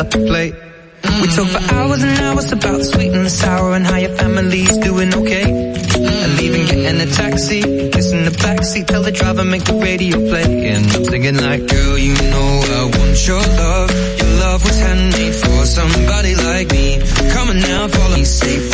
plate. 0.00 0.54
We 1.20 1.26
talk 1.28 1.48
for 1.48 1.74
hours 1.74 2.02
and 2.02 2.18
hours 2.20 2.50
about 2.52 2.78
the 2.78 2.84
sweet 2.84 3.12
and 3.12 3.26
the 3.26 3.30
sour 3.30 3.74
and 3.74 3.86
how 3.86 3.96
your 3.96 4.14
family's 4.16 4.76
doing 4.78 5.14
okay. 5.14 5.44
And 5.44 6.36
leaving, 6.38 6.66
getting 6.66 7.00
a 7.00 7.06
taxi, 7.12 7.60
kissing 7.90 8.24
the 8.24 8.30
backseat, 8.30 8.86
tell 8.86 9.02
the 9.02 9.12
driver 9.12 9.44
make 9.44 9.64
the 9.64 9.74
radio 9.74 10.16
play. 10.16 10.68
And 10.70 10.84
I'm 10.92 11.04
singing 11.04 11.36
like, 11.36 11.66
girl, 11.66 11.98
you 11.98 12.14
know 12.14 12.50
I 12.78 12.82
want 12.96 13.26
your 13.26 13.40
love. 13.40 13.90
Your 14.18 14.32
love 14.40 14.64
was 14.64 14.78
handmade 14.80 15.34
for 15.34 15.66
somebody 15.66 16.34
like 16.36 16.70
me. 16.70 17.00
Come 17.32 17.50
on 17.50 17.60
now, 17.60 17.88
follow 17.88 18.16
me 18.16 18.24
safe 18.24 18.71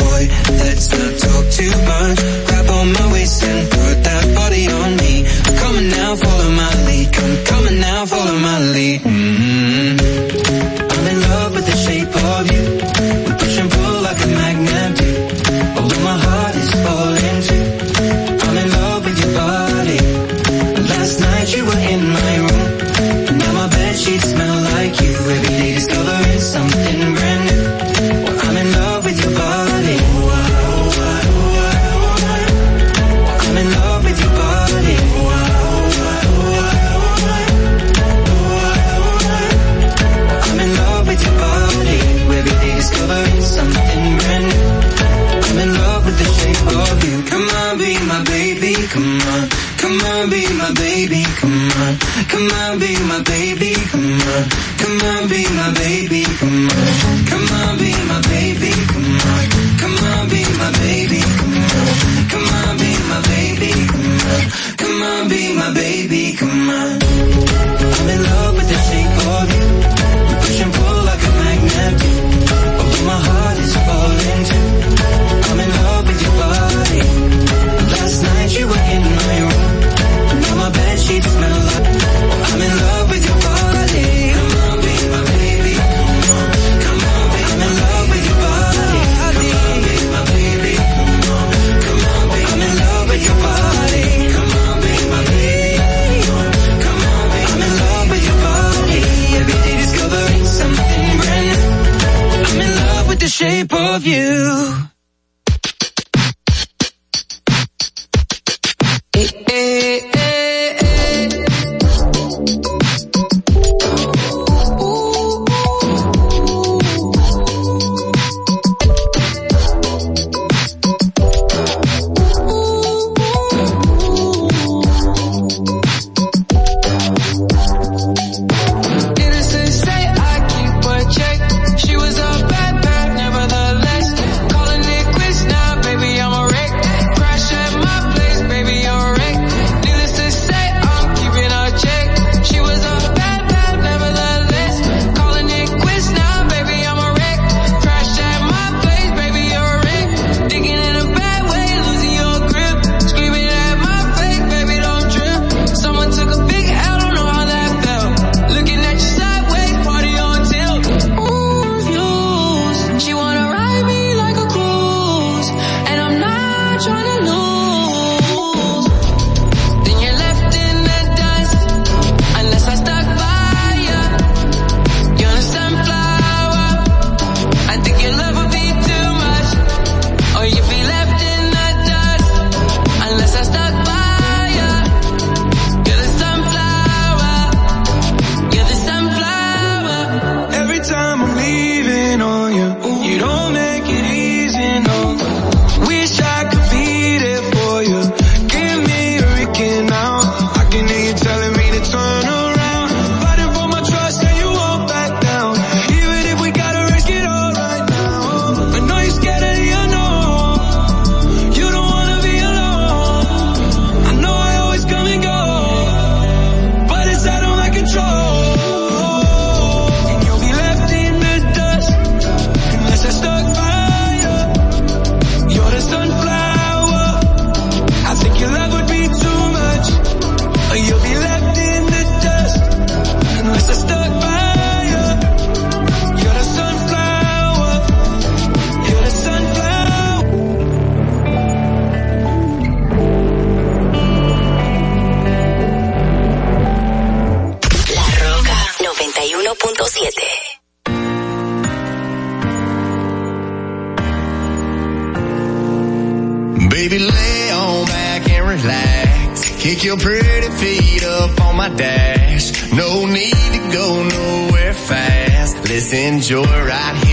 Stick 259.79 259.87
your 259.87 259.97
pretty 259.97 260.49
feet 260.57 261.05
up 261.05 261.41
on 261.41 261.57
my 261.57 261.69
dash. 261.69 262.73
No 262.73 263.07
need 263.07 263.31
to 263.31 263.71
go 263.73 264.03
nowhere 264.03 264.75
fast. 264.75 265.57
Let's 265.69 265.93
enjoy 265.93 266.43
right 266.43 266.97
here 267.07 267.08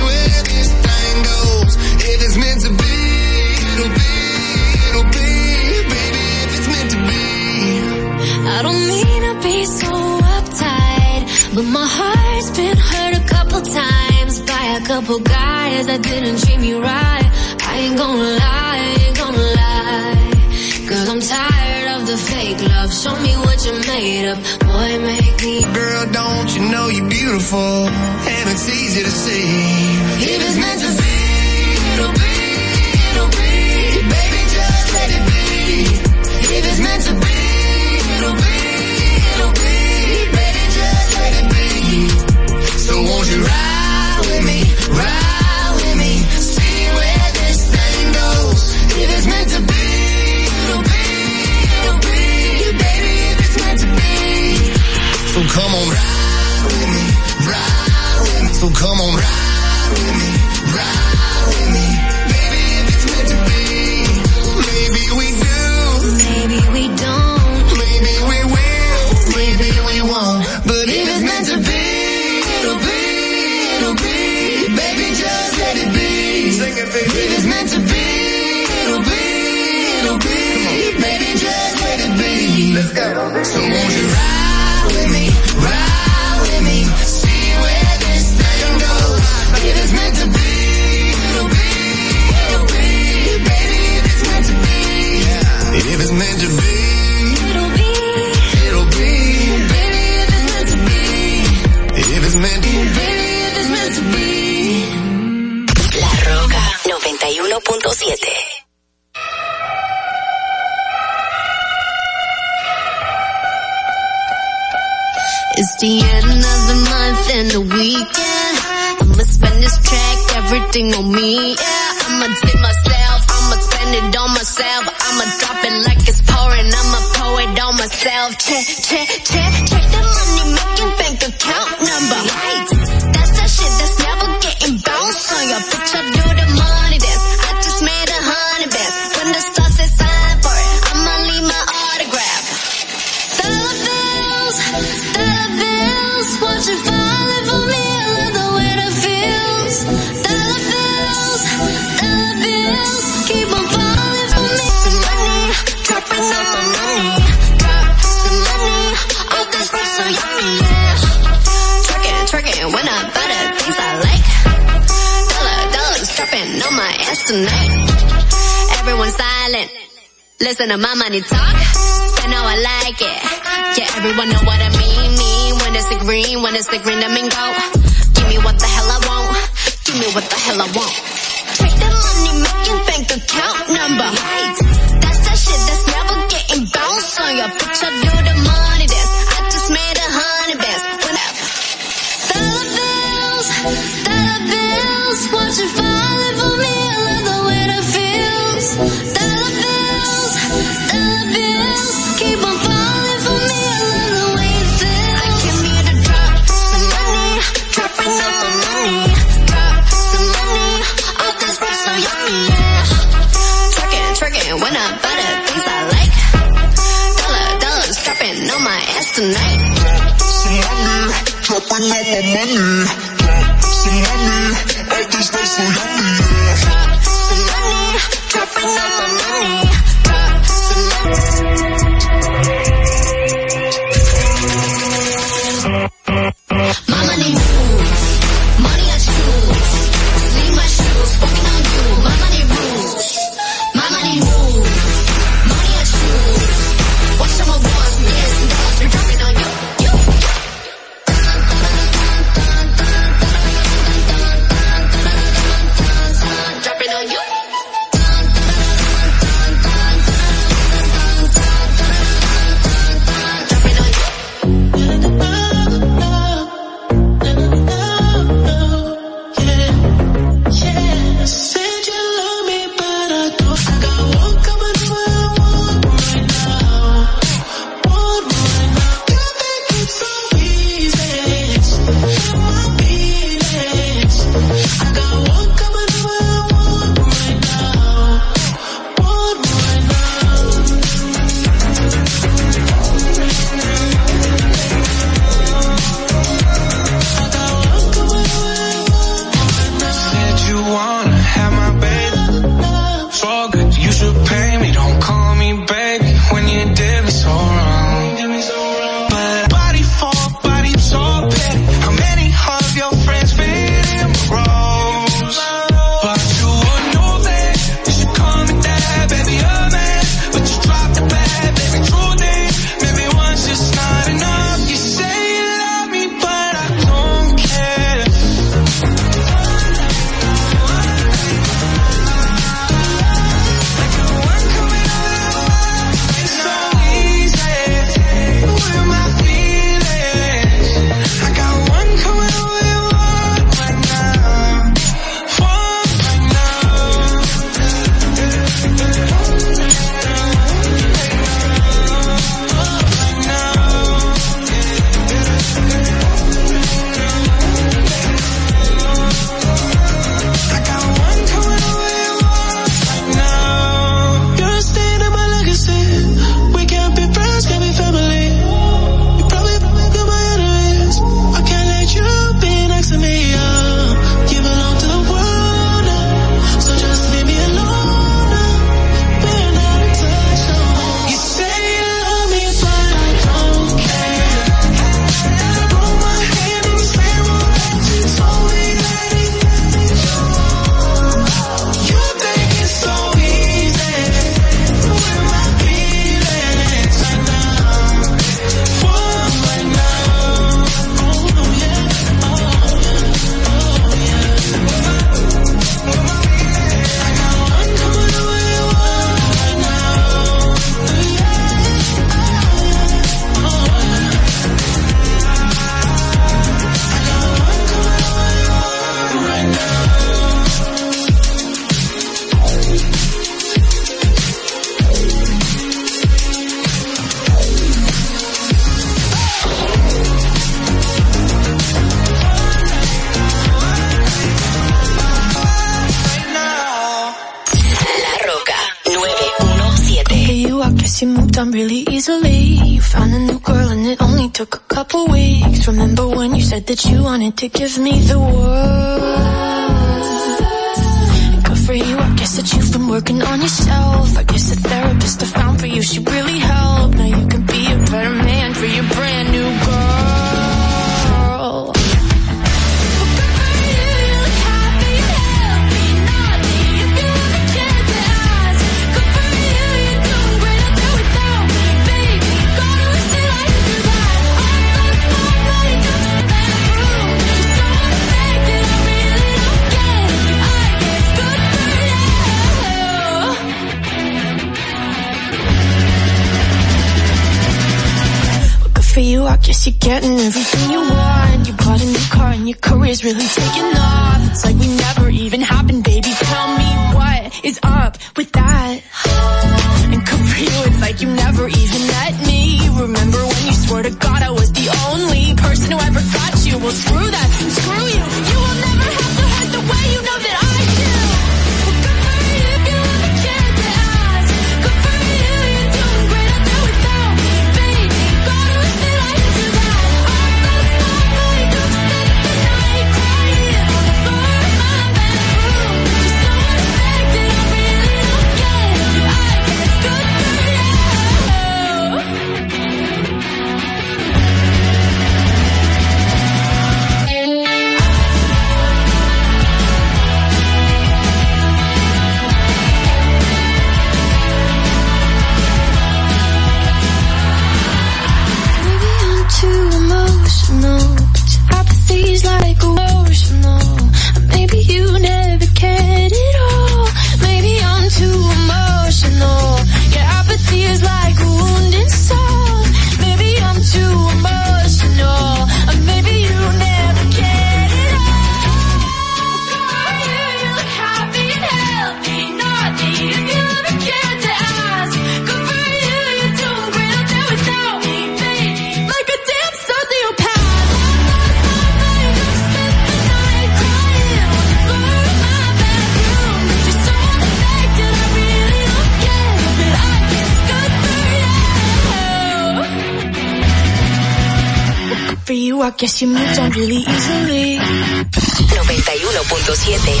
91.7 599.28 600.00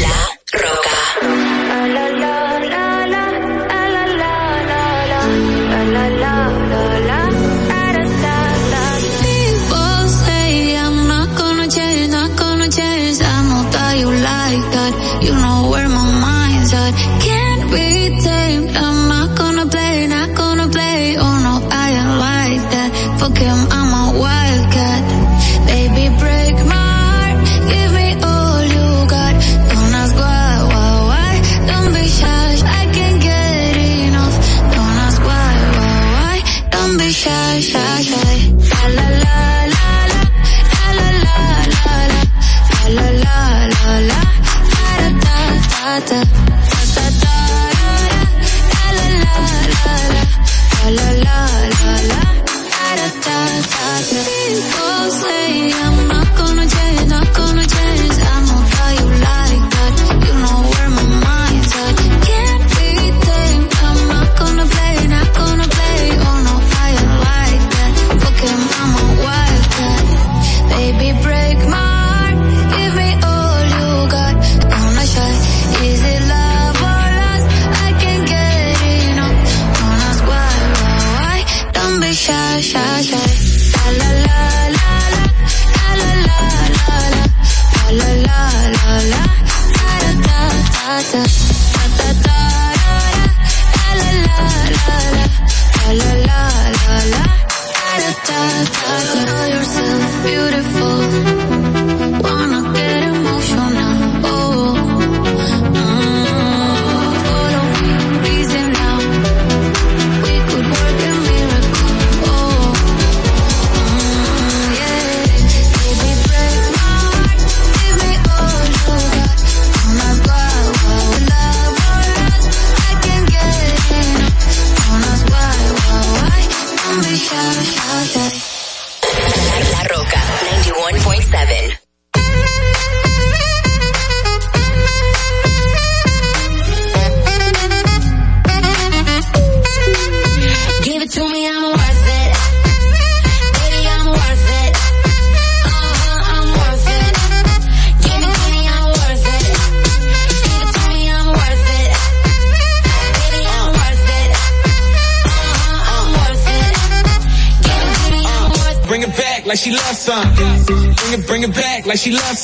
La 0.00 0.30
Roca. 0.52 2.11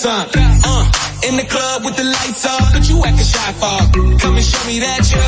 Uh, 0.07 0.91
in 1.27 1.37
the 1.37 1.45
club 1.45 1.85
with 1.85 1.97
the 1.97 2.05
lights 2.05 2.47
off, 2.47 2.73
but 2.73 2.89
you 2.89 3.03
acting 3.05 3.27
shy 3.27 3.53
for. 3.59 4.19
Come 4.23 4.37
and 4.37 4.45
show 4.45 4.65
me 4.67 4.79
that 4.79 5.11
you 5.11 5.28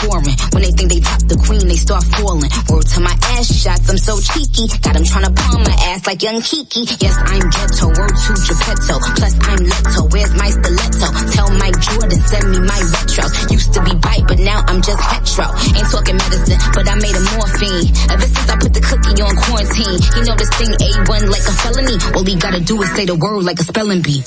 When 0.00 0.62
they 0.62 0.72
think 0.72 0.88
they 0.88 1.00
top 1.00 1.20
the 1.28 1.36
queen, 1.36 1.68
they 1.68 1.76
start 1.76 2.04
falling. 2.16 2.48
Word 2.68 2.86
to 2.96 3.00
my 3.00 3.12
ass 3.36 3.52
shots, 3.52 3.88
I'm 3.90 3.98
so 4.00 4.16
cheeky. 4.20 4.66
Got 4.80 4.96
them 4.96 5.04
trying 5.04 5.28
to 5.28 5.34
palm 5.36 5.62
my 5.62 5.76
ass 5.92 6.06
like 6.06 6.22
young 6.22 6.40
Kiki. 6.40 6.88
Yes, 6.96 7.12
I'm 7.20 7.44
ghetto, 7.52 7.92
word 7.92 8.14
to 8.14 8.32
Geppetto. 8.32 8.94
Plus 9.20 9.34
I'm 9.44 9.60
Leto, 9.60 10.02
where's 10.08 10.32
my 10.34 10.48
stiletto? 10.48 11.08
Tell 11.36 11.48
Mike 11.60 11.78
Jordan, 11.80 12.20
send 12.24 12.46
me 12.50 12.58
my 12.64 12.80
retros. 12.80 13.32
Used 13.52 13.72
to 13.74 13.80
be 13.84 13.94
bite, 14.00 14.24
but 14.26 14.38
now 14.40 14.64
I'm 14.66 14.80
just 14.80 15.00
hetero. 15.00 15.48
Ain't 15.76 15.88
talking 15.92 16.16
medicine, 16.16 16.60
but 16.72 16.88
I 16.88 16.94
made 16.96 17.16
a 17.16 17.24
morphine. 17.36 17.86
Ever 18.08 18.26
since 18.26 18.48
I 18.48 18.56
put 18.56 18.72
the 18.72 18.82
cookie 18.82 19.20
on 19.20 19.34
quarantine, 19.36 19.98
he 20.00 20.20
know 20.24 20.36
this 20.40 20.52
thing 20.56 20.72
A1 20.72 21.28
like 21.28 21.44
a 21.44 21.54
felony. 21.60 21.96
All 22.16 22.24
he 22.24 22.36
gotta 22.40 22.60
do 22.60 22.80
is 22.82 22.90
say 22.96 23.04
the 23.04 23.16
word 23.16 23.44
like 23.44 23.60
a 23.60 23.64
spelling 23.64 24.02
bee. 24.02 24.24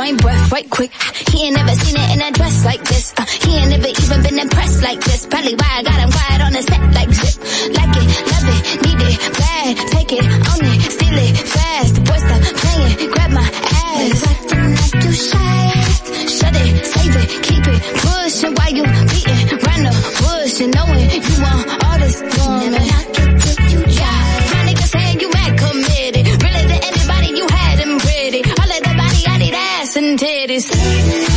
my 0.00 0.12
breath 0.14 0.50
right 0.50 0.70
quick. 0.70 0.90
He 1.28 1.44
ain't 1.44 1.56
never 1.56 1.74
seen 1.76 1.94
it 1.94 2.08
in 2.14 2.20
a 2.22 2.30
dress 2.32 2.64
like 2.64 2.82
this. 2.84 3.12
Uh, 3.18 3.26
he 3.44 3.50
ain't 3.58 3.68
never 3.68 3.88
even 3.88 4.22
been 4.22 4.38
impressed 4.38 4.82
like 4.82 5.00
this. 5.00 5.26
Probably 5.26 5.54
why 5.54 5.70
I 5.76 5.82
got 5.82 5.98
him 6.00 6.10
quiet 6.10 6.40
on 6.40 6.52
the 6.56 6.62
set 6.62 6.82
like 6.98 7.12
zip. 7.12 7.36
Like 7.76 7.94
it, 8.00 8.08
love 8.32 8.48
it, 8.56 8.62
need 8.84 9.00
it, 9.08 9.16
bad. 9.40 9.72
Take 9.92 10.12
it, 10.18 10.24
own 10.24 10.64
it, 10.72 10.80
steal 10.96 11.18
it, 11.26 11.36
fast. 11.36 11.94
The 11.96 12.00
boy 12.08 12.18
stop 12.24 12.42
playing, 12.62 13.10
grab 13.12 13.30
my 13.30 13.44
ass. 13.44 14.20
Acting 14.30 14.72
like 14.80 15.04
you 15.04 15.12
shy. 15.12 15.60
Shut 16.36 16.56
it, 16.64 16.72
save 16.92 17.16
it, 17.20 17.28
keep 17.44 17.64
it, 17.68 17.80
push 18.00 18.42
it 18.44 18.52
while 18.56 18.72
you 18.72 18.84
beating 19.12 19.46
Run 19.66 19.80
the 19.84 19.94
bush 20.20 20.60
and 20.64 20.72
knowing 20.74 21.10
you 21.28 21.36
want 21.44 21.79
it 30.50 30.66
is. 30.66 31.29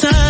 time. 0.00 0.27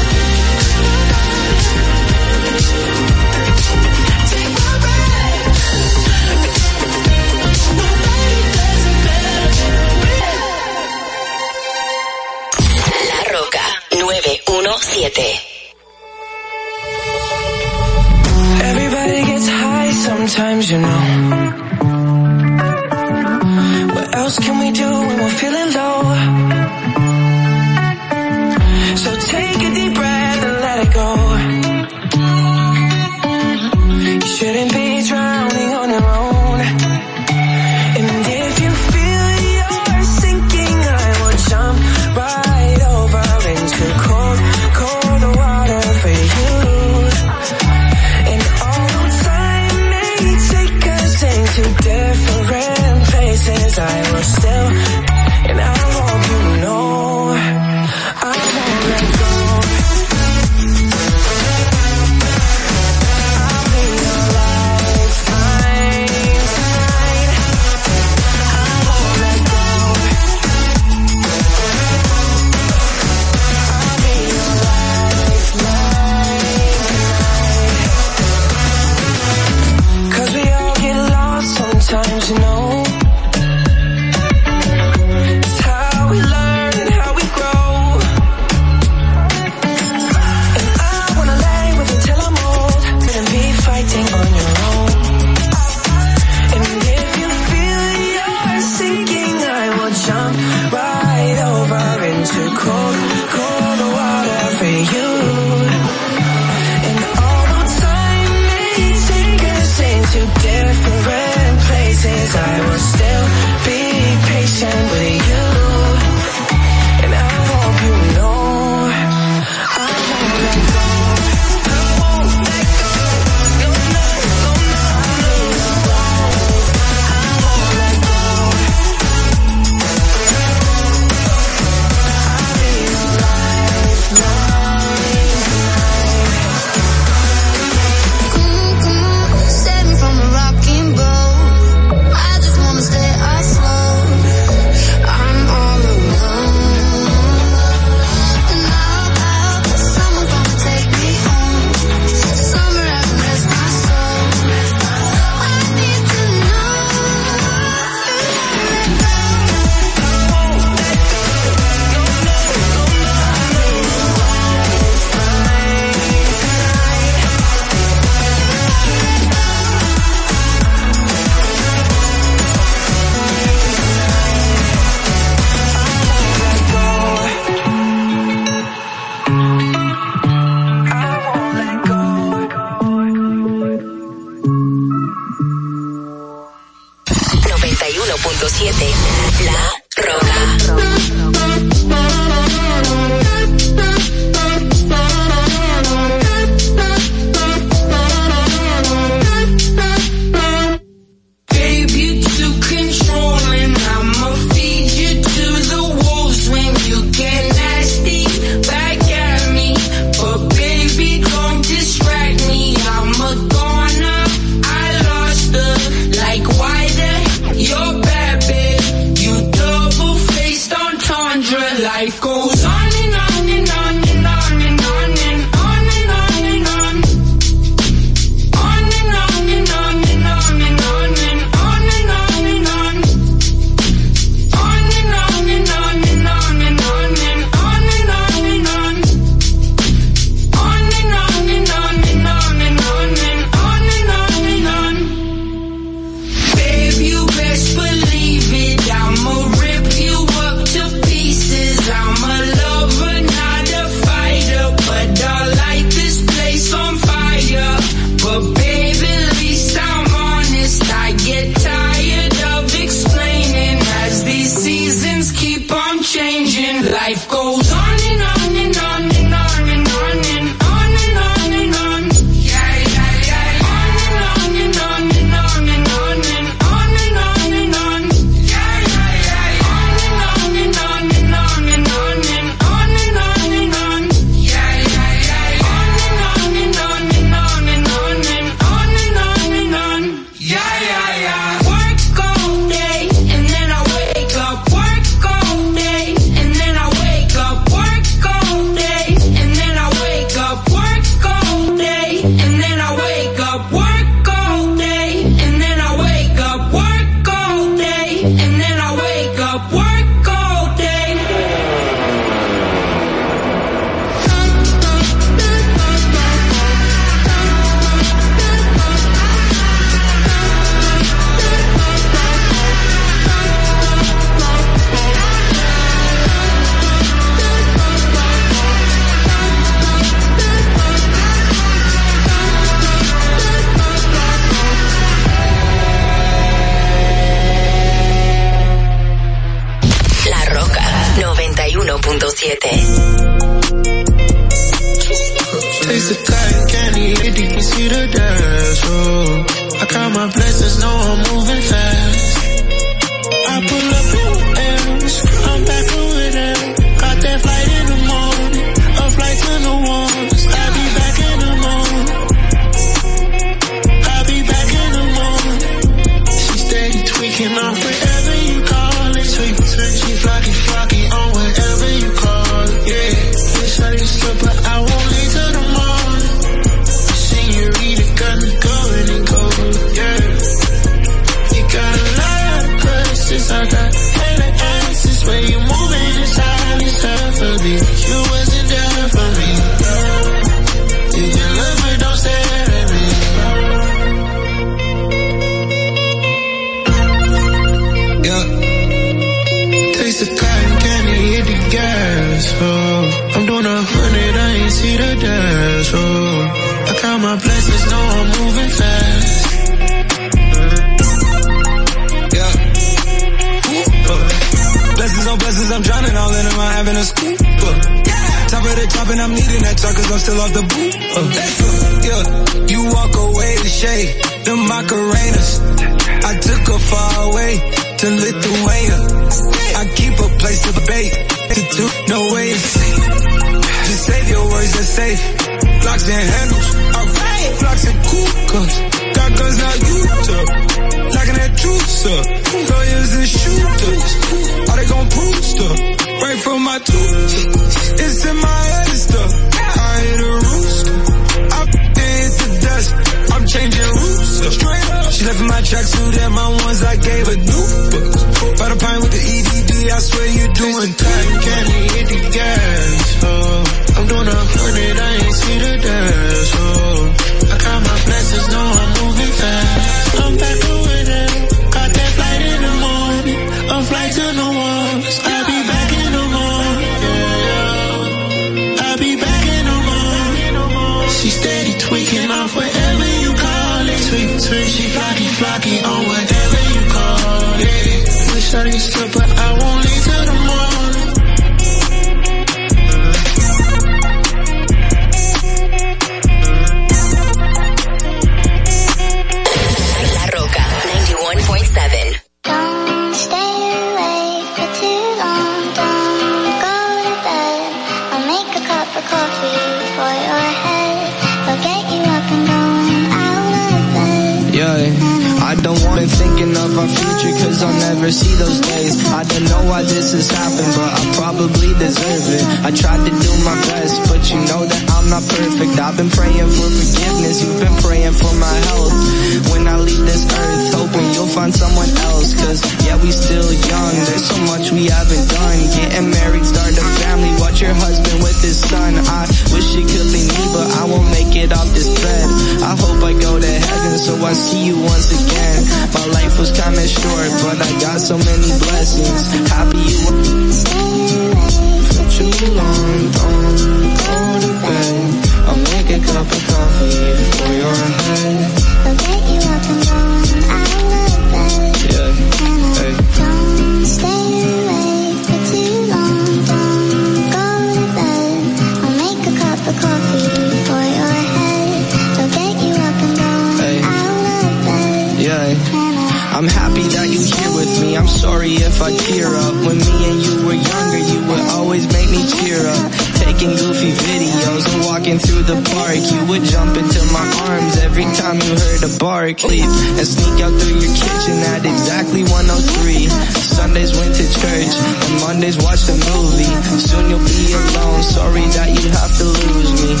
Every 588.00 588.16
time 588.16 588.40
you 588.40 588.56
heard 588.56 588.82
a 588.82 588.98
bar 588.98 589.28
clip 589.34 589.60
and 589.60 590.08
sneak 590.08 590.40
out 590.40 590.56
through 590.56 590.80
your 590.80 590.88
kitchen 590.88 591.36
at 591.52 591.68
exactly 591.68 592.24
103. 592.24 593.12
Sundays 593.44 593.92
went 593.92 594.16
to 594.16 594.24
church 594.24 594.72
and 594.72 595.20
Mondays 595.20 595.60
watched 595.60 595.84
a 595.92 595.96
movie. 596.08 596.48
Soon 596.80 597.12
you'll 597.12 597.20
be 597.20 597.52
alone. 597.52 598.00
Sorry 598.00 598.40
that 598.56 598.72
you 598.72 598.88
have 598.88 599.12
to 599.20 599.24
lose 599.28 599.72
me. 599.84 600.00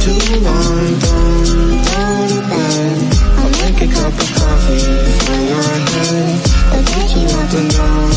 Too 0.00 0.40
long, 0.40 0.96
don't 1.04 1.84
go 1.84 2.00
to 2.32 2.40
bed. 2.48 3.12
I'll 3.36 3.52
make 3.60 3.76
a 3.76 3.92
cup 3.92 4.08
of 4.08 4.30
coffee 4.32 4.88
for 5.20 5.36
your 5.36 5.68
head. 5.68 6.32
I'll 6.72 6.80
get 6.80 7.12
you 7.12 7.28
up 7.28 7.52
and 7.60 7.68
down. 7.76 8.11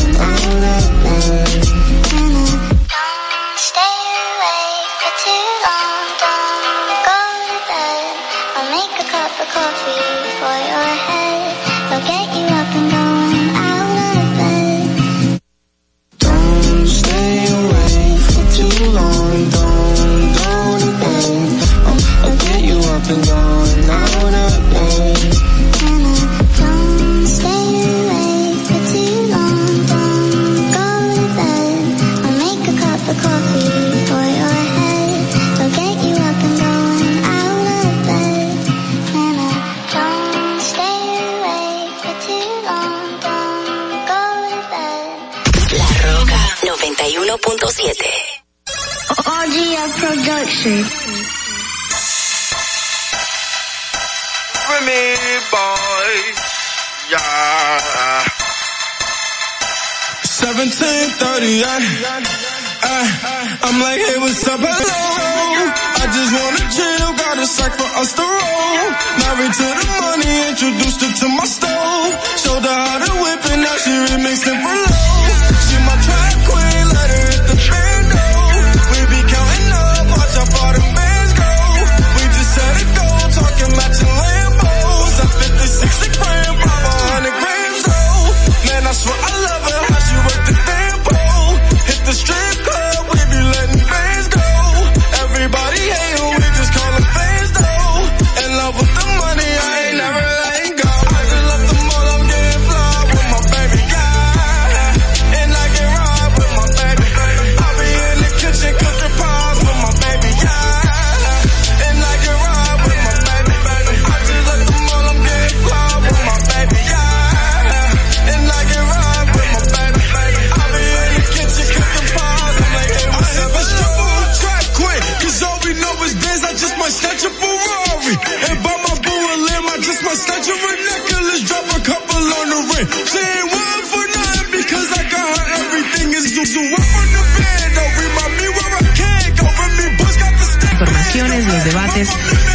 1738. 60.66 61.62
Uh, 61.62 62.90
I, 62.90 63.70
I'm 63.70 63.78
like, 63.78 64.02
hey, 64.02 64.18
what's 64.18 64.42
up? 64.50 64.58
Hello. 64.58 64.74
I 64.74 66.04
just 66.10 66.32
wanna 66.34 66.64
chill, 66.74 67.10
got 67.14 67.38
a 67.38 67.46
sack 67.46 67.72
for 67.78 67.90
us 68.02 68.10
to 68.18 68.22
roll. 68.26 68.86
Married 69.22 69.54
to 69.54 69.66
the 69.78 69.86
money, 70.02 70.34
introduced 70.50 71.00
her 71.06 71.12
to 71.22 71.26
my 71.38 71.46
stove. 71.46 72.12
Showed 72.42 72.66
her 72.66 72.78
how 72.82 72.98
to 72.98 73.12
whip 73.22 73.42
it, 73.46 73.58
now 73.62 73.76
she 73.78 73.92
remixed 74.10 74.46
it 74.50 74.58
for 74.58 74.74
low. 74.74 75.25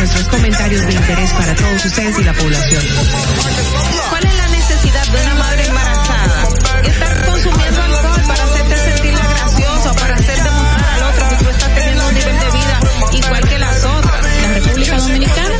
Nuestros 0.01 0.27
comentarios 0.29 0.81
de 0.87 0.93
interés 0.93 1.31
para 1.33 1.53
todos 1.53 1.85
ustedes 1.85 2.17
y 2.17 2.23
la 2.23 2.33
población. 2.33 2.83
¿Cuál 4.09 4.25
es 4.25 4.35
la 4.35 4.47
necesidad 4.47 5.05
de 5.05 5.21
una 5.21 5.35
madre 5.35 5.67
embarazada? 5.67 6.47
Estar 6.83 7.25
consumiendo 7.27 7.81
alcohol 7.83 8.21
para 8.25 8.43
hacerte 8.43 8.77
sentir 8.77 9.13
gracioso, 9.13 9.93
para 9.93 10.15
hacer 10.15 10.37
demostrar 10.41 10.89
al 10.89 11.03
otro 11.03 11.29
que 11.29 11.35
tú 11.35 11.49
estás 11.51 11.75
teniendo 11.75 12.07
un 12.07 12.13
nivel 12.15 12.39
de 12.39 12.51
vida 12.51 12.79
igual 13.11 13.47
que 13.47 13.59
las 13.59 13.85
otras. 13.85 14.25
La 14.41 14.53
República 14.53 14.97
Dominicana, 14.97 15.55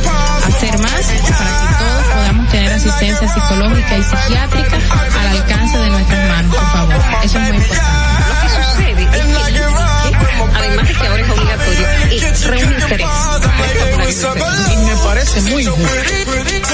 hacer 0.48 0.78
más 0.80 0.90
para 0.90 1.60
que 1.60 1.74
todos 1.78 2.04
podamos 2.12 2.48
tener 2.50 2.72
asistencia 2.72 3.28
psicológica 3.28 3.96
y 3.96 4.02
psiquiátrica 4.02 4.76
al 5.20 5.28
alcance 5.28 5.78
de 5.78 5.88
nuestras 5.88 6.28
manos, 6.28 6.56
por 6.56 6.72
favor. 6.72 7.00
Eso 7.22 7.38
es 7.38 7.48
muy 7.48 7.56
importante. 7.58 7.92
Lo 8.28 8.40
que 8.42 8.48
sucede 8.64 9.02
es 9.02 9.10
que 9.10 9.20
además 10.56 10.88
de 10.88 10.94
que 10.94 11.06
ahora 11.06 11.22
es 11.22 11.31
Y 14.22 14.76
me 14.76 14.96
parece 15.04 15.40
muy 15.42 15.62
injusto 15.62 15.88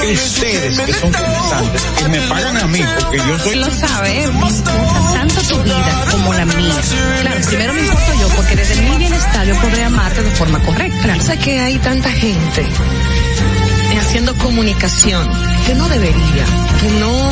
que 0.01 0.13
ustedes, 0.13 0.79
que 0.79 0.93
son 0.93 1.11
comenzantes, 1.11 1.81
que 1.97 2.07
me 2.07 2.21
pagan 2.21 2.57
a 2.57 2.67
mí, 2.67 2.85
porque 2.99 3.17
yo 3.17 3.39
soy... 3.39 3.55
lo 3.55 3.71
sabe, 3.71 4.27
me 4.27 4.49
importa 4.49 5.13
tanto 5.13 5.41
tu 5.41 5.63
vida 5.63 6.05
como 6.11 6.33
la 6.33 6.45
mía. 6.45 6.75
Claro, 7.21 7.41
primero 7.47 7.73
me 7.73 7.81
importo 7.81 8.13
yo, 8.19 8.27
porque 8.35 8.55
desde 8.55 8.81
mi 8.81 8.97
bienestar 8.97 9.47
yo 9.47 9.55
podré 9.61 9.83
amarte 9.83 10.23
de 10.23 10.31
forma 10.31 10.59
correcta. 10.59 11.19
Sé 11.21 11.37
que 11.39 11.59
hay 11.59 11.77
tanta 11.79 12.11
gente 12.11 12.67
haciendo 13.99 14.35
comunicación 14.37 15.29
que 15.65 15.75
no 15.75 15.87
debería, 15.89 16.45
que 16.79 16.89
no, 16.99 17.31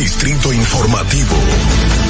Distrito 0.00 0.50
Informativo. 0.50 2.09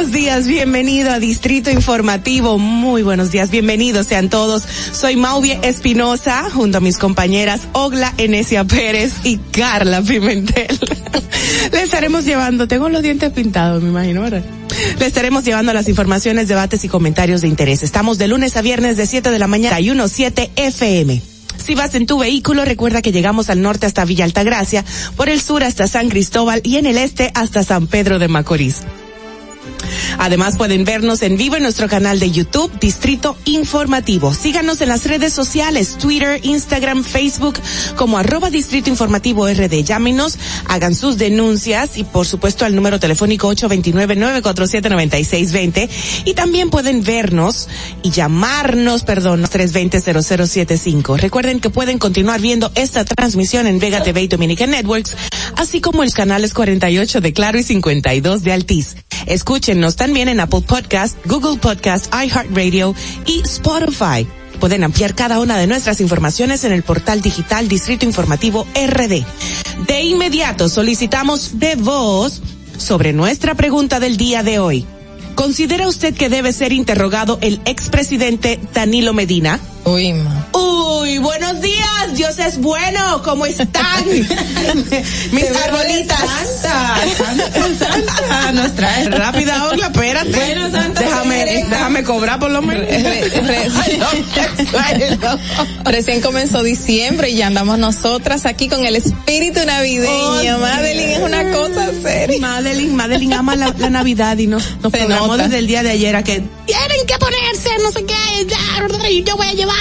Buenos 0.00 0.14
días, 0.14 0.46
bienvenido 0.46 1.10
a 1.10 1.18
Distrito 1.18 1.70
Informativo, 1.70 2.56
muy 2.56 3.02
buenos 3.02 3.32
días, 3.32 3.50
bienvenidos 3.50 4.06
sean 4.06 4.30
todos. 4.30 4.62
Soy 4.92 5.16
Mauvie 5.16 5.60
Espinosa, 5.62 6.48
junto 6.48 6.78
a 6.78 6.80
mis 6.80 6.96
compañeras 6.96 7.68
Ogla 7.74 8.14
Enesia 8.16 8.64
Pérez 8.64 9.12
y 9.24 9.36
Carla 9.36 10.00
Pimentel. 10.00 10.80
Le 11.72 11.82
estaremos 11.82 12.24
llevando, 12.24 12.66
tengo 12.66 12.88
los 12.88 13.02
dientes 13.02 13.30
pintados, 13.32 13.82
me 13.82 13.90
imagino, 13.90 14.22
¿verdad? 14.22 14.42
Le 14.98 15.04
estaremos 15.04 15.44
llevando 15.44 15.74
las 15.74 15.86
informaciones, 15.86 16.48
debates 16.48 16.82
y 16.82 16.88
comentarios 16.88 17.42
de 17.42 17.48
interés. 17.48 17.82
Estamos 17.82 18.16
de 18.16 18.28
lunes 18.28 18.56
a 18.56 18.62
viernes 18.62 18.96
de 18.96 19.04
7 19.04 19.30
de 19.30 19.38
la 19.38 19.48
mañana 19.48 19.80
y 19.80 19.90
17 19.90 20.50
FM. 20.56 21.20
Si 21.62 21.74
vas 21.74 21.94
en 21.94 22.06
tu 22.06 22.20
vehículo, 22.20 22.64
recuerda 22.64 23.02
que 23.02 23.12
llegamos 23.12 23.50
al 23.50 23.60
norte 23.60 23.84
hasta 23.84 24.06
Villa 24.06 24.24
Altagracia, 24.24 24.82
por 25.16 25.28
el 25.28 25.42
sur 25.42 25.62
hasta 25.62 25.86
San 25.86 26.08
Cristóbal 26.08 26.62
y 26.64 26.78
en 26.78 26.86
el 26.86 26.96
este 26.96 27.30
hasta 27.34 27.62
San 27.64 27.86
Pedro 27.86 28.18
de 28.18 28.28
Macorís. 28.28 28.78
Además 30.18 30.56
pueden 30.56 30.84
vernos 30.84 31.22
en 31.22 31.36
vivo 31.36 31.56
en 31.56 31.62
nuestro 31.62 31.88
canal 31.88 32.20
de 32.20 32.30
YouTube, 32.30 32.70
Distrito 32.80 33.36
Informativo. 33.44 34.34
Síganos 34.34 34.80
en 34.80 34.88
las 34.88 35.06
redes 35.06 35.32
sociales, 35.32 35.96
Twitter, 35.98 36.40
Instagram, 36.42 37.04
Facebook, 37.04 37.60
como 37.96 38.18
arroba 38.18 38.50
Distrito 38.50 38.90
Informativo 38.90 39.48
RD. 39.48 39.84
Llámenos, 39.84 40.38
hagan 40.66 40.94
sus 40.94 41.16
denuncias 41.18 41.96
y 41.96 42.04
por 42.04 42.26
supuesto 42.26 42.64
al 42.64 42.74
número 42.74 42.98
telefónico 43.00 43.52
829-947-9620. 43.54 45.88
Y 46.24 46.34
también 46.34 46.70
pueden 46.70 47.02
vernos 47.02 47.68
y 48.02 48.10
llamarnos, 48.10 49.04
perdón, 49.04 49.44
320-0075. 49.44 51.18
Recuerden 51.18 51.60
que 51.60 51.70
pueden 51.70 51.98
continuar 51.98 52.40
viendo 52.40 52.70
esta 52.74 53.04
transmisión 53.04 53.66
en 53.66 53.78
Vega 53.78 54.02
TV 54.02 54.22
y 54.22 54.28
Dominican 54.28 54.70
Networks, 54.70 55.16
así 55.56 55.80
como 55.80 56.04
los 56.04 56.14
canales 56.14 56.54
48 56.54 57.20
de 57.20 57.32
Claro 57.32 57.58
y 57.58 57.62
52 57.62 58.42
de 58.42 58.52
Altiz. 58.52 58.96
Escúchenos 59.70 59.94
también 59.94 60.28
en 60.28 60.40
Apple 60.40 60.62
Podcast, 60.62 61.16
Google 61.26 61.56
Podcast, 61.56 62.12
iHeartRadio 62.12 62.92
y 63.24 63.40
Spotify. 63.42 64.26
Pueden 64.58 64.82
ampliar 64.82 65.14
cada 65.14 65.38
una 65.38 65.58
de 65.58 65.68
nuestras 65.68 66.00
informaciones 66.00 66.64
en 66.64 66.72
el 66.72 66.82
portal 66.82 67.22
digital 67.22 67.68
Distrito 67.68 68.04
Informativo 68.04 68.66
RD. 68.74 69.24
De 69.86 70.02
inmediato 70.02 70.68
solicitamos 70.68 71.60
de 71.60 71.76
voz 71.76 72.42
sobre 72.78 73.12
nuestra 73.12 73.54
pregunta 73.54 74.00
del 74.00 74.16
día 74.16 74.42
de 74.42 74.58
hoy. 74.58 74.86
¿Considera 75.36 75.86
usted 75.86 76.14
que 76.14 76.28
debe 76.28 76.52
ser 76.52 76.72
interrogado 76.72 77.38
el 77.40 77.60
expresidente 77.64 78.58
Danilo 78.74 79.12
Medina? 79.12 79.60
Uy, 79.90 80.12
ma. 80.12 80.46
Uy, 80.52 81.18
buenos 81.18 81.60
días, 81.60 82.14
Dios 82.14 82.38
es 82.38 82.58
bueno, 82.58 83.22
¿cómo 83.24 83.44
están? 83.44 84.04
Mis 84.06 85.56
arbolitas. 85.64 86.20
Santa, 86.62 88.52
nos 88.52 88.72
trae. 88.76 89.08
Rápida, 89.08 89.66
Ogla, 89.66 89.86
espérate. 89.86 90.30
Bueno, 90.30 90.70
Santa 90.70 91.00
déjame, 91.00 91.44
déjame 91.68 92.04
cobrar 92.04 92.38
por 92.38 92.52
lo 92.52 92.62
menos. 92.62 92.86
Recién 95.84 96.20
comenzó 96.20 96.62
diciembre 96.62 97.30
y 97.30 97.36
ya 97.36 97.48
andamos 97.48 97.76
nosotras 97.78 98.46
aquí 98.46 98.68
con 98.68 98.84
el 98.84 98.94
espíritu 98.94 99.58
navideño. 99.66 100.56
Oh, 100.56 100.60
Madeline 100.60 101.14
es 101.14 101.20
una 101.20 101.50
cosa 101.50 101.90
seria. 102.00 102.38
Madeline, 102.38 102.94
Madeline 102.94 103.34
ama 103.34 103.56
la, 103.56 103.74
la 103.76 103.90
Navidad 103.90 104.38
y 104.38 104.46
nos, 104.46 104.62
nos 104.82 104.92
programó 104.92 105.26
nota. 105.26 105.44
desde 105.44 105.58
el 105.58 105.66
día 105.66 105.82
de 105.82 105.90
ayer 105.90 106.14
a 106.14 106.22
que 106.22 106.44
tienen 106.66 107.06
que 107.08 107.18
ponerse, 107.18 107.70
no 107.82 107.90
sé 107.90 108.04
qué, 108.04 108.14
yo 109.24 109.36
voy 109.36 109.46
a 109.46 109.52
llevar 109.52 109.79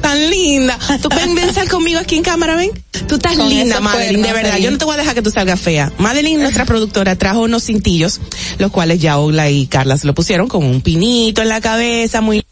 tan 0.00 0.30
linda. 0.30 0.78
Tú 1.02 1.08
ven, 1.08 1.34
ven, 1.34 1.52
sal 1.52 1.68
conmigo 1.68 2.00
aquí 2.00 2.16
en 2.16 2.22
cámara, 2.22 2.56
ven. 2.56 2.70
Tú 3.08 3.16
estás 3.16 3.36
Con 3.36 3.48
linda, 3.48 3.80
Madeline, 3.80 4.22
de 4.22 4.32
verdad. 4.32 4.58
Yo 4.58 4.70
no 4.70 4.78
te 4.78 4.84
voy 4.84 4.94
a 4.94 4.98
dejar 4.98 5.14
que 5.14 5.22
tú 5.22 5.30
salgas 5.30 5.60
fea. 5.60 5.92
Madeline, 5.98 6.40
nuestra 6.40 6.64
productora, 6.64 7.16
trajo 7.16 7.40
unos 7.40 7.64
cintillos, 7.64 8.20
los 8.58 8.70
cuales 8.70 9.00
ya 9.00 9.18
Ogla 9.18 9.50
y 9.50 9.66
Carla 9.66 9.96
se 9.96 10.06
lo 10.06 10.14
pusieron 10.14 10.48
con 10.48 10.64
un 10.64 10.80
pinito 10.80 11.42
en 11.42 11.48
la 11.48 11.60
cabeza, 11.60 12.20
muy 12.20 12.44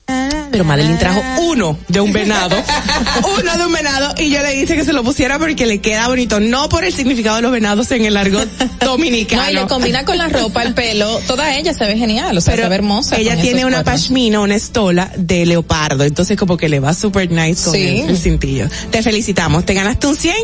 pero 0.50 0.64
Madeline 0.64 0.98
trajo 0.98 1.22
uno 1.42 1.78
de 1.88 2.00
un 2.00 2.12
venado, 2.12 2.56
uno 3.40 3.56
de 3.58 3.66
un 3.66 3.72
venado, 3.72 4.14
y 4.18 4.30
yo 4.30 4.42
le 4.42 4.50
dije 4.56 4.74
que 4.76 4.84
se 4.84 4.92
lo 4.92 5.02
pusiera 5.04 5.38
porque 5.38 5.66
le 5.66 5.80
queda 5.80 6.08
bonito, 6.08 6.40
no 6.40 6.68
por 6.68 6.84
el 6.84 6.92
significado 6.92 7.36
de 7.36 7.42
los 7.42 7.52
venados 7.52 7.90
en 7.92 8.04
el 8.04 8.16
argot 8.16 8.48
dominicano. 8.80 9.38
No, 9.38 9.50
y 9.50 9.54
le 9.54 9.66
combina 9.66 10.04
con 10.04 10.18
la 10.18 10.28
ropa, 10.28 10.62
el 10.62 10.74
pelo, 10.74 11.18
toda 11.26 11.54
ella 11.56 11.72
se 11.74 11.84
ve 11.86 11.96
genial, 11.96 12.36
o 12.36 12.40
sea, 12.40 12.56
se 12.56 12.68
ve 12.68 12.74
hermosa. 12.74 13.16
Ella 13.16 13.36
tiene 13.40 13.64
una 13.64 13.82
cuernos. 13.82 14.02
pashmina, 14.02 14.40
una 14.40 14.54
estola 14.56 15.10
de 15.16 15.46
leopardo, 15.46 16.04
entonces 16.04 16.36
como 16.36 16.56
que 16.56 16.68
le 16.68 16.80
va 16.80 16.92
super 16.94 17.30
nice 17.30 17.64
con 17.64 17.72
Sí. 17.74 18.00
el, 18.00 18.10
el 18.10 18.18
cintillo. 18.18 18.68
Te 18.90 19.02
felicitamos, 19.02 19.64
te 19.64 19.74
ganaste 19.74 20.06
un 20.06 20.16
100 20.16 20.34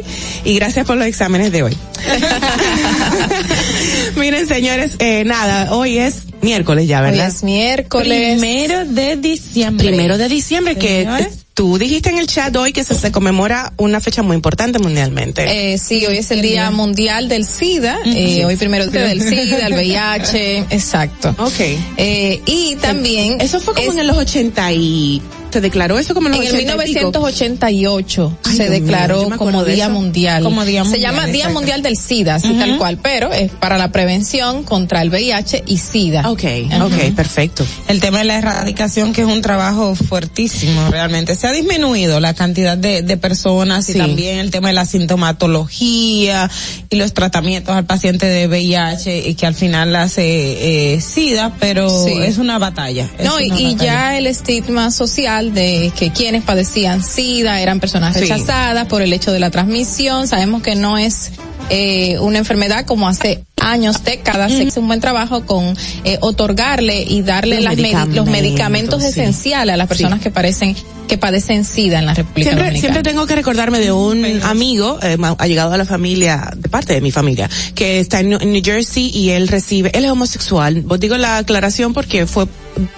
y 0.44 0.54
gracias 0.54 0.86
por 0.86 0.96
los 0.96 1.06
exámenes 1.06 1.50
de 1.52 1.62
hoy. 1.64 1.76
Miren 4.16 4.46
señores, 4.46 4.92
eh, 4.98 5.24
nada, 5.24 5.74
hoy 5.74 5.98
es 5.98 6.22
miércoles 6.42 6.86
ya, 6.86 7.00
Hoy 7.02 7.10
¿verdad? 7.10 7.28
es 7.28 7.42
miércoles. 7.42 8.38
Primero 8.38 8.84
de 8.84 9.16
diciembre. 9.16 9.86
Primero 9.88 10.18
de 10.18 10.28
diciembre, 10.28 10.76
que 10.76 11.00
Señores. 11.04 11.26
eh, 11.26 11.38
tú 11.54 11.78
dijiste 11.78 12.10
en 12.10 12.18
el 12.18 12.26
chat 12.26 12.54
hoy 12.56 12.72
que 12.72 12.84
se, 12.84 12.94
se 12.94 13.10
conmemora 13.12 13.72
una 13.76 14.00
fecha 14.00 14.22
muy 14.22 14.34
importante 14.36 14.78
mundialmente. 14.78 15.72
Eh, 15.74 15.78
sí, 15.78 16.04
hoy 16.06 16.18
es 16.18 16.30
el 16.30 16.42
Día 16.42 16.70
Mundial 16.70 17.28
del 17.28 17.46
SIDA, 17.46 17.98
eh, 18.04 18.44
hoy 18.44 18.56
primero 18.56 18.86
del 18.86 19.20
SIDA, 19.22 19.66
el 19.66 19.74
VIH, 19.74 20.58
exacto. 20.70 21.34
ok. 21.38 21.60
Eh, 21.96 22.40
y 22.46 22.76
también... 22.76 23.40
Eso 23.40 23.60
fue 23.60 23.74
como 23.74 23.90
es- 23.92 23.98
en 23.98 24.06
los 24.06 24.16
80 24.18 24.72
y... 24.72 25.22
Se 25.54 25.60
declaró 25.60 25.98
eso 25.98 26.14
como 26.14 26.28
en 26.28 26.34
En 26.34 26.42
el 26.42 26.48
80 26.48 26.58
y 26.60 26.64
pico. 26.64 26.78
1988 26.78 28.38
Ay, 28.44 28.56
se 28.56 28.62
Dios 28.68 28.70
declaró 28.82 29.30
como 29.38 29.64
Día. 29.64 29.88
Mundial. 29.88 30.42
Como 30.42 30.64
Día 30.64 30.82
se 30.84 30.90
Mundial, 30.90 31.14
llama 31.14 31.26
Día. 31.26 31.48
Mundial 31.48 31.82
del 31.82 31.96
SIDA, 31.96 32.34
así 32.36 32.52
tal 32.54 32.76
cual, 32.76 32.98
pero 33.02 33.32
es 33.32 33.50
para 33.52 33.78
la 33.78 33.92
prevención 33.92 34.64
contra 34.64 35.00
el 35.02 35.10
VIH 35.10 35.62
y 35.66 35.76
SIDA. 35.78 36.28
Ok, 36.30 36.42
Ajá. 36.70 36.86
ok, 36.86 37.14
perfecto. 37.14 37.64
El 37.88 38.00
tema 38.00 38.18
de 38.18 38.24
la 38.24 38.38
erradicación, 38.38 39.12
que 39.12 39.20
es 39.22 39.26
un 39.28 39.40
trabajo 39.42 39.94
fuertísimo, 39.94 40.88
realmente. 40.90 41.34
Se 41.36 41.46
ha 41.46 41.52
disminuido 41.52 42.18
la 42.20 42.34
cantidad 42.34 42.76
de, 42.76 43.02
de 43.02 43.16
personas 43.16 43.86
Sí. 43.86 43.92
y 43.92 43.98
también 43.98 44.38
el 44.38 44.50
tema 44.50 44.68
de 44.68 44.74
la 44.74 44.86
sintomatología 44.86 46.50
y 46.90 46.96
los 46.96 47.12
tratamientos 47.14 47.74
al 47.76 47.84
paciente 47.86 48.26
de 48.26 48.46
VIH 48.48 49.28
y 49.28 49.34
que 49.34 49.46
al 49.46 49.54
final 49.54 49.94
hace 49.96 50.94
eh, 50.94 51.00
SIDA, 51.00 51.52
pero 51.60 51.88
Sí. 52.04 52.12
es 52.22 52.38
una 52.38 52.58
batalla. 52.58 53.08
es 53.18 53.24
No, 53.24 53.38
y, 53.40 53.50
una 53.50 53.60
y 53.60 53.64
batalla. 53.74 53.84
ya 53.84 54.18
el 54.18 54.26
estigma 54.26 54.90
social 54.90 55.43
de 55.52 55.92
que 55.98 56.10
quienes 56.10 56.42
padecían 56.44 57.02
SIDA 57.02 57.60
eran 57.60 57.80
personas 57.80 58.14
Sí. 58.14 58.20
rechazadas 58.20 58.86
por 58.86 59.02
el 59.02 59.12
hecho 59.12 59.32
de 59.32 59.40
la 59.40 59.50
transmisión. 59.50 60.26
Sabemos 60.28 60.62
que 60.62 60.74
no 60.76 60.96
es 60.98 61.32
eh, 61.70 62.18
una 62.18 62.38
enfermedad 62.38 62.84
como 62.84 63.08
hace 63.08 63.42
años, 63.64 64.04
décadas. 64.04 64.52
Se 64.52 64.62
hizo 64.64 64.80
un 64.80 64.86
buen 64.86 65.00
trabajo 65.00 65.44
con 65.46 65.76
eh, 66.04 66.18
otorgarle 66.20 67.02
y 67.02 67.22
darle 67.22 67.56
Los 67.56 67.64
las 67.64 67.74
medi- 67.76 67.92
los 68.14 68.26
medicamentos, 68.26 68.30
medicamentos 68.30 69.02
sí. 69.02 69.08
esenciales 69.08 69.74
a 69.74 69.76
las 69.76 69.88
personas 69.88 70.20
que 70.20 70.30
parecen 70.30 70.76
que 71.08 71.18
padecen 71.18 71.64
SIDA 71.66 71.98
en 71.98 72.06
la 72.06 72.14
República 72.14 72.48
Siempre, 72.48 72.64
Dominicana. 72.68 72.80
siempre 72.94 73.02
tengo 73.12 73.26
que 73.26 73.34
recordarme 73.34 73.78
de 73.78 73.92
un 73.92 74.24
amigo, 74.42 74.98
eh, 75.02 75.18
ha 75.36 75.46
llegado 75.46 75.74
a 75.74 75.76
la 75.76 75.84
familia, 75.84 76.50
de 76.56 76.70
parte 76.70 76.94
de 76.94 77.02
mi 77.02 77.10
familia, 77.10 77.50
que 77.74 78.00
está 78.00 78.20
en, 78.20 78.30
New- 78.30 78.38
en 78.40 78.52
New 78.52 78.62
Jersey 78.64 79.10
y 79.12 79.28
él 79.30 79.48
recibe, 79.48 79.90
él 79.92 80.06
es 80.06 80.10
homosexual. 80.10 80.80
Vos 80.80 80.98
digo 80.98 81.18
la 81.18 81.36
aclaración 81.36 81.92
porque 81.92 82.26
fue 82.26 82.46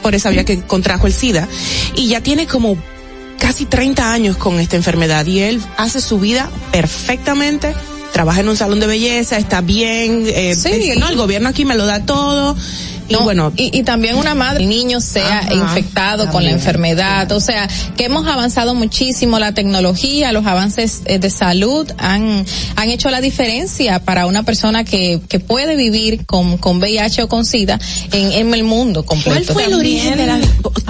por 0.03 0.15
esa 0.15 0.31
vía 0.31 0.45
que 0.45 0.61
contrajo 0.63 1.09
el 1.09 1.13
SIDA 1.13 1.49
y 1.97 2.07
ya 2.07 2.21
tiene 2.21 2.47
como 2.47 2.77
casi 3.41 3.65
30 3.67 4.13
años 4.13 4.37
con 4.37 4.61
esta 4.61 4.77
enfermedad 4.77 5.27
y 5.27 5.41
él 5.41 5.61
hace 5.77 6.01
su 6.01 6.21
vida 6.21 6.49
perfectamente. 6.71 7.75
Trabaja 8.17 8.41
en 8.41 8.49
un 8.49 8.57
salón 8.57 8.81
de 8.81 8.87
belleza, 8.87 9.37
está 9.37 9.61
bien, 9.61 10.25
eh, 10.27 10.55
Sí. 10.57 10.95
no, 10.97 11.07
el 11.11 11.17
gobierno 11.17 11.51
aquí 11.51 11.67
me 11.67 11.75
lo 11.75 11.85
da 11.85 12.01
todo. 12.07 12.57
Y 13.09 13.13
No, 13.13 13.21
bueno, 13.23 13.53
y, 13.57 13.77
y 13.79 13.83
también 13.83 14.17
una 14.17 14.35
madre, 14.35 14.65
el 14.65 14.69
niño 14.69 15.01
sea 15.01 15.39
Ajá, 15.41 15.55
infectado 15.55 16.31
con 16.31 16.45
la 16.45 16.51
enfermedad, 16.51 17.31
o 17.33 17.41
sea, 17.41 17.69
que 17.97 18.05
hemos 18.05 18.27
avanzado 18.27 18.75
muchísimo, 18.75 19.39
la 19.39 19.53
tecnología, 19.53 20.33
los 20.33 20.47
avances 20.47 21.03
eh, 21.07 21.19
de 21.19 21.31
salud 21.31 21.91
han, 21.99 22.45
han 22.77 22.91
hecho 22.91 23.11
la 23.11 23.21
diferencia 23.21 24.01
para 24.01 24.27
una 24.27 24.43
persona 24.43 24.85
que, 24.85 25.21
que 25.29 25.39
puede 25.41 25.77
vivir 25.77 26.27
con, 26.27 26.59
con 26.59 26.79
VIH 26.79 27.23
o 27.23 27.29
con 27.29 27.45
SIDA 27.45 27.79
en, 28.13 28.33
en 28.33 28.55
el 28.55 28.65
mundo 28.65 29.05
completo. 29.05 29.53
¿Cuál 29.53 29.65
fue 29.65 29.65
el 29.65 29.75
origen 29.75 30.17
de 30.19 30.27
la 30.27 30.41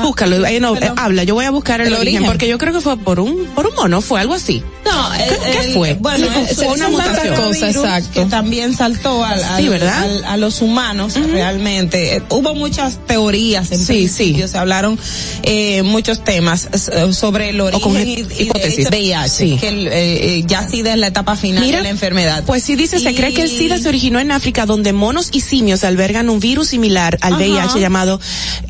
búscalo, 0.03 0.45
eh, 0.47 0.61
no, 0.61 0.77
eh, 0.77 0.93
habla, 0.97 1.25
yo 1.25 1.35
voy 1.35 1.45
a 1.45 1.51
buscar 1.51 1.81
el, 1.81 1.89
El 1.89 1.95
origen, 1.95 2.09
origen. 2.17 2.27
porque 2.27 2.49
yo 2.49 2.59
creo 2.59 2.73
que 2.73 2.81
fue 2.81 2.97
por 2.97 3.21
un 3.21 3.47
por 3.55 3.67
un 3.67 3.75
mono, 3.75 4.01
fue 4.01 4.21
algo 4.21 4.35
así. 4.35 4.63
No, 4.85 5.11
¿Qué- 5.17 5.25
el- 5.25 5.37
qué 5.53 5.67
el- 5.69 5.75
fue? 5.75 5.95
Bueno, 5.95 6.27
Sí, 6.27 6.55
fue 6.55 6.65
se 6.65 6.69
una 6.69 6.89
mutación. 6.89 7.35
Cosa, 7.37 7.69
exacto. 7.71 8.09
que 8.13 8.25
también 8.27 8.75
saltó 8.75 9.25
al, 9.25 9.43
al- 9.43 9.61
Sí, 9.63 9.69
¿verdad? 9.69 10.03
al- 10.03 10.25
a 10.25 10.37
los 10.37 10.63
humanos 10.63 11.15
realmente. 11.15 12.06
Eh, 12.15 12.23
Hubo 12.31 12.55
muchas 12.55 12.99
teorías 13.07 13.71
en 13.73 13.79
Sí, 13.79 13.87
principio, 13.87 14.49
se 14.49 14.59
hablaron 14.59 14.99
eh, 15.43 15.83
muchos 15.83 16.23
temas 16.25 16.69
eh, 16.93 17.13
sobre 17.13 17.51
el 17.51 17.61
origen 17.61 17.81
con 17.83 17.97
y, 17.97 18.13
y 18.13 18.23
de 18.23 18.43
hipótesis. 18.45 18.89
VIH, 18.91 19.29
Sí. 19.29 19.57
que 19.61 19.69
el, 19.69 19.87
eh, 19.89 19.93
eh, 20.39 20.45
ya 20.47 20.67
sí 20.67 20.81
es 20.81 20.97
la 20.97 21.07
etapa 21.09 21.37
final 21.37 21.65
Mira, 21.65 21.79
de 21.79 21.83
la 21.85 21.91
enfermedad. 21.91 22.45
Pues 22.47 22.63
sí 22.63 22.77
dice, 22.77 22.99
se 23.01 23.15
cree 23.15 23.33
que 23.33 23.43
el 23.43 23.49
SIDA 23.51 23.79
se 23.79 23.89
originó 23.89 24.21
en 24.21 24.31
África 24.33 24.67
donde 24.67 24.93
monos 24.93 25.31
y 25.33 25.41
simios 25.41 25.85
albergan 25.85 26.29
un 26.31 26.41
virus 26.41 26.69
similar 26.69 27.19
al 27.21 27.35
Ajá. 27.35 27.43
VIH 27.43 27.81
llamado 27.81 28.21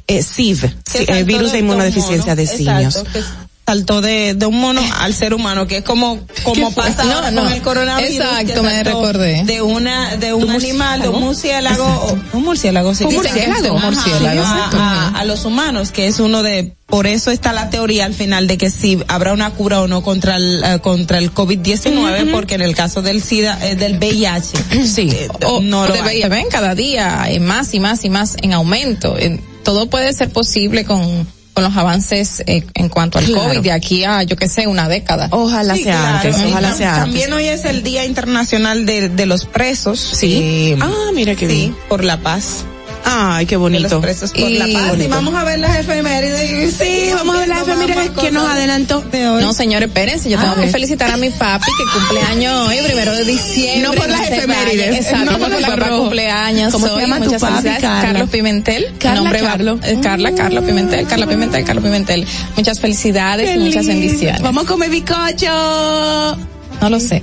SIV, 0.08 0.70
sí, 0.90 1.06
virus 1.24 1.52
de 1.52 1.58
un 1.58 1.64
inmunodeficiencia 1.64 2.34
mono, 2.34 2.36
de 2.36 2.46
simios. 2.46 2.96
exacto, 2.96 3.10
que 3.12 3.45
saltó 3.66 4.00
de, 4.00 4.34
de 4.34 4.46
un 4.46 4.60
mono 4.60 4.80
al 5.00 5.12
ser 5.12 5.34
humano, 5.34 5.66
que 5.66 5.78
es 5.78 5.82
como, 5.82 6.20
como 6.44 6.70
pasa 6.72 7.02
No, 7.04 7.14
ahora 7.14 7.30
no. 7.32 7.42
con 7.42 7.52
el 7.52 7.62
coronavirus. 7.62 8.14
Exacto, 8.14 8.62
me 8.62 8.84
recordé. 8.84 9.42
De 9.44 9.60
una, 9.60 10.14
de 10.16 10.32
un, 10.34 10.44
¿Un 10.44 10.50
animal, 10.50 11.02
de 11.02 11.08
un 11.08 11.20
murciélago? 11.20 12.16
un 12.32 12.42
murciélago, 12.44 12.94
sí. 12.94 13.04
Un 13.04 13.14
murciélago, 13.14 13.74
un 13.74 13.82
murciélago, 13.82 14.42
a, 14.44 14.68
a- 14.72 15.08
a 15.18 15.24
los 15.24 15.44
humanos, 15.44 15.90
que 15.90 16.06
es 16.06 16.20
uno 16.20 16.44
de, 16.44 16.74
por 16.86 17.08
eso 17.08 17.32
está 17.32 17.52
la 17.52 17.68
teoría 17.68 18.04
al 18.04 18.14
final 18.14 18.46
de 18.46 18.56
que 18.56 18.70
si 18.70 19.02
habrá 19.08 19.32
una 19.32 19.50
cura 19.50 19.80
o 19.80 19.88
no 19.88 20.02
contra 20.04 20.36
el, 20.36 20.62
eh, 20.64 20.78
contra 20.80 21.18
el 21.18 21.34
COVID-19, 21.34 22.30
porque 22.30 22.54
en 22.54 22.62
el 22.62 22.74
caso 22.76 23.02
del 23.02 23.20
SIDA, 23.20 23.58
eh, 23.66 23.74
del 23.74 23.98
VIH, 23.98 24.84
Sí. 24.86 25.10
eh, 25.12 25.28
o 25.44 25.60
no 25.60 25.88
lo 25.88 25.92
de 25.92 26.00
hay. 26.02 26.04
VIH, 26.18 26.28
ven 26.28 26.46
cada 26.50 26.76
día 26.76 27.24
eh, 27.28 27.40
más 27.40 27.74
y 27.74 27.80
más 27.80 28.04
y 28.04 28.10
más 28.10 28.36
en 28.42 28.52
aumento. 28.52 29.18
En- 29.18 29.40
todo 29.64 29.90
puede 29.90 30.12
ser 30.12 30.30
posible 30.30 30.84
con, 30.84 31.26
con 31.56 31.64
los 31.64 31.74
avances 31.78 32.42
eh, 32.46 32.66
en 32.74 32.90
cuanto 32.90 33.18
al 33.18 33.24
Claro. 33.24 33.48
COVID 33.48 33.60
de 33.62 33.72
aquí 33.72 34.04
a, 34.04 34.22
yo 34.24 34.36
que 34.36 34.46
sé, 34.46 34.66
una 34.66 34.90
década. 34.90 35.28
Ojalá 35.30 35.74
Sí, 35.74 35.84
sea 35.84 35.96
claro. 35.98 36.16
antes, 36.16 36.36
ojalá 36.52 36.70
tam- 36.72 36.76
sea 36.76 36.88
antes. 36.96 37.04
También 37.04 37.32
hoy 37.32 37.44
es 37.46 37.64
el 37.64 37.82
Día 37.82 38.04
Internacional 38.04 38.84
de, 38.84 39.08
de 39.08 39.24
los 39.24 39.46
Presos. 39.46 39.98
Sí. 39.98 40.34
Eh, 40.74 40.78
Ah, 40.82 41.10
mira 41.14 41.34
qué 41.34 41.48
sí, 41.48 41.54
bien. 41.54 41.76
por 41.88 42.04
la 42.04 42.18
paz. 42.18 42.66
Ay, 43.08 43.46
qué 43.46 43.54
bonito. 43.56 44.02
Y 44.34 44.58
la 44.58 44.64
paz. 44.66 44.84
Y 44.84 44.88
bonito. 44.90 45.08
vamos 45.10 45.34
a 45.36 45.44
ver 45.44 45.60
las 45.60 45.78
efemérides. 45.78 46.74
Sí, 46.76 47.10
vamos 47.14 47.36
a 47.36 47.38
ver 47.38 47.48
las 47.48 47.62
efemérides 47.62 48.10
que 48.10 48.32
nos 48.32 48.48
adelantó. 48.50 49.00
de 49.00 49.28
hoy. 49.28 49.42
No, 49.42 49.52
señores, 49.52 49.88
espérense, 49.88 50.28
yo 50.28 50.38
tengo 50.40 50.54
Ah. 50.56 50.60
que 50.60 50.68
felicitar 50.68 51.10
a 51.12 51.16
mi 51.16 51.30
papi 51.30 51.66
que 51.78 51.84
cumple 51.98 52.20
años 52.22 52.68
hoy, 52.68 52.78
primero 52.84 53.12
de 53.14 53.24
diciembre. 53.24 53.82
No 53.88 53.92
por 53.94 54.08
las 54.08 54.28
efemérides. 54.28 54.96
Exacto, 55.06 55.30
no 55.32 55.38
por 55.38 55.52
el 55.52 55.64
papá 55.64 55.88
cumpleaños. 55.90 56.72
¿Cómo 56.72 56.88
se 56.88 57.00
llama 57.00 57.18
tu 57.18 57.24
Muchas 57.26 57.40
papi, 57.40 57.52
felicidades. 57.54 57.80
Carla? 57.82 58.02
Carlos 58.02 58.30
Pimentel. 58.30 58.86
Carla, 58.98 59.20
Nombre 59.20 59.40
Carlos. 59.40 59.80
eh, 59.84 59.98
Carla, 60.02 60.32
Carlos 60.34 60.64
Pimentel, 60.64 61.06
Carla 61.06 61.26
Pimentel, 61.28 61.64
Carlos 61.64 61.84
Pimentel. 61.84 62.26
Muchas 62.56 62.80
felicidades 62.80 63.54
y 63.54 63.58
muchas 63.60 63.86
bendiciones. 63.86 64.42
Vamos 64.42 64.64
a 64.64 64.66
comer 64.66 64.90
bizcocho. 64.90 66.36
No 66.80 66.90
lo 66.90 67.00
sé. 67.00 67.22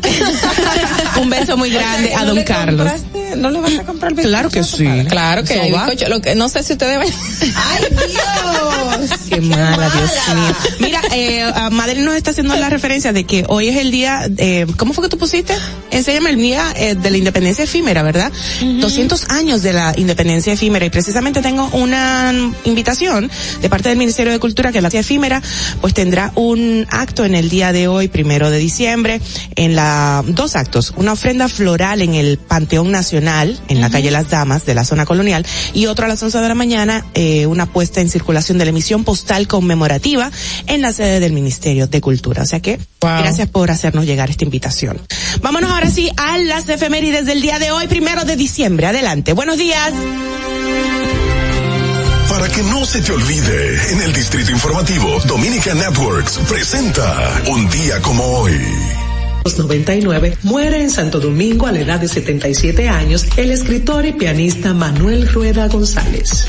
Un 1.21 1.29
beso 1.29 1.55
muy 1.57 1.69
grande 1.69 2.07
O 2.07 2.11
sea, 2.11 2.19
a 2.21 2.25
¿no 2.25 2.35
don 2.35 2.43
Carlos. 2.43 2.87
compraste- 2.87 3.35
¿No 3.35 3.49
le 3.49 3.59
vas 3.61 3.73
a 3.79 3.83
comprar 3.83 4.13
bizcocho? 4.13 4.29
Claro 4.29 4.49
que 4.51 4.63
sí. 4.63 4.85
Claro 5.09 5.43
que 5.43 5.59
bizcocho. 5.59 6.07
Lo 6.09 6.21
que, 6.21 6.35
no 6.35 6.49
sé 6.49 6.61
si 6.63 6.73
ustedes 6.73 6.97
van. 6.99 7.07
¡Ay, 7.55 7.83
Dios! 8.11 9.19
Qué 9.29 9.41
mala, 9.41 9.89
Dios 9.89 10.11
mío. 10.35 10.55
Mira, 10.79 11.01
eh, 11.13 11.41
a 11.43 11.69
Madrid 11.71 12.01
nos 12.01 12.15
está 12.15 12.29
haciendo 12.31 12.55
la 12.55 12.69
referencia 12.69 13.11
de 13.11 13.23
que 13.25 13.43
hoy 13.47 13.69
es 13.69 13.77
el 13.77 13.89
día, 13.91 14.29
eh, 14.37 14.67
¿cómo 14.77 14.93
fue 14.93 15.03
que 15.03 15.09
tú 15.09 15.17
pusiste? 15.17 15.55
Enséñame 15.89 16.29
el 16.29 16.37
día 16.37 16.73
eh, 16.75 16.93
de 16.95 17.09
la 17.11 17.17
independencia 17.17 17.63
efímera, 17.63 18.03
¿verdad? 18.03 18.31
200 18.61 19.29
años 19.29 19.63
de 19.63 19.73
la 19.73 19.93
independencia 19.97 20.53
efímera 20.53 20.85
y 20.85 20.89
precisamente 20.91 21.41
tengo 21.41 21.67
una 21.73 22.33
invitación 22.65 23.31
de 23.61 23.69
parte 23.69 23.89
del 23.89 23.97
Ministerio 23.97 24.31
de 24.31 24.39
Cultura 24.39 24.71
que 24.71 24.81
la 24.81 24.89
efímera 24.89 25.41
pues 25.81 25.93
tendrá 25.95 26.31
un 26.35 26.85
acto 26.91 27.25
en 27.25 27.33
el 27.33 27.49
día 27.49 27.71
de 27.71 27.87
hoy, 27.87 28.07
primero 28.09 28.51
de 28.51 28.59
diciembre, 28.59 29.19
en 29.55 29.75
la, 29.75 30.23
dos 30.27 30.55
actos, 30.55 30.93
una 30.97 31.13
ofrenda 31.13 31.47
floral 31.47 32.01
en 32.01 32.13
el 32.13 32.37
Panteón 32.37 32.91
Nacional, 32.91 33.59
en 33.67 33.81
la 33.81 33.89
calle 33.89 34.11
Las 34.11 34.29
Damas 34.29 34.65
de 34.65 34.73
la 34.73 34.85
zona 34.85 35.05
colonial 35.05 35.45
y 35.73 35.85
otro 35.87 36.05
a 36.05 36.07
las 36.07 36.21
11 36.21 36.39
de 36.39 36.47
la 36.47 36.55
mañana, 36.55 37.05
eh, 37.13 37.45
una 37.45 37.65
puesta 37.65 38.01
en 38.01 38.09
circulación 38.09 38.57
de 38.57 38.65
la 38.65 38.69
emisión 38.69 39.03
postal 39.03 39.47
conmemorativa 39.47 40.31
en 40.67 40.81
la 40.81 40.93
sede 40.93 41.19
del 41.19 41.33
Ministerio 41.33 41.87
de 41.87 42.01
Cultura. 42.01 42.43
O 42.43 42.45
sea 42.45 42.59
que, 42.59 42.79
gracias 43.01 43.49
por 43.49 43.71
hacernos 43.71 44.05
llegar 44.05 44.29
esta 44.29 44.43
invitación. 44.43 45.01
Vámonos 45.41 45.71
ahora 45.71 45.89
sí 45.89 46.09
a 46.17 46.37
las 46.37 46.67
efemérides 46.69 47.25
del 47.25 47.41
día 47.41 47.59
de 47.59 47.71
hoy, 47.71 47.87
primero 47.87 48.25
de 48.25 48.35
diciembre. 48.35 48.87
Adelante. 48.87 49.33
Buenos 49.33 49.57
días. 49.57 49.93
Para 52.29 52.49
que 52.49 52.63
no 52.63 52.85
se 52.85 53.01
te 53.01 53.11
olvide, 53.11 53.91
en 53.91 54.01
el 54.01 54.13
Distrito 54.13 54.51
Informativo, 54.51 55.19
Dominica 55.27 55.73
Networks 55.75 56.39
presenta 56.49 57.41
Un 57.47 57.69
día 57.69 58.01
como 58.01 58.23
hoy. 58.23 58.59
99 59.43 60.37
muere 60.43 60.81
en 60.81 60.89
Santo 60.89 61.19
Domingo 61.19 61.67
a 61.67 61.71
la 61.71 61.81
edad 61.81 61.99
de 61.99 62.07
77 62.07 62.87
años 62.87 63.27
el 63.35 63.51
escritor 63.51 64.05
y 64.05 64.13
pianista 64.13 64.73
Manuel 64.73 65.27
Rueda 65.27 65.67
González. 65.67 66.47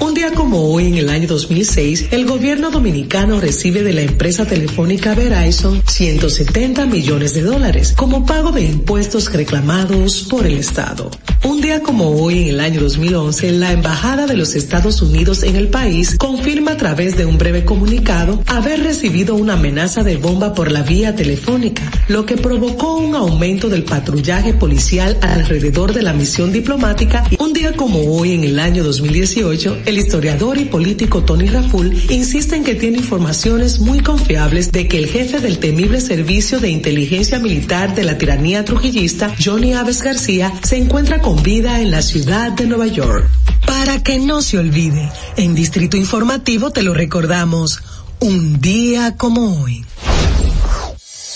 Un 0.00 0.14
día 0.14 0.32
como 0.32 0.72
hoy, 0.72 0.86
en 0.86 0.94
el 0.94 1.10
año 1.10 1.28
2006, 1.28 2.08
el 2.10 2.24
gobierno 2.24 2.70
dominicano 2.70 3.38
recibe 3.38 3.82
de 3.82 3.92
la 3.92 4.00
empresa 4.00 4.46
telefónica 4.46 5.14
Verizon 5.14 5.82
170 5.86 6.86
millones 6.86 7.34
de 7.34 7.42
dólares 7.42 7.92
como 7.94 8.24
pago 8.24 8.50
de 8.50 8.62
impuestos 8.62 9.30
reclamados 9.30 10.26
por 10.30 10.46
el 10.46 10.56
Estado. 10.56 11.10
Un 11.44 11.60
día 11.60 11.82
como 11.82 12.10
hoy, 12.10 12.42
en 12.42 12.48
el 12.48 12.60
año 12.60 12.80
2011, 12.80 13.52
la 13.52 13.72
Embajada 13.72 14.26
de 14.26 14.36
los 14.36 14.54
Estados 14.54 15.00
Unidos 15.00 15.42
en 15.42 15.56
el 15.56 15.68
país 15.68 16.16
confirma 16.18 16.72
a 16.72 16.76
través 16.76 17.16
de 17.16 17.24
un 17.24 17.38
breve 17.38 17.64
comunicado 17.64 18.42
haber 18.46 18.82
recibido 18.82 19.34
una 19.34 19.54
amenaza 19.54 20.02
de 20.02 20.16
bomba 20.16 20.54
por 20.54 20.70
la 20.70 20.82
vía 20.82 21.14
telefónica, 21.14 21.90
lo 22.08 22.26
que 22.26 22.36
provocó 22.36 22.96
un 22.96 23.14
aumento 23.14 23.68
del 23.68 23.84
patrullaje 23.84 24.54
policial 24.54 25.18
alrededor 25.22 25.92
de 25.92 26.02
la 26.02 26.12
misión 26.12 26.52
diplomática. 26.52 27.24
Un 27.38 27.52
día 27.52 27.72
como 27.74 28.00
hoy, 28.00 28.32
en 28.32 28.44
el 28.44 28.58
año 28.58 28.84
2018, 28.84 29.78
el 29.90 29.98
historiador 29.98 30.56
y 30.56 30.66
político 30.66 31.24
Tony 31.24 31.48
Raful 31.48 31.92
insiste 32.10 32.54
en 32.54 32.62
que 32.62 32.76
tiene 32.76 32.98
informaciones 32.98 33.80
muy 33.80 34.00
confiables 34.00 34.70
de 34.70 34.86
que 34.86 34.98
el 34.98 35.06
jefe 35.06 35.40
del 35.40 35.58
temible 35.58 36.00
servicio 36.00 36.60
de 36.60 36.70
inteligencia 36.70 37.40
militar 37.40 37.94
de 37.96 38.04
la 38.04 38.16
tiranía 38.16 38.64
trujillista, 38.64 39.34
Johnny 39.44 39.74
Aves 39.74 40.02
García, 40.02 40.52
se 40.62 40.76
encuentra 40.76 41.20
con 41.20 41.42
vida 41.42 41.80
en 41.80 41.90
la 41.90 42.02
ciudad 42.02 42.52
de 42.52 42.66
Nueva 42.66 42.86
York. 42.86 43.28
Para 43.66 44.00
que 44.02 44.20
no 44.20 44.42
se 44.42 44.58
olvide, 44.58 45.10
en 45.36 45.56
Distrito 45.56 45.96
Informativo 45.96 46.70
te 46.70 46.82
lo 46.82 46.94
recordamos, 46.94 47.82
un 48.20 48.60
día 48.60 49.16
como 49.16 49.60
hoy. 49.60 49.84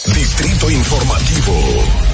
Distrito 0.07 0.71
Informativo. 0.71 2.14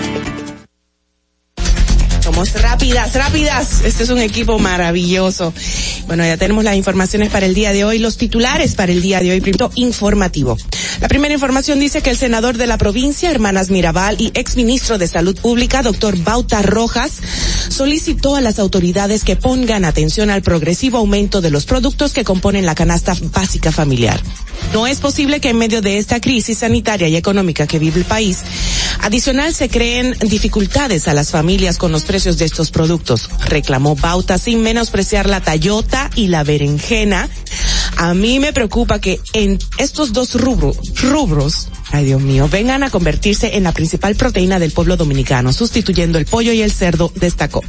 Somos 2.31 2.53
rápidas, 2.61 3.13
rápidas. 3.13 3.81
Este 3.83 4.03
es 4.03 4.09
un 4.09 4.19
equipo 4.19 4.57
maravilloso. 4.57 5.53
Bueno, 6.07 6.23
ya 6.23 6.37
tenemos 6.37 6.63
las 6.63 6.77
informaciones 6.77 7.29
para 7.29 7.45
el 7.45 7.53
día 7.53 7.73
de 7.73 7.83
hoy, 7.83 7.99
los 7.99 8.15
titulares 8.15 8.73
para 8.73 8.93
el 8.93 9.01
día 9.01 9.19
de 9.19 9.31
hoy, 9.31 9.41
primero 9.41 9.69
informativo. 9.75 10.57
La 11.01 11.09
primera 11.09 11.33
información 11.33 11.81
dice 11.81 12.01
que 12.01 12.09
el 12.09 12.15
senador 12.15 12.55
de 12.55 12.67
la 12.67 12.77
provincia, 12.77 13.29
Hermanas 13.29 13.69
Mirabal, 13.69 14.15
y 14.21 14.31
exministro 14.33 14.97
de 14.97 15.09
Salud 15.09 15.37
Pública, 15.41 15.81
doctor 15.81 16.17
Bauta 16.19 16.61
Rojas, 16.61 17.19
solicitó 17.67 18.37
a 18.37 18.41
las 18.41 18.59
autoridades 18.59 19.25
que 19.25 19.35
pongan 19.35 19.83
atención 19.83 20.29
al 20.29 20.41
progresivo 20.41 20.99
aumento 20.99 21.41
de 21.41 21.51
los 21.51 21.65
productos 21.65 22.13
que 22.13 22.23
componen 22.23 22.65
la 22.65 22.75
canasta 22.75 23.13
básica 23.33 23.73
familiar. 23.73 24.21
No 24.73 24.87
es 24.87 24.99
posible 24.99 25.41
que 25.41 25.49
en 25.49 25.57
medio 25.57 25.81
de 25.81 25.97
esta 25.97 26.21
crisis 26.21 26.59
sanitaria 26.59 27.09
y 27.09 27.17
económica 27.17 27.67
que 27.67 27.77
vive 27.77 27.99
el 27.99 28.05
país, 28.05 28.37
adicional 29.01 29.53
se 29.53 29.69
creen 29.69 30.15
dificultades 30.21 31.07
a 31.07 31.13
las 31.13 31.31
familias 31.31 31.77
con 31.77 31.91
los 31.91 32.05
precios 32.05 32.37
de 32.37 32.45
estos 32.45 32.71
productos, 32.71 33.29
reclamó 33.45 33.95
Bauta 33.95 34.37
sin 34.37 34.61
menospreciar 34.61 35.27
la 35.27 35.41
tallota 35.41 36.09
y 36.15 36.27
la 36.27 36.43
berenjena. 36.43 37.29
A 37.97 38.13
mí 38.13 38.39
me 38.39 38.53
preocupa 38.53 38.99
que 38.99 39.19
en 39.33 39.59
estos 39.77 40.13
dos 40.13 40.35
rubro, 40.35 40.75
rubros, 40.95 41.69
ay 41.91 42.05
Dios 42.05 42.21
mío, 42.21 42.47
vengan 42.49 42.83
a 42.83 42.89
convertirse 42.89 43.57
en 43.57 43.63
la 43.63 43.71
principal 43.71 44.15
proteína 44.15 44.59
del 44.59 44.71
pueblo 44.71 44.97
dominicano, 44.97 45.53
sustituyendo 45.53 46.17
el 46.17 46.25
pollo 46.25 46.53
y 46.53 46.61
el 46.61 46.71
cerdo, 46.71 47.11
destacó. 47.15 47.63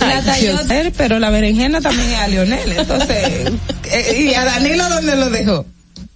La 0.00 0.22
tallota, 0.22 0.92
pero 0.96 1.18
la 1.18 1.30
berenjena 1.30 1.80
también 1.80 2.10
es 2.10 2.18
a 2.18 2.28
Lionel, 2.28 2.72
entonces, 2.72 3.52
eh, 3.90 4.30
¿y 4.30 4.34
a 4.34 4.44
Danilo 4.44 4.88
dónde 4.88 5.16
lo 5.16 5.30
dejó? 5.30 5.66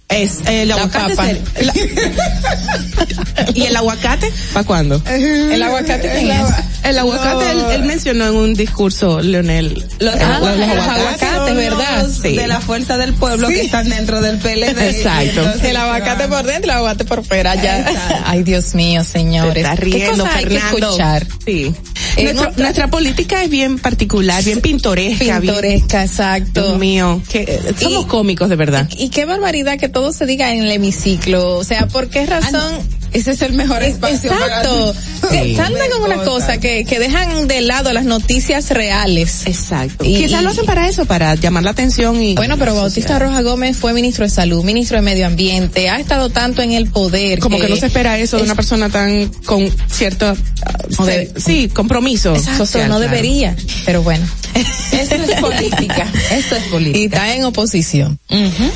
Es 0.09 0.37
eh, 0.47 0.61
el 0.61 0.69
La 0.69 0.75
aguacate. 0.75 1.15
papa. 1.15 1.31
es 1.31 1.37
el- 1.55 1.67
la- 1.67 1.73
¿Y 3.53 3.63
el 3.63 3.75
aguacate? 3.75 4.31
¿Para 4.53 4.65
cuándo? 4.65 5.01
El 5.05 5.61
aguacate 5.61 6.09
quién 6.09 6.31
es? 6.31 6.45
El 6.83 6.97
aguacate, 6.99 7.51
él, 7.51 7.59
él 7.73 7.83
mencionó 7.83 8.27
en 8.29 8.35
un 8.35 8.53
discurso, 8.53 9.19
Leonel. 9.19 9.85
Los, 9.99 10.15
ah, 10.15 10.39
los 10.39 10.57
los 10.57 10.69
aguacates. 10.69 11.23
aguacates, 11.23 11.55
¿verdad? 11.55 12.07
Sí. 12.09 12.35
De 12.37 12.47
la 12.47 12.61
fuerza 12.61 12.97
del 12.97 13.13
pueblo 13.13 13.49
que 13.49 13.61
están 13.61 13.89
dentro 13.89 14.21
del 14.21 14.37
PLD. 14.37 14.89
Exacto. 14.89 15.41
Entonces, 15.41 15.63
El 15.65 15.75
aguacate 15.77 16.27
por 16.29 16.45
dentro, 16.45 16.71
el 16.71 16.77
aguacate 16.77 17.03
por 17.03 17.25
fuera, 17.25 17.55
ya. 17.55 18.23
Ay, 18.25 18.43
Dios 18.43 18.73
mío, 18.75 19.03
señores. 19.03 19.57
estás 19.57 19.79
¿Qué 19.79 19.85
riendo, 19.85 20.23
cosa 20.23 20.35
hay 20.37 20.45
que 20.45 20.55
escuchar? 20.55 21.27
Sí. 21.45 21.73
En 22.15 22.23
Nuestro- 22.25 22.49
otra- 22.51 22.63
nuestra 22.63 22.87
política 22.87 23.43
es 23.43 23.49
bien 23.49 23.77
particular, 23.79 24.41
bien 24.43 24.61
pintoresca. 24.61 25.39
bien- 25.39 25.41
Pintoresca, 25.41 26.03
exacto. 26.05 26.63
Dios 26.63 26.79
mío, 26.79 27.21
que 27.29 27.41
eh, 27.41 27.73
somos 27.79 28.05
Y- 28.05 28.07
cómicos 28.07 28.47
de 28.49 28.55
verdad. 28.55 28.87
Y 28.97 29.09
qué 29.09 29.25
barbaridad 29.25 29.77
que 29.77 29.89
todo 29.97 30.13
se 30.13 30.27
diga 30.27 30.53
en 30.53 30.61
el 30.63 30.69
hemiciclo. 30.71 31.55
O 31.57 31.63
sea, 31.63 31.87
¿por 31.87 32.07
qué 32.07 32.27
razón? 32.27 32.71
Ese 33.13 33.31
es 33.31 33.41
el 33.41 33.53
mejor 33.53 33.81
espacio 33.81 34.31
Exacto. 34.31 34.93
para- 35.21 35.43
Sí. 35.43 35.57
con 35.91 36.03
una 36.03 36.23
cosa 36.23 36.59
que, 36.59 36.85
que 36.85 36.99
dejan 36.99 37.47
de 37.47 37.61
lado 37.61 37.91
las 37.93 38.03
noticias 38.05 38.69
reales. 38.69 39.47
Exacto. 39.47 40.05
Y- 40.05 40.17
Quizás 40.17 40.41
y- 40.41 40.43
lo 40.43 40.51
hacen 40.51 40.65
para 40.67 40.87
eso, 40.87 41.05
para 41.05 41.33
llamar 41.33 41.63
la 41.63 41.71
atención 41.71 42.21
y. 42.21 42.35
Bueno, 42.35 42.57
pero 42.59 42.75
Bautista 42.75 43.17
Roja 43.17 43.41
Gómez 43.41 43.75
fue 43.77 43.93
ministro 43.93 44.23
de 44.23 44.29
Salud, 44.29 44.63
ministro 44.63 44.97
de 44.97 45.01
Medio 45.01 45.25
Ambiente, 45.25 45.89
ha 45.89 45.99
estado 45.99 46.29
tanto 46.29 46.61
en 46.61 46.73
el 46.73 46.91
poder. 46.91 47.39
como 47.39 47.57
que 47.59 47.67
no 47.67 47.75
se 47.75 47.87
espera 47.87 48.19
eso 48.19 48.37
de 48.37 48.43
una 48.43 48.53
persona 48.55 48.89
tan 48.89 49.29
con 49.45 49.67
cierto 49.89 50.27
ah, 50.27 51.03
sí 51.37 51.69
compromiso 51.69 52.35
Exacto, 52.35 52.65
social 52.67 52.87
no 52.89 52.97
claro. 52.97 53.09
debería, 53.09 53.55
pero 53.85 54.03
bueno. 54.03 54.25
Esto 54.53 55.15
es 55.15 55.39
política. 55.39 56.07
Esto 56.31 56.55
es 56.55 56.65
Y 56.67 56.69
política. 56.69 57.17
está 57.17 57.35
en 57.35 57.45
oposición. 57.45 58.19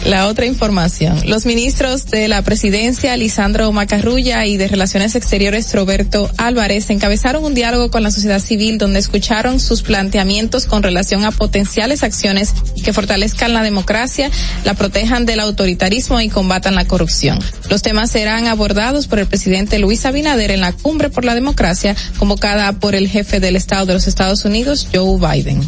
La 0.05 0.27
otra 0.27 0.45
información. 0.45 1.10
Los 1.25 1.45
ministros 1.45 2.05
de 2.07 2.27
la 2.27 2.41
presidencia, 2.41 3.15
Lisandro 3.17 3.71
Macarrulla, 3.71 4.45
y 4.45 4.57
de 4.57 4.67
Relaciones 4.67 5.15
Exteriores, 5.15 5.73
Roberto 5.73 6.29
Álvarez, 6.37 6.89
encabezaron 6.89 7.43
un 7.43 7.53
diálogo 7.53 7.91
con 7.91 8.03
la 8.03 8.11
sociedad 8.11 8.39
civil 8.39 8.77
donde 8.77 8.99
escucharon 8.99 9.59
sus 9.59 9.81
planteamientos 9.81 10.65
con 10.65 10.83
relación 10.83 11.23
a 11.25 11.31
potenciales 11.31 12.03
acciones 12.03 12.53
que 12.83 12.93
fortalezcan 12.93 13.53
la 13.53 13.63
democracia, 13.63 14.29
la 14.65 14.73
protejan 14.73 15.25
del 15.25 15.39
autoritarismo 15.39 16.19
y 16.21 16.29
combatan 16.29 16.75
la 16.75 16.85
corrupción. 16.85 17.39
Los 17.69 17.81
temas 17.81 18.11
serán 18.11 18.47
abordados 18.47 19.07
por 19.07 19.19
el 19.19 19.27
presidente 19.27 19.79
Luis 19.79 20.05
Abinader 20.05 20.51
en 20.51 20.61
la 20.61 20.73
cumbre 20.73 21.09
por 21.09 21.25
la 21.25 21.35
democracia 21.35 21.95
convocada 22.17 22.73
por 22.73 22.95
el 22.95 23.07
jefe 23.07 23.39
del 23.39 23.55
Estado 23.55 23.85
de 23.85 23.93
los 23.93 24.07
Estados 24.07 24.45
Unidos, 24.45 24.87
Joe 24.93 25.17
Biden. 25.17 25.61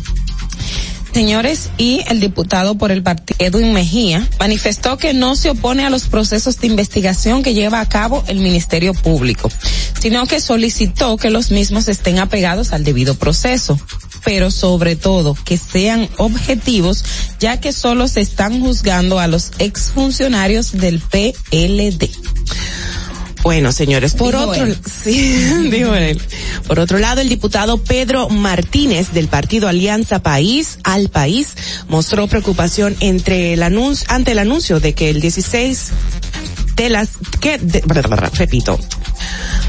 Señores, 1.14 1.70
y 1.78 2.02
el 2.10 2.20
diputado 2.20 2.76
por 2.76 2.92
el 2.92 3.04
partido 3.04 3.38
Edwin 3.38 3.72
Mejía 3.72 4.28
manifestó 4.40 4.98
que 4.98 5.14
no 5.14 5.36
se 5.36 5.52
opone 5.52 5.86
a 5.86 5.92
los 5.92 6.08
procesos 6.08 6.60
de 6.60 6.68
investigación 6.68 7.44
que 7.44 7.54
lleva 7.54 7.82
a 7.82 7.88
cabo 7.88 8.24
el 8.28 8.40
Ministerio 8.40 8.96
Público, 8.96 9.52
sino 10.02 10.26
que 10.26 10.42
solicitó 10.42 11.18
que 11.18 11.30
los 11.30 11.52
mismos 11.52 11.88
estén 11.88 12.18
apegados 12.18 12.74
al 12.74 12.84
debido 12.84 13.14
proceso, 13.14 13.80
pero 14.26 14.50
sobre 14.50 14.96
todo 14.96 15.38
que 15.46 15.58
sean 15.58 16.10
objetivos, 16.18 17.06
ya 17.40 17.60
que 17.60 17.74
solo 17.74 18.08
se 18.08 18.22
están 18.22 18.60
juzgando 18.62 19.20
a 19.20 19.28
los 19.28 19.52
exfuncionarios 19.60 20.72
del 20.72 21.00
PLD. 21.00 22.10
Bueno, 23.44 23.74
señores, 23.74 24.14
por 24.14 24.34
Dijo 24.34 24.50
otro, 24.50 24.64
él. 24.64 24.78
sí, 25.04 25.70
dijo 25.70 25.94
él. 25.94 26.20
Por 26.66 26.80
otro 26.80 26.98
lado, 26.98 27.20
el 27.20 27.28
diputado 27.28 27.78
Pedro 27.78 28.30
Martínez 28.30 29.12
del 29.12 29.28
partido 29.28 29.68
Alianza 29.68 30.24
País 30.24 30.80
al 30.84 31.10
País 31.10 31.56
mostró 31.90 32.28
preocupación 32.28 32.96
entre 33.02 33.54
el 33.54 33.62
anuncio, 33.62 34.08
ante 34.10 34.32
el 34.32 34.40
anuncio 34.40 34.80
de 34.80 34.94
que 34.94 35.10
el 35.10 35.20
16 35.20 35.92
de 36.76 36.90
las 36.90 37.10
que 37.40 37.58
de- 37.58 37.82
repito 38.34 38.80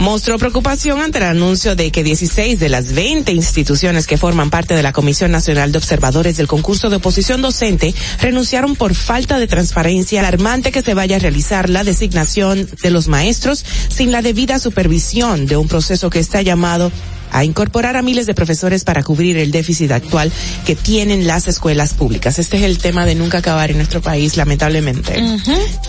mostró 0.01 0.39
preocupación 0.39 1.01
ante 1.01 1.19
el 1.19 1.25
anuncio 1.25 1.77
de 1.77 1.91
que 1.93 2.03
16 2.03 2.59
de 2.59 2.69
las 2.69 2.93
20 2.93 3.33
instituciones 3.33 4.07
que 4.07 4.17
forman 4.17 4.51
parte 4.51 4.75
de 4.75 4.83
la 4.83 4.93
Comisión 4.93 5.31
Nacional 5.31 5.71
de 5.73 5.79
Observadores 5.79 6.37
del 6.37 6.49
concurso 6.49 6.91
de 6.91 6.97
oposición 6.97 7.43
docente 7.43 7.95
renunciaron 8.21 8.75
por 8.77 8.95
falta 8.95 9.39
de 9.39 9.47
transparencia. 9.47 10.21
Alarmante 10.21 10.73
que 10.73 10.83
se 10.83 10.95
vaya 10.95 11.17
a 11.17 11.21
realizar 11.21 11.69
la 11.71 11.85
designación 11.85 12.69
de 12.83 12.91
los 12.91 13.09
maestros 13.09 13.65
sin 13.89 14.11
la 14.11 14.23
debida 14.23 14.59
supervisión 14.59 15.47
de 15.47 15.57
un 15.57 15.69
proceso 15.69 16.11
que 16.11 16.19
está 16.19 16.43
llamado 16.43 16.91
a 17.35 17.45
incorporar 17.45 17.97
a 17.97 18.03
miles 18.03 18.27
de 18.27 18.35
profesores 18.35 18.85
para 18.85 19.03
cubrir 19.03 19.37
el 19.39 19.51
déficit 19.51 19.91
actual 19.91 20.31
que 20.65 20.77
tienen 20.77 21.27
las 21.27 21.49
escuelas 21.49 21.93
públicas. 21.93 22.39
Este 22.39 22.59
es 22.59 22.63
el 22.63 22.79
tema 22.79 23.05
de 23.07 23.17
nunca 23.17 23.39
acabar 23.39 23.73
en 23.73 23.77
nuestro 23.79 24.01
país, 24.01 24.37
lamentablemente. 24.37 25.21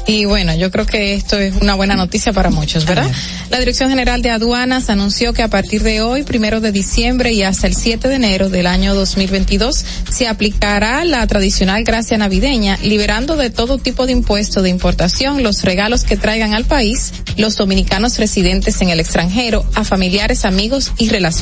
Y 0.07 0.25
bueno, 0.25 0.55
yo 0.55 0.71
creo 0.71 0.87
que 0.87 1.13
esto 1.13 1.37
es 1.37 1.53
una 1.61 1.75
buena 1.75 1.95
noticia 1.95 2.33
para 2.33 2.49
muchos, 2.49 2.85
¿verdad? 2.85 3.11
La 3.51 3.59
Dirección 3.59 3.91
General 3.91 4.23
de 4.23 4.31
Aduanas 4.31 4.89
anunció 4.89 5.33
que 5.33 5.43
a 5.43 5.47
partir 5.47 5.83
de 5.83 6.01
hoy, 6.01 6.23
primero 6.23 6.61
de 6.61 6.71
diciembre 6.71 7.31
y 7.31 7.43
hasta 7.43 7.67
el 7.67 7.75
7 7.75 8.07
de 8.07 8.15
enero 8.15 8.49
del 8.49 8.65
año 8.65 8.95
2022, 8.95 9.85
se 10.11 10.27
aplicará 10.27 11.05
la 11.05 11.27
tradicional 11.27 11.83
gracia 11.83 12.17
navideña, 12.17 12.79
liberando 12.81 13.35
de 13.35 13.51
todo 13.51 13.77
tipo 13.77 14.07
de 14.07 14.13
impuesto 14.13 14.63
de 14.63 14.69
importación 14.71 15.43
los 15.43 15.61
regalos 15.61 16.05
que 16.05 16.17
traigan 16.17 16.55
al 16.55 16.65
país 16.65 17.13
los 17.37 17.57
dominicanos 17.57 18.17
residentes 18.17 18.81
en 18.81 18.89
el 18.89 18.99
extranjero, 18.99 19.65
a 19.75 19.83
familiares, 19.83 20.45
amigos 20.45 20.93
y 20.97 21.09
relacionados. 21.09 21.34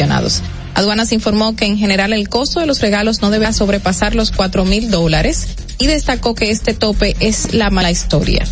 Aduanas 0.76 1.12
informó 1.12 1.56
que 1.56 1.66
en 1.66 1.78
general 1.78 2.14
el 2.14 2.30
costo 2.30 2.60
de 2.60 2.66
los 2.66 2.82
regalos 2.82 3.22
no 3.22 3.30
debe 3.30 3.52
sobrepasar 3.54 4.16
los 4.16 4.32
cuatro 4.32 4.66
mil 4.66 4.90
dólares 4.90 5.48
y 5.78 5.86
destacó 5.88 6.34
que 6.34 6.50
este 6.50 6.74
tope 6.74 7.16
es 7.20 7.54
la 7.54 7.70
mala 7.70 7.92
historia. 7.92 8.44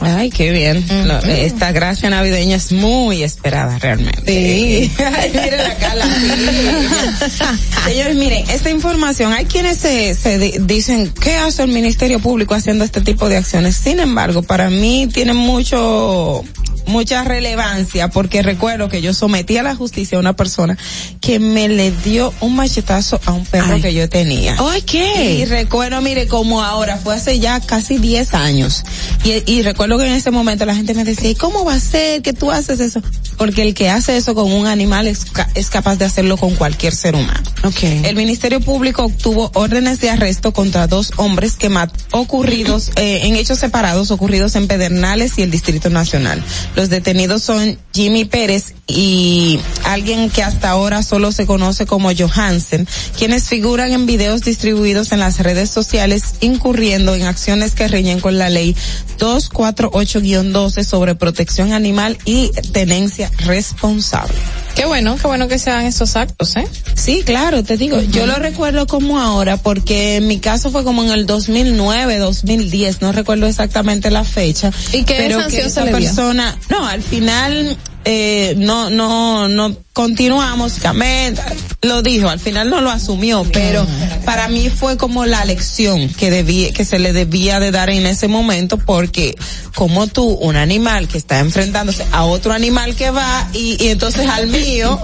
Ay, 0.00 0.30
qué 0.30 0.50
bien. 0.52 0.84
Esta 1.28 1.72
gracia 1.72 2.08
navideña 2.10 2.56
es 2.56 2.72
muy 2.72 3.22
esperada 3.22 3.78
realmente. 3.78 4.22
Sí. 4.32 4.92
Ay, 5.02 5.30
miren 5.30 5.58
la 5.58 5.74
cala. 5.76 6.04
Señores, 7.84 8.16
miren, 8.16 8.44
esta 8.50 8.70
información, 8.70 9.32
hay 9.32 9.46
quienes 9.46 9.78
se, 9.78 10.14
se 10.14 10.38
di- 10.38 10.54
dicen, 10.60 11.12
¿qué 11.20 11.36
hace 11.36 11.62
el 11.62 11.68
Ministerio 11.70 12.20
Público 12.20 12.54
haciendo 12.54 12.84
este 12.84 13.00
tipo 13.00 13.28
de 13.28 13.38
acciones? 13.38 13.76
Sin 13.76 13.98
embargo, 13.98 14.42
para 14.42 14.68
mí 14.70 15.08
tiene 15.12 15.32
mucho, 15.32 16.44
mucha 16.88 17.24
relevancia 17.24 18.08
porque 18.08 18.42
recuerdo 18.42 18.88
que 18.88 19.00
yo 19.00 19.14
sometí 19.14 19.56
a 19.56 19.62
la 19.62 19.76
justicia 19.76 20.18
a 20.18 20.20
una 20.20 20.34
persona 20.34 20.76
que 21.20 21.38
me 21.38 21.68
le 21.68 21.90
dio 21.90 22.32
un 22.40 22.56
machetazo 22.56 23.20
a 23.24 23.32
un 23.32 23.44
perro 23.44 23.74
Ay. 23.74 23.80
que 23.80 23.94
yo 23.94 24.08
tenía. 24.08 24.56
Ay, 24.58 24.82
¿qué? 24.82 25.34
Y 25.34 25.44
recuerdo, 25.44 26.00
mire, 26.00 26.26
como 26.26 26.62
ahora, 26.62 26.96
fue 26.96 27.14
hace 27.14 27.38
ya 27.38 27.60
casi 27.60 27.98
10 27.98 28.34
años. 28.34 28.84
Y, 29.24 29.42
y 29.50 29.62
recuerdo 29.62 29.98
que 29.98 30.06
en 30.06 30.12
ese 30.12 30.30
momento 30.30 30.64
la 30.64 30.74
gente 30.74 30.94
me 30.94 31.04
decía, 31.04 31.30
¿y 31.30 31.34
cómo 31.34 31.64
va 31.64 31.74
a 31.74 31.80
ser 31.80 32.22
que 32.22 32.32
tú 32.32 32.50
haces 32.50 32.80
eso? 32.80 33.02
Porque 33.36 33.62
el 33.62 33.74
que 33.74 33.90
hace 33.90 34.16
eso 34.16 34.34
con 34.34 34.50
un 34.50 34.66
animal 34.66 35.06
es, 35.06 35.26
es 35.54 35.70
capaz 35.70 35.96
de 35.96 36.04
hacerlo 36.04 36.36
con 36.36 36.54
cualquier 36.56 36.94
ser 36.94 37.14
humano. 37.14 37.42
Okay. 37.62 38.02
El 38.04 38.16
Ministerio 38.16 38.60
Público 38.60 39.04
obtuvo 39.04 39.50
órdenes 39.54 40.00
de 40.00 40.10
arresto 40.10 40.52
contra 40.52 40.86
dos 40.86 41.12
hombres 41.16 41.56
que 41.56 41.68
mat 41.68 41.92
ocurridos 42.10 42.90
eh, 42.96 43.20
en 43.24 43.36
hechos 43.36 43.58
separados 43.58 44.10
ocurridos 44.10 44.56
en 44.56 44.66
Pedernales 44.66 45.38
y 45.38 45.42
el 45.42 45.50
Distrito 45.50 45.90
Nacional. 45.90 46.42
Los 46.78 46.90
detenidos 46.90 47.42
son 47.42 47.76
Jimmy 47.92 48.24
Pérez 48.24 48.72
y 48.86 49.58
alguien 49.82 50.30
que 50.30 50.44
hasta 50.44 50.70
ahora 50.70 51.02
solo 51.02 51.32
se 51.32 51.44
conoce 51.44 51.86
como 51.86 52.12
Johansen, 52.16 52.86
quienes 53.18 53.48
figuran 53.48 53.90
en 53.90 54.06
videos 54.06 54.42
distribuidos 54.42 55.10
en 55.10 55.18
las 55.18 55.40
redes 55.40 55.70
sociales 55.70 56.36
incurriendo 56.40 57.16
en 57.16 57.24
acciones 57.24 57.74
que 57.74 57.88
riñen 57.88 58.20
con 58.20 58.38
la 58.38 58.48
ley 58.48 58.76
248-12 59.18 60.84
sobre 60.84 61.16
protección 61.16 61.72
animal 61.72 62.16
y 62.24 62.52
tenencia 62.72 63.28
responsable. 63.38 64.36
Qué 64.78 64.84
bueno, 64.84 65.16
qué 65.20 65.26
bueno 65.26 65.48
que 65.48 65.58
se 65.58 65.70
hagan 65.70 65.86
estos 65.86 66.14
actos, 66.14 66.54
¿eh? 66.54 66.64
Sí, 66.94 67.24
claro, 67.26 67.64
te 67.64 67.76
digo, 67.76 68.00
yo 68.00 68.26
lo 68.26 68.36
recuerdo 68.36 68.86
como 68.86 69.18
ahora 69.18 69.56
porque 69.56 70.18
en 70.18 70.28
mi 70.28 70.38
caso 70.38 70.70
fue 70.70 70.84
como 70.84 71.02
en 71.02 71.10
el 71.10 71.26
2009, 71.26 72.18
2010, 72.18 73.02
no 73.02 73.10
recuerdo 73.10 73.46
exactamente 73.46 74.08
la 74.12 74.22
fecha. 74.22 74.70
¿Y 74.92 75.02
qué 75.02 75.16
pero 75.18 75.40
sanción 75.40 75.64
que 75.64 75.70
se 75.70 75.80
esa 75.80 75.84
le 75.84 75.90
dio? 75.90 75.98
persona, 75.98 76.56
no, 76.70 76.86
al 76.86 77.02
final 77.02 77.76
eh, 78.04 78.54
no, 78.56 78.88
no, 78.88 79.48
no 79.48 79.76
continuamos, 80.02 80.74
Camet 80.74 81.36
lo 81.82 82.02
dijo, 82.02 82.28
al 82.28 82.38
final 82.38 82.70
no 82.70 82.80
lo 82.80 82.88
asumió, 82.90 83.44
pero 83.52 83.84
para 84.24 84.46
mí 84.46 84.70
fue 84.70 84.96
como 84.96 85.26
la 85.26 85.44
lección 85.44 86.08
que 86.08 86.30
debía, 86.30 86.72
que 86.72 86.84
se 86.84 87.00
le 87.00 87.12
debía 87.12 87.58
de 87.58 87.72
dar 87.72 87.90
en 87.90 88.06
ese 88.06 88.28
momento 88.28 88.78
porque 88.78 89.36
como 89.74 90.06
tú, 90.06 90.24
un 90.24 90.54
animal 90.56 91.08
que 91.08 91.18
está 91.18 91.40
enfrentándose 91.40 92.04
a 92.12 92.24
otro 92.24 92.52
animal 92.52 92.94
que 92.94 93.10
va 93.10 93.48
y, 93.52 93.76
y 93.82 93.88
entonces 93.88 94.28
al 94.28 94.46
mío, 94.48 95.00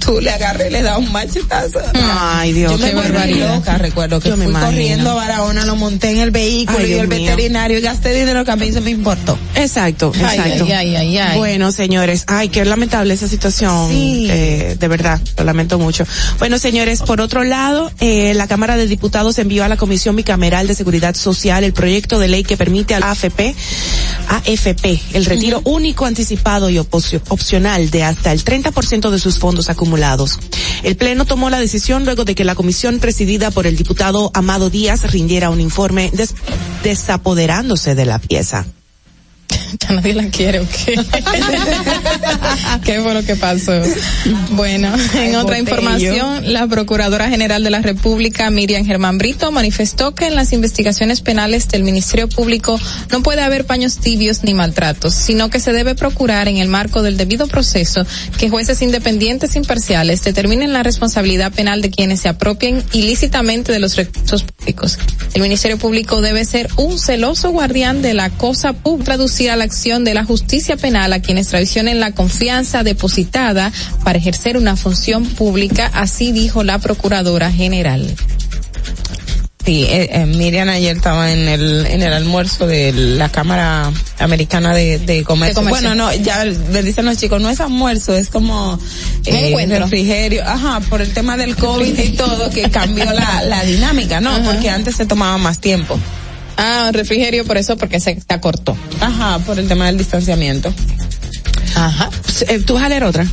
tú 0.00 0.20
le 0.20 0.30
agarré 0.30 0.68
y 0.68 0.70
le 0.72 0.82
das 0.82 0.96
un 0.98 1.12
machetazo. 1.12 1.78
Ay, 1.94 2.52
Dios, 2.54 2.72
Yo 2.72 2.78
me 2.78 2.88
qué 2.90 2.94
volví 2.94 3.08
barbaridad. 3.10 3.54
loca, 3.56 3.76
recuerdo 3.78 4.20
que 4.20 4.28
Yo 4.30 4.36
me 4.38 4.44
fui 4.44 4.52
imagino. 4.52 4.70
corriendo 4.70 5.10
a 5.10 5.14
Barahona, 5.14 5.64
lo 5.66 5.76
monté 5.76 6.10
en 6.12 6.18
el 6.18 6.30
vehículo 6.30 6.78
Ay, 6.78 6.84
y 6.84 6.88
Dios 6.88 7.02
el 7.02 7.08
mío. 7.08 7.18
veterinario 7.30 7.78
y 7.78 7.82
gasté 7.82 8.14
dinero 8.14 8.44
que 8.46 8.50
a 8.52 8.56
mí 8.56 8.72
se 8.72 8.80
me 8.80 8.90
importó. 8.90 9.38
Exacto, 9.54 10.12
exacto. 10.14 10.64
ay, 10.64 10.72
ay, 10.72 10.96
ay, 10.96 11.18
ay. 11.18 11.38
Bueno, 11.38 11.72
señores, 11.72 12.24
ay, 12.26 12.48
qué 12.48 12.64
lamentable 12.64 13.12
esa 13.14 13.28
situación. 13.28 13.90
Sí. 13.90 14.29
Eh, 14.32 14.76
de 14.78 14.86
verdad, 14.88 15.20
lo 15.38 15.42
lamento 15.44 15.76
mucho. 15.78 16.04
Bueno, 16.38 16.56
señores, 16.58 17.02
por 17.02 17.20
otro 17.20 17.42
lado, 17.42 17.90
eh, 17.98 18.32
la 18.34 18.46
Cámara 18.46 18.76
de 18.76 18.86
Diputados 18.86 19.36
envió 19.38 19.64
a 19.64 19.68
la 19.68 19.76
Comisión 19.76 20.14
Bicameral 20.14 20.68
de 20.68 20.74
Seguridad 20.76 21.16
Social 21.16 21.64
el 21.64 21.72
proyecto 21.72 22.20
de 22.20 22.28
ley 22.28 22.44
que 22.44 22.56
permite 22.56 22.94
al 22.94 23.02
AFP, 23.02 23.56
AFP, 24.28 25.00
el 25.14 25.24
retiro 25.24 25.60
único 25.64 26.06
anticipado 26.06 26.70
y 26.70 26.78
opcional 26.78 27.90
de 27.90 28.04
hasta 28.04 28.30
el 28.32 28.44
30% 28.44 29.10
de 29.10 29.18
sus 29.18 29.38
fondos 29.38 29.68
acumulados. 29.68 30.38
El 30.84 30.96
Pleno 30.96 31.24
tomó 31.24 31.50
la 31.50 31.58
decisión 31.58 32.04
luego 32.04 32.24
de 32.24 32.36
que 32.36 32.44
la 32.44 32.54
comisión 32.54 33.00
presidida 33.00 33.50
por 33.50 33.66
el 33.66 33.76
diputado 33.76 34.30
Amado 34.34 34.70
Díaz 34.70 35.10
rindiera 35.10 35.50
un 35.50 35.60
informe 35.60 36.10
des- 36.12 36.34
desapoderándose 36.84 37.94
de 37.96 38.04
la 38.06 38.18
pieza. 38.20 38.64
Ya 39.78 39.94
nadie 39.94 40.14
la 40.14 40.26
quiere, 40.26 40.60
¿o 40.60 40.66
qué? 40.68 40.94
¿Qué 42.84 43.00
fue 43.00 43.14
lo 43.14 43.22
que 43.24 43.36
pasó? 43.36 43.72
Bueno, 44.50 44.92
en 45.14 45.36
otra 45.36 45.58
botello. 45.58 45.58
información, 45.58 46.52
la 46.52 46.66
Procuradora 46.66 47.28
General 47.28 47.62
de 47.62 47.70
la 47.70 47.80
República, 47.80 48.50
Miriam 48.50 48.84
Germán 48.84 49.18
Brito, 49.18 49.52
manifestó 49.52 50.14
que 50.14 50.26
en 50.26 50.34
las 50.34 50.52
investigaciones 50.52 51.20
penales 51.20 51.68
del 51.68 51.84
Ministerio 51.84 52.28
Público 52.28 52.80
no 53.10 53.22
puede 53.22 53.42
haber 53.42 53.64
paños 53.64 53.98
tibios 53.98 54.42
ni 54.42 54.54
maltratos, 54.54 55.14
sino 55.14 55.50
que 55.50 55.60
se 55.60 55.72
debe 55.72 55.94
procurar 55.94 56.48
en 56.48 56.56
el 56.56 56.68
marco 56.68 57.02
del 57.02 57.16
debido 57.16 57.46
proceso 57.46 58.04
que 58.38 58.50
jueces 58.50 58.82
independientes 58.82 59.54
e 59.54 59.58
imparciales 59.58 60.22
determinen 60.22 60.72
la 60.72 60.82
responsabilidad 60.82 61.52
penal 61.52 61.82
de 61.82 61.90
quienes 61.90 62.20
se 62.20 62.28
apropien 62.28 62.82
ilícitamente 62.92 63.72
de 63.72 63.78
los 63.78 63.96
recursos 63.96 64.42
públicos. 64.42 64.98
El 65.34 65.42
Ministerio 65.42 65.78
Público 65.78 66.20
debe 66.20 66.44
ser 66.44 66.68
un 66.76 66.98
celoso 66.98 67.50
guardián 67.50 68.02
de 68.02 68.14
la 68.14 68.30
cosa 68.30 68.72
pública, 68.72 69.16
a 69.48 69.56
la 69.56 69.64
acción 69.64 70.04
de 70.04 70.14
la 70.14 70.24
justicia 70.24 70.76
penal 70.76 71.12
a 71.12 71.20
quienes 71.20 71.48
traicionen 71.48 72.00
la 72.00 72.12
confianza 72.12 72.82
depositada 72.82 73.72
para 74.04 74.18
ejercer 74.18 74.56
una 74.56 74.76
función 74.76 75.24
pública, 75.24 75.90
así 75.94 76.32
dijo 76.32 76.64
la 76.64 76.78
Procuradora 76.78 77.50
General. 77.50 78.14
Sí, 79.64 79.84
eh, 79.84 80.08
eh, 80.12 80.26
Miriam 80.26 80.70
ayer 80.70 80.96
estaba 80.96 81.30
en 81.32 81.46
el 81.46 81.84
en 81.86 82.02
el 82.02 82.12
almuerzo 82.14 82.66
de 82.66 82.92
la 82.92 83.28
Cámara 83.28 83.92
Americana 84.18 84.74
de, 84.74 84.98
de, 84.98 85.22
comercio. 85.22 85.60
De 85.60 85.66
Comercio. 85.66 85.90
Bueno, 85.90 85.94
no, 85.94 86.14
ya 86.14 86.44
le 86.46 86.82
dicen 86.82 87.04
los 87.04 87.18
chicos, 87.18 87.42
no 87.42 87.50
es 87.50 87.60
almuerzo, 87.60 88.14
es 88.14 88.30
como 88.30 88.78
eh, 89.26 89.66
refrigerio. 89.78 90.42
Ajá, 90.46 90.80
por 90.88 91.02
el 91.02 91.12
tema 91.12 91.36
del 91.36 91.56
COVID 91.56 91.98
y 91.98 92.08
todo, 92.10 92.48
que 92.48 92.70
cambió 92.70 93.04
la, 93.04 93.42
la 93.42 93.62
dinámica, 93.62 94.20
¿no? 94.20 94.42
Porque 94.44 94.70
antes 94.70 94.96
se 94.96 95.04
tomaba 95.04 95.36
más 95.36 95.58
tiempo. 95.58 96.00
Ah, 96.62 96.90
refrigerio 96.92 97.46
por 97.46 97.56
eso, 97.56 97.78
porque 97.78 98.00
se 98.00 98.22
acortó. 98.28 98.76
Ajá, 99.00 99.38
por 99.38 99.58
el 99.58 99.66
tema 99.66 99.86
del 99.86 99.96
distanciamiento. 99.96 100.70
Ajá. 101.74 102.10
Eh, 102.48 102.58
¿Tú 102.58 102.74
vas 102.74 102.82
a 102.82 102.88
leer 102.90 103.04
otra? 103.04 103.26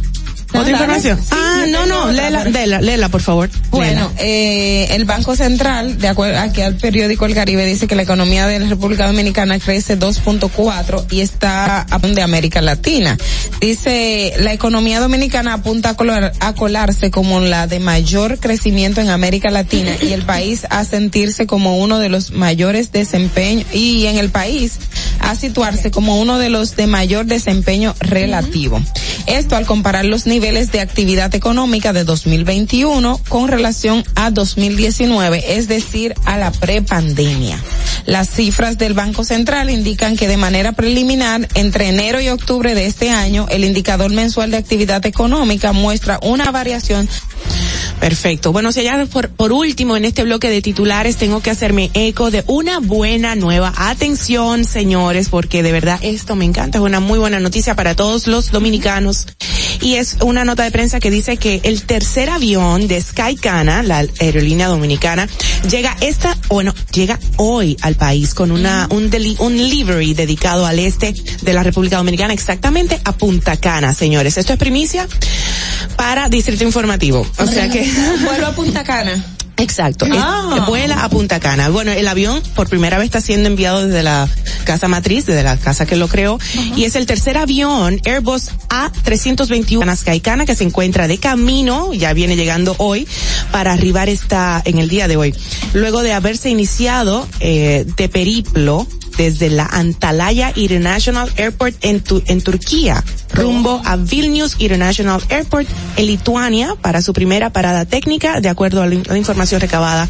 ¿Otra 0.54 0.72
información? 0.72 1.20
Ah, 1.32 1.66
no, 1.70 1.86
no, 1.86 2.12
léela, 2.12 2.46
léela, 2.46 2.82
léela, 2.82 3.10
por 3.10 3.22
favor. 3.22 3.50
Bueno, 3.70 4.12
eh, 4.18 4.88
el 4.92 5.06
Banco 5.06 5.36
Central, 5.36 6.00
de 6.00 6.08
acuerdo 6.08 6.40
aquí 6.40 6.62
al 6.62 6.76
periódico 6.78 7.26
El 7.26 7.36
Caribe, 7.36 7.66
dice 7.66 7.86
que 7.88 7.96
la 7.96 8.04
economía 8.04 8.48
de 8.48 8.60
la 8.60 8.68
República 8.70 9.06
Dominicana 9.08 9.60
crece 9.60 10.00
2.4 10.00 11.06
y 11.12 11.22
está 11.22 11.82
a 11.90 12.00
de 12.00 12.22
América 12.22 12.62
Latina. 12.62 13.18
Dice, 13.60 14.34
la 14.40 14.54
economía 14.54 15.00
dominicana 15.02 15.54
apunta 15.56 15.90
a, 15.90 15.98
colar- 15.98 16.32
a 16.40 16.54
colarse 16.54 17.12
como 17.12 17.42
la 17.42 17.68
de 17.68 17.80
mayor 17.80 18.40
crecimiento 18.40 19.02
en 19.02 19.10
América 19.10 19.50
Latina 19.50 19.92
y 20.02 20.14
el 20.14 20.22
país 20.24 20.66
a 20.70 20.86
sentirse 20.86 21.46
como 21.48 21.78
uno 21.80 22.00
de 22.00 22.08
los 22.10 22.32
mayores 22.32 22.92
desempeños 22.94 23.66
y 23.74 24.06
en 24.06 24.18
el 24.18 24.30
país 24.30 24.74
a 25.20 25.36
situarse 25.36 25.92
como 25.92 26.20
uno 26.22 26.38
de 26.40 26.50
los 26.50 26.76
de 26.78 26.88
mayor 26.88 27.26
desempeño 27.26 27.94
relativo. 28.00 28.82
Esto 29.26 29.58
al 29.58 29.66
comparar 29.66 30.06
los 30.06 30.26
niveles 30.26 30.37
de 30.40 30.82
actividad 30.82 31.34
económica 31.34 31.94
de 31.94 32.04
2021 32.04 33.20
con 33.28 33.48
relación 33.48 34.04
a 34.14 34.30
2019, 34.30 35.58
es 35.58 35.68
decir, 35.68 36.14
a 36.26 36.38
la 36.38 36.52
prepandemia. 36.52 37.60
Las 38.06 38.30
cifras 38.30 38.78
del 38.78 38.94
Banco 38.94 39.24
Central 39.24 39.72
indican 39.72 40.16
que 40.16 40.28
de 40.28 40.38
manera 40.38 40.74
preliminar, 40.74 41.48
entre 41.56 41.90
enero 41.90 42.22
y 42.22 42.30
octubre 42.30 42.76
de 42.76 42.86
este 42.86 43.10
año, 43.10 43.48
el 43.50 43.64
indicador 43.64 44.12
mensual 44.12 44.52
de 44.52 44.58
actividad 44.58 45.04
económica 45.08 45.74
muestra 45.74 46.20
una 46.22 46.52
variación 46.52 47.10
Perfecto. 48.00 48.52
Bueno, 48.52 48.72
si 48.72 48.84
ya 48.84 49.04
por, 49.06 49.30
por 49.30 49.52
último 49.52 49.98
en 49.98 50.06
este 50.06 50.24
bloque 50.24 50.50
de 50.50 50.62
titulares 50.62 51.18
tengo 51.18 51.42
que 51.42 51.50
hacerme 51.50 51.90
eco 51.94 52.30
de 52.30 52.44
una 52.48 52.80
buena 52.80 53.36
nueva. 53.36 53.74
Atención, 53.76 54.66
señores, 54.66 55.30
porque 55.30 55.64
de 55.64 55.72
verdad 55.72 56.00
esto 56.04 56.36
me 56.36 56.46
encanta. 56.46 56.78
Es 56.78 56.84
una 56.84 57.00
muy 57.00 57.18
buena 57.18 57.40
noticia 57.40 57.76
para 57.76 57.96
todos 57.96 58.28
los 58.28 58.52
dominicanos. 58.52 59.28
Y 59.82 59.96
es 59.96 60.18
una 60.22 60.44
nota 60.46 60.64
de 60.64 60.72
prensa 60.72 61.00
que 61.00 61.12
dice 61.12 61.38
que 61.38 61.62
el 61.64 61.84
tercer 61.84 62.30
avión 62.30 62.88
de 62.88 63.02
Skycana, 63.02 63.84
la 63.84 64.06
aerolínea 64.20 64.68
dominicana, 64.68 65.28
llega 65.70 65.96
esta, 66.02 66.38
bueno, 66.50 66.74
llega 66.92 67.20
hoy 67.38 67.78
al 67.82 67.96
país 67.96 68.34
con 68.34 68.52
una, 68.52 68.88
un, 68.92 69.10
deli, 69.10 69.36
un 69.40 69.58
livery 69.58 70.14
dedicado 70.14 70.66
al 70.66 70.80
este 70.80 71.14
de 71.42 71.54
la 71.54 71.64
República 71.64 71.98
Dominicana, 71.98 72.34
exactamente 72.34 73.00
a 73.04 73.12
Punta 73.14 73.58
Cana, 73.58 73.94
señores. 73.94 74.38
Esto 74.38 74.54
es 74.54 74.60
primicia 74.60 75.08
para 75.96 76.30
Distrito 76.30 76.64
Informativo. 76.64 77.26
O 77.38 77.48
sea 77.48 77.70
que 77.70 77.90
Vuelvo 78.24 78.48
a 78.48 78.52
Punta 78.54 78.84
Cana. 78.84 79.37
Exacto. 79.58 80.06
Es- 80.06 80.14
Ah. 80.16 80.66
vuela 80.68 81.04
a 81.04 81.10
Punta 81.10 81.40
Cana. 81.40 81.70
Bueno, 81.70 81.92
el 81.92 82.08
avión 82.08 82.42
por 82.56 82.68
primera 82.70 82.98
vez 82.98 83.06
está 83.06 83.22
siendo 83.22 83.48
enviado 83.48 83.86
desde 83.86 84.04
la 84.04 84.28
casa 84.66 84.88
matriz, 84.88 85.26
desde 85.26 85.44
la 85.44 85.58
casa 85.58 85.86
que 85.86 85.96
lo 85.96 86.08
creó, 86.08 86.40
y 86.76 86.84
es 86.84 86.96
el 86.96 87.06
tercer 87.06 87.38
avión 87.38 88.00
Airbus 88.06 88.50
A321 88.70 89.96
Skycana 89.96 90.46
que 90.46 90.56
se 90.56 90.64
encuentra 90.64 91.08
de 91.08 91.18
camino, 91.18 91.94
ya 91.94 92.14
viene 92.14 92.36
llegando 92.36 92.76
hoy, 92.80 93.08
para 93.52 93.74
arribar 93.74 94.10
esta, 94.10 94.62
en 94.66 94.78
el 94.80 94.90
día 94.90 95.08
de 95.08 95.18
hoy. 95.18 95.34
Luego 95.74 96.02
de 96.04 96.14
haberse 96.14 96.50
iniciado, 96.50 97.28
eh, 97.40 97.86
de 97.98 98.10
periplo, 98.10 98.88
desde 99.18 99.50
la 99.50 99.66
Antalya 99.66 100.52
International 100.56 101.32
Airport 101.38 101.76
en, 101.82 102.02
Tu- 102.02 102.24
en 102.28 102.42
Turquía, 102.42 103.04
rumbo 103.34 103.82
a 103.86 103.96
Vilnius 103.98 104.56
International 104.60 105.22
Airport 105.30 105.68
en 105.98 106.06
Lituania 106.06 106.76
para 106.82 107.02
su 107.02 107.14
primera 107.14 107.50
parada 107.52 107.86
técnica, 107.86 108.40
de 108.42 108.50
acuerdo 108.50 108.82
a 108.82 108.88
la, 108.88 108.96
in- 108.96 109.04
la 109.08 109.18
información 109.18 109.60
recabada 109.62 110.08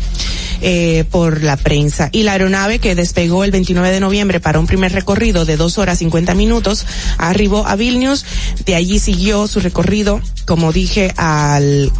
eh, 0.61 1.05
por 1.11 1.43
la 1.43 1.55
prensa. 1.55 2.09
Y 2.11 2.23
la 2.23 2.33
aeronave 2.33 2.79
que 2.79 2.95
despegó 2.95 3.43
el 3.43 3.51
29 3.51 3.91
de 3.91 3.99
noviembre 3.99 4.39
para 4.39 4.59
un 4.59 4.67
primer 4.67 4.91
recorrido 4.91 5.45
de 5.45 5.55
dos 5.57 5.77
horas 5.77 5.99
50 5.99 6.33
minutos, 6.33 6.85
arribó 7.17 7.65
a 7.67 7.75
Vilnius, 7.75 8.25
de 8.65 8.75
allí 8.75 8.99
siguió 8.99 9.47
su 9.47 9.59
recorrido, 9.59 10.19
como 10.45 10.71
dije, 10.73 11.13
al 11.17 11.91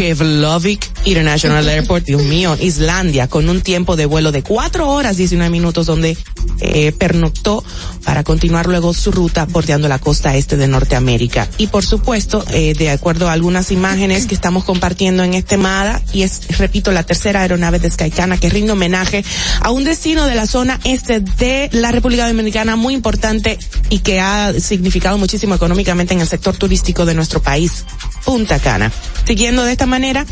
Keflavik 0.00 0.88
International 1.04 1.68
Airport, 1.68 2.06
Dios 2.06 2.22
mío, 2.22 2.56
Islandia, 2.58 3.28
con 3.28 3.50
un 3.50 3.60
tiempo 3.60 3.96
de 3.96 4.06
vuelo 4.06 4.32
de 4.32 4.42
cuatro 4.42 4.88
horas 4.88 5.18
19 5.18 5.50
minutos 5.50 5.84
donde 5.84 6.16
eh, 6.62 6.92
pernoctó 6.92 7.62
para 8.02 8.24
continuar 8.24 8.66
luego 8.66 8.94
su 8.94 9.12
ruta 9.12 9.44
bordeando 9.44 9.88
la 9.88 9.98
costa 9.98 10.36
este 10.36 10.56
de 10.56 10.68
Norteamérica. 10.68 11.48
Y 11.58 11.66
por 11.66 11.84
supuesto, 11.84 12.42
eh, 12.50 12.72
de 12.72 12.88
acuerdo 12.88 13.28
a 13.28 13.32
algunas 13.32 13.70
imágenes 13.72 14.24
que 14.24 14.34
estamos 14.34 14.64
compartiendo 14.64 15.22
en 15.22 15.34
este 15.34 15.58
MADA, 15.58 16.00
y 16.14 16.22
es, 16.22 16.56
repito, 16.56 16.92
la 16.92 17.02
tercera 17.02 17.42
aeronave 17.42 17.78
de 17.78 17.90
Skycana 17.90 18.38
que 18.38 18.48
rinde 18.48 18.72
homenaje 18.72 19.22
a 19.60 19.70
un 19.70 19.84
destino 19.84 20.24
de 20.24 20.34
la 20.34 20.46
zona 20.46 20.80
este 20.84 21.20
de 21.20 21.68
la 21.72 21.92
República 21.92 22.26
Dominicana 22.26 22.74
muy 22.74 22.94
importante 22.94 23.58
y 23.90 23.98
que 23.98 24.20
ha 24.20 24.54
significado 24.58 25.18
muchísimo 25.18 25.54
económicamente 25.54 26.14
en 26.14 26.20
el 26.20 26.26
sector 26.26 26.56
turístico 26.56 27.04
de 27.04 27.14
nuestro 27.14 27.42
país, 27.42 27.84
Punta 28.24 28.58
Cana. 28.58 28.90
Siguiendo 29.26 29.62
de 29.62 29.72
esta 29.72 29.86
manera, 29.90 30.24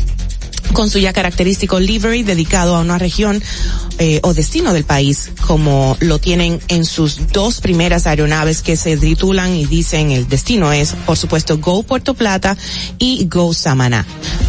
con 0.73 0.89
su 0.89 0.99
ya 0.99 1.13
característico 1.13 1.79
livery 1.79 2.23
dedicado 2.23 2.75
a 2.75 2.81
una 2.81 2.97
región 2.97 3.41
eh, 3.97 4.19
o 4.23 4.33
destino 4.33 4.73
del 4.73 4.83
país, 4.83 5.31
como 5.45 5.97
lo 5.99 6.19
tienen 6.19 6.59
en 6.67 6.85
sus 6.85 7.31
dos 7.31 7.61
primeras 7.61 8.07
aeronaves 8.07 8.61
que 8.61 8.77
se 8.77 8.97
titulan 8.97 9.55
y 9.55 9.65
dicen 9.65 10.11
el 10.11 10.27
destino 10.27 10.71
es, 10.71 10.93
por 11.05 11.17
supuesto, 11.17 11.57
Go 11.57 11.83
Puerto 11.83 12.13
Plata 12.13 12.57
y 12.97 13.27
Go 13.29 13.53
Samaná. 13.53 14.05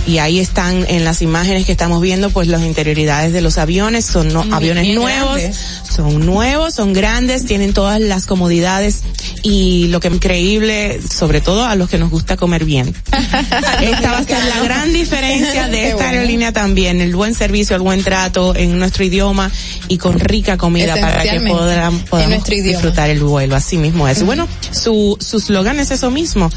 Y 0.07 0.19
ahí 0.19 0.39
están 0.41 0.85
en 0.89 1.05
las 1.05 1.23
imágenes 1.23 1.67
que 1.67 1.73
estamos 1.73 2.01
viendo, 2.01 2.31
pues 2.31 2.49
las 2.49 2.63
interioridades 2.63 3.33
de 3.33 3.41
los 3.41 3.59
aviones, 3.59 4.05
son 4.05 4.33
no- 4.33 4.45
aviones 4.53 4.85
bien 4.85 4.95
nuevos, 4.97 5.37
grandes. 5.37 5.57
son 5.95 6.27
nuevos, 6.27 6.75
son 6.75 6.93
grandes, 6.93 7.47
tienen 7.47 7.73
todas 7.73 8.01
las 8.01 8.27
comodidades 8.27 9.03
y 9.43 9.89
lo 9.89 10.01
que 10.01 10.09
es 10.09 10.15
increíble, 10.15 11.01
sobre 11.13 11.41
todo 11.41 11.65
a 11.65 11.75
los 11.75 11.89
que 11.89 11.99
nos 11.99 12.11
gusta 12.11 12.37
comer 12.37 12.65
bien. 12.65 12.95
Esta 13.13 14.13
va 14.13 14.19
a 14.19 14.25
ser 14.25 14.45
la 14.45 14.61
gran 14.63 14.93
diferencia 14.93 15.69
de 15.69 15.93
esta 16.01 16.13
aerolínea 16.13 16.53
también, 16.53 17.01
el 17.01 17.15
buen 17.15 17.35
servicio, 17.35 17.77
el 17.77 17.83
buen 17.83 18.03
trato 18.03 18.55
en 18.57 18.79
nuestro 18.79 19.05
idioma 19.05 19.51
y 19.89 19.99
con 19.99 20.19
rica 20.19 20.57
comida 20.57 20.97
para 20.97 21.23
que 21.23 21.41
podamos, 21.41 22.03
podamos 22.05 22.45
disfrutar 22.45 23.11
el 23.11 23.23
vuelo, 23.23 23.55
así 23.55 23.77
mismo 23.77 24.09
es. 24.09 24.25
Bueno, 24.25 24.49
su, 24.71 25.17
su 25.21 25.41
slogan 25.41 25.79
es 25.79 25.91
eso 25.91 26.11
mismo, 26.11 26.51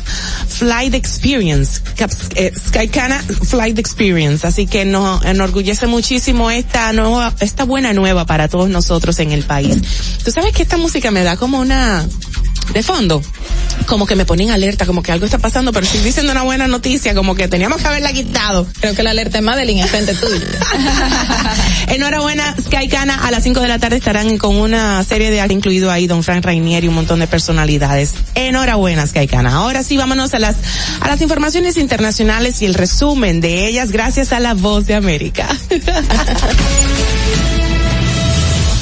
Flight 0.47 0.93
Experience, 0.93 1.81
eh, 2.35 2.51
Skycana 2.67 3.19
Flight 3.19 3.77
Experience, 3.79 4.47
así 4.47 4.65
que 4.65 4.85
nos 4.85 5.23
enorgullece 5.25 5.87
muchísimo 5.87 6.49
esta 6.49 6.93
nueva, 6.93 7.33
esta 7.39 7.65
buena 7.65 7.93
nueva 7.93 8.25
para 8.25 8.47
todos 8.47 8.69
nosotros 8.69 9.19
en 9.19 9.31
el 9.31 9.43
país. 9.43 9.77
Tú 10.23 10.31
sabes 10.31 10.53
que 10.53 10.63
esta 10.63 10.77
música 10.77 11.11
me 11.11 11.23
da 11.23 11.35
como 11.35 11.59
una, 11.59 12.05
de 12.73 12.83
fondo, 12.83 13.21
como 13.85 14.05
que 14.05 14.15
me 14.15 14.25
ponen 14.25 14.51
alerta, 14.51 14.85
como 14.85 15.03
que 15.03 15.11
algo 15.11 15.25
está 15.25 15.37
pasando, 15.37 15.71
pero 15.71 15.85
estoy 15.85 16.01
diciendo 16.01 16.31
una 16.31 16.43
buena 16.43 16.67
noticia, 16.67 17.13
como 17.13 17.35
que 17.35 17.47
teníamos 17.47 17.81
que 17.81 17.87
haberla 17.87 18.13
quitado. 18.13 18.67
Creo 18.79 18.95
que 18.95 19.03
la 19.03 19.11
alerta 19.11 19.37
de 19.37 19.41
Madeline 19.41 19.83
es 19.83 19.89
frente 19.89 20.13
tuyo. 20.13 20.45
Enhorabuena, 21.87 22.55
Skycana, 22.61 23.25
a 23.25 23.31
las 23.31 23.43
5 23.43 23.59
de 23.59 23.67
la 23.67 23.79
tarde 23.79 23.97
estarán 23.97 24.37
con 24.37 24.55
una 24.55 25.03
serie 25.03 25.31
de 25.31 25.41
incluido 25.53 25.91
ahí 25.91 26.07
Don 26.07 26.23
Frank 26.23 26.43
Rainier 26.43 26.83
y 26.83 26.87
un 26.87 26.95
montón 26.95 27.19
de 27.19 27.27
personalidades. 27.27 28.13
Enhorabuena, 28.35 29.05
Skycana. 29.05 29.55
Ahora 29.55 29.83
sí, 29.83 29.97
vámonos 29.97 30.33
a 30.33 30.39
las, 30.39 30.55
a 30.99 31.07
las 31.07 31.21
informaciones 31.21 31.77
internacionales 31.77 32.61
y 32.61 32.65
el 32.65 32.73
resumen 32.73 33.41
de 33.41 33.67
ellas 33.67 33.91
gracias 33.91 34.33
a 34.33 34.39
la 34.39 34.53
voz 34.53 34.87
de 34.87 34.95
América. 34.95 35.47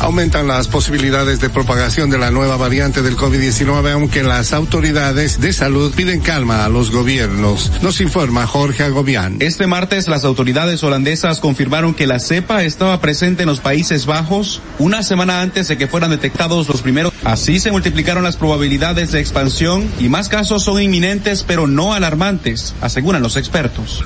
Aumentan 0.00 0.46
las 0.46 0.68
posibilidades 0.68 1.40
de 1.40 1.50
propagación 1.50 2.08
de 2.08 2.18
la 2.18 2.30
nueva 2.30 2.56
variante 2.56 3.02
del 3.02 3.16
COVID-19, 3.16 3.92
aunque 3.92 4.22
las 4.22 4.52
autoridades 4.52 5.40
de 5.40 5.52
salud 5.52 5.92
piden 5.94 6.20
calma 6.20 6.64
a 6.64 6.68
los 6.68 6.92
gobiernos. 6.92 7.72
Nos 7.82 8.00
informa 8.00 8.46
Jorge 8.46 8.84
Agobián. 8.84 9.36
Este 9.40 9.66
martes 9.66 10.06
las 10.06 10.24
autoridades 10.24 10.82
holandesas 10.84 11.40
confirmaron 11.40 11.94
que 11.94 12.06
la 12.06 12.20
cepa 12.20 12.62
estaba 12.62 13.00
presente 13.00 13.42
en 13.42 13.48
los 13.48 13.60
Países 13.60 14.06
Bajos 14.06 14.62
una 14.78 15.02
semana 15.02 15.42
antes 15.42 15.66
de 15.66 15.76
que 15.76 15.88
fueran 15.88 16.10
detectados 16.10 16.68
los 16.68 16.80
primeros. 16.80 17.12
Así 17.24 17.58
se 17.58 17.72
multiplicaron 17.72 18.22
las 18.22 18.36
probabilidades 18.36 19.10
de 19.12 19.20
expansión 19.20 19.90
y 19.98 20.08
más 20.08 20.28
casos 20.28 20.62
son 20.62 20.80
inminentes 20.80 21.42
pero 21.42 21.66
no 21.66 21.92
alarmantes, 21.92 22.74
aseguran 22.80 23.22
los 23.22 23.36
expertos. 23.36 24.00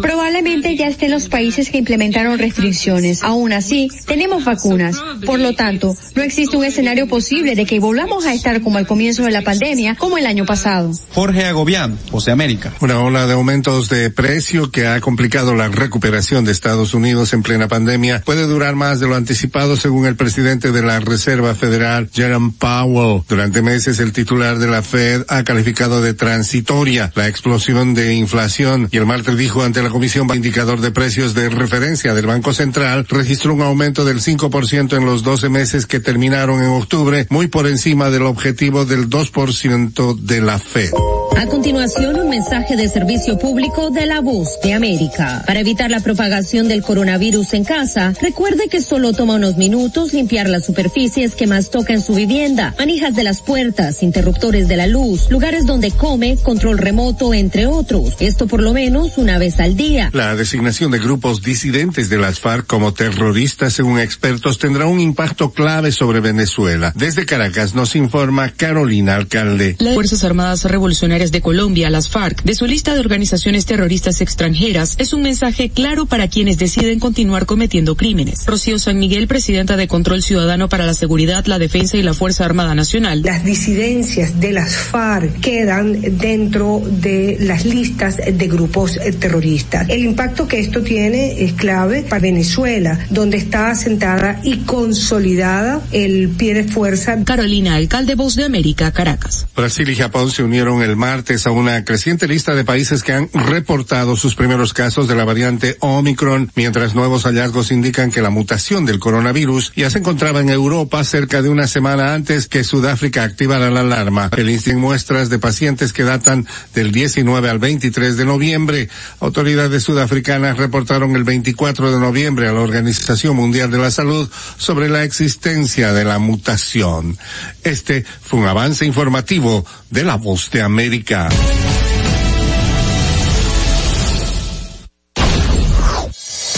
Probablemente 0.00 0.76
ya 0.76 0.88
estén 0.88 1.10
los 1.10 1.28
países 1.28 1.70
que 1.70 1.78
implementaron 1.78 2.38
restricciones. 2.38 3.22
Aún 3.22 3.52
así, 3.52 3.88
tenemos 4.06 4.44
vacunas. 4.44 4.96
Por 5.24 5.40
lo 5.40 5.54
tanto, 5.54 5.94
no 6.14 6.22
existe 6.22 6.56
un 6.56 6.64
escenario 6.64 7.06
posible 7.06 7.54
de 7.54 7.66
que 7.66 7.80
volvamos 7.80 8.26
a 8.26 8.34
estar 8.34 8.60
como 8.60 8.78
al 8.78 8.86
comienzo 8.86 9.24
de 9.24 9.30
la 9.30 9.42
pandemia, 9.42 9.94
como 9.96 10.18
el 10.18 10.26
año 10.26 10.44
pasado. 10.44 10.90
Jorge 11.14 11.46
Agobián, 11.46 11.98
José 12.10 12.30
América. 12.30 12.72
Una 12.80 13.00
ola 13.00 13.26
de 13.26 13.34
aumentos 13.34 13.88
de 13.88 14.10
precio 14.10 14.70
que 14.70 14.86
ha 14.86 15.00
complicado 15.00 15.54
la 15.54 15.68
recuperación 15.68 16.44
de 16.44 16.52
Estados 16.52 16.94
Unidos 16.94 17.32
en 17.32 17.42
plena 17.42 17.68
pandemia 17.68 18.22
puede 18.24 18.46
durar 18.46 18.74
más 18.74 19.00
de 19.00 19.06
lo 19.06 19.14
anticipado 19.14 19.76
según 19.76 20.06
el 20.06 20.16
presidente 20.16 20.72
de 20.72 20.82
la 20.82 21.00
Reserva 21.00 21.54
Federal, 21.54 22.10
Jerome 22.12 22.52
Powell. 22.58 23.22
Durante 23.28 23.62
meses 23.62 24.00
el 24.00 24.12
titular 24.12 24.58
de 24.58 24.66
la 24.66 24.82
Fed 24.82 25.24
ha 25.28 25.44
calificado 25.44 26.00
de 26.00 26.14
transitoria 26.14 27.12
la 27.14 27.28
explosión 27.28 27.94
de 27.94 28.14
inflación 28.14 28.88
y 28.90 28.96
el 28.96 29.06
martes 29.06 29.36
dijo 29.36 29.62
ante 29.62 29.82
la 29.82 29.90
Comisión 29.90 30.26
Indicador 30.34 30.80
de 30.80 30.90
Precios 30.90 31.34
de 31.34 31.48
Referencia 31.48 32.14
del 32.14 32.26
Banco 32.26 32.52
Central 32.52 33.06
registró 33.08 33.54
un 33.54 33.62
aumento 33.62 34.04
del 34.04 34.20
5% 34.20 34.95
en 34.96 35.06
los 35.06 35.22
12 35.22 35.48
meses 35.48 35.86
que 35.86 36.00
terminaron 36.00 36.62
en 36.62 36.70
octubre, 36.70 37.26
muy 37.30 37.48
por 37.48 37.66
encima 37.66 38.10
del 38.10 38.22
objetivo 38.22 38.84
del 38.84 39.08
2% 39.08 40.18
de 40.18 40.40
la 40.40 40.58
Fed. 40.58 40.90
A 41.34 41.46
continuación, 41.46 42.18
un 42.20 42.30
mensaje 42.30 42.76
de 42.76 42.88
servicio 42.88 43.38
público 43.38 43.90
de 43.90 44.06
la 44.06 44.20
voz 44.20 44.58
de 44.62 44.72
América. 44.72 45.42
Para 45.46 45.60
evitar 45.60 45.90
la 45.90 46.00
propagación 46.00 46.68
del 46.68 46.82
coronavirus 46.82 47.54
en 47.54 47.64
casa, 47.64 48.14
recuerde 48.20 48.68
que 48.68 48.80
solo 48.80 49.12
toma 49.12 49.34
unos 49.34 49.56
minutos 49.56 50.12
limpiar 50.12 50.48
las 50.48 50.64
superficies 50.64 51.34
que 51.34 51.46
más 51.46 51.70
toca 51.70 51.92
en 51.92 52.00
su 52.00 52.14
vivienda, 52.14 52.74
manijas 52.78 53.14
de 53.14 53.24
las 53.24 53.42
puertas, 53.42 54.02
interruptores 54.02 54.68
de 54.68 54.76
la 54.76 54.86
luz, 54.86 55.30
lugares 55.30 55.66
donde 55.66 55.90
come, 55.90 56.36
control 56.36 56.78
remoto, 56.78 57.34
entre 57.34 57.66
otros. 57.66 58.16
Esto 58.20 58.46
por 58.46 58.62
lo 58.62 58.72
menos 58.72 59.18
una 59.18 59.38
vez 59.38 59.60
al 59.60 59.76
día. 59.76 60.10
La 60.12 60.36
designación 60.36 60.90
de 60.90 60.98
grupos 60.98 61.42
disidentes 61.42 62.08
de 62.08 62.18
las 62.18 62.40
FARC 62.40 62.66
como 62.66 62.92
terroristas, 62.94 63.74
según 63.74 63.98
expertos, 63.98 64.58
tendrá 64.58 64.86
un 64.86 65.00
impacto 65.00 65.50
clave 65.50 65.92
sobre 65.92 66.20
Venezuela. 66.20 66.92
Desde 66.94 67.26
Caracas 67.26 67.74
nos 67.74 67.96
informa 67.96 68.50
Carolina 68.50 69.16
Alcalde. 69.16 69.76
Las 69.78 69.94
Fuerzas 69.94 70.24
Armadas 70.24 70.64
Revolucionarias 70.64 71.15
Revolucionarias 71.16 71.32
de 71.32 71.40
Colombia, 71.40 71.88
las 71.88 72.10
FARC, 72.10 72.42
de 72.42 72.54
su 72.54 72.66
lista 72.66 72.92
de 72.92 73.00
organizaciones 73.00 73.64
terroristas 73.64 74.20
extranjeras 74.20 74.96
es 74.98 75.14
un 75.14 75.22
mensaje 75.22 75.70
claro 75.70 76.04
para 76.04 76.28
quienes 76.28 76.58
deciden 76.58 77.00
continuar 77.00 77.46
cometiendo 77.46 77.96
crímenes. 77.96 78.44
Rocío 78.44 78.78
San 78.78 78.98
Miguel, 78.98 79.26
presidenta 79.26 79.78
de 79.78 79.88
Control 79.88 80.22
Ciudadano 80.22 80.68
para 80.68 80.84
la 80.84 80.92
Seguridad, 80.92 81.46
la 81.46 81.58
Defensa 81.58 81.96
y 81.96 82.02
la 82.02 82.12
Fuerza 82.12 82.44
Armada 82.44 82.74
Nacional. 82.74 83.22
Las 83.22 83.44
disidencias 83.44 84.40
de 84.40 84.52
las 84.52 84.76
FARC 84.76 85.40
quedan 85.40 86.18
dentro 86.18 86.82
de 86.84 87.38
las 87.40 87.64
listas 87.64 88.16
de 88.18 88.48
grupos 88.48 88.98
terroristas. 89.18 89.88
El 89.88 90.04
impacto 90.04 90.46
que 90.46 90.60
esto 90.60 90.82
tiene 90.82 91.42
es 91.42 91.54
clave 91.54 92.02
para 92.02 92.20
Venezuela, 92.20 92.98
donde 93.08 93.38
está 93.38 93.70
asentada 93.70 94.40
y 94.42 94.58
consolidada 94.58 95.80
el 95.92 96.28
pie 96.28 96.52
de 96.52 96.64
fuerza. 96.64 97.24
Carolina, 97.24 97.76
alcalde 97.76 98.16
Voz 98.16 98.36
de 98.36 98.44
América, 98.44 98.92
Caracas. 98.92 99.46
Brasil 99.56 99.88
y 99.88 99.96
Japón 99.96 100.30
se 100.30 100.42
unieron 100.42 100.82
el 100.82 100.96
martes 101.06 101.46
a 101.46 101.52
una 101.52 101.84
creciente 101.84 102.26
lista 102.26 102.56
de 102.56 102.64
países 102.64 103.04
que 103.04 103.12
han 103.12 103.30
reportado 103.32 104.16
sus 104.16 104.34
primeros 104.34 104.72
casos 104.72 105.06
de 105.06 105.14
la 105.14 105.24
variante 105.24 105.76
Omicron, 105.78 106.50
mientras 106.56 106.96
nuevos 106.96 107.26
hallazgos 107.26 107.70
indican 107.70 108.10
que 108.10 108.22
la 108.22 108.30
mutación 108.30 108.84
del 108.84 108.98
coronavirus 108.98 109.72
ya 109.76 109.88
se 109.88 109.98
encontraba 109.98 110.40
en 110.40 110.50
Europa 110.50 111.04
cerca 111.04 111.42
de 111.42 111.48
una 111.48 111.68
semana 111.68 112.12
antes 112.12 112.48
que 112.48 112.64
Sudáfrica 112.64 113.22
activara 113.22 113.70
la 113.70 113.82
alarma. 113.82 114.30
El 114.36 114.48
en 114.48 114.80
muestras 114.80 115.30
de 115.30 115.38
pacientes 115.38 115.92
que 115.92 116.02
datan 116.02 116.44
del 116.74 116.90
19 116.90 117.50
al 117.50 117.60
23 117.60 118.16
de 118.16 118.24
noviembre. 118.24 118.88
Autoridades 119.20 119.84
sudafricanas 119.84 120.56
reportaron 120.56 121.14
el 121.14 121.22
24 121.22 121.92
de 121.92 122.00
noviembre 122.00 122.48
a 122.48 122.52
la 122.52 122.62
Organización 122.62 123.36
Mundial 123.36 123.70
de 123.70 123.78
la 123.78 123.92
Salud 123.92 124.28
sobre 124.56 124.88
la 124.88 125.04
existencia 125.04 125.92
de 125.92 126.04
la 126.04 126.18
mutación. 126.18 127.16
Este 127.62 128.04
fue 128.22 128.40
un 128.40 128.46
avance 128.46 128.84
informativo 128.84 129.64
de 129.90 130.02
la 130.02 130.16
Voz 130.16 130.50
de 130.50 130.62
América. 130.62 131.28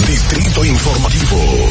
Distrito 0.07 0.65
Informativo. 0.65 1.71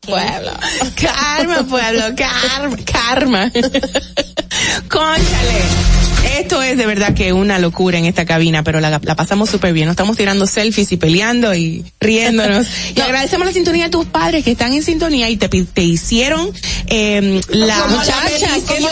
Pueblo. 0.00 0.52
Karma, 0.96 1.62
pueblo. 1.64 2.14
Karma. 2.16 2.76
Karma. 2.84 3.50
Conchale. 4.88 6.01
Esto 6.38 6.62
es 6.62 6.76
de 6.76 6.86
verdad 6.86 7.14
que 7.14 7.32
una 7.32 7.58
locura 7.58 7.98
en 7.98 8.04
esta 8.04 8.24
cabina, 8.24 8.62
pero 8.62 8.80
la, 8.80 9.00
la 9.02 9.16
pasamos 9.16 9.50
súper 9.50 9.72
bien. 9.72 9.86
Nos 9.86 9.94
estamos 9.94 10.16
tirando 10.16 10.46
selfies 10.46 10.92
y 10.92 10.96
peleando 10.96 11.54
y 11.54 11.84
riéndonos. 12.00 12.66
y 12.94 13.00
agradecemos 13.00 13.46
la 13.46 13.52
sintonía 13.52 13.84
de 13.84 13.90
tus 13.90 14.06
padres 14.06 14.44
que 14.44 14.52
están 14.52 14.72
en 14.72 14.82
sintonía 14.82 15.28
y 15.30 15.36
te, 15.36 15.48
te 15.48 15.82
hicieron 15.82 16.50
eh, 16.86 17.40
la 17.48 17.86
muchacha, 17.86 18.20
petición, 18.24 18.90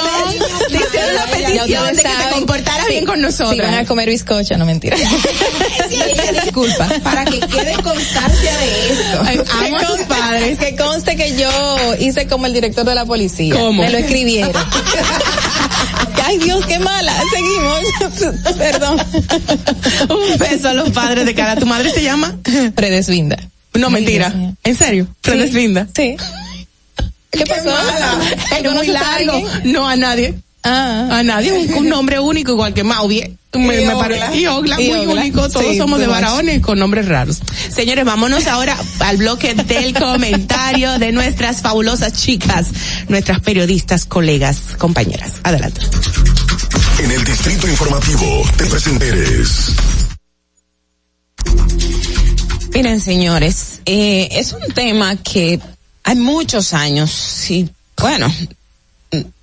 te 0.70 0.76
hicieron 0.76 1.14
la 1.14 1.26
petición 1.26 1.96
de 1.96 2.02
que 2.02 2.08
te 2.08 2.30
comportaras 2.32 2.88
bien 2.88 3.06
con 3.06 3.20
nosotros. 3.20 3.54
Sí, 3.54 3.60
van 3.60 3.74
a 3.74 3.84
comer 3.84 4.08
bizcocho, 4.08 4.56
no 4.56 4.66
mentira. 4.66 4.96
Disculpa. 6.44 6.88
Para 7.02 7.24
que 7.24 7.40
quede 7.40 7.74
constancia 7.82 8.56
de 8.58 8.92
esto. 8.92 9.44
Amo 9.64 9.76
a 9.78 9.86
tus 9.86 10.00
padres. 10.06 10.58
Que 10.58 10.76
conste 10.76 11.16
que 11.16 11.36
yo 11.36 11.50
hice 11.98 12.26
como 12.26 12.46
el 12.46 12.52
director 12.52 12.84
de 12.84 12.94
la 12.94 13.04
policía. 13.04 13.54
¿Cómo? 13.54 13.82
Me 13.82 13.90
lo 13.90 13.98
escribieron. 13.98 14.52
Ay 16.24 16.38
Dios, 16.38 16.64
qué 16.66 16.78
mala. 16.78 17.14
Seguimos. 17.30 18.54
Perdón. 18.58 18.98
Un 20.10 20.38
beso 20.38 20.68
a 20.68 20.74
los 20.74 20.90
padres 20.90 21.26
de 21.26 21.34
cara. 21.34 21.56
¿Tu 21.56 21.66
madre 21.66 21.90
se 21.90 22.02
llama? 22.02 22.36
Predesvinda. 22.74 23.36
No, 23.74 23.90
mentira. 23.90 24.32
¿En 24.64 24.76
serio? 24.76 25.06
Predesvinda. 25.20 25.86
Sí. 25.94 26.16
¿Qué 27.30 27.44
pasó? 27.46 27.70
Es 28.56 28.72
muy 28.72 28.86
largo. 28.88 29.42
No 29.64 29.88
a 29.88 29.96
nadie. 29.96 30.34
Ah. 30.62 31.08
A 31.18 31.22
nadie. 31.22 31.52
Un, 31.52 31.72
un 31.74 31.88
nombre 31.88 32.18
único 32.20 32.52
igual 32.52 32.74
que 32.74 32.84
Mauvie. 32.84 33.36
Me, 33.52 33.80
me 33.84 33.94
pare- 33.96 34.36
y 34.36 34.46
Ogla, 34.46 34.80
Y 34.80 34.88
muy 34.90 34.98
Ogla. 35.06 35.22
único. 35.22 35.48
Todos 35.48 35.72
Sí, 35.72 35.78
somos 35.78 35.98
de 35.98 36.06
varones 36.06 36.60
con 36.60 36.78
nombres 36.78 37.06
raros. 37.08 37.40
Señores, 37.70 38.04
vámonos 38.04 38.46
ahora 38.46 38.76
al 39.00 39.16
bloque 39.16 39.54
del 39.54 39.92
comentario 39.98 40.98
de 40.98 41.10
nuestras 41.12 41.60
fabulosas 41.62 42.12
chicas, 42.12 42.68
nuestras 43.08 43.40
periodistas, 43.40 44.04
colegas, 44.04 44.58
compañeras. 44.78 45.32
Adelante. 45.42 45.80
En 47.00 47.10
el 47.10 47.24
Distrito 47.24 47.66
Informativo 47.66 48.42
te 48.56 48.66
presenteres. 48.66 49.72
Miren, 52.74 53.00
señores, 53.00 53.80
eh, 53.84 54.28
es 54.32 54.52
un 54.52 54.72
tema 54.72 55.16
que 55.16 55.58
hay 56.04 56.14
muchos 56.16 56.72
años 56.72 57.50
y 57.50 57.68
bueno, 58.00 58.32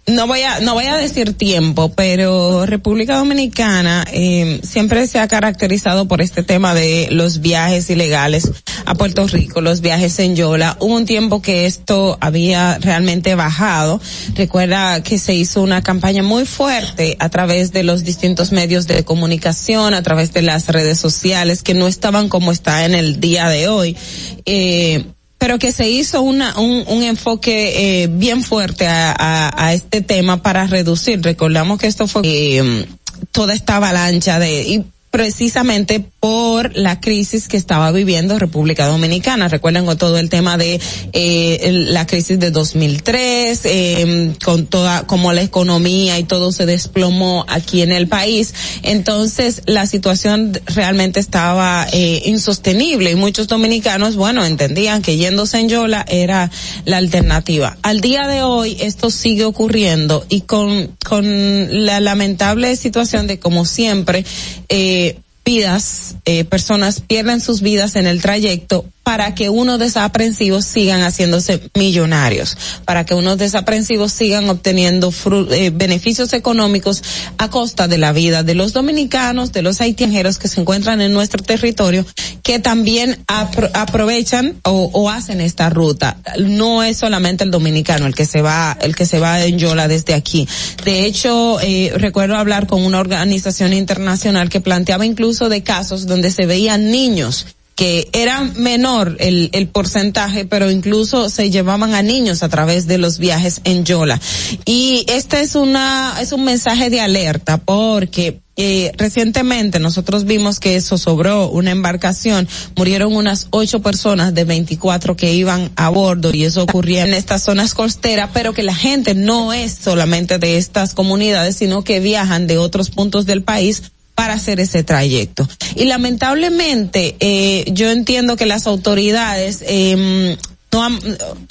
no 0.08 0.26
voy 0.26 0.42
a 0.42 0.62
no 0.62 0.74
voy 0.74 0.86
a 0.86 0.96
decir 0.96 1.34
tiempo, 1.34 1.90
pero 1.90 2.66
República 2.66 3.18
Dominicana 3.18 4.06
eh, 4.12 4.62
siempre 4.64 5.06
se 5.06 5.20
ha 5.20 5.28
caracterizado 5.28 6.08
por 6.08 6.22
este 6.22 6.44
tema 6.44 6.74
de 6.74 7.10
los 7.12 7.42
viajes 7.42 7.90
ilegales 7.90 8.50
a 8.86 8.96
Puerto 8.96 9.28
Rico, 9.28 9.60
los 9.60 9.82
viajes 9.82 10.18
en 10.20 10.38
Yola. 10.38 10.78
Hubo 10.80 10.96
un 10.96 11.06
tiempo 11.06 11.42
que 11.42 11.66
esto 11.66 12.18
había 12.22 12.78
realmente 12.78 13.36
bajado. 13.36 14.00
Recuerda 14.34 15.04
que 15.04 15.20
se 15.20 15.34
hizo 15.34 15.62
una 15.62 15.84
campaña 15.84 16.24
muy 16.24 16.46
fuerte 16.46 17.18
a 17.20 17.28
través 17.28 17.74
de 17.74 17.84
los 17.84 18.06
distintos 18.06 18.54
medios 18.54 18.88
de 18.88 19.04
comunicación, 19.04 19.94
a 19.94 20.04
través 20.04 20.32
de 20.32 20.42
las 20.42 20.70
redes 20.70 21.00
sociales 21.00 21.64
que 21.64 21.74
no 21.74 21.86
estaban 21.86 22.30
como 22.30 22.54
está 22.54 22.86
en 22.86 22.96
el 22.96 23.20
día 23.20 23.50
de 23.50 23.68
hoy. 23.68 23.98
Eh, 24.46 25.04
pero 25.38 25.60
que 25.60 25.72
se 25.72 25.90
hizo 25.90 26.22
una, 26.22 26.58
un, 26.60 26.84
un 26.88 27.04
enfoque 27.04 28.04
eh, 28.04 28.08
bien 28.08 28.44
fuerte 28.44 28.88
a, 28.88 29.52
a, 29.56 29.74
este 29.74 30.02
tema 30.02 30.42
para 30.42 30.66
reducir. 30.66 31.22
Recordamos 31.22 31.80
que 31.80 31.88
esto 31.88 32.08
fue 32.08 32.22
eh, 32.26 32.88
toda 33.32 33.54
esta 33.54 33.76
avalancha 33.76 34.40
de 34.40 34.64
y 34.64 34.86
precisamente 35.18 36.00
por 36.20 36.78
la 36.78 37.00
crisis 37.02 37.48
que 37.48 37.58
estaba 37.58 37.92
viviendo 37.92 38.38
República 38.38 38.86
Dominicana. 38.86 39.48
Recuerden 39.48 39.84
con 39.84 39.98
todo 39.98 40.20
el 40.20 40.30
tema 40.30 40.60
de 40.60 40.80
eh, 41.12 41.72
la 41.90 42.06
crisis 42.06 42.40
de 42.40 42.52
2003, 42.52 43.62
eh, 43.64 44.34
con 44.46 44.68
toda 44.68 45.08
como 45.08 45.34
la 45.34 45.42
economía 45.42 46.20
y 46.20 46.24
todo 46.24 46.52
se 46.52 46.68
desplomó 46.68 47.46
aquí 47.48 47.82
en 47.82 47.92
el 47.92 48.08
país. 48.08 48.54
Entonces 48.84 49.64
la 49.66 49.88
situación 49.88 50.60
realmente 50.68 51.20
estaba 51.20 51.88
eh, 51.92 52.22
insostenible 52.26 53.10
y 53.10 53.16
muchos 53.16 53.48
dominicanos, 53.48 54.18
bueno, 54.18 54.46
entendían 54.46 55.02
que 55.02 55.18
yéndose 55.18 55.60
en 55.60 55.70
Yola 55.70 56.06
era 56.08 56.52
la 56.86 56.98
alternativa. 56.98 57.76
Al 57.82 58.02
día 58.02 58.28
de 58.28 58.44
hoy 58.44 58.78
esto 58.82 59.10
sigue 59.10 59.46
ocurriendo 59.46 60.24
y 60.30 60.42
con, 60.42 60.96
con 61.04 61.86
la 61.88 62.00
lamentable 62.02 62.76
situación 62.76 63.26
de 63.26 63.40
como 63.40 63.66
siempre, 63.66 64.24
eh, 64.70 65.07
vidas, 65.48 66.18
eh, 66.26 66.44
personas 66.44 67.00
pierden 67.00 67.40
sus 67.40 67.62
vidas 67.62 67.96
en 67.96 68.06
el 68.06 68.22
trayecto 68.22 68.84
para 69.08 69.34
que 69.36 69.48
unos 69.48 69.80
desaprensivos 69.80 70.66
sigan 70.66 71.02
haciéndose 71.02 71.62
millonarios, 71.76 72.58
para 72.84 73.06
que 73.06 73.14
unos 73.14 73.38
desaprensivos 73.38 74.12
sigan 74.12 74.50
obteniendo 74.50 75.14
eh, 75.52 75.72
beneficios 75.74 76.34
económicos 76.34 77.02
a 77.38 77.50
costa 77.50 77.88
de 77.88 77.98
la 77.98 78.12
vida 78.12 78.44
de 78.44 78.54
los 78.54 78.74
dominicanos, 78.74 79.54
de 79.54 79.62
los 79.62 79.80
haitianeros 79.80 80.40
que 80.40 80.50
se 80.50 80.60
encuentran 80.60 81.00
en 81.00 81.14
nuestro 81.14 81.42
territorio, 81.42 82.06
que 82.44 82.60
también 82.60 83.18
apro- 83.28 83.72
aprovechan 83.74 84.58
o, 84.66 84.90
o 84.92 85.10
hacen 85.10 85.40
esta 85.40 85.70
ruta. 85.70 86.18
No 86.40 86.84
es 86.84 86.98
solamente 86.98 87.46
el 87.46 87.52
dominicano 87.52 88.08
el 88.08 88.14
que 88.14 88.26
se 88.26 88.42
va, 88.42 88.78
el 88.82 88.94
que 88.94 89.06
se 89.06 89.20
va 89.20 89.42
en 89.42 89.58
Yola 89.58 89.88
desde 89.88 90.16
aquí. 90.16 90.50
De 90.84 91.06
hecho, 91.06 91.62
eh, 91.62 91.94
recuerdo 91.96 92.36
hablar 92.36 92.68
con 92.68 92.84
una 92.84 93.00
organización 93.00 93.72
internacional 93.72 94.50
que 94.50 94.60
planteaba 94.60 95.06
incluso 95.06 95.48
de 95.48 95.64
casos 95.64 96.08
donde 96.08 96.30
se 96.30 96.46
veían 96.46 96.92
niños 96.92 97.46
que 97.78 98.10
era 98.12 98.42
menor 98.42 99.18
el, 99.20 99.52
el 99.54 99.68
porcentaje, 99.68 100.46
pero 100.46 100.72
incluso 100.72 101.30
se 101.30 101.52
llevaban 101.52 101.94
a 101.94 102.02
niños 102.02 102.42
a 102.42 102.50
través 102.50 102.88
de 102.88 102.98
los 102.98 103.20
viajes 103.20 103.62
en 103.66 103.86
Yola. 103.86 104.20
Y 104.66 105.06
este 105.08 105.42
es 105.42 105.54
una, 105.54 106.16
es 106.20 106.32
un 106.32 106.44
mensaje 106.44 106.90
de 106.90 107.02
alerta 107.02 107.58
porque 107.58 108.40
eh, 108.56 108.92
recientemente 108.98 109.78
nosotros 109.78 110.26
vimos 110.26 110.60
que 110.60 110.76
eso 110.76 110.98
sobró 110.98 111.48
una 111.52 111.70
embarcación, 111.70 112.48
murieron 112.76 113.16
unas 113.16 113.46
ocho 113.52 113.84
personas 113.84 114.34
de 114.34 114.44
24 114.44 115.16
que 115.16 115.34
iban 115.34 115.70
a 115.76 115.90
bordo 115.90 116.32
y 116.34 116.46
eso 116.46 116.64
ocurría 116.64 117.06
en 117.06 117.14
estas 117.14 117.44
zonas 117.44 117.76
costeras, 117.76 118.32
pero 118.34 118.54
que 118.54 118.64
la 118.64 118.74
gente 118.74 119.14
no 119.14 119.54
es 119.54 119.76
solamente 119.76 120.40
de 120.40 120.58
estas 120.58 120.96
comunidades, 120.96 121.58
sino 121.58 121.84
que 121.84 122.00
viajan 122.00 122.48
de 122.48 122.58
otros 122.58 122.90
puntos 122.90 123.28
del 123.28 123.44
país 123.44 123.84
para 124.18 124.34
hacer 124.34 124.60
ese 124.60 124.82
trayecto. 124.82 125.48
Y 125.76 125.86
lamentablemente, 125.86 127.16
eh, 127.20 127.66
yo 127.72 127.92
entiendo 127.92 128.36
que 128.36 128.48
las 128.48 128.66
autoridades 128.66 129.64
eh, 129.68 130.36
no, 130.72 130.84
han, 130.84 131.00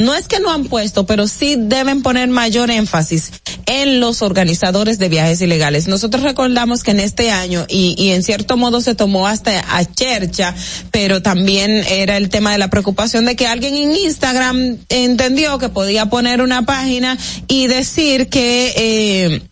no 0.01 0.17
es 0.17 0.27
que 0.27 0.41
no 0.41 0.51
han 0.51 0.65
puesto, 0.65 1.07
pero 1.07 1.29
sí 1.29 1.55
deben 1.57 2.03
poner 2.03 2.29
mayor 2.29 2.73
énfasis 2.73 3.31
en 3.67 4.01
los 4.01 4.21
organizadores 4.21 4.99
de 4.99 5.09
viajes 5.09 5.41
ilegales. 5.41 5.87
Nosotros 5.87 6.25
recordamos 6.25 6.83
que 6.83 6.91
en 6.91 6.99
este 6.99 7.31
año, 7.31 7.67
y, 7.69 7.95
y 7.97 8.11
en 8.11 8.25
cierto 8.25 8.57
modo 8.57 8.81
se 8.81 8.97
tomó 8.97 9.29
hasta 9.29 9.65
a 9.77 9.85
chercha, 9.85 10.53
pero 10.91 11.23
también 11.23 11.71
era 11.71 12.17
el 12.17 12.31
tema 12.31 12.51
de 12.51 12.59
la 12.59 12.69
preocupación 12.69 13.27
de 13.27 13.37
que 13.37 13.47
alguien 13.47 13.77
en 13.77 13.95
Instagram 13.95 14.79
entendió 14.89 15.59
que 15.59 15.69
podía 15.69 16.07
poner 16.07 16.43
una 16.43 16.67
página 16.67 17.17
y 17.47 17.69
decir 17.69 18.29
que... 18.29 18.75
Eh, 18.77 19.43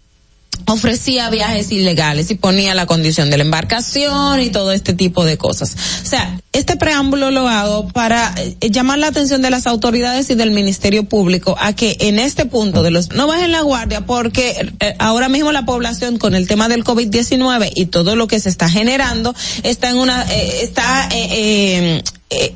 ofrecía 0.67 1.31
viajes 1.31 1.71
ilegales 1.73 2.31
y 2.31 2.35
ponía 2.35 2.75
la 2.75 2.87
condición 2.87 3.31
de 3.31 3.37
la 3.37 3.45
embarcación 3.45 4.41
y 4.41 4.51
todo 4.51 4.73
este 4.73 4.95
tipo 4.95 5.25
de 5.25 5.37
cosas. 5.37 5.75
O 6.03 6.07
sea, 6.07 6.41
este 6.53 6.77
preámbulo 6.77 7.31
lo 7.31 7.49
hago 7.49 7.89
para 7.89 8.35
eh, 8.37 8.57
llamar 8.71 8.99
la 8.99 9.09
atención 9.09 9.43
de 9.43 9.51
las 9.51 9.67
autoridades 9.67 10.31
y 10.31 10.35
del 10.35 10.51
Ministerio 10.51 11.05
Público 11.05 11.57
a 11.59 11.73
que 11.73 11.97
en 12.01 12.19
este 12.19 12.47
punto 12.47 12.83
de 12.83 12.91
los 12.91 13.11
no 13.11 13.27
bajen 13.27 13.53
la 13.53 13.63
guardia 13.63 14.07
porque 14.07 14.73
eh, 14.81 14.95
ahora 14.99 15.29
mismo 15.29 15.53
la 15.53 15.65
población 15.65 16.19
con 16.19 16.35
el 16.35 16.47
tema 16.47 16.69
del 16.69 16.85
COVID-19 16.85 17.73
y 17.75 17.87
todo 17.87 18.17
lo 18.17 18.27
que 18.27 18.41
se 18.41 18.49
está 18.49 18.69
generando 18.69 19.35
está 19.63 19.91
en 19.91 19.97
una 19.97 20.23
eh, 20.31 20.61
está 20.63 21.09
eh, 21.13 22.03
eh, 22.31 22.55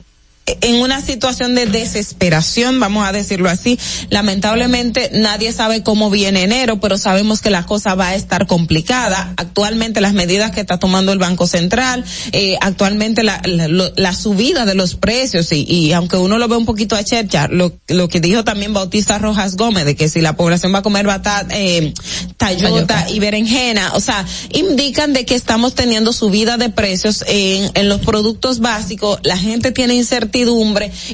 en 0.61 0.77
una 0.77 1.01
situación 1.01 1.55
de 1.55 1.67
desesperación, 1.67 2.81
vamos 2.81 3.07
a 3.07 3.13
decirlo 3.13 3.49
así. 3.49 3.79
Lamentablemente 4.11 5.11
nadie 5.15 5.53
sabe 5.53 5.83
cómo 5.83 6.11
viene 6.11 6.43
enero, 6.43 6.81
pero 6.81 6.99
sabemos 6.99 7.41
que 7.41 7.51
la 7.51 7.67
cosa 7.67 7.95
va 7.95 8.09
a 8.09 8.15
estar 8.15 8.47
complicada. 8.47 9.35
Actualmente 9.37 10.01
las 10.01 10.15
medidas 10.15 10.51
que 10.51 10.61
está 10.61 10.79
tomando 10.79 11.13
el 11.13 11.19
Banco 11.19 11.47
Central, 11.47 12.05
eh, 12.33 12.57
actualmente 12.61 13.23
la, 13.23 13.41
la, 13.45 13.69
la, 13.95 14.13
subida 14.15 14.65
de 14.65 14.75
los 14.75 14.95
precios 14.95 15.53
y, 15.53 15.65
y, 15.69 15.93
aunque 15.93 16.17
uno 16.17 16.39
lo 16.39 16.49
ve 16.49 16.57
un 16.57 16.67
poquito 16.67 16.97
a 16.97 17.05
chercha, 17.05 17.49
lo, 17.49 17.73
lo 17.89 18.09
que 18.09 18.21
dijo 18.21 18.45
también 18.45 18.73
Bautista 18.73 19.19
Rojas 19.19 19.57
Gómez 19.57 19.85
de 19.85 19.97
que 19.97 20.09
si 20.09 20.21
la 20.21 20.37
población 20.37 20.75
va 20.75 20.79
a 20.79 20.83
comer 20.83 21.07
batata, 21.07 21.55
eh, 21.57 21.93
tayota 22.37 23.09
y 23.11 23.19
berenjena, 23.19 23.93
o 23.95 24.01
sea, 24.01 24.25
indican 24.51 25.13
de 25.13 25.25
que 25.25 25.35
estamos 25.35 25.75
teniendo 25.75 26.13
subida 26.13 26.57
de 26.57 26.71
precios 26.71 27.25
en, 27.27 27.71
en 27.75 27.89
los 27.89 28.01
productos 28.01 28.61
básicos, 28.61 29.21
la 29.23 29.37
gente 29.37 29.73
tiene 29.73 29.95
incertidumbre 29.95 30.38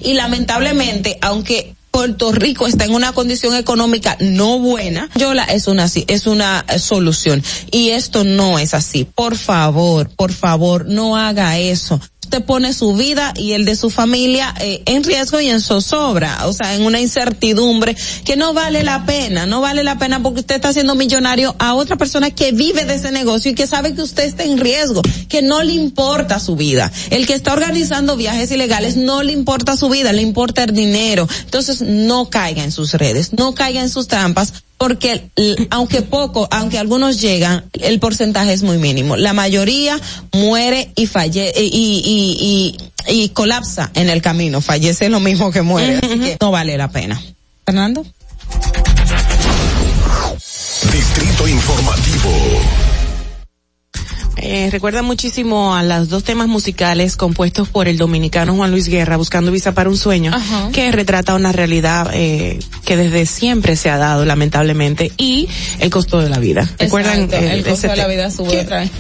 y 0.03 0.13
lamentablemente, 0.15 1.19
aunque 1.21 1.75
Puerto 1.91 2.33
Rico 2.33 2.67
está 2.67 2.85
en 2.85 2.93
una 2.93 3.13
condición 3.13 3.55
económica 3.55 4.17
no 4.19 4.59
buena, 4.59 5.09
Yola 5.15 5.45
es 5.45 5.69
una 5.69 5.85
es 5.85 6.27
una 6.27 6.65
solución 6.79 7.43
y 7.71 7.91
esto 7.91 8.25
no 8.25 8.59
es 8.59 8.75
así. 8.75 9.05
Por 9.05 9.37
favor, 9.37 10.11
por 10.11 10.33
favor, 10.33 10.87
no 10.87 11.17
haga 11.17 11.57
eso 11.59 12.01
usted 12.25 12.43
pone 12.43 12.73
su 12.73 12.95
vida 12.95 13.33
y 13.37 13.53
el 13.53 13.65
de 13.65 13.77
su 13.77 13.91
familia 13.91 14.55
eh, 14.59 14.83
en 14.87 15.05
riesgo 15.05 15.41
y 15.41 15.49
en 15.49 15.61
zozobra, 15.61 16.47
o 16.47 16.53
sea, 16.53 16.75
en 16.75 16.83
una 16.83 17.01
incertidumbre 17.01 17.97
que 18.25 18.37
no 18.37 18.55
vale 18.55 18.83
la 18.83 19.05
pena, 19.05 19.47
no 19.47 19.61
vale 19.61 19.85
la 19.85 19.99
pena 19.99 20.23
porque 20.23 20.41
usted 20.41 20.57
está 20.57 20.69
haciendo 20.71 20.95
millonario 20.95 21.55
a 21.59 21.75
otra 21.75 21.97
persona 21.97 22.31
que 22.31 22.53
vive 22.53 22.85
de 22.87 22.95
ese 22.95 23.13
negocio 23.13 23.51
y 23.51 23.55
que 23.55 23.67
sabe 23.67 23.95
que 23.95 24.03
usted 24.03 24.25
está 24.25 24.45
en 24.45 24.59
riesgo, 24.59 25.03
que 25.29 25.43
no 25.43 25.63
le 25.63 25.75
importa 25.75 26.41
su 26.41 26.57
vida. 26.57 26.91
El 27.11 27.27
que 27.27 27.35
está 27.35 27.53
organizando 27.53 28.17
viajes 28.17 28.51
ilegales 28.51 28.97
no 28.97 29.23
le 29.23 29.33
importa 29.33 29.77
su 29.77 29.89
vida, 29.89 30.13
le 30.13 30.23
importa 30.23 30.65
el 30.65 30.73
dinero. 30.73 31.29
Entonces, 31.45 31.83
no 31.83 32.31
caiga 32.31 32.65
en 32.65 32.73
sus 32.73 32.95
redes, 32.95 33.33
no 33.33 33.55
caiga 33.55 33.83
en 33.83 33.91
sus 33.91 34.09
trampas 34.09 34.53
porque 34.79 35.31
aunque 35.71 36.03
poco, 36.03 36.49
aunque 36.51 36.79
algunos 36.79 37.21
llegan, 37.21 37.65
el 37.73 38.01
porcentaje 38.01 38.53
es 38.53 38.63
muy 38.63 38.79
mínimo. 38.79 39.17
La 39.17 39.33
mayoría 39.33 40.01
muere 40.33 40.91
y 40.97 41.07
falle 41.07 41.53
y, 41.57 41.63
y, 41.65 42.77
y, 43.09 43.23
y 43.23 43.29
colapsa 43.31 43.91
en 43.95 44.11
el 44.11 44.21
camino, 44.21 44.61
fallece 44.61 45.09
lo 45.09 45.21
mismo 45.21 45.51
que 45.51 45.63
muere, 45.63 45.99
así 45.99 46.19
que 46.19 46.37
no 46.41 46.51
vale 46.51 46.77
la 46.77 46.91
pena. 46.91 47.21
Fernando. 47.65 48.05
Distrito 50.93 51.49
Informativo. 51.49 52.84
Eh, 54.37 54.69
recuerda 54.71 55.03
muchísimo 55.03 55.75
a 55.75 55.83
los 55.83 56.09
dos 56.09 56.25
temas 56.25 56.49
musicales 56.49 57.17
compuestos 57.17 57.69
por 57.69 57.89
el 57.89 57.97
dominicano 57.97 58.55
Juan 58.55 58.71
Luis 58.71 58.89
Guerra, 58.89 59.17
Buscando 59.17 59.51
Visa 59.53 59.73
para 59.73 59.89
un 59.89 59.97
Sueño, 59.97 60.33
Ajá. 60.35 60.71
que 60.73 60.91
retrata 60.93 61.35
una 61.35 61.53
realidad 61.53 62.11
eh, 62.13 62.59
que 62.85 62.97
desde 62.97 63.27
siempre 63.27 63.77
se 63.77 63.91
ha 63.91 63.99
dado, 63.99 64.25
lamentablemente, 64.25 65.13
y 65.17 65.49
el 65.79 65.91
costo 65.91 66.21
de 66.21 66.29
la 66.29 66.39
vida. 66.39 66.69
¿Recuerdan? 66.79 67.29
Eh, 67.33 67.55
el 67.55 67.65
costo 67.65 67.89
de 67.89 67.97
la 67.97 68.07
vida 68.07 68.31
sube 68.31 68.61
otra 68.61 68.81
vez 68.81 68.91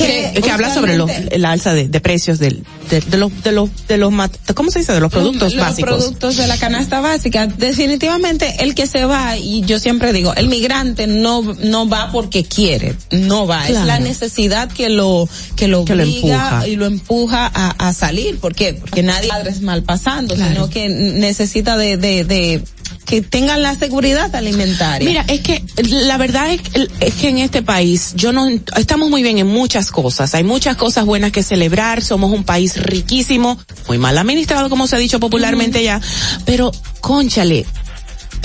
que, 0.00 0.40
que 0.42 0.50
habla 0.50 0.72
sobre 0.72 0.96
los, 0.96 1.10
la 1.36 1.50
alza 1.52 1.74
de, 1.74 1.88
de 1.88 2.00
precios 2.00 2.38
del, 2.38 2.64
de, 2.90 3.00
de, 3.00 3.18
los, 3.18 3.42
de 3.42 3.52
los, 3.52 3.70
de 3.86 3.98
los, 3.98 4.12
¿cómo 4.54 4.70
se 4.70 4.80
dice? 4.80 4.92
De 4.92 5.00
los 5.00 5.12
productos 5.12 5.54
los 5.54 5.64
básicos. 5.64 5.90
Los 5.90 6.00
productos 6.04 6.36
de 6.36 6.46
la 6.46 6.56
canasta 6.56 7.00
básica. 7.00 7.46
Definitivamente 7.46 8.56
el 8.60 8.74
que 8.74 8.86
se 8.86 9.04
va, 9.04 9.36
y 9.36 9.62
yo 9.62 9.78
siempre 9.78 10.12
digo, 10.12 10.34
el 10.34 10.48
migrante 10.48 11.06
no, 11.06 11.42
no 11.42 11.88
va 11.88 12.10
porque 12.12 12.44
quiere, 12.44 12.96
no 13.10 13.46
va. 13.46 13.64
Claro. 13.66 13.80
Es 13.80 13.86
la 13.86 14.00
necesidad 14.00 14.70
que 14.70 14.88
lo, 14.88 15.28
que 15.56 15.68
lo 15.68 15.84
que 15.84 15.92
obliga 15.92 16.60
lo 16.60 16.66
y 16.66 16.76
lo 16.76 16.86
empuja 16.86 17.50
a, 17.52 17.88
a 17.88 17.92
salir. 17.92 18.38
¿Por 18.38 18.54
qué? 18.54 18.74
Porque 18.74 19.02
nadie 19.02 19.30
es 19.46 19.60
mal 19.60 19.82
pasando, 19.82 20.34
claro. 20.34 20.52
sino 20.52 20.70
que 20.70 20.88
necesita 20.88 21.76
de, 21.76 21.96
de, 21.96 22.24
de 22.24 22.62
que 23.06 23.22
tengan 23.22 23.62
la 23.62 23.74
seguridad 23.74 24.34
alimentaria. 24.34 25.08
Mira, 25.08 25.24
es 25.28 25.40
que 25.40 25.64
la 25.82 26.16
verdad 26.16 26.50
es, 26.50 26.60
es, 27.00 27.14
que 27.14 27.28
en 27.28 27.38
este 27.38 27.62
país 27.62 28.12
yo 28.14 28.32
no 28.32 28.48
estamos 28.76 29.10
muy 29.10 29.22
bien 29.22 29.38
en 29.38 29.46
muchas 29.46 29.90
cosas. 29.90 30.34
Hay 30.34 30.44
muchas 30.44 30.76
cosas 30.76 31.06
buenas 31.06 31.32
que 31.32 31.42
celebrar. 31.42 32.02
Somos 32.02 32.32
un 32.32 32.44
país 32.44 32.76
riquísimo, 32.76 33.58
muy 33.88 33.98
mal 33.98 34.16
administrado, 34.16 34.70
como 34.70 34.86
se 34.86 34.96
ha 34.96 34.98
dicho 34.98 35.20
popularmente 35.20 35.82
ya. 35.82 36.00
Pero, 36.44 36.70
conchale, 37.00 37.66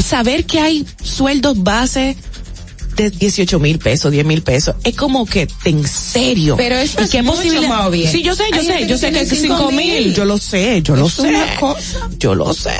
saber 0.04 0.46
que 0.46 0.60
hay 0.60 0.86
sueldos 1.04 1.62
base 1.64 2.16
de 2.96 3.10
18 3.10 3.60
mil 3.60 3.80
pesos, 3.80 4.12
10 4.12 4.26
mil 4.26 4.42
pesos. 4.42 4.76
Es 4.84 4.96
como 4.96 5.26
que, 5.26 5.48
en 5.66 5.88
serio. 5.88 6.56
Pero 6.58 6.76
eso 6.76 7.02
es 7.02 7.10
qué 7.10 7.22
mucho 7.22 7.38
posible? 7.38 7.68
más 7.68 7.92
bien. 7.92 8.12
Sí, 8.12 8.24
yo 8.24 8.36
sé, 8.36 8.44
yo 8.52 8.60
Hay 8.60 8.66
sé, 8.66 8.88
yo 8.88 8.98
sé 8.98 9.12
que 9.12 9.22
es 9.22 9.30
5 9.30 9.72
mil. 9.72 10.14
Yo 10.14 10.26
lo 10.26 10.38
sé, 10.38 10.82
yo 10.82 10.96
lo 10.96 11.10
sé. 11.10 11.24
una 11.24 11.56
cosa. 11.56 12.10
Yo 12.18 12.36
lo 12.36 12.54
sé, 12.54 12.72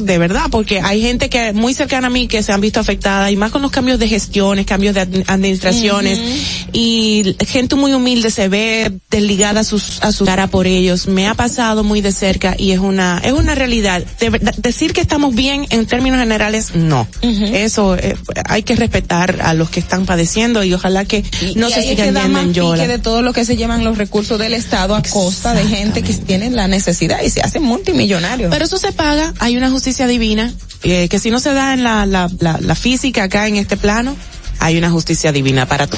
de 0.00 0.18
verdad, 0.18 0.44
porque 0.50 0.80
hay 0.80 1.02
gente 1.02 1.28
que 1.28 1.52
muy 1.52 1.74
cercana 1.74 2.06
a 2.06 2.10
mí 2.10 2.28
que 2.28 2.42
se 2.42 2.52
han 2.52 2.60
visto 2.60 2.80
afectada 2.80 3.30
y 3.30 3.36
más 3.36 3.50
con 3.50 3.62
los 3.62 3.70
cambios 3.70 3.98
de 3.98 4.08
gestiones, 4.08 4.66
cambios 4.66 4.94
de 4.94 5.00
administraciones 5.26 6.18
uh 6.18 6.22
-huh. 6.22 6.70
y 6.72 7.36
gente 7.46 7.74
muy 7.74 7.92
humilde 7.92 8.30
se 8.30 8.48
ve 8.48 8.92
desligada 9.10 9.60
a, 9.60 9.64
sus, 9.64 10.02
a 10.02 10.12
su 10.12 10.24
cara 10.24 10.46
por 10.46 10.66
ellos. 10.66 11.06
Me 11.06 11.26
ha 11.26 11.34
pasado 11.34 11.84
muy 11.84 12.00
de 12.00 12.12
cerca 12.12 12.54
y 12.58 12.72
es 12.72 12.78
una, 12.78 13.20
es 13.24 13.32
una 13.32 13.54
realidad. 13.54 14.04
De 14.20 14.30
verdad, 14.30 14.54
decir 14.56 14.92
que 14.92 15.00
estamos 15.00 15.34
bien 15.34 15.66
en 15.70 15.86
términos 15.86 16.20
generales, 16.20 16.74
no. 16.74 17.06
Uh 17.22 17.26
-huh. 17.26 17.54
Eso 17.54 17.96
eh, 17.96 18.16
hay 18.48 18.62
que 18.62 18.76
respetar 18.76 19.40
a 19.42 19.54
los 19.56 19.70
que 19.70 19.80
están 19.80 20.06
padeciendo 20.06 20.62
y 20.62 20.72
ojalá 20.72 21.04
que 21.04 21.24
no 21.54 21.68
y 21.68 21.72
se 21.72 21.82
sigan 21.82 22.14
yendo 22.14 22.40
en 22.40 22.54
yola. 22.54 22.86
de 22.86 22.98
todo 22.98 23.22
lo 23.22 23.32
que 23.32 23.44
se 23.44 23.56
llaman 23.56 23.84
los 23.84 23.98
recursos 23.98 24.38
del 24.38 24.54
Estado 24.54 24.94
a 24.94 25.02
costa 25.02 25.54
de 25.54 25.66
gente 25.66 26.02
que 26.02 26.12
tiene 26.14 26.50
la 26.50 26.68
necesidad 26.68 27.22
y 27.22 27.30
se 27.30 27.40
hacen 27.40 27.62
multimillonarios. 27.62 28.50
Pero 28.50 28.64
eso 28.64 28.78
se 28.78 28.92
paga, 28.92 29.34
hay 29.38 29.56
una 29.56 29.70
justicia 29.70 30.06
divina, 30.06 30.52
eh, 30.82 31.08
que 31.08 31.18
si 31.18 31.30
no 31.30 31.40
se 31.40 31.52
da 31.52 31.74
en 31.74 31.82
la, 31.82 32.06
la, 32.06 32.30
la, 32.40 32.58
la, 32.60 32.74
física 32.74 33.24
acá 33.24 33.48
en 33.48 33.56
este 33.56 33.76
plano, 33.76 34.16
hay 34.58 34.78
una 34.78 34.90
justicia 34.90 35.32
divina 35.32 35.66
para 35.66 35.88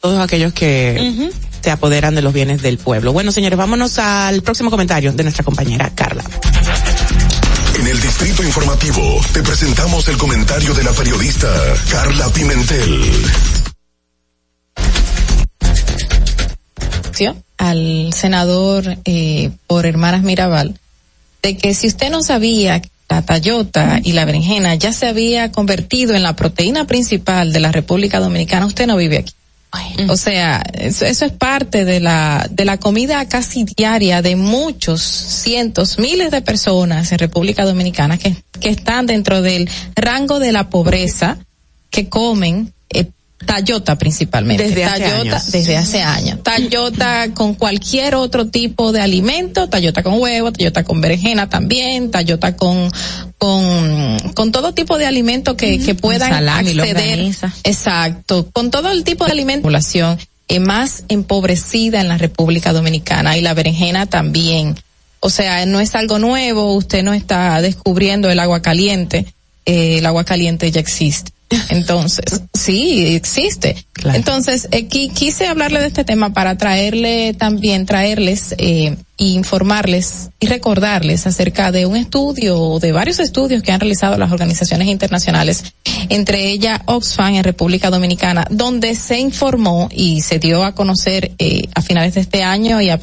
todos 0.00 0.20
aquellos 0.20 0.52
que 0.52 0.96
uh 1.00 1.22
-huh. 1.22 1.32
se 1.62 1.70
apoderan 1.70 2.14
de 2.14 2.22
los 2.22 2.32
bienes 2.32 2.62
del 2.62 2.78
pueblo. 2.78 3.12
Bueno, 3.12 3.32
señores, 3.32 3.58
vámonos 3.58 3.98
al 3.98 4.42
próximo 4.42 4.70
comentario 4.70 5.12
de 5.12 5.22
nuestra 5.22 5.44
compañera 5.44 5.90
Carla. 5.94 6.24
En 7.84 7.90
el 7.90 8.00
Distrito 8.00 8.42
Informativo 8.42 9.20
te 9.34 9.42
presentamos 9.42 10.08
el 10.08 10.16
comentario 10.16 10.72
de 10.72 10.84
la 10.84 10.92
periodista 10.92 11.48
Carla 11.90 12.30
Pimentel. 12.30 13.02
al 17.58 18.10
senador 18.14 18.96
eh, 19.04 19.50
por 19.66 19.84
Hermanas 19.84 20.22
Mirabal 20.22 20.80
de 21.42 21.58
que 21.58 21.74
si 21.74 21.88
usted 21.88 22.10
no 22.10 22.22
sabía 22.22 22.80
que 22.80 22.88
la 23.10 23.20
tayota 23.20 24.00
y 24.02 24.12
la 24.12 24.24
berenjena 24.24 24.74
ya 24.76 24.94
se 24.94 25.06
había 25.06 25.52
convertido 25.52 26.14
en 26.14 26.22
la 26.22 26.36
proteína 26.36 26.86
principal 26.86 27.52
de 27.52 27.60
la 27.60 27.70
República 27.70 28.18
Dominicana, 28.18 28.64
usted 28.64 28.86
no 28.86 28.96
vive 28.96 29.18
aquí. 29.18 29.34
O 30.08 30.16
sea, 30.16 30.62
eso, 30.74 31.04
eso, 31.04 31.24
es 31.24 31.32
parte 31.32 31.84
de 31.84 32.00
la 32.00 32.46
de 32.50 32.64
la 32.64 32.78
comida 32.78 33.26
casi 33.28 33.64
diaria 33.64 34.22
de 34.22 34.36
muchos 34.36 35.00
cientos, 35.02 35.98
miles 35.98 36.30
de 36.30 36.42
personas 36.42 37.10
en 37.12 37.18
República 37.18 37.64
Dominicana 37.64 38.18
que, 38.18 38.36
que 38.60 38.68
están 38.68 39.06
dentro 39.06 39.42
del 39.42 39.70
rango 39.94 40.38
de 40.38 40.52
la 40.52 40.68
pobreza, 40.68 41.38
que 41.90 42.08
comen 42.08 42.73
Tayota 43.44 43.96
principalmente. 43.96 44.68
Desde 44.68 44.84
hace 44.84 45.00
Tayota 45.00 45.36
años. 45.36 45.52
desde 45.52 45.76
hace 45.76 46.02
años. 46.02 46.42
Tayota 46.42 47.28
con 47.34 47.54
cualquier 47.54 48.14
otro 48.14 48.46
tipo 48.46 48.92
de 48.92 49.00
alimento, 49.00 49.68
Tayota 49.68 50.02
con 50.02 50.20
huevo, 50.20 50.52
Tayota 50.52 50.84
con 50.84 51.00
berenjena 51.00 51.48
también, 51.48 52.10
Tayota 52.10 52.56
con 52.56 52.90
con 53.38 54.18
con 54.34 54.52
todo 54.52 54.72
tipo 54.72 54.96
de 54.98 55.06
alimento 55.06 55.56
que, 55.56 55.78
que 55.78 55.94
puedan 55.94 56.30
Salami, 56.30 56.70
acceder. 56.70 57.32
Exacto, 57.64 58.48
con 58.52 58.70
todo 58.70 58.90
el 58.90 59.04
tipo 59.04 59.24
de 59.26 59.32
alimento 59.32 59.64
población 59.64 60.18
eh, 60.48 60.60
más 60.60 61.04
empobrecida 61.08 62.00
en 62.00 62.08
la 62.08 62.18
República 62.18 62.72
Dominicana 62.72 63.36
y 63.36 63.40
la 63.40 63.54
berenjena 63.54 64.06
también. 64.06 64.76
O 65.20 65.30
sea, 65.30 65.64
no 65.64 65.80
es 65.80 65.94
algo 65.94 66.18
nuevo, 66.18 66.74
usted 66.74 67.02
no 67.02 67.14
está 67.14 67.60
descubriendo 67.62 68.30
el 68.30 68.38
agua 68.38 68.60
caliente, 68.60 69.24
eh, 69.64 69.98
el 69.98 70.06
agua 70.06 70.24
caliente 70.24 70.70
ya 70.70 70.80
existe. 70.80 71.33
Entonces, 71.70 72.42
sí, 72.52 73.14
existe. 73.14 73.84
Claro. 73.92 74.16
Entonces, 74.16 74.68
eh, 74.70 74.86
quise 74.86 75.46
hablarle 75.46 75.80
de 75.80 75.86
este 75.88 76.04
tema 76.04 76.32
para 76.32 76.56
traerle 76.56 77.34
también, 77.34 77.86
traerles, 77.86 78.54
eh, 78.58 78.96
informarles 79.16 80.30
y 80.40 80.46
recordarles 80.46 81.26
acerca 81.26 81.70
de 81.70 81.86
un 81.86 81.96
estudio, 81.96 82.78
de 82.80 82.92
varios 82.92 83.20
estudios 83.20 83.62
que 83.62 83.72
han 83.72 83.80
realizado 83.80 84.18
las 84.18 84.32
organizaciones 84.32 84.88
internacionales 84.88 85.64
entre 86.08 86.50
ella 86.50 86.82
Oxfam 86.86 87.34
en 87.34 87.44
República 87.44 87.90
Dominicana, 87.90 88.46
donde 88.50 88.94
se 88.94 89.18
informó 89.18 89.88
y 89.92 90.20
se 90.22 90.38
dio 90.38 90.64
a 90.64 90.74
conocer 90.74 91.32
eh, 91.38 91.68
a 91.74 91.82
finales 91.82 92.14
de 92.14 92.20
este 92.20 92.42
año 92.42 92.80
y 92.80 92.90
a, 92.90 92.98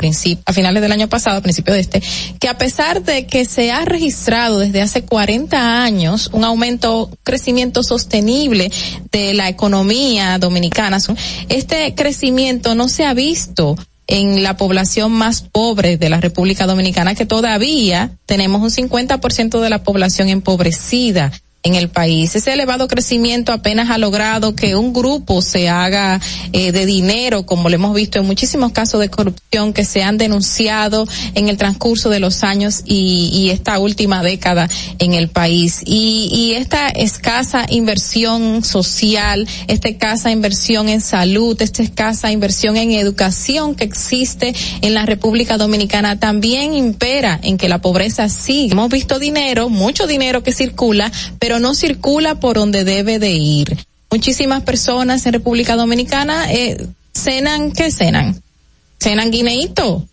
a 0.45 0.53
finales 0.53 0.81
del 0.81 0.91
año 0.91 1.07
pasado, 1.07 1.37
a 1.37 1.41
principio 1.41 1.73
de 1.73 1.79
este, 1.79 2.03
que 2.39 2.49
a 2.49 2.57
pesar 2.57 3.03
de 3.03 3.25
que 3.25 3.45
se 3.45 3.71
ha 3.71 3.85
registrado 3.85 4.59
desde 4.59 4.81
hace 4.81 5.03
40 5.03 5.83
años 5.83 6.29
un 6.33 6.43
aumento, 6.43 7.09
crecimiento 7.23 7.83
sostenible 7.83 8.71
de 9.11 9.33
la 9.33 9.49
economía 9.49 10.37
dominicana, 10.37 10.99
este 11.49 11.95
crecimiento 11.95 12.75
no 12.75 12.89
se 12.89 13.05
ha 13.05 13.13
visto 13.13 13.75
en 14.11 14.43
la 14.43 14.57
población 14.57 15.13
más 15.13 15.41
pobre 15.41 15.95
de 15.97 16.09
la 16.09 16.19
República 16.19 16.67
Dominicana, 16.67 17.15
que 17.15 17.25
todavía 17.25 18.11
tenemos 18.25 18.61
un 18.61 18.89
50% 18.89 19.61
de 19.61 19.69
la 19.69 19.83
población 19.83 20.27
empobrecida 20.27 21.31
en 21.63 21.75
el 21.75 21.89
país. 21.89 22.35
Ese 22.35 22.53
elevado 22.53 22.87
crecimiento 22.87 23.53
apenas 23.53 23.89
ha 23.89 23.97
logrado 23.97 24.55
que 24.55 24.75
un 24.75 24.93
grupo 24.93 25.41
se 25.41 25.69
haga 25.69 26.19
eh, 26.53 26.71
de 26.71 26.85
dinero, 26.85 27.45
como 27.45 27.69
lo 27.69 27.75
hemos 27.75 27.93
visto 27.93 28.19
en 28.19 28.25
muchísimos 28.25 28.71
casos 28.71 28.99
de 28.99 29.09
corrupción 29.09 29.73
que 29.73 29.85
se 29.85 30.03
han 30.03 30.17
denunciado 30.17 31.07
en 31.35 31.49
el 31.49 31.57
transcurso 31.57 32.09
de 32.09 32.19
los 32.19 32.43
años 32.43 32.81
y, 32.85 33.49
esta 33.51 33.79
última 33.79 34.23
década 34.23 34.69
en 34.99 35.13
el 35.13 35.27
país. 35.27 35.81
Y, 35.85 36.29
y 36.31 36.53
esta 36.53 36.87
escasa 36.87 37.65
inversión 37.69 38.63
social, 38.63 39.47
esta 39.67 39.89
escasa 39.89 40.31
inversión 40.31 40.87
en 40.87 41.01
salud, 41.01 41.61
esta 41.61 41.83
escasa 41.83 42.31
inversión 42.31 42.77
en 42.77 42.91
educación 42.91 43.75
que 43.75 43.83
existe 43.83 44.53
en 44.81 44.93
la 44.93 45.05
República 45.05 45.57
Dominicana 45.57 46.19
también 46.19 46.73
impera 46.73 47.39
en 47.43 47.57
que 47.57 47.67
la 47.67 47.81
pobreza 47.81 48.29
sigue. 48.29 48.71
Hemos 48.71 48.89
visto 48.89 49.19
dinero, 49.19 49.69
mucho 49.69 50.07
dinero 50.07 50.43
que 50.43 50.53
circula, 50.53 51.11
pero 51.39 51.50
pero 51.51 51.59
no 51.59 51.75
circula 51.75 52.35
por 52.35 52.55
donde 52.55 52.85
debe 52.85 53.19
de 53.19 53.31
ir. 53.31 53.85
Muchísimas 54.09 54.63
personas 54.63 55.25
en 55.25 55.33
República 55.33 55.75
Dominicana 55.75 56.49
eh, 56.49 56.87
cenan, 57.13 57.73
¿qué 57.73 57.91
cenan? 57.91 58.41
Cenan 59.01 59.31
guineito. 59.31 60.07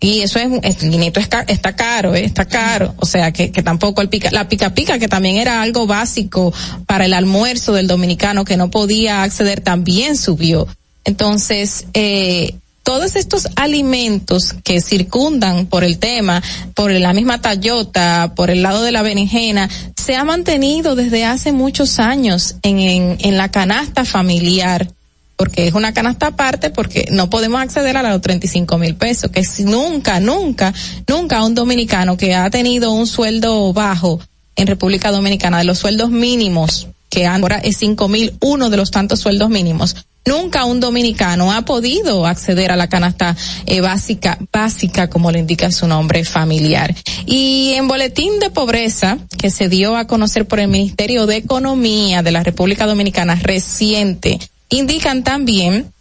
Y 0.00 0.20
eso 0.20 0.38
es, 0.38 0.82
el 0.82 0.90
guineito 0.90 1.18
está 1.18 1.74
caro, 1.74 2.14
eh, 2.14 2.26
está 2.26 2.44
caro. 2.44 2.94
O 2.98 3.06
sea, 3.06 3.32
que, 3.32 3.48
tampoco 3.48 4.02
el 4.02 4.10
la 4.32 4.50
pica 4.50 4.74
pica, 4.74 4.98
que 4.98 5.08
también 5.08 5.36
era 5.38 5.62
algo 5.62 5.86
básico 5.86 6.52
para 6.84 7.06
el 7.06 7.14
almuerzo 7.14 7.72
del 7.72 7.86
dominicano 7.86 8.44
que 8.44 8.58
no 8.58 8.68
podía 8.68 9.22
acceder, 9.22 9.62
también 9.62 10.14
subió. 10.18 10.68
Entonces, 11.06 11.86
eh, 11.94 12.56
todos 12.82 13.16
estos 13.16 13.48
alimentos 13.56 14.54
que 14.64 14.80
circundan 14.80 15.66
por 15.66 15.84
el 15.84 15.98
tema, 15.98 16.42
por 16.74 16.90
la 16.90 17.12
misma 17.12 17.40
Tayota, 17.40 18.32
por 18.34 18.50
el 18.50 18.62
lado 18.62 18.82
de 18.82 18.92
la 18.92 19.02
berenjena, 19.02 19.68
se 19.96 20.16
ha 20.16 20.24
mantenido 20.24 20.96
desde 20.96 21.24
hace 21.24 21.52
muchos 21.52 21.98
años 21.98 22.56
en, 22.62 23.18
en, 23.20 23.36
la 23.36 23.50
canasta 23.50 24.04
familiar. 24.04 24.88
Porque 25.36 25.66
es 25.66 25.74
una 25.74 25.92
canasta 25.92 26.28
aparte, 26.28 26.70
porque 26.70 27.08
no 27.10 27.30
podemos 27.30 27.60
acceder 27.60 27.96
a 27.96 28.02
los 28.02 28.20
35 28.20 28.78
mil 28.78 28.94
pesos, 28.94 29.30
que 29.30 29.40
es 29.40 29.60
nunca, 29.60 30.20
nunca, 30.20 30.72
nunca 31.08 31.44
un 31.44 31.54
dominicano 31.54 32.16
que 32.16 32.34
ha 32.34 32.48
tenido 32.50 32.92
un 32.92 33.06
sueldo 33.06 33.72
bajo 33.72 34.20
en 34.56 34.66
República 34.66 35.10
Dominicana, 35.10 35.58
de 35.58 35.64
los 35.64 35.78
sueldos 35.78 36.10
mínimos, 36.10 36.88
que 37.12 37.26
ahora 37.26 37.58
es 37.58 37.76
cinco 37.76 38.08
mil, 38.08 38.32
uno 38.40 38.70
de 38.70 38.78
los 38.78 38.90
tantos 38.90 39.20
sueldos 39.20 39.50
mínimos, 39.50 39.94
Nunca 40.24 40.66
un 40.66 40.78
dominicano 40.78 41.52
ha 41.52 41.62
podido 41.62 42.26
acceder 42.26 42.70
a 42.70 42.76
la 42.76 42.88
canasta 42.88 43.36
eh, 43.66 43.80
básica, 43.80 44.38
básica 44.52 45.10
como 45.10 45.32
le 45.32 45.40
indica 45.40 45.72
su 45.72 45.88
nombre 45.88 46.24
familiar. 46.24 46.94
Y 47.26 47.72
en 47.74 47.88
boletín 47.88 48.38
de 48.38 48.48
pobreza 48.48 49.18
que 49.36 49.50
se 49.50 49.68
dio 49.68 49.96
a 49.96 50.06
conocer 50.06 50.46
por 50.46 50.60
el 50.60 50.68
Ministerio 50.68 51.26
de 51.26 51.38
Economía 51.38 52.22
de 52.22 52.30
la 52.30 52.44
República 52.44 52.86
Dominicana 52.86 53.34
reciente, 53.34 54.38
indican 54.70 55.24
también 55.24 55.92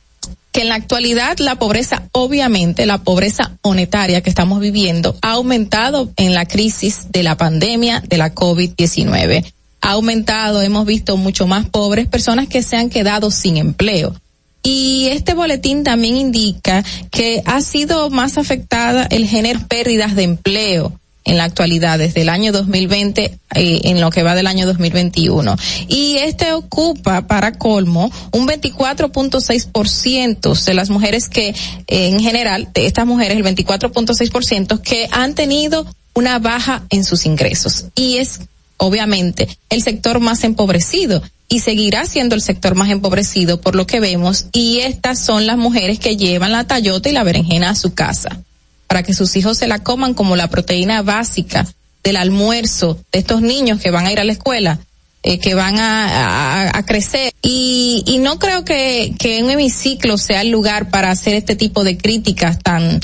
que 0.51 0.61
en 0.61 0.69
la 0.69 0.75
actualidad 0.75 1.39
la 1.39 1.55
pobreza, 1.55 2.03
obviamente 2.11 2.85
la 2.85 2.99
pobreza 2.99 3.57
monetaria 3.63 4.21
que 4.21 4.29
estamos 4.29 4.59
viviendo, 4.59 5.17
ha 5.23 5.31
aumentado 5.31 6.11
en 6.15 6.35
la 6.35 6.45
crisis 6.45 7.07
de 7.09 7.23
la 7.23 7.37
pandemia 7.37 8.03
de 8.07 8.19
la 8.19 8.35
COVID-19 8.35 9.51
ha 9.81 9.91
aumentado, 9.91 10.61
hemos 10.61 10.85
visto 10.85 11.17
mucho 11.17 11.47
más 11.47 11.67
pobres, 11.69 12.07
personas 12.07 12.47
que 12.47 12.63
se 12.63 12.77
han 12.77 12.89
quedado 12.89 13.31
sin 13.31 13.57
empleo. 13.57 14.15
Y 14.63 15.07
este 15.07 15.33
boletín 15.33 15.83
también 15.83 16.15
indica 16.15 16.85
que 17.09 17.41
ha 17.45 17.61
sido 17.61 18.11
más 18.11 18.37
afectada 18.37 19.05
el 19.05 19.27
género 19.27 19.59
pérdidas 19.67 20.15
de 20.15 20.23
empleo 20.23 20.93
en 21.23 21.37
la 21.37 21.45
actualidad 21.45 21.99
desde 21.99 22.21
el 22.21 22.29
año 22.29 22.51
2020 22.51 23.37
eh, 23.55 23.81
en 23.83 24.01
lo 24.01 24.09
que 24.09 24.23
va 24.23 24.33
del 24.35 24.47
año 24.47 24.65
2021 24.65 25.55
y 25.87 26.17
este 26.17 26.51
ocupa 26.53 27.27
para 27.27 27.51
colmo 27.53 28.11
un 28.31 28.47
24.6% 28.47 30.65
de 30.65 30.73
las 30.73 30.89
mujeres 30.89 31.29
que 31.29 31.49
eh, 31.49 31.53
en 31.87 32.19
general 32.19 32.69
de 32.73 32.87
estas 32.87 33.05
mujeres 33.05 33.37
el 33.37 33.43
24.6% 33.43 34.81
que 34.81 35.07
han 35.11 35.35
tenido 35.35 35.85
una 36.15 36.39
baja 36.39 36.85
en 36.89 37.03
sus 37.03 37.27
ingresos 37.27 37.85
y 37.95 38.17
es 38.17 38.39
obviamente, 38.81 39.47
el 39.69 39.83
sector 39.83 40.19
más 40.19 40.43
empobrecido 40.43 41.21
y 41.47 41.59
seguirá 41.59 42.05
siendo 42.07 42.33
el 42.33 42.41
sector 42.41 42.73
más 42.73 42.89
empobrecido 42.89 43.61
por 43.61 43.75
lo 43.75 43.85
que 43.85 43.99
vemos 43.99 44.45
y 44.53 44.79
estas 44.79 45.19
son 45.19 45.45
las 45.45 45.57
mujeres 45.57 45.99
que 45.99 46.17
llevan 46.17 46.51
la 46.51 46.65
tallota 46.65 47.07
y 47.07 47.11
la 47.11 47.23
berenjena 47.23 47.69
a 47.69 47.75
su 47.75 47.93
casa 47.93 48.41
para 48.87 49.03
que 49.03 49.13
sus 49.13 49.35
hijos 49.35 49.59
se 49.59 49.67
la 49.67 49.83
coman 49.83 50.15
como 50.15 50.35
la 50.35 50.49
proteína 50.49 51.03
básica 51.03 51.67
del 52.03 52.17
almuerzo 52.17 52.97
de 53.11 53.19
estos 53.19 53.41
niños 53.41 53.79
que 53.79 53.91
van 53.91 54.07
a 54.07 54.11
ir 54.11 54.19
a 54.19 54.23
la 54.23 54.31
escuela 54.31 54.79
eh, 55.23 55.37
que 55.37 55.53
van 55.53 55.77
a, 55.77 56.75
a, 56.75 56.85
crecer. 56.85 57.31
Y, 57.43 58.03
y 58.07 58.17
no 58.17 58.39
creo 58.39 58.65
que, 58.65 59.13
que 59.19 59.43
un 59.43 59.51
hemiciclo 59.51 60.17
sea 60.17 60.41
el 60.41 60.49
lugar 60.49 60.89
para 60.89 61.11
hacer 61.11 61.35
este 61.35 61.55
tipo 61.55 61.83
de 61.83 61.97
críticas 61.97 62.57
tan 62.59 62.99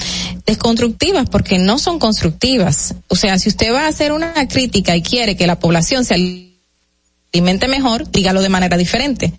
desconstructivas, 0.46 1.30
porque 1.30 1.60
no 1.60 1.78
son 1.78 2.00
constructivas. 2.00 2.96
O 3.08 3.16
sea, 3.16 3.38
si 3.38 3.50
usted 3.50 3.72
va 3.72 3.86
a 3.86 3.90
hacer 3.90 4.14
una 4.14 4.34
crítica 4.48 4.96
y 4.96 5.04
quiere 5.04 5.38
que 5.38 5.46
la 5.46 5.60
población 5.60 6.06
se 6.06 6.16
alimente 6.16 7.68
mejor, 7.68 8.10
dígalo 8.10 8.42
de 8.42 8.50
manera 8.50 8.78
diferente. 8.78 9.34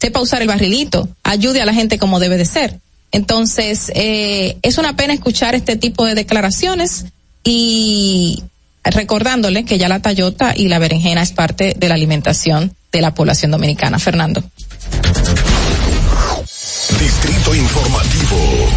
Sepa 0.00 0.20
usar 0.20 0.42
el 0.42 0.48
barrilito, 0.48 1.08
ayude 1.22 1.62
a 1.62 1.66
la 1.66 1.72
gente 1.72 1.98
como 1.98 2.18
debe 2.18 2.36
de 2.36 2.46
ser. 2.46 2.80
Entonces, 3.12 3.92
eh, 3.94 4.58
es 4.62 4.76
una 4.78 4.96
pena 4.96 5.14
escuchar 5.14 5.54
este 5.54 5.76
tipo 5.76 6.04
de 6.04 6.16
declaraciones 6.16 7.04
y 7.44 8.42
recordándole 8.84 9.64
que 9.64 9.78
ya 9.78 9.88
la 9.88 10.00
tayota 10.00 10.54
y 10.56 10.68
la 10.68 10.78
berenjena 10.78 11.22
es 11.22 11.32
parte 11.32 11.74
de 11.76 11.88
la 11.88 11.94
alimentación 11.94 12.74
de 12.92 13.00
la 13.00 13.14
población 13.14 13.50
dominicana. 13.50 13.98
Fernando. 13.98 14.42
Distrito 16.98 17.54
Informativo. 17.54 18.68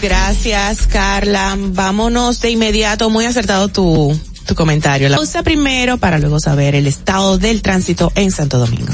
Gracias, 0.00 0.86
Carla. 0.86 1.56
Vámonos 1.58 2.40
de 2.40 2.50
inmediato. 2.50 3.08
Muy 3.10 3.24
acertado 3.24 3.68
tu, 3.68 4.18
tu 4.46 4.54
comentario. 4.54 5.08
La 5.08 5.16
pausa 5.16 5.42
primero 5.42 5.96
para 5.96 6.18
luego 6.18 6.38
saber 6.38 6.74
el 6.74 6.86
estado 6.86 7.38
del 7.38 7.62
tránsito 7.62 8.12
en 8.14 8.30
Santo 8.30 8.58
Domingo. 8.58 8.92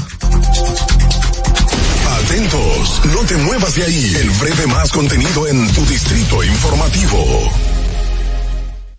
Atentos, 2.23 3.01
no 3.13 3.19
te 3.27 3.35
muevas 3.35 3.75
de 3.75 3.83
ahí. 3.83 4.15
El 4.15 4.29
breve 4.31 4.67
más 4.67 4.91
contenido 4.91 5.47
en 5.47 5.67
tu 5.73 5.85
Distrito 5.85 6.43
Informativo. 6.43 7.72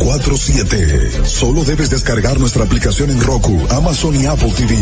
24/7. 0.00 1.26
Solo 1.26 1.62
debes 1.64 1.90
descargar 1.90 2.40
nuestra 2.40 2.64
aplicación 2.64 3.10
en 3.10 3.20
Roku, 3.20 3.66
Amazon 3.70 4.20
y 4.20 4.26
Apple 4.26 4.52
TV. 4.56 4.74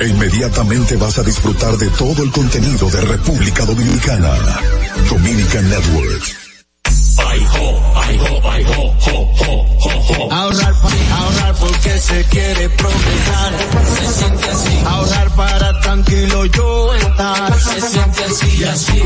E 0.00 0.08
inmediatamente 0.08 0.96
vas 0.96 1.18
a 1.18 1.22
disfrutar 1.22 1.76
de 1.76 1.88
todo 1.90 2.22
el 2.22 2.30
contenido 2.30 2.90
de 2.90 3.00
República 3.02 3.64
Dominicana. 3.64 4.34
Dominican 5.08 5.68
Networks. 5.70 6.36
Ahorrar, 10.30 10.74
ahorrar 11.12 11.54
porque 11.54 11.98
se 12.00 12.24
quiere 12.24 12.68
progresar. 12.70 13.52
Se 13.98 14.12
siente 14.12 14.50
así. 14.50 14.78
Ahorrar 14.86 15.30
para 15.36 15.80
tranquilo 15.80 16.44
yo 16.46 16.94
estar. 16.94 17.60
se 17.60 17.80
siente 17.80 18.24
así, 18.24 18.64
así. 18.64 19.02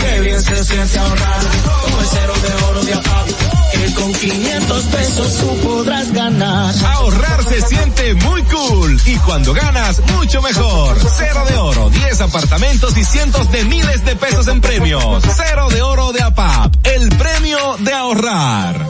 Qué 0.00 0.20
bien 0.20 0.42
se 0.42 0.64
siente 0.64 0.98
ahorrar 0.98 1.40
con 1.64 2.00
el 2.00 2.06
cero 2.10 2.34
de 2.42 2.64
oro 2.64 2.84
de 2.84 2.94
APAP. 2.94 3.45
Que 3.76 3.94
con 3.94 4.12
500 4.12 4.84
pesos 4.84 5.34
tú 5.38 5.56
podrás 5.68 6.12
ganar. 6.12 6.74
Ahorrar 6.94 7.44
se 7.44 7.60
siente 7.60 8.14
muy 8.14 8.42
cool 8.44 9.00
y 9.06 9.16
cuando 9.18 9.52
ganas, 9.52 10.00
mucho 10.14 10.40
mejor. 10.40 10.96
Cero 11.16 11.44
de 11.48 11.56
oro, 11.56 11.90
10 11.90 12.20
apartamentos 12.22 12.96
y 12.96 13.04
cientos 13.04 13.50
de 13.52 13.64
miles 13.64 14.04
de 14.04 14.16
pesos 14.16 14.48
en 14.48 14.60
premios. 14.60 15.22
Cero 15.36 15.68
de 15.70 15.82
oro 15.82 16.12
de 16.12 16.22
APAP, 16.22 16.74
el 16.86 17.08
premio 17.10 17.76
de 17.80 17.92
ahorrar. 17.92 18.86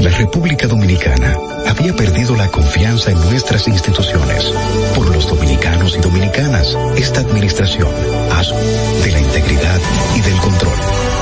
La 0.00 0.10
República 0.10 0.66
Dominicana 0.66 1.36
había 1.68 1.94
perdido 1.94 2.34
la 2.34 2.48
confianza 2.48 3.10
en 3.10 3.20
nuestras 3.30 3.68
instituciones. 3.68 4.52
Por 4.96 5.14
los 5.14 5.28
dominicanos 5.28 5.96
y 5.96 6.00
dominicanas, 6.00 6.76
esta 6.96 7.20
administración 7.20 7.88
hace 8.32 8.54
de 8.54 9.12
la 9.12 9.20
integridad 9.20 9.80
y 10.16 10.20
del 10.20 10.36
control. 10.38 11.21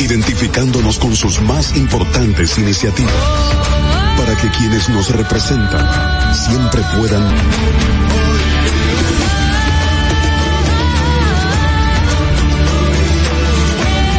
identificándonos 0.00 0.98
con 0.98 1.14
sus 1.14 1.40
más 1.40 1.76
importantes 1.76 2.58
iniciativas, 2.58 3.12
para 4.18 4.36
que 4.36 4.48
quienes 4.50 4.88
nos 4.88 5.10
representan 5.10 6.34
siempre 6.34 6.82
puedan 6.96 7.22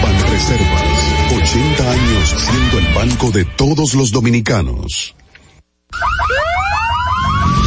Banreservas, 0.04 1.42
80 1.42 1.92
años 1.92 2.36
siendo 2.38 2.80
el 2.80 2.94
banco 2.94 3.32
de 3.32 3.46
todos 3.46 3.94
los 3.94 4.12
dominicanos. 4.12 5.16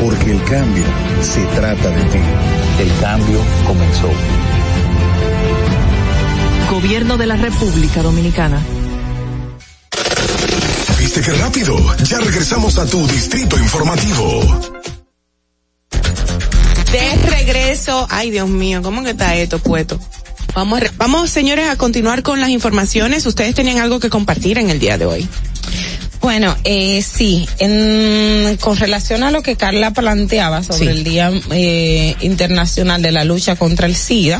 porque 0.00 0.32
el 0.32 0.44
cambio 0.44 0.84
se 1.22 1.40
trata 1.56 1.90
de 1.90 2.02
ti. 2.04 2.18
El 2.80 3.00
cambio 3.00 3.40
comenzó. 3.66 4.10
Gobierno 6.70 7.16
de 7.16 7.26
la 7.26 7.36
República 7.36 8.02
Dominicana. 8.02 8.62
¿Viste 10.98 11.20
qué 11.22 11.32
rápido? 11.32 11.76
Ya 12.04 12.18
regresamos 12.18 12.78
a 12.78 12.86
tu 12.86 13.06
distrito 13.06 13.58
informativo. 13.58 14.60
De 16.92 17.16
regreso, 17.30 18.06
ay 18.10 18.30
Dios 18.30 18.48
mío, 18.48 18.82
¿cómo 18.82 19.02
que 19.02 19.10
está 19.10 19.34
esto 19.36 19.58
puesto? 19.58 19.98
Vamos, 20.54 20.80
vamos 20.96 21.30
señores 21.30 21.68
a 21.68 21.76
continuar 21.76 22.22
con 22.22 22.40
las 22.40 22.50
informaciones. 22.50 23.26
Ustedes 23.26 23.54
tenían 23.54 23.78
algo 23.78 24.00
que 24.00 24.10
compartir 24.10 24.58
en 24.58 24.70
el 24.70 24.78
día 24.78 24.98
de 24.98 25.06
hoy. 25.06 25.28
Bueno, 26.28 26.54
eh, 26.64 27.00
sí, 27.00 27.48
en, 27.58 28.58
con 28.58 28.76
relación 28.76 29.22
a 29.22 29.30
lo 29.30 29.42
que 29.42 29.56
Carla 29.56 29.92
planteaba 29.92 30.62
sobre 30.62 30.78
Sí. 30.78 30.86
el 30.88 31.02
Día 31.02 31.32
eh, 31.52 32.16
Internacional 32.20 33.00
de 33.00 33.12
la 33.12 33.24
Lucha 33.24 33.56
contra 33.56 33.86
el 33.86 33.96
SIDA, 33.96 34.38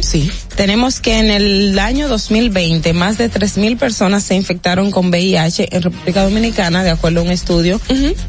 tenemos 0.58 0.98
que 0.98 1.20
en 1.20 1.30
el 1.30 1.78
año 1.78 2.08
2020 2.08 2.92
más 2.92 3.16
de 3.16 3.30
3.000 3.30 3.78
personas 3.78 4.24
se 4.24 4.34
infectaron 4.34 4.90
con 4.90 5.10
VIH 5.10 5.68
en 5.70 5.82
República 5.82 6.24
Dominicana, 6.24 6.82
de 6.82 6.90
acuerdo 6.90 7.20
a 7.20 7.22
un 7.22 7.30
estudio 7.30 7.80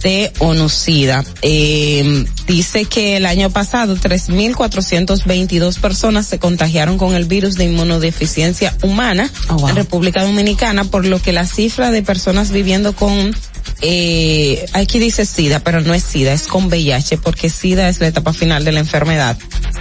de 0.03 0.31
ONU-SIDA. 0.37 1.25
Eh, 1.41 2.25
dice 2.45 2.85
que 2.85 3.17
el 3.17 3.25
año 3.25 3.49
pasado 3.49 3.95
3.422 3.97 5.79
personas 5.79 6.27
se 6.27 6.37
contagiaron 6.37 6.99
con 6.99 7.15
el 7.15 7.25
virus 7.25 7.55
de 7.55 7.65
inmunodeficiencia 7.65 8.77
humana 8.83 9.31
en 9.67 9.75
República 9.75 10.23
Dominicana, 10.23 10.83
por 10.83 11.07
lo 11.07 11.19
que 11.19 11.33
la 11.33 11.47
cifra 11.47 11.89
de 11.89 12.03
personas 12.03 12.51
viviendo 12.51 12.93
con 12.93 13.35
eh, 13.81 14.65
aquí 14.73 14.99
dice 14.99 15.25
SIDA, 15.25 15.59
pero 15.59 15.81
no 15.81 15.93
es 15.93 16.03
SIDA, 16.03 16.33
es 16.33 16.47
con 16.47 16.65
VIH, 16.67 17.17
porque 17.17 17.49
SIDA 17.49 17.89
es 17.89 17.99
la 17.99 18.07
etapa 18.07 18.33
final 18.33 18.65
de 18.65 18.71
la 18.71 18.79
enfermedad. 18.79 19.37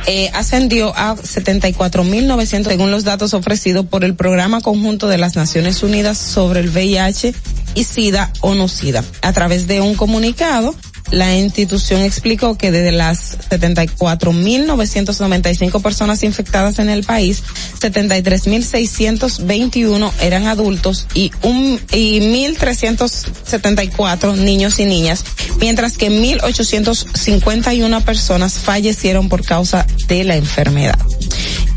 Eh, 0.07 0.31
ascendió 0.35 0.97
a 0.97 1.17
74.900 1.17 2.65
según 2.69 2.91
los 2.91 3.05
datos 3.05 3.35
ofrecidos 3.35 3.87
por 3.87 4.05
el 4.05 4.15
Programa 4.15 4.61
Conjunto 4.61 5.09
de 5.09 5.19
las 5.19 5.37
Naciones 5.37 5.83
Unidas 5.83 6.19
sobre 6.19 6.61
el 6.61 6.71
VIH 6.71 7.35
y 7.79 7.85
SIDA 7.85 8.33
o 8.41 8.57
no 8.57 8.67
SIDA. 8.67 9.05
A 9.23 9.33
través 9.33 9.69
de 9.69 9.81
un 9.81 9.95
comunicado, 9.95 10.75
la 11.13 11.37
institución 11.37 12.03
explicó 12.03 12.59
que 12.59 12.73
desde 12.73 12.91
las 12.91 13.39
74.995 13.51 15.81
personas 15.81 16.25
infectadas 16.25 16.81
en 16.81 16.89
el 16.89 17.05
país, 17.05 17.45
73.621 17.81 20.11
eran 20.21 20.49
adultos 20.49 21.07
y 21.15 21.31
un 21.43 21.81
y 21.93 22.19
1.374 22.21 24.37
niños 24.37 24.81
y 24.81 24.85
niñas, 24.85 25.25
mientras 25.61 25.97
que 25.97 26.11
1.851 26.11 28.03
personas 28.03 28.55
fallecieron 28.55 29.29
por 29.29 29.45
causa 29.45 29.87
de 30.09 30.25
la 30.25 30.35
enfermedad. 30.35 30.99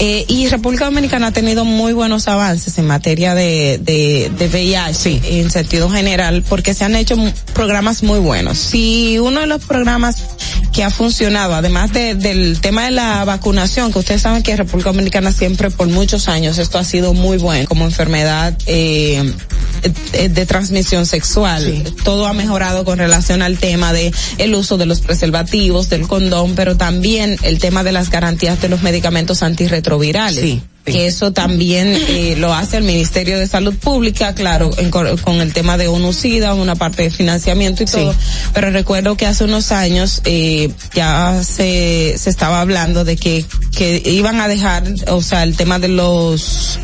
Eh, 0.04 0.26
y 0.28 0.48
República 0.48 0.86
Dominicana 0.86 1.28
ha 1.28 1.32
tenido 1.32 1.64
muy 1.64 1.94
buenos 1.94 2.28
avances 2.28 2.76
en 2.80 2.88
materia 2.88 3.36
de, 3.36 3.78
de, 3.80 4.32
de 4.36 4.48
VIH 4.48 5.22
en 5.40 5.52
sentido 5.52 5.92
general 5.92 6.44
porque 6.50 6.74
se 6.74 6.84
han 6.84 6.96
hecho 6.96 7.16
programas 7.54 8.02
muy 8.02 8.18
buenos. 8.18 8.58
Si 8.58 9.20
uno 9.20 9.42
de 9.42 9.46
los 9.46 9.64
programas 9.64 10.18
que 10.74 10.84
ha 10.84 10.90
funcionado, 10.90 11.54
además 11.54 11.94
de- 11.94 12.16
del 12.16 12.60
tema 12.62 12.86
de 12.86 12.92
la 12.92 13.24
vacunación, 13.26 13.92
que 13.94 14.00
ustedes 14.00 14.22
saben 14.24 14.42
que 14.42 14.54
en 14.54 14.58
República 14.58 14.90
Dominicana 14.90 15.32
siempre 15.32 15.70
por 15.70 15.88
muchos 15.88 16.28
años 16.28 16.58
esto 16.58 16.80
ha 16.80 16.84
sido 16.84 17.14
muy 17.14 17.38
bueno 17.38 17.68
como 17.68 17.86
enfermedad 17.86 18.58
eh, 18.66 19.32
eh, 20.14 20.30
de 20.30 20.46
transmisión 20.48 21.06
sexual. 21.06 21.84
Todo 22.04 22.26
ha 22.26 22.34
mejorado 22.34 22.86
con 22.86 22.98
relación 22.98 23.44
al 23.44 23.60
tema 23.60 23.94
de 23.94 24.12
el 24.40 24.56
uso 24.56 24.78
de 24.78 24.88
los 24.88 25.02
preservativos, 25.02 25.90
del 25.90 26.08
condón, 26.08 26.56
pero 26.56 26.76
también 26.76 27.38
el 27.44 27.60
tema 27.60 27.84
de 27.84 27.92
las 27.92 28.10
garantías 28.10 28.60
de 28.62 28.70
los 28.70 28.82
medicamentos 28.82 29.44
antirretrovirales. 29.44 29.91
Que 30.84 31.06
eso 31.06 31.32
también 31.32 31.88
eh, 31.90 32.36
lo 32.40 32.54
hace 32.54 32.78
el 32.78 32.84
Ministerio 32.84 33.38
de 33.38 33.46
Salud 33.46 33.76
Pública, 33.76 34.34
claro, 34.34 34.72
en 34.78 34.90
con 34.90 35.40
el 35.40 35.54
tema 35.54 35.78
de 35.78 35.88
ONU-SIDA, 35.88 36.56
una 36.56 36.76
parte 36.76 37.04
de 37.04 37.12
financiamiento 37.12 37.84
y 37.84 37.86
todo. 37.86 38.16
Pero 38.54 38.72
recuerdo 38.72 39.16
que 39.16 39.28
hace 39.28 39.44
unos 39.44 39.72
años 39.72 40.22
eh, 40.26 40.72
ya 40.96 41.44
se, 41.44 42.16
se 42.18 42.30
estaba 42.32 42.62
hablando 42.62 43.06
de 43.06 43.16
que, 43.16 43.46
que 43.76 44.02
iban 44.06 44.42
a 44.42 44.48
dejar, 44.48 44.84
o 45.08 45.22
sea, 45.22 45.44
el 45.44 45.56
tema 45.56 45.78
de 45.78 45.90
los 45.90 46.80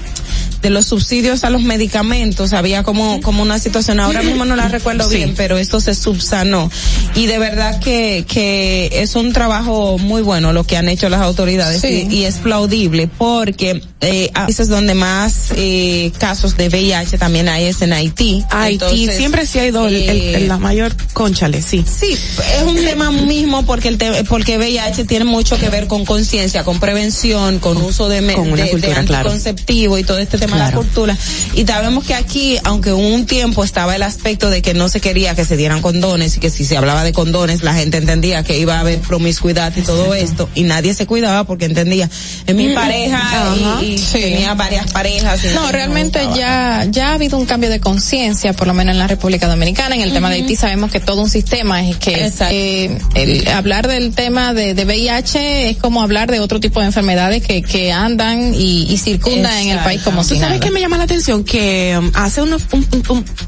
de 0.61 0.69
los 0.69 0.85
subsidios 0.85 1.43
a 1.43 1.49
los 1.49 1.61
medicamentos, 1.61 2.53
había 2.53 2.83
como, 2.83 3.21
como 3.21 3.43
una 3.43 3.59
situación, 3.59 3.99
ahora 3.99 4.21
mismo 4.21 4.45
no 4.45 4.55
la 4.55 4.67
recuerdo 4.67 5.07
bien, 5.09 5.33
pero 5.35 5.57
esto 5.57 5.79
se 5.79 5.95
subsanó. 5.95 6.69
Y 7.15 7.27
de 7.27 7.39
verdad 7.39 7.79
que, 7.79 8.25
que 8.27 8.89
es 8.93 9.15
un 9.15 9.33
trabajo 9.33 9.97
muy 9.97 10.21
bueno 10.21 10.53
lo 10.53 10.63
que 10.63 10.77
han 10.77 10.89
hecho 10.89 11.09
las 11.09 11.21
autoridades 11.21 11.83
y, 11.83 12.07
y, 12.09 12.25
es 12.25 12.35
plaudible 12.35 13.07
porque 13.07 13.81
eh, 14.01 14.29
a 14.33 14.45
veces 14.45 14.67
donde 14.67 14.93
más 14.93 15.51
eh, 15.55 16.11
casos 16.19 16.55
de 16.55 16.69
VIH 16.69 17.17
también 17.17 17.49
hay 17.49 17.65
es 17.65 17.81
en 17.81 17.93
Haití. 17.93 18.43
Haití 18.49 19.07
siempre 19.07 19.45
sí 19.45 19.59
ha 19.59 19.67
ido 19.67 19.87
eh, 19.87 20.45
la 20.47 20.57
mayor 20.57 20.95
conchale, 21.13 21.61
sí. 21.61 21.83
Sí, 21.87 22.13
es 22.13 22.63
un 22.63 22.75
tema 22.77 23.11
mismo 23.11 23.65
porque 23.65 23.87
el 23.89 23.97
porque 24.29 24.57
VIH 24.57 25.05
tiene 25.05 25.25
mucho 25.25 25.57
que 25.57 25.69
ver 25.69 25.87
con 25.87 26.05
conciencia, 26.05 26.63
con 26.63 26.79
prevención, 26.79 27.59
con 27.59 27.77
uso 27.77 28.07
de, 28.07 28.33
con 28.33 28.51
una 28.51 28.63
de, 28.65 28.71
cultura, 28.71 28.99
anticonceptivo 28.99 29.97
y 29.97 30.03
todo 30.03 30.19
este 30.19 30.37
tema 30.37 30.46
de 30.53 30.59
la 30.59 30.71
cultura. 30.71 31.17
Y 31.53 31.65
sabemos 31.65 32.05
que 32.05 32.15
aquí, 32.15 32.57
aunque 32.63 32.93
un 32.93 33.25
tiempo 33.25 33.63
estaba 33.63 33.95
el 33.95 34.03
aspecto 34.03 34.49
de 34.49 34.61
que 34.61 34.73
no 34.73 34.89
se 34.89 34.99
quería 34.99 35.35
que 35.35 35.45
se 35.45 35.57
dieran 35.57 35.81
condones 35.81 36.37
y 36.37 36.39
que 36.39 36.49
si 36.49 36.65
se 36.65 36.77
hablaba 36.77 37.03
de 37.03 37.13
condones 37.13 37.63
la 37.63 37.73
gente 37.73 37.97
entendía 37.97 38.43
que 38.43 38.57
iba 38.57 38.77
a 38.77 38.79
haber 38.81 38.99
promiscuidad 38.99 39.73
y 39.75 39.81
todo 39.81 40.13
esto 40.13 40.49
y 40.55 40.63
nadie 40.63 40.93
se 40.93 41.05
cuidaba 41.05 41.43
porque 41.45 41.65
entendía. 41.65 42.09
En 42.45 42.57
mi 42.57 42.73
pareja 42.73 43.55
y, 43.81 43.85
y 43.85 43.97
tenía 43.97 44.53
varias 44.53 44.91
parejas. 44.91 45.43
no, 45.53 45.71
realmente 45.71 46.19
ya 46.35 46.85
ya 46.89 47.09
ha 47.09 47.13
habido 47.13 47.37
un 47.37 47.45
cambio 47.45 47.69
de 47.69 47.79
conciencia, 47.79 48.53
por 48.53 48.67
lo 48.67 48.73
menos 48.73 48.93
en 48.93 48.99
la 48.99 49.07
República 49.07 49.47
Dominicana. 49.47 49.95
En 49.95 50.01
el 50.01 50.13
tema 50.13 50.29
de 50.29 50.35
Haití 50.35 50.55
sabemos 50.55 50.91
que 50.91 50.99
todo 50.99 51.21
un 51.21 51.29
sistema 51.29 51.87
es 51.87 51.97
que 51.97 52.31
eh, 52.49 52.97
el 53.15 53.47
hablar 53.49 53.87
del 53.87 54.13
tema 54.13 54.53
de, 54.53 54.73
de, 54.73 54.85
VIH 54.85 55.69
es 55.69 55.77
como 55.77 56.01
hablar 56.01 56.31
de 56.31 56.39
otro 56.39 56.59
tipo 56.59 56.79
de 56.79 56.87
enfermedades 56.87 57.45
que, 57.45 57.61
que 57.61 57.91
andan 57.91 58.53
y, 58.53 58.83
y 58.89 58.97
circundan 58.97 59.57
en 59.57 59.69
el 59.69 59.79
país 59.79 60.01
como 60.01 60.23
si 60.23 60.36
¿Sabes 60.39 60.59
qué 60.59 60.71
me 60.71 60.79
llama 60.79 60.97
la 60.97 61.03
atención? 61.03 61.43
Que 61.43 61.95
um, 61.97 62.11
hace 62.13 62.41
unos 62.41 62.63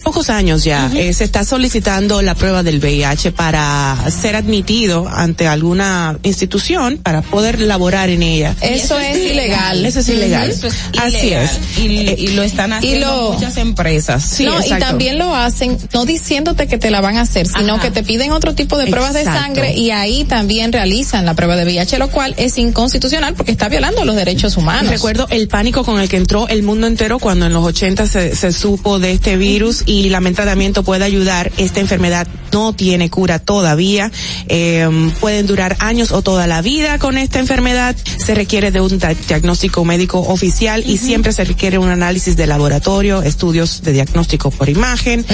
pocos 0.03 0.29
años 0.29 0.63
ya 0.63 0.89
eh, 0.95 1.13
se 1.13 1.23
está 1.23 1.43
solicitando 1.43 2.21
la 2.21 2.35
prueba 2.35 2.63
del 2.63 2.79
VIH 2.79 3.31
para 3.31 3.97
ser 4.09 4.35
admitido 4.35 5.07
ante 5.07 5.47
alguna 5.47 6.17
institución 6.23 6.97
para 6.97 7.21
poder 7.21 7.61
laborar 7.61 8.09
en 8.09 8.23
ella. 8.23 8.55
Eso, 8.61 8.99
es, 8.99 9.17
ilegal. 9.17 9.85
Eso 9.85 9.99
es 9.99 10.09
ilegal. 10.09 10.53
Así 10.97 11.33
es. 11.33 11.59
Y, 11.77 11.85
y, 11.85 12.27
lo 12.29 12.43
están 12.43 12.73
haciendo 12.73 13.33
muchas 13.33 13.57
empresas. 13.57 14.23
Sí, 14.23 14.45
no, 14.45 14.63
y 14.63 14.69
también 14.79 15.17
lo 15.17 15.35
hacen 15.35 15.77
no 15.93 16.05
diciéndote 16.05 16.67
que 16.67 16.77
te 16.77 16.91
la 16.91 17.01
van 17.01 17.17
a 17.17 17.21
hacer, 17.21 17.47
sino 17.47 17.79
que 17.79 17.91
te 17.91 18.03
piden 18.03 18.31
otro 18.31 18.55
tipo 18.55 18.77
de 18.77 18.87
pruebas 18.87 19.13
de 19.13 19.23
sangre 19.23 19.73
y 19.73 19.91
ahí 19.91 20.23
también 20.23 20.71
realizan 20.71 21.25
la 21.25 21.33
prueba 21.33 21.55
de 21.55 21.65
VIH, 21.65 21.97
lo 21.97 22.09
cual 22.09 22.33
es 22.37 22.57
inconstitucional 22.57 23.33
porque 23.35 23.51
está 23.51 23.69
violando 23.69 24.05
los 24.05 24.15
derechos 24.15 24.57
humanos. 24.57 24.91
Recuerdo 24.91 25.27
el 25.29 25.47
pánico 25.47 25.83
con 25.83 25.99
el 25.99 26.09
que 26.09 26.17
entró 26.17 26.47
el 26.47 26.63
mundo 26.63 26.78
entero 26.87 27.19
cuando 27.19 27.45
en 27.45 27.53
los 27.53 27.65
80 27.65 28.07
se, 28.07 28.35
se 28.35 28.51
supo 28.51 28.99
de 28.99 29.11
este 29.11 29.37
virus 29.37 29.83
y 29.85 30.09
la 30.09 30.21
tratamiento 30.33 30.83
puede 30.83 31.03
ayudar. 31.03 31.51
Esta 31.57 31.79
enfermedad 31.79 32.27
no 32.51 32.73
tiene 32.73 33.09
cura 33.09 33.39
todavía. 33.39 34.11
Eh, 34.47 34.87
pueden 35.19 35.47
durar 35.47 35.75
años 35.79 36.11
o 36.11 36.21
toda 36.21 36.47
la 36.47 36.61
vida 36.61 36.99
con 36.99 37.17
esta 37.17 37.39
enfermedad. 37.39 37.95
Se 38.17 38.35
requiere 38.35 38.71
de 38.71 38.81
un 38.81 38.99
diagnóstico 39.27 39.85
médico 39.85 40.19
oficial 40.19 40.83
y 40.85 40.97
siempre 40.97 41.33
se 41.33 41.43
requiere 41.43 41.77
un 41.77 41.89
análisis 41.89 42.35
de 42.35 42.47
laboratorio, 42.47 43.21
estudios 43.21 43.81
de 43.81 43.93
diagnóstico 43.93 44.51
por 44.51 44.69
imagen. 44.69 45.25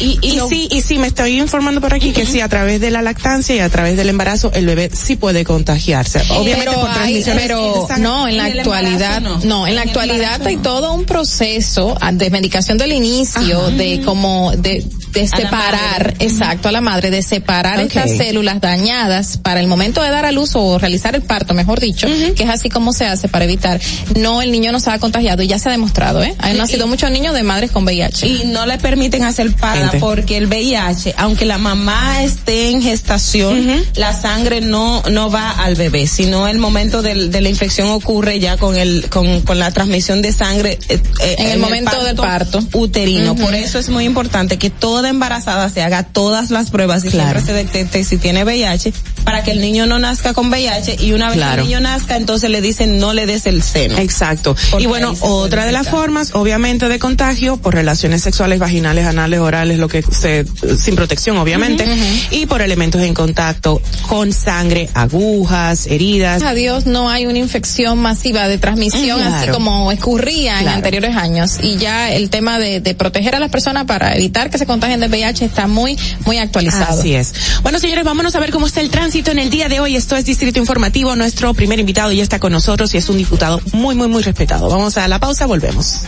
Y, 0.00 0.18
y, 0.22 0.40
sí, 0.48 0.68
y 0.70 0.80
sí, 0.80 0.98
me 0.98 1.08
estoy 1.08 1.38
informando 1.38 1.80
por 1.80 1.94
aquí 1.94 2.12
que 2.12 2.26
sí, 2.26 2.40
a 2.40 2.48
través 2.48 2.80
de 2.80 2.90
la 2.90 3.02
lactancia 3.02 3.54
y 3.56 3.60
a 3.60 3.68
través 3.68 3.96
del 3.96 4.08
embarazo, 4.08 4.50
el 4.54 4.66
bebé 4.66 4.90
sí 4.92 5.16
puede 5.16 5.44
contagiarse. 5.44 6.20
Obviamente 6.30 6.66
pero 6.66 6.80
por 6.80 6.92
transmisión. 6.92 7.36
Pero 7.36 7.88
no, 7.98 8.28
en 8.28 8.36
la 8.36 8.44
actualidad, 8.46 9.20
no. 9.20 9.66
en 9.66 9.74
la 9.74 9.82
actualidad 9.82 10.46
hay 10.46 10.56
todo 10.56 10.92
un 10.92 11.04
proceso 11.04 11.96
de 12.12 12.30
medicación 12.30 12.78
del 12.78 12.92
inicio, 12.92 13.70
de 13.70 14.00
como 14.04 14.52
de 14.56 14.84
de 15.16 15.26
separar, 15.28 16.14
exacto, 16.18 16.55
a 16.64 16.72
la 16.72 16.80
madre, 16.80 17.10
de 17.10 17.22
separar 17.22 17.80
estas 17.80 18.10
células 18.16 18.60
dañadas 18.60 19.38
para 19.38 19.60
el 19.60 19.66
momento 19.66 20.02
de 20.02 20.10
dar 20.10 20.24
a 20.26 20.32
luz 20.32 20.52
o 20.54 20.78
realizar 20.78 21.14
el 21.14 21.22
parto, 21.22 21.54
mejor 21.54 21.80
dicho, 21.80 22.06
que 22.06 22.42
es 22.42 22.48
así 22.48 22.68
como 22.68 22.92
se 22.92 23.06
hace 23.06 23.28
para 23.28 23.44
evitar. 23.44 23.80
No 24.16 24.42
el 24.42 24.52
niño 24.52 24.72
no 24.72 24.80
se 24.80 24.90
ha 24.90 24.98
contagiado 24.98 25.42
y 25.42 25.46
ya 25.46 25.58
se 25.58 25.68
ha 25.68 25.72
demostrado, 25.72 26.22
¿eh? 26.22 26.34
Han 26.38 26.56
nacido 26.56 26.86
muchos 26.86 27.10
niños 27.10 27.34
de 27.34 27.42
madres 27.42 27.70
con 27.70 27.84
VIH. 27.84 28.26
Y 28.26 28.44
no 28.46 28.66
le 28.66 28.78
permiten 28.78 29.24
hacer 29.24 29.54
parda 29.54 29.92
porque 30.00 30.36
el 30.36 30.46
VIH, 30.46 31.14
aunque 31.16 31.44
la 31.44 31.58
mamá 31.58 32.22
esté 32.22 32.70
en 32.70 32.82
gestación, 32.82 33.84
la 33.94 34.12
sangre 34.12 34.60
no 34.60 35.02
no 35.10 35.30
va 35.30 35.50
al 35.50 35.74
bebé, 35.74 36.06
sino 36.06 36.48
el 36.48 36.58
momento 36.58 37.02
de 37.02 37.40
la 37.40 37.48
infección 37.48 37.88
ocurre 37.88 38.40
ya 38.40 38.56
con 38.56 38.76
el 38.76 39.08
con, 39.08 39.42
con 39.42 39.58
la 39.58 39.70
transmisión 39.70 40.22
de 40.22 40.32
sangre 40.32 40.78
eh, 40.88 41.00
eh, 41.20 41.36
en, 41.38 41.48
el 41.48 41.58
momento 41.58 42.02
del 42.02 42.16
parto 42.16 42.60
uterino. 42.72 43.34
Por 43.34 43.54
eso 43.54 43.78
es 43.78 43.88
muy 43.88 44.04
importante 44.04 44.58
que 44.58 44.70
toda 44.70 45.08
embarazada 45.08 45.68
se 45.68 45.82
haga 45.82 46.02
todas 46.02 46.45
las 46.50 46.70
pruebas 46.70 47.04
y 47.04 47.10
siempre 47.10 47.40
se 47.40 47.52
detecte 47.52 48.04
si 48.04 48.16
tiene 48.16 48.44
VIH 48.44 48.92
para 49.24 49.42
que 49.42 49.50
el 49.50 49.60
niño 49.60 49.86
no 49.86 49.98
nazca 49.98 50.34
con 50.34 50.48
VIH 50.48 50.98
y 51.00 51.12
una 51.12 51.28
vez 51.30 51.38
que 51.38 51.54
el 51.54 51.66
niño 51.66 51.80
nazca 51.80 52.16
entonces 52.16 52.48
le 52.50 52.60
dicen 52.60 52.98
no 52.98 53.12
le 53.12 53.26
des 53.26 53.46
el 53.46 53.62
seno. 53.62 53.98
Exacto. 53.98 54.56
y 54.78 54.86
bueno, 54.86 55.14
otra 55.20 55.66
de 55.66 55.72
las 55.72 55.88
formas 55.88 56.30
obviamente 56.34 56.88
de 56.88 56.98
contagio 56.98 57.56
por 57.56 57.74
relaciones 57.74 58.22
sexuales 58.22 58.58
vaginales, 58.58 59.06
anales, 59.06 59.40
orales, 59.40 59.78
lo 59.78 59.88
que 59.88 60.02
se 60.02 60.44
sin 60.78 60.94
protección 60.94 61.36
obviamente 61.38 61.86
y 62.30 62.46
por 62.46 62.62
elementos 62.62 63.02
en 63.02 63.14
contacto 63.14 63.80
con 64.08 64.32
sangre, 64.32 64.88
agujas, 64.94 65.86
heridas. 65.86 66.42
A 66.42 66.54
Dios 66.54 66.86
no 66.86 67.10
hay 67.10 67.26
una 67.26 67.38
infección 67.38 67.98
masiva 67.98 68.48
de 68.48 68.58
transmisión 68.58 69.20
así 69.22 69.48
como 69.48 69.90
escurría 69.92 70.60
en 70.60 70.68
anteriores 70.68 71.16
años. 71.16 71.58
Y 71.62 71.76
ya 71.76 72.12
el 72.12 72.30
tema 72.30 72.58
de, 72.58 72.80
de 72.80 72.94
proteger 72.94 73.34
a 73.34 73.40
las 73.40 73.50
personas 73.50 73.84
para 73.84 74.14
evitar 74.14 74.50
que 74.50 74.58
se 74.58 74.66
contagien 74.66 75.00
de 75.00 75.08
VIH 75.08 75.44
está 75.44 75.66
muy, 75.66 75.98
muy 76.24 76.35
actualizado. 76.38 77.00
Así 77.00 77.14
es. 77.14 77.32
Bueno, 77.62 77.78
señores, 77.78 78.04
vámonos 78.04 78.34
a 78.34 78.40
ver 78.40 78.50
cómo 78.50 78.66
está 78.66 78.80
el 78.80 78.90
tránsito 78.90 79.30
en 79.30 79.38
el 79.38 79.50
día 79.50 79.68
de 79.68 79.80
hoy. 79.80 79.96
Esto 79.96 80.16
es 80.16 80.24
Distrito 80.24 80.58
Informativo. 80.58 81.16
Nuestro 81.16 81.54
primer 81.54 81.78
invitado 81.78 82.12
ya 82.12 82.22
está 82.22 82.38
con 82.38 82.52
nosotros 82.52 82.94
y 82.94 82.98
es 82.98 83.08
un 83.08 83.18
diputado 83.18 83.60
muy, 83.72 83.94
muy, 83.94 84.08
muy 84.08 84.22
respetado. 84.22 84.68
Vamos 84.68 84.96
a 84.98 85.08
la 85.08 85.18
pausa, 85.18 85.46
volvemos. 85.46 86.00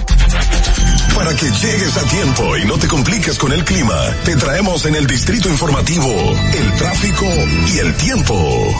Para 1.14 1.34
que 1.34 1.46
llegues 1.46 1.96
a 1.96 2.02
tiempo 2.04 2.56
y 2.56 2.64
no 2.66 2.78
te 2.78 2.86
compliques 2.86 3.38
con 3.38 3.52
el 3.52 3.64
clima, 3.64 3.96
te 4.24 4.36
traemos 4.36 4.86
en 4.86 4.94
el 4.94 5.06
Distrito 5.06 5.48
Informativo 5.48 6.08
el 6.08 6.72
tráfico 6.78 7.26
y 7.74 7.78
el 7.78 7.94
tiempo. 7.94 8.74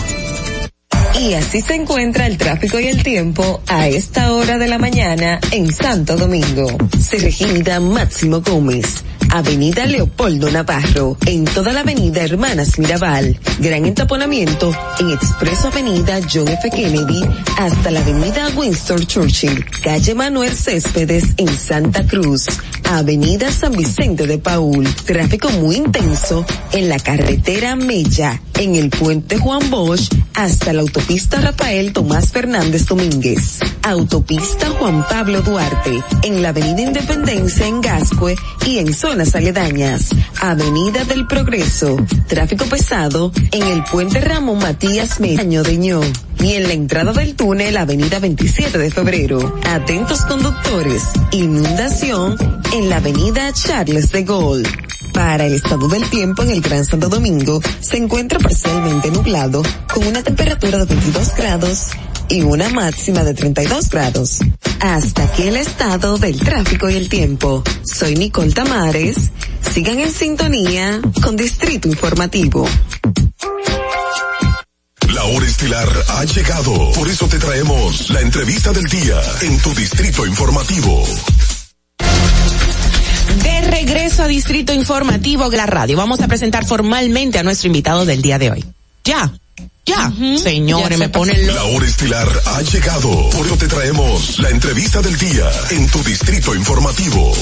Y 1.20 1.34
así 1.34 1.60
se 1.60 1.74
encuentra 1.74 2.26
el 2.26 2.38
tráfico 2.38 2.78
y 2.78 2.86
el 2.86 3.02
tiempo 3.02 3.60
a 3.66 3.88
esta 3.88 4.32
hora 4.32 4.56
de 4.56 4.68
la 4.68 4.78
mañana 4.78 5.40
en 5.50 5.72
Santo 5.72 6.16
Domingo. 6.16 6.68
Se 7.00 7.18
regida 7.18 7.80
Máximo 7.80 8.40
Gómez. 8.40 9.02
Avenida 9.30 9.84
Leopoldo 9.86 10.50
Navarro, 10.50 11.16
en 11.26 11.44
toda 11.44 11.72
la 11.72 11.80
avenida 11.80 12.22
Hermanas 12.22 12.78
Mirabal, 12.78 13.38
gran 13.58 13.84
entaponamiento 13.84 14.72
en 14.98 15.10
Expreso 15.10 15.68
Avenida 15.68 16.18
John 16.32 16.48
F. 16.48 16.70
Kennedy 16.70 17.20
hasta 17.58 17.90
la 17.90 18.00
avenida 18.00 18.48
Winston 18.56 19.06
Churchill, 19.06 19.64
calle 19.82 20.14
Manuel 20.14 20.54
Céspedes 20.54 21.24
en 21.36 21.48
Santa 21.48 22.06
Cruz, 22.06 22.46
avenida 22.90 23.52
San 23.52 23.72
Vicente 23.72 24.26
de 24.26 24.38
Paul, 24.38 24.88
tráfico 25.04 25.50
muy 25.50 25.76
intenso 25.76 26.44
en 26.72 26.88
la 26.88 26.98
carretera 26.98 27.76
Mella, 27.76 28.40
en 28.58 28.76
el 28.76 28.88
puente 28.90 29.38
Juan 29.38 29.70
Bosch 29.70 30.08
hasta 30.34 30.72
la 30.72 30.80
autopista 30.80 31.40
Rafael 31.40 31.92
Tomás 31.92 32.32
Fernández 32.32 32.86
Domínguez, 32.86 33.58
autopista 33.82 34.70
Juan 34.70 35.04
Pablo 35.08 35.42
Duarte, 35.42 36.02
en 36.22 36.42
la 36.42 36.48
avenida 36.50 36.82
Independencia 36.82 37.66
en 37.66 37.80
Gascue 37.80 38.34
y 38.66 38.78
en 38.78 38.94
zona 38.94 39.17
aledañas. 39.34 40.10
Avenida 40.40 41.04
del 41.04 41.26
Progreso. 41.26 41.96
Tráfico 42.26 42.64
pesado 42.66 43.32
en 43.52 43.62
el 43.64 43.82
puente 43.84 44.20
Ramón 44.20 44.58
Matías 44.58 45.20
Meño 45.20 45.62
de 45.62 45.76
Ño. 45.76 46.00
Y 46.40 46.52
en 46.52 46.64
la 46.64 46.72
entrada 46.72 47.12
del 47.12 47.34
túnel 47.34 47.76
Avenida 47.76 48.18
27 48.20 48.78
de 48.78 48.90
Febrero. 48.90 49.58
Atentos 49.68 50.22
conductores. 50.22 51.02
Inundación 51.32 52.36
en 52.74 52.88
la 52.88 52.98
Avenida 52.98 53.52
Charles 53.52 54.12
de 54.12 54.22
Gaulle. 54.22 54.68
Para 55.12 55.46
el 55.46 55.54
estado 55.54 55.88
del 55.88 56.08
tiempo 56.10 56.42
en 56.42 56.50
el 56.50 56.60
Gran 56.60 56.84
Santo 56.84 57.08
Domingo, 57.08 57.60
se 57.80 57.96
encuentra 57.96 58.38
parcialmente 58.38 59.10
nublado, 59.10 59.62
con 59.92 60.06
una 60.06 60.22
temperatura 60.22 60.78
de 60.78 60.84
22 60.84 61.34
grados 61.34 61.88
y 62.28 62.42
una 62.42 62.68
máxima 62.68 63.24
de 63.24 63.34
32 63.34 63.90
grados. 63.90 64.38
Hasta 64.80 65.24
aquí 65.24 65.42
el 65.42 65.56
estado 65.56 66.18
del 66.18 66.38
tráfico 66.38 66.88
y 66.88 66.96
el 66.96 67.08
tiempo. 67.08 67.62
Soy 67.82 68.14
Nicole 68.16 68.52
Tamares. 68.52 69.30
Sigan 69.72 69.98
en 70.00 70.10
sintonía 70.10 71.00
con 71.22 71.36
Distrito 71.36 71.88
Informativo. 71.88 72.66
La 75.12 75.24
hora 75.24 75.46
estilar 75.46 75.88
ha 76.08 76.24
llegado. 76.24 76.92
Por 76.92 77.08
eso 77.08 77.26
te 77.26 77.38
traemos 77.38 78.10
la 78.10 78.20
entrevista 78.20 78.72
del 78.72 78.86
día 78.86 79.20
en 79.42 79.58
tu 79.58 79.74
Distrito 79.74 80.26
Informativo. 80.26 81.04
De 83.42 83.60
regreso 83.62 84.22
a 84.22 84.26
Distrito 84.26 84.72
Informativo, 84.72 85.50
la 85.50 85.66
radio. 85.66 85.96
Vamos 85.96 86.20
a 86.20 86.28
presentar 86.28 86.64
formalmente 86.66 87.38
a 87.38 87.42
nuestro 87.42 87.66
invitado 87.66 88.04
del 88.04 88.22
día 88.22 88.38
de 88.38 88.50
hoy. 88.50 88.64
Ya 89.04 89.32
Ya, 89.86 90.12
señores, 90.42 90.98
me 90.98 91.08
ponen 91.08 91.46
La 91.46 91.64
hora 91.64 91.86
estilar 91.86 92.28
ha 92.46 92.62
llegado. 92.62 93.30
Por 93.30 93.46
eso 93.46 93.56
te 93.56 93.68
traemos 93.68 94.38
la 94.38 94.50
entrevista 94.50 95.00
del 95.00 95.16
día 95.18 95.50
en 95.70 95.88
tu 95.88 96.02
distrito 96.04 96.54
informativo. 96.54 97.32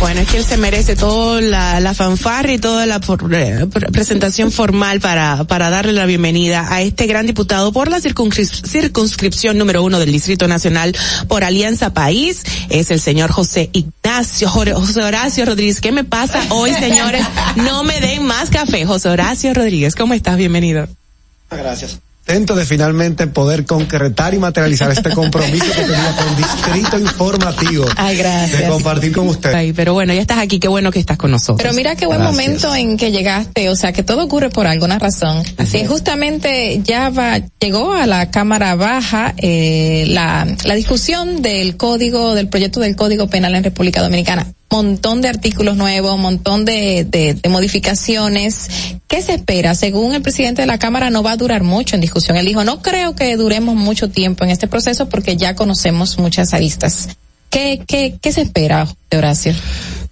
Bueno, 0.00 0.20
es 0.20 0.28
que 0.28 0.36
él 0.36 0.44
se 0.44 0.56
merece 0.56 0.94
toda 0.94 1.40
la, 1.40 1.80
la 1.80 1.92
fanfarra 1.92 2.52
y 2.52 2.58
toda 2.58 2.86
la 2.86 3.00
por- 3.00 3.34
eh, 3.34 3.66
pre- 3.66 3.88
presentación 3.90 4.52
formal 4.52 5.00
para, 5.00 5.42
para 5.44 5.70
darle 5.70 5.92
la 5.92 6.06
bienvenida 6.06 6.72
a 6.72 6.82
este 6.82 7.06
gran 7.08 7.26
diputado 7.26 7.72
por 7.72 7.90
la 7.90 7.98
circunscri- 7.98 8.64
circunscripción 8.66 9.58
número 9.58 9.82
uno 9.82 9.98
del 9.98 10.12
Distrito 10.12 10.46
Nacional 10.46 10.96
por 11.26 11.42
Alianza 11.42 11.92
País. 11.94 12.44
Es 12.70 12.92
el 12.92 13.00
señor 13.00 13.32
José 13.32 13.70
Ignacio, 13.72 14.48
José 14.48 15.02
Horacio 15.02 15.44
Rodríguez. 15.44 15.80
¿Qué 15.80 15.90
me 15.90 16.04
pasa 16.04 16.42
hoy, 16.50 16.72
señores? 16.74 17.26
No 17.56 17.82
me 17.82 18.00
den 18.00 18.24
más 18.24 18.50
café. 18.50 18.86
José 18.86 19.08
Horacio 19.08 19.52
Rodríguez, 19.52 19.96
¿cómo 19.96 20.14
estás? 20.14 20.36
Bienvenido. 20.36 20.86
Gracias. 21.50 21.98
Intento 22.28 22.54
de 22.54 22.66
finalmente 22.66 23.26
poder 23.26 23.64
concretar 23.64 24.34
y 24.34 24.38
materializar 24.38 24.90
este 24.90 25.08
compromiso 25.14 25.64
que 25.64 25.80
tenía 25.80 26.14
con 26.14 26.36
Distrito 26.36 26.98
Informativo. 26.98 27.86
Ay, 27.96 28.18
gracias. 28.18 28.60
De 28.60 28.68
compartir 28.68 29.12
con 29.12 29.28
usted. 29.28 29.54
Ay, 29.54 29.72
pero 29.72 29.94
bueno, 29.94 30.12
ya 30.12 30.20
estás 30.20 30.36
aquí, 30.36 30.58
qué 30.60 30.68
bueno 30.68 30.92
que 30.92 30.98
estás 30.98 31.16
con 31.16 31.30
nosotros. 31.30 31.56
Pero 31.62 31.72
mira 31.72 31.96
qué 31.96 32.04
buen 32.04 32.18
Gracias. 32.20 32.36
momento 32.46 32.74
en 32.74 32.98
que 32.98 33.12
llegaste, 33.12 33.70
o 33.70 33.76
sea, 33.76 33.94
que 33.94 34.02
todo 34.02 34.22
ocurre 34.26 34.50
por 34.50 34.66
alguna 34.66 34.98
razón. 34.98 35.42
Así 35.56 35.86
justamente 35.86 36.82
ya 36.84 37.08
va, 37.08 37.40
llegó 37.60 37.94
a 37.94 38.06
la 38.06 38.30
Cámara 38.30 38.74
Baja 38.74 39.32
eh, 39.38 40.04
la, 40.08 40.46
la 40.64 40.74
discusión 40.74 41.40
del 41.40 41.78
código, 41.78 42.34
del 42.34 42.50
proyecto 42.50 42.80
del 42.80 42.94
Código 42.94 43.28
Penal 43.28 43.54
en 43.54 43.64
República 43.64 44.02
Dominicana. 44.02 44.46
Montón 44.70 45.22
de 45.22 45.28
artículos 45.28 45.76
nuevos, 45.76 46.18
montón 46.18 46.64
de, 46.66 47.06
de, 47.08 47.34
de 47.34 47.48
modificaciones. 47.48 48.68
¿Qué 49.08 49.22
se 49.22 49.32
espera? 49.34 49.74
Según 49.74 50.14
el 50.14 50.22
presidente 50.22 50.62
de 50.62 50.66
la 50.66 50.78
Cámara, 50.78 51.10
no 51.10 51.22
va 51.22 51.32
a 51.32 51.36
durar 51.36 51.62
mucho 51.62 51.94
en 51.94 52.00
discusión. 52.02 52.36
Él 52.36 52.44
dijo, 52.46 52.64
no 52.64 52.82
creo 52.82 53.14
que 53.14 53.34
duremos 53.36 53.76
mucho 53.76 54.10
tiempo 54.10 54.44
en 54.44 54.50
este 54.50 54.68
proceso 54.68 55.08
porque 55.08 55.36
ya 55.36 55.54
conocemos 55.54 56.18
muchas 56.18 56.52
aristas. 56.52 57.08
¿Qué, 57.50 57.82
qué, 57.86 58.18
qué 58.20 58.30
se 58.32 58.42
espera, 58.42 58.86
Horacio? 59.10 59.54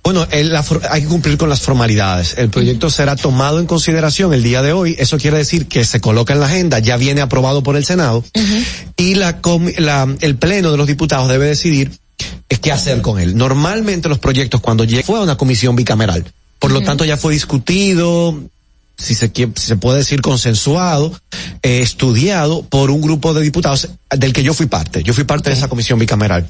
Bueno, 0.02 0.26
el- 0.30 0.52
la 0.52 0.64
hay 0.88 1.02
que 1.02 1.08
cumplir 1.08 1.36
con 1.36 1.50
las 1.50 1.60
formalidades. 1.60 2.36
El 2.38 2.48
proyecto 2.48 2.88
será 2.88 3.14
tomado 3.16 3.60
en 3.60 3.66
consideración 3.66 4.32
el 4.32 4.42
día 4.42 4.62
de 4.62 4.72
hoy. 4.72 4.96
Eso 4.98 5.18
quiere 5.18 5.36
decir 5.36 5.66
que 5.66 5.84
se 5.84 6.00
coloca 6.00 6.32
en 6.32 6.40
la 6.40 6.46
agenda, 6.46 6.78
ya 6.78 6.96
viene 6.96 7.20
aprobado 7.20 7.62
por 7.62 7.76
el 7.76 7.84
Senado 7.84 8.24
y 8.96 9.16
la, 9.16 9.38
la- 9.78 10.16
el 10.20 10.36
pleno 10.36 10.70
de 10.70 10.78
los 10.78 10.86
diputados 10.86 11.28
debe 11.28 11.44
decidir 11.46 11.90
eh, 12.48 12.56
qué 12.58 12.72
hacer 12.72 13.00
con 13.02 13.18
él. 13.20 13.36
Normalmente 13.36 14.08
los 14.08 14.18
proyectos 14.18 14.60
cuando 14.60 14.84
llega 14.84 15.02
fue 15.04 15.18
a 15.18 15.22
una 15.22 15.36
comisión 15.36 15.76
bicameral. 15.76 16.24
Por 16.58 16.70
lo 16.72 16.80
tanto 16.82 17.04
ya 17.04 17.16
fue 17.16 17.32
discutido, 17.34 18.38
si 18.98 19.14
se 19.14 19.30
quiere, 19.30 19.52
si 19.56 19.66
se 19.66 19.76
puede 19.76 19.98
decir 19.98 20.22
consensuado, 20.22 21.12
eh, 21.62 21.80
estudiado 21.82 22.62
por 22.62 22.90
un 22.90 23.02
grupo 23.02 23.34
de 23.34 23.42
diputados 23.42 23.88
del 24.10 24.32
que 24.32 24.42
yo 24.42 24.54
fui 24.54 24.66
parte. 24.66 25.02
Yo 25.02 25.12
fui 25.12 25.24
parte 25.24 25.50
de 25.50 25.56
esa 25.56 25.68
comisión 25.68 25.98
bicameral. 25.98 26.48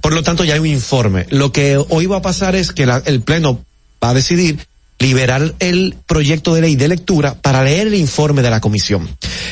Por 0.00 0.12
lo 0.12 0.22
tanto, 0.22 0.44
ya 0.44 0.54
hay 0.54 0.60
un 0.60 0.66
informe. 0.66 1.26
Lo 1.30 1.50
que 1.52 1.76
hoy 1.88 2.06
va 2.06 2.18
a 2.18 2.22
pasar 2.22 2.54
es 2.54 2.70
que 2.72 2.86
la- 2.86 3.02
el 3.04 3.20
Pleno 3.20 3.64
va 4.02 4.10
a 4.10 4.14
decidir 4.14 4.58
liberar 4.98 5.54
el 5.60 5.96
proyecto 6.06 6.54
de 6.54 6.62
ley 6.62 6.76
de 6.76 6.88
lectura 6.88 7.34
para 7.34 7.62
leer 7.62 7.86
el 7.86 7.94
informe 7.94 8.42
de 8.42 8.50
la 8.50 8.60
comisión. 8.60 9.08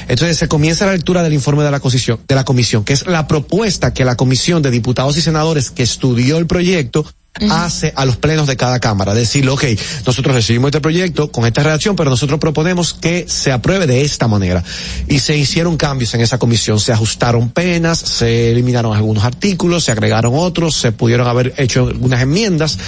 Entonces 0.09 0.36
se 0.36 0.48
comienza 0.48 0.86
la 0.86 0.93
lectura 0.93 1.23
del 1.23 1.32
informe 1.32 1.62
de 1.64 1.70
la 1.70 2.44
comisión, 2.44 2.85
que 2.85 2.93
es 2.93 3.06
la 3.06 3.28
propuesta 3.28 3.94
que 3.94 4.05
la 4.05 4.16
comisión 4.16 4.62
de 4.62 4.70
diputados 4.70 5.16
y 5.16 5.23
senadores 5.23 5.70
que 5.70 5.82
estudió 5.82 6.39
el 6.39 6.47
proyecto 6.47 7.06
hace 7.51 7.93
a 7.97 8.05
los 8.05 8.17
plenos 8.17 8.47
de 8.47 8.57
cada 8.57 8.81
cámara. 8.81 9.15
Decirle, 9.15 9.51
ok, 9.51 9.65
nosotros 10.07 10.35
recibimos 10.35 10.69
este 10.69 10.81
proyecto 10.81 11.31
con 11.31 11.47
esta 11.47 11.63
redacción, 11.63 11.97
pero 11.97 12.11
nosotros 12.11 12.39
proponemos 12.39 12.95
que 12.95 13.27
se 13.29 13.53
apruebe 13.53 13.87
de 13.87 14.03
esta 14.03 14.29
manera. 14.29 14.63
Y 15.09 15.21
se 15.21 15.37
hicieron 15.37 15.77
cambios 15.77 16.15
en 16.15 16.21
esa 16.21 16.39
comisión, 16.39 16.81
se 16.81 16.93
ajustaron 16.93 17.51
penas, 17.51 17.99
se 17.99 18.53
eliminaron 18.53 18.97
algunos 18.97 19.25
artículos, 19.25 19.85
se 19.85 19.93
agregaron 19.93 20.33
otros, 20.35 20.77
se 20.77 20.93
pudieron 20.93 21.27
haber 21.27 21.55
hecho 21.57 21.87
algunas 21.87 22.21
enmiendas. 22.21 22.79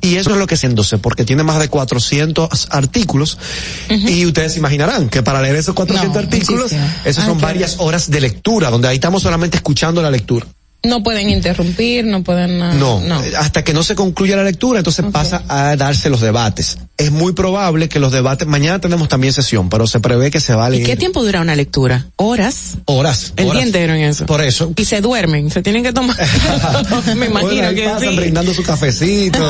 Y 0.00 0.16
eso 0.16 0.30
es 0.30 0.36
lo 0.36 0.46
que 0.46 0.56
se 0.56 0.66
endose, 0.66 0.98
porque 0.98 1.24
tiene 1.24 1.42
más 1.42 1.58
de 1.58 1.68
400 1.68 2.68
artículos. 2.70 3.38
Y 3.88 4.26
ustedes 4.26 4.56
imaginarán 4.56 5.08
que 5.08 5.22
para 5.22 5.42
leer 5.42 5.56
esos 5.56 5.74
400 5.74 6.16
artículos, 6.16 6.72
esas 7.04 7.24
son 7.24 7.40
varias 7.40 7.76
horas 7.78 8.10
de 8.10 8.20
lectura, 8.20 8.70
donde 8.70 8.88
ahí 8.88 8.96
estamos 8.96 9.22
solamente 9.22 9.56
escuchando 9.56 10.02
la 10.02 10.10
lectura. 10.10 10.46
No 10.84 11.02
pueden 11.02 11.28
interrumpir, 11.28 12.04
no 12.04 12.22
pueden... 12.22 12.62
ah, 12.62 12.72
No, 12.74 13.00
eh, 13.22 13.32
hasta 13.36 13.64
que 13.64 13.72
no 13.72 13.82
se 13.82 13.94
concluya 13.94 14.36
la 14.36 14.44
lectura, 14.44 14.78
entonces 14.78 15.04
pasa 15.12 15.42
a 15.48 15.74
darse 15.76 16.08
los 16.08 16.20
debates. 16.20 16.78
Es 16.98 17.12
muy 17.12 17.32
probable 17.32 17.88
que 17.88 18.00
los 18.00 18.10
debates, 18.10 18.48
mañana 18.48 18.80
tenemos 18.80 19.08
también 19.08 19.32
sesión, 19.32 19.68
pero 19.68 19.86
se 19.86 20.00
prevé 20.00 20.32
que 20.32 20.40
se 20.40 20.52
va 20.54 20.66
a 20.66 20.68
¿Y 20.70 20.72
leer 20.78 20.86
qué 20.86 20.96
tiempo 20.96 21.22
dura 21.22 21.40
una 21.40 21.54
lectura? 21.54 22.06
¿Horas? 22.16 22.76
horas. 22.86 23.32
El 23.36 23.44
horas. 23.44 23.56
día 23.56 23.66
entero 23.66 23.94
en 23.94 24.00
eso. 24.00 24.26
Por 24.26 24.40
eso. 24.40 24.72
Y 24.74 24.84
se 24.84 25.00
duermen, 25.00 25.48
se 25.48 25.62
tienen 25.62 25.84
que 25.84 25.92
tomar. 25.92 26.16
Me 27.16 27.26
imagino 27.26 27.40
Bueno, 27.52 27.72
que 27.74 27.84
pasan 27.84 28.10
sí. 28.10 28.16
brindando 28.16 28.52
su 28.52 28.64
cafecito, 28.64 29.38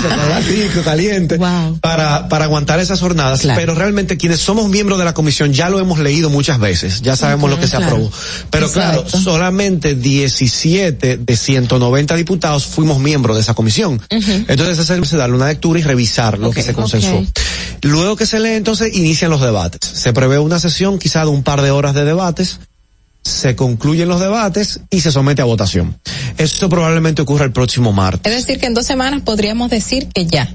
chocolatico 0.00 0.82
caliente, 0.84 1.40
para, 1.80 2.28
para 2.28 2.44
aguantar 2.44 2.78
esas 2.78 3.00
jornadas. 3.00 3.42
Pero 3.56 3.74
realmente 3.74 4.16
quienes 4.16 4.38
somos 4.38 4.68
miembros 4.68 4.96
de 5.00 5.04
la 5.04 5.12
comisión 5.12 5.52
ya 5.52 5.70
lo 5.70 5.80
hemos 5.80 5.98
leído 5.98 6.30
muchas 6.30 6.60
veces, 6.60 7.02
ya 7.02 7.16
sabemos 7.16 7.50
lo 7.50 7.58
que 7.58 7.66
se 7.66 7.78
aprobó. 7.78 8.12
Pero 8.50 8.70
claro, 8.70 9.04
solamente 9.08 9.96
17 9.96 11.16
de 11.16 11.36
190 11.36 12.14
diputados 12.14 12.64
fuimos 12.66 13.00
miembros 13.00 13.34
de 13.36 13.42
esa 13.42 13.54
comisión. 13.54 14.00
Entonces 14.08 14.78
es 14.88 15.10
darle 15.10 15.34
una 15.34 15.48
lectura 15.48 15.80
y 15.80 15.82
revisar 15.82 16.38
lo 16.38 16.52
que 16.60 16.66
se 16.66 16.74
consensuó. 16.74 17.24
Luego 17.82 18.16
que 18.16 18.26
se 18.26 18.38
lee, 18.40 18.54
entonces 18.54 18.94
inician 18.94 19.30
los 19.30 19.40
debates. 19.40 19.80
Se 19.82 20.12
prevé 20.12 20.38
una 20.38 20.60
sesión 20.60 20.98
quizá 20.98 21.22
de 21.22 21.30
un 21.30 21.42
par 21.42 21.62
de 21.62 21.70
horas 21.70 21.94
de 21.94 22.04
debates 22.04 22.60
se 23.22 23.54
concluyen 23.54 24.08
los 24.08 24.20
debates 24.20 24.80
y 24.90 25.00
se 25.00 25.12
somete 25.12 25.42
a 25.42 25.44
votación. 25.44 25.98
Esto 26.38 26.68
probablemente 26.68 27.22
ocurra 27.22 27.44
el 27.44 27.52
próximo 27.52 27.92
martes. 27.92 28.32
Es 28.32 28.46
decir, 28.46 28.58
que 28.58 28.66
en 28.66 28.74
dos 28.74 28.86
semanas 28.86 29.22
podríamos 29.22 29.70
decir 29.70 30.08
que 30.08 30.26
ya. 30.26 30.48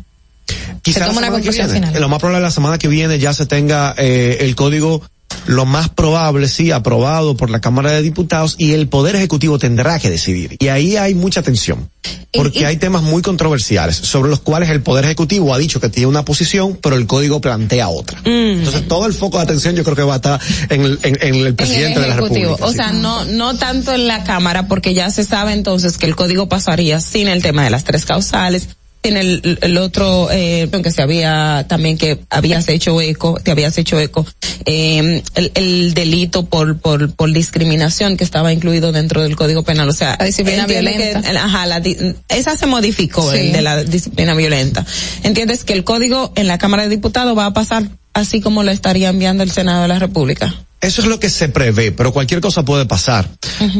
Quizá 0.81 0.99
se 0.99 1.05
toma 1.05 1.19
una 1.19 1.31
conclusión 1.31 1.69
final. 1.69 1.93
Lo 1.99 2.09
más 2.09 2.19
probable 2.19 2.41
la 2.41 2.51
semana 2.51 2.77
que 2.77 2.87
viene 2.87 3.19
ya 3.19 3.33
se 3.33 3.45
tenga 3.45 3.93
eh, 3.97 4.37
el 4.41 4.55
código, 4.55 5.01
lo 5.45 5.65
más 5.65 5.89
probable 5.89 6.47
sí, 6.47 6.71
aprobado 6.71 7.35
por 7.37 7.49
la 7.49 7.61
Cámara 7.61 7.91
de 7.91 8.01
Diputados 8.01 8.55
y 8.57 8.71
el 8.73 8.87
Poder 8.87 9.15
Ejecutivo 9.15 9.59
tendrá 9.59 9.99
que 9.99 10.09
decidir. 10.09 10.57
Y 10.59 10.67
ahí 10.69 10.97
hay 10.97 11.13
mucha 11.13 11.41
tensión. 11.41 11.89
Porque 12.33 12.65
hay 12.65 12.75
temas 12.77 13.01
muy 13.01 13.21
controversiales 13.21 13.95
sobre 13.95 14.29
los 14.29 14.41
cuales 14.41 14.69
el 14.69 14.81
Poder 14.81 15.05
Ejecutivo 15.05 15.53
ha 15.53 15.57
dicho 15.57 15.79
que 15.79 15.87
tiene 15.89 16.07
una 16.07 16.25
posición, 16.25 16.77
pero 16.81 16.97
el 16.97 17.07
código 17.07 17.39
plantea 17.39 17.87
otra. 17.87 18.19
Entonces 18.25 18.87
todo 18.87 19.05
el 19.07 19.13
foco 19.13 19.37
de 19.37 19.43
atención 19.43 19.75
yo 19.75 19.83
creo 19.83 19.95
que 19.95 20.03
va 20.03 20.13
a 20.13 20.17
estar 20.17 20.39
en 20.69 20.81
el, 20.81 20.99
en- 21.03 21.17
en 21.21 21.35
el 21.35 21.55
presidente 21.55 21.99
de 22.01 22.07
la 22.09 22.15
República. 22.17 22.57
O 22.65 22.71
sea, 22.73 22.91
no, 22.91 23.23
no 23.25 23.55
tanto 23.57 23.93
en 23.93 24.07
la 24.07 24.23
Cámara, 24.25 24.67
porque 24.67 24.93
ya 24.93 25.09
se 25.11 25.23
sabe 25.23 25.53
entonces 25.53 25.97
que 25.97 26.05
el 26.05 26.15
código 26.15 26.49
pasaría 26.49 26.99
sin 26.99 27.27
el 27.29 27.41
tema 27.41 27.63
de 27.63 27.69
las 27.69 27.85
tres 27.85 28.05
causales, 28.05 28.67
sin 29.07 29.17
el, 29.17 29.59
el 29.61 29.77
otro, 29.77 30.29
eh, 30.31 30.69
que 30.83 30.91
se 30.91 31.01
había 31.01 31.65
también 31.67 31.97
que 31.97 32.19
habías 32.29 32.67
hecho 32.69 32.99
eco, 33.01 33.39
te 33.43 33.51
habías 33.51 33.77
hecho 33.77 33.99
eco, 33.99 34.25
eh, 34.65 35.21
el, 35.35 35.51
el 35.55 35.93
delito 35.93 36.45
por, 36.45 36.79
por, 36.79 37.13
por 37.13 37.31
discriminación 37.31 38.17
que 38.17 38.23
estaba 38.23 38.51
incluido 38.53 38.91
dentro 38.91 39.21
del 39.23 39.35
código 39.35 39.63
penal. 39.63 39.89
O 39.89 39.93
sea, 39.93 40.15
La 40.19 40.25
disciplina 40.25 40.65
violenta. 40.67 41.21
que- 41.21 41.37
ajá, 41.37 41.65
la 41.65 41.81
esa 42.29 42.57
se 42.57 42.65
modificó, 42.65 43.31
Sí. 43.31 43.37
el 43.37 43.51
de 43.53 43.61
la 43.61 43.83
disciplina 43.83 44.33
violenta. 44.33 44.85
Entiendes 45.23 45.63
que 45.63 45.73
el 45.73 45.83
código 45.83 46.31
en 46.35 46.47
la 46.47 46.57
Cámara 46.57 46.83
de 46.83 46.89
Diputados 46.89 47.37
va 47.37 47.45
a 47.47 47.53
pasar 47.53 47.83
así 48.13 48.41
como 48.41 48.63
lo 48.63 48.71
estaría 48.71 49.09
enviando 49.09 49.43
el 49.43 49.51
Senado 49.51 49.81
de 49.83 49.87
la 49.89 49.99
República. 49.99 50.55
Eso 50.85 51.01
es 51.01 51.07
lo 51.07 51.19
que 51.19 51.31
se 51.31 51.49
prevé, 51.49 51.91
pero 51.91 52.13
cualquier 52.13 52.41
cosa 52.41 52.63
puede 52.63 52.85
pasar. 52.85 53.27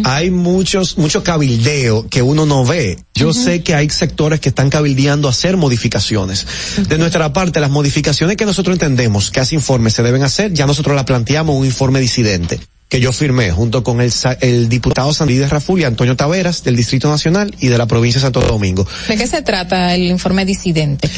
Hay 0.05 0.31
muchos, 0.31 0.97
mucho 0.97 1.23
cabildeo 1.23 2.09
que 2.09 2.23
uno 2.23 2.47
no 2.47 2.65
ve. 2.65 2.97
Yo 3.13 3.31
sé 3.31 3.61
que 3.61 3.75
hay 3.75 3.91
sectores 3.91 4.39
que 4.39 4.49
están 4.49 4.71
cabildeando 4.71 5.29
hacer 5.29 5.55
modificaciones. 5.55 6.47
De 6.89 6.97
nuestra 6.97 7.31
parte, 7.31 7.59
las 7.59 7.69
modificaciones 7.69 8.37
que 8.37 8.45
nosotros 8.45 8.73
entendemos 8.73 9.29
que 9.29 9.39
hace 9.39 9.53
informe 9.53 9.91
se 9.91 10.01
deben 10.01 10.23
hacer, 10.23 10.51
ya 10.53 10.65
nosotros 10.65 10.95
la 10.95 11.05
planteamos 11.05 11.55
un 11.55 11.65
informe 11.65 11.99
disidente 11.99 12.59
que 12.89 12.99
yo 12.99 13.13
firmé 13.13 13.51
junto 13.51 13.83
con 13.83 14.01
el, 14.01 14.11
el 14.41 14.67
diputado 14.67 15.13
Sandides 15.13 15.51
Raful 15.51 15.81
y 15.81 15.83
Antonio 15.83 16.15
Taveras 16.15 16.63
del 16.63 16.75
Distrito 16.75 17.07
Nacional 17.09 17.53
y 17.59 17.67
de 17.67 17.77
la 17.77 17.85
provincia 17.85 18.19
de 18.19 18.23
Santo 18.23 18.41
Domingo. 18.41 18.87
¿De 19.07 19.15
qué 19.15 19.27
se 19.27 19.43
trata 19.43 19.93
el 19.93 20.03
informe 20.03 20.43
disidente? 20.43 21.09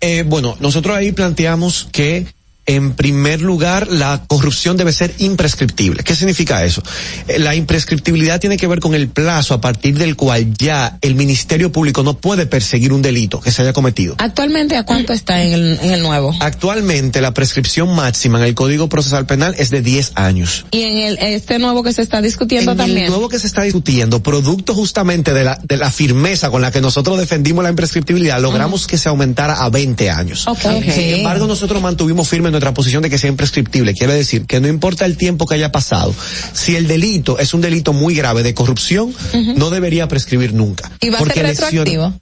Eh, 0.00 0.24
bueno, 0.26 0.56
nosotros 0.60 0.96
ahí 0.96 1.12
planteamos 1.12 1.88
que 1.92 2.26
en 2.64 2.92
primer 2.92 3.40
lugar, 3.40 3.88
la 3.90 4.22
corrupción 4.28 4.76
debe 4.76 4.92
ser 4.92 5.12
imprescriptible. 5.18 6.04
¿Qué 6.04 6.14
significa 6.14 6.64
eso? 6.64 6.82
Eh, 7.26 7.38
La 7.40 7.54
imprescriptibilidad 7.56 8.38
tiene 8.40 8.56
que 8.56 8.66
ver 8.68 8.78
con 8.78 8.94
el 8.94 9.08
plazo 9.08 9.54
a 9.54 9.60
partir 9.60 9.98
del 9.98 10.14
cual 10.14 10.52
ya 10.54 10.96
el 11.00 11.16
Ministerio 11.16 11.72
Público 11.72 12.02
no 12.04 12.16
puede 12.18 12.46
perseguir 12.46 12.92
un 12.92 13.02
delito 13.02 13.40
que 13.40 13.50
se 13.50 13.62
haya 13.62 13.72
cometido. 13.72 14.14
Actualmente, 14.18 14.76
¿a 14.76 14.84
cuánto 14.84 15.12
está 15.12 15.42
en 15.42 15.52
el, 15.52 15.78
en 15.82 15.90
el 15.90 16.02
nuevo? 16.02 16.34
Actualmente 16.40 17.20
la 17.20 17.34
prescripción 17.34 17.94
máxima 17.94 18.38
en 18.38 18.44
el 18.44 18.54
Código 18.54 18.88
Procesal 18.88 19.26
Penal 19.26 19.54
es 19.58 19.70
de 19.70 19.82
10 19.82 20.12
años. 20.14 20.64
Y 20.70 20.82
en 20.82 20.96
el, 20.98 21.18
este 21.18 21.58
nuevo 21.58 21.82
que 21.82 21.92
se 21.92 22.02
está 22.02 22.22
discutiendo 22.22 22.72
En 22.72 22.78
también. 22.78 23.04
el 23.04 23.08
nuevo 23.10 23.28
que 23.28 23.40
se 23.40 23.48
está 23.48 23.62
discutiendo, 23.62 24.22
producto 24.22 24.72
justamente 24.74 25.34
de 25.34 25.42
la, 25.42 25.58
de 25.62 25.76
la 25.76 25.90
firmeza 25.90 26.50
con 26.50 26.62
la 26.62 26.70
que 26.70 26.80
nosotros 26.80 27.18
defendimos 27.18 27.64
la 27.64 27.70
imprescriptibilidad, 27.70 28.40
logramos 28.40 28.86
que 28.86 28.98
se 28.98 29.08
aumentara 29.08 29.54
a 29.64 29.68
20 29.68 30.10
años. 30.10 30.46
Ok. 30.46 30.60
Sin 30.92 31.14
embargo, 31.16 31.48
nosotros 31.48 31.82
mantuvimos 31.82 32.28
firme 32.28 32.51
nuestra 32.52 32.72
posición 32.74 33.02
de 33.02 33.10
que 33.10 33.18
sea 33.18 33.28
imprescriptible. 33.28 33.94
Quiere 33.94 34.14
decir 34.14 34.46
que 34.46 34.60
no 34.60 34.68
importa 34.68 35.04
el 35.04 35.16
tiempo 35.16 35.46
que 35.46 35.56
haya 35.56 35.72
pasado, 35.72 36.14
si 36.52 36.76
el 36.76 36.86
delito 36.86 37.38
es 37.38 37.54
un 37.54 37.60
delito 37.60 37.92
muy 37.92 38.14
grave 38.14 38.42
de 38.42 38.54
corrupción, 38.54 39.14
no 39.56 39.70
debería 39.70 40.08
prescribir 40.08 40.54
nunca. 40.54 40.90
¿Y 41.00 41.10
va 41.10 41.18
a 41.18 41.24
ser 41.24 41.46
retroactivo? 41.46 42.14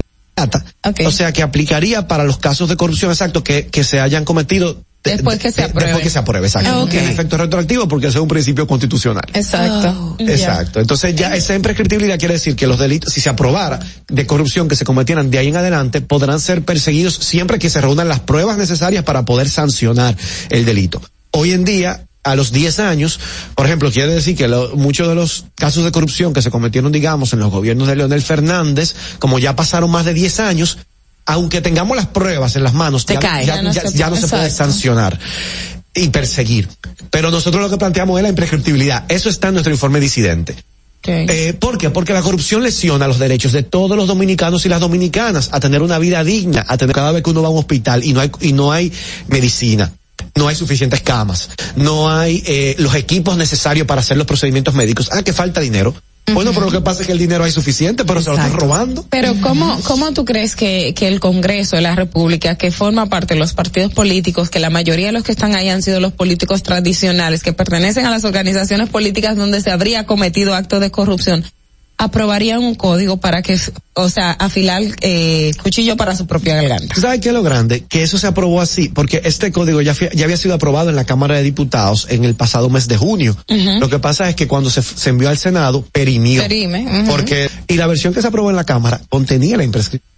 O 1.04 1.10
sea 1.10 1.32
que 1.32 1.42
aplicaría 1.42 2.08
para 2.08 2.24
los 2.24 2.38
casos 2.38 2.68
de 2.68 2.76
corrupción 2.76 3.10
exacto 3.10 3.44
que, 3.44 3.66
que 3.66 3.84
se 3.84 4.00
hayan 4.00 4.24
cometido 4.24 4.82
Después 5.02 5.38
que 5.38 5.50
se 5.50 5.62
apruebe. 5.62 5.86
Después 5.88 6.04
que 6.04 6.10
se 6.10 6.18
apruebe, 6.18 6.46
exacto. 6.46 6.70
Ah, 6.70 6.78
ok. 6.82 6.90
Tiene 6.90 7.10
efecto 7.10 7.36
retroactivo 7.38 7.88
porque 7.88 8.08
ese 8.08 8.18
es 8.18 8.22
un 8.22 8.28
principio 8.28 8.66
constitucional. 8.66 9.24
Exacto. 9.32 10.16
Ya. 10.18 10.32
Exacto. 10.34 10.80
Entonces 10.80 11.14
ya 11.14 11.34
esa 11.34 11.54
imprescriptibilidad 11.54 12.18
quiere 12.18 12.34
decir 12.34 12.54
que 12.54 12.66
los 12.66 12.78
delitos, 12.78 13.12
si 13.12 13.20
se 13.20 13.30
aprobara 13.30 13.78
de 14.08 14.26
corrupción 14.26 14.68
que 14.68 14.76
se 14.76 14.84
cometieran 14.84 15.30
de 15.30 15.38
ahí 15.38 15.48
en 15.48 15.56
adelante, 15.56 16.00
podrán 16.02 16.38
ser 16.40 16.62
perseguidos 16.64 17.14
siempre 17.14 17.58
que 17.58 17.70
se 17.70 17.80
reúnan 17.80 18.08
las 18.08 18.20
pruebas 18.20 18.58
necesarias 18.58 19.02
para 19.04 19.24
poder 19.24 19.48
sancionar 19.48 20.16
el 20.50 20.64
delito. 20.66 21.00
Hoy 21.30 21.52
en 21.52 21.64
día, 21.64 22.04
a 22.22 22.34
los 22.36 22.52
10 22.52 22.80
años, 22.80 23.18
por 23.54 23.64
ejemplo, 23.64 23.90
quiere 23.90 24.12
decir 24.12 24.36
que 24.36 24.48
lo- 24.48 24.76
muchos 24.76 25.08
de 25.08 25.14
los 25.14 25.46
casos 25.54 25.84
de 25.84 25.92
corrupción 25.92 26.34
que 26.34 26.42
se 26.42 26.50
cometieron, 26.50 26.92
digamos, 26.92 27.32
en 27.32 27.38
los 27.38 27.50
gobiernos 27.50 27.88
de 27.88 27.96
Leonel 27.96 28.20
Fernández, 28.20 28.94
como 29.18 29.38
ya 29.38 29.56
pasaron 29.56 29.90
más 29.90 30.04
de 30.04 30.12
10 30.12 30.40
años, 30.40 30.76
aunque 31.32 31.60
tengamos 31.60 31.96
las 31.96 32.06
pruebas 32.06 32.56
en 32.56 32.64
las 32.64 32.74
manos, 32.74 33.06
Te 33.06 33.14
ya, 33.14 33.20
cae. 33.20 33.46
ya- 33.46 33.56
Ya 33.56 33.62
no 33.62 33.72
ya- 33.72 33.82
se 33.82 33.98
ya 33.98 34.04
no 34.06 34.10
puede. 34.12 34.22
se 34.22 34.28
puede 34.28 34.46
Exacto. 34.46 34.72
sancionar 34.72 35.18
y 35.94 36.08
perseguir. 36.08 36.68
Pero 37.10 37.30
nosotros 37.30 37.62
lo 37.62 37.70
que 37.70 37.76
planteamos 37.78 38.18
es 38.18 38.22
la 38.22 38.28
imprescriptibilidad. 38.28 39.04
Eso 39.08 39.28
está 39.28 39.48
en 39.48 39.54
nuestro 39.54 39.72
informe 39.72 40.00
disidente. 40.00 40.54
Eh, 41.06 41.54
¿Por 41.58 41.78
qué? 41.78 41.88
Porque 41.88 42.12
la 42.12 42.20
corrupción 42.20 42.62
lesiona 42.62 43.08
los 43.08 43.18
derechos 43.18 43.52
de 43.52 43.62
todos 43.62 43.96
los 43.96 44.06
dominicanos 44.06 44.66
y 44.66 44.68
las 44.68 44.80
dominicanas 44.80 45.48
a 45.50 45.58
tener 45.58 45.82
una 45.82 45.98
vida 45.98 46.22
digna, 46.22 46.64
a 46.68 46.76
tener 46.76 46.94
cada 46.94 47.10
vez 47.10 47.22
que 47.22 47.30
uno 47.30 47.40
va 47.40 47.48
a 47.48 47.50
un 47.50 47.58
hospital 47.58 48.04
y 48.04 48.12
no 48.12 48.20
hay, 48.20 48.30
y 48.42 48.52
no 48.52 48.70
hay 48.70 48.92
medicina. 49.28 49.90
No 50.36 50.46
hay 50.48 50.54
suficientes 50.54 51.00
camas, 51.00 51.48
no 51.76 52.10
hay 52.12 52.42
eh, 52.46 52.74
los 52.78 52.94
equipos 52.94 53.38
necesarios 53.38 53.86
para 53.86 54.02
hacer 54.02 54.18
los 54.18 54.26
procedimientos 54.26 54.74
médicos. 54.74 55.08
Ah, 55.10 55.22
que 55.22 55.32
falta 55.32 55.60
dinero. 55.62 55.94
Bueno, 56.32 56.52
pero 56.52 56.66
lo 56.66 56.72
que 56.72 56.80
pasa 56.80 57.00
es 57.00 57.06
que 57.06 57.12
el 57.12 57.18
dinero 57.18 57.44
hay 57.44 57.50
suficiente, 57.50 58.04
pero 58.04 58.20
se 58.20 58.30
lo 58.30 58.36
están 58.36 58.52
robando. 58.52 59.04
Pero 59.10 59.34
¿cómo, 59.40 59.80
cómo 59.82 60.12
tú 60.12 60.24
crees 60.24 60.54
que, 60.54 60.94
que 60.94 61.08
el 61.08 61.20
Congreso 61.20 61.76
de 61.76 61.82
la 61.82 61.94
República, 61.94 62.56
que 62.56 62.70
forma 62.70 63.06
parte 63.06 63.34
de 63.34 63.40
los 63.40 63.52
partidos 63.52 63.92
políticos, 63.92 64.50
que 64.50 64.60
la 64.60 64.70
mayoría 64.70 65.06
de 65.06 65.12
los 65.12 65.24
que 65.24 65.32
están 65.32 65.54
ahí 65.54 65.68
han 65.68 65.82
sido 65.82 66.00
los 66.00 66.12
políticos 66.12 66.62
tradicionales, 66.62 67.42
que 67.42 67.52
pertenecen 67.52 68.06
a 68.06 68.10
las 68.10 68.24
organizaciones 68.24 68.88
políticas 68.88 69.36
donde 69.36 69.60
se 69.60 69.70
habría 69.70 70.06
cometido 70.06 70.54
actos 70.54 70.80
de 70.80 70.90
corrupción, 70.90 71.44
aprobarían 72.00 72.60
un 72.60 72.74
código 72.74 73.18
para 73.18 73.42
que, 73.42 73.58
o 73.92 74.08
sea, 74.08 74.32
afilar 74.32 74.82
eh, 75.02 75.52
cuchillo 75.62 75.98
para 75.98 76.16
su 76.16 76.26
propia 76.26 76.54
garganta? 76.54 76.94
¿Tú 76.94 77.02
¿Sabes 77.02 77.20
qué 77.20 77.28
es 77.28 77.34
lo 77.34 77.42
grande? 77.42 77.84
Que 77.86 78.02
eso 78.02 78.16
se 78.16 78.26
aprobó 78.26 78.62
así, 78.62 78.88
porque 78.88 79.20
este 79.24 79.52
código 79.52 79.82
ya, 79.82 79.94
ya 79.94 80.24
había 80.24 80.38
sido 80.38 80.54
aprobado 80.54 80.88
en 80.88 80.96
la 80.96 81.04
Cámara 81.04 81.36
de 81.36 81.42
Diputados 81.42 82.06
en 82.08 82.24
el 82.24 82.34
pasado 82.34 82.70
mes 82.70 82.88
de 82.88 82.96
junio. 82.96 83.36
Lo 83.78 83.90
que 83.90 83.98
pasa 83.98 84.28
es 84.30 84.34
que 84.34 84.48
cuando 84.48 84.70
se, 84.70 84.82
se 84.82 85.10
envió 85.10 85.28
al 85.28 85.36
Senado, 85.36 85.84
perimió. 85.92 86.42
Perime. 86.42 87.04
Porque, 87.06 87.50
y 87.68 87.74
la 87.74 87.86
versión 87.86 88.14
que 88.14 88.22
se 88.22 88.28
aprobó 88.28 88.48
en 88.48 88.56
la 88.56 88.64
Cámara 88.64 89.00
contenía 89.10 89.58
la 89.58 89.64
imprescripción. 89.64 90.09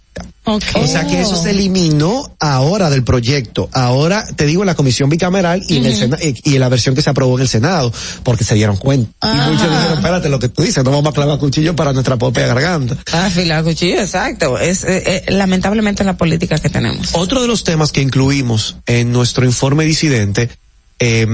O 0.45 0.59
sea 0.87 1.07
que 1.07 1.21
eso 1.21 1.35
se 1.41 1.51
eliminó 1.51 2.35
ahora 2.39 2.89
del 2.89 3.03
proyecto. 3.03 3.69
Ahora, 3.71 4.25
te 4.35 4.45
digo, 4.45 4.61
en 4.63 4.67
la 4.67 4.75
comisión 4.75 5.09
bicameral 5.09 5.63
y, 5.69 5.77
en 5.77 5.85
el 5.85 5.91
Ujú. 5.93 5.99
Sena- 6.01 6.17
y 6.21 6.41
y 6.43 6.55
en 6.55 6.59
la 6.59 6.67
versión 6.69 6.95
que 6.95 7.01
se 7.01 7.09
aprobó 7.09 7.35
en 7.37 7.43
el 7.43 7.47
Senado, 7.47 7.93
porque 8.23 8.43
se 8.43 8.53
dieron 8.55 8.75
cuenta. 8.75 9.11
Y 9.23 9.49
muchos 9.51 9.69
dijeron, 9.69 9.93
espérate, 9.97 10.29
lo 10.29 10.39
que 10.39 10.49
tú 10.49 10.61
dices, 10.63 10.83
no 10.83 10.91
vamos 10.91 11.07
a 11.07 11.13
clavar 11.13 11.39
cuchillo 11.39 11.75
para 11.75 11.93
nuestra 11.93 12.17
propia 12.17 12.45
garganta. 12.47 12.97
Afilar 13.13 13.63
cuchillo, 13.63 14.01
exacto. 14.01 14.57
Es 14.59 14.83
eh, 14.83 15.23
eh, 15.27 15.31
lamentablemente 15.31 16.03
la 16.03 16.17
política 16.17 16.57
que 16.57 16.69
tenemos. 16.69 17.09
Otro 17.13 17.41
de 17.41 17.47
los 17.47 17.63
temas 17.63 17.91
que 17.93 18.01
incluimos 18.01 18.75
en 18.85 19.11
nuestro 19.13 19.45
informe 19.45 19.85
disidente 19.85 20.49
eh, 20.99 21.25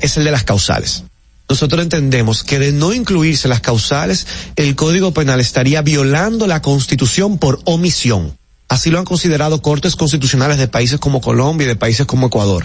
es 0.00 0.16
el 0.16 0.24
de 0.24 0.30
las 0.32 0.42
causales. 0.44 1.04
Nosotros 1.50 1.82
entendemos 1.82 2.44
que 2.44 2.60
de 2.60 2.70
no 2.70 2.94
incluirse 2.94 3.48
las 3.48 3.60
causales, 3.60 4.24
el 4.54 4.76
Código 4.76 5.12
Penal 5.12 5.40
estaría 5.40 5.82
violando 5.82 6.46
la 6.46 6.62
Constitución 6.62 7.38
por 7.38 7.60
omisión. 7.64 8.38
Así 8.68 8.88
lo 8.90 9.00
han 9.00 9.04
considerado 9.04 9.60
cortes 9.60 9.96
constitucionales 9.96 10.58
de 10.58 10.68
países 10.68 11.00
como 11.00 11.20
Colombia 11.20 11.64
y 11.64 11.68
de 11.68 11.74
países 11.74 12.06
como 12.06 12.28
Ecuador. 12.28 12.62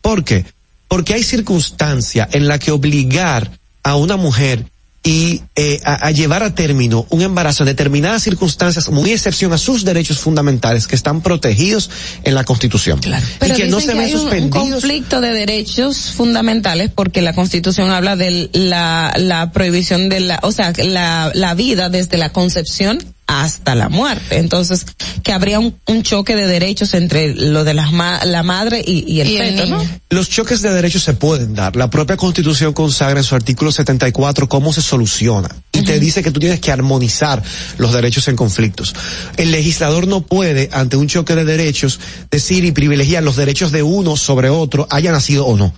¿Por 0.00 0.22
qué? 0.22 0.44
Porque 0.86 1.14
hay 1.14 1.24
circunstancia 1.24 2.28
en 2.30 2.46
la 2.46 2.60
que 2.60 2.70
obligar 2.70 3.50
a 3.82 3.96
una 3.96 4.16
mujer 4.16 4.66
y 5.04 5.42
eh, 5.54 5.80
a, 5.84 6.08
a 6.08 6.10
llevar 6.10 6.42
a 6.42 6.54
término 6.54 7.06
un 7.10 7.22
embarazo 7.22 7.62
en 7.62 7.68
determinadas 7.68 8.22
circunstancias, 8.24 8.90
muy 8.90 9.12
excepción 9.12 9.52
a 9.52 9.58
sus 9.58 9.84
derechos 9.84 10.18
fundamentales 10.18 10.86
que 10.86 10.96
están 10.96 11.22
protegidos 11.22 11.88
en 12.24 12.34
la 12.34 12.44
Constitución. 12.44 13.00
Pero 13.38 13.54
y 13.54 13.56
que 13.56 13.66
no 13.68 13.80
se 13.80 13.86
que 13.88 13.94
ven 13.94 14.04
hay 14.04 14.14
un- 14.14 14.20
suspendidos. 14.20 14.58
conflicto 14.70 15.20
de 15.20 15.30
derechos 15.32 16.12
fundamentales 16.16 16.90
porque 16.94 17.22
la 17.22 17.32
Constitución 17.32 17.90
habla 17.90 18.16
de 18.16 18.50
la, 18.52 19.14
la 19.16 19.52
prohibición 19.52 20.08
de 20.08 20.20
la, 20.20 20.40
o 20.42 20.52
sea, 20.52 20.72
la, 20.76 21.30
la 21.34 21.54
vida 21.54 21.88
desde 21.88 22.18
la 22.18 22.30
concepción 22.32 22.98
hasta 23.28 23.74
la 23.76 23.88
muerte. 23.88 24.38
Entonces, 24.38 24.86
que 25.22 25.32
habría 25.32 25.60
un, 25.60 25.76
un 25.86 26.02
choque 26.02 26.34
de 26.34 26.46
derechos 26.48 26.94
entre 26.94 27.34
lo 27.34 27.62
de 27.62 27.74
las 27.74 27.92
ma- 27.92 28.24
la 28.24 28.42
madre 28.42 28.82
y, 28.84 29.04
y 29.06 29.20
el 29.20 29.28
Y 29.28 29.36
el 29.36 29.54
feto, 29.56 29.66
¿no? 29.66 29.86
Los 30.10 30.30
choques 30.30 30.62
de 30.62 30.72
derechos 30.72 31.02
se 31.04 31.12
pueden 31.12 31.54
dar. 31.54 31.76
La 31.76 31.90
propia 31.90 32.16
Constitución 32.16 32.72
consagra 32.72 33.20
en 33.20 33.24
su 33.24 33.34
artículo 33.34 33.70
74 33.70 34.48
cómo 34.48 34.72
se 34.72 34.80
soluciona. 34.82 35.48
Y 35.72 35.82
te 35.82 36.00
dice 36.00 36.22
que 36.22 36.30
tú 36.32 36.40
tienes 36.40 36.58
que 36.60 36.72
armonizar 36.72 37.42
los 37.76 37.92
derechos 37.92 38.26
en 38.28 38.34
conflictos. 38.34 38.94
El 39.36 39.52
legislador 39.52 40.08
no 40.08 40.22
puede, 40.22 40.70
ante 40.72 40.96
un 40.96 41.06
choque 41.06 41.34
de 41.34 41.44
derechos, 41.44 42.00
decir 42.30 42.64
y 42.64 42.72
privilegiar 42.72 43.22
los 43.22 43.36
derechos 43.36 43.70
de 43.70 43.82
uno 43.82 44.16
sobre 44.16 44.48
otro, 44.48 44.88
haya 44.90 45.12
nacido 45.12 45.46
o 45.46 45.56
no. 45.56 45.74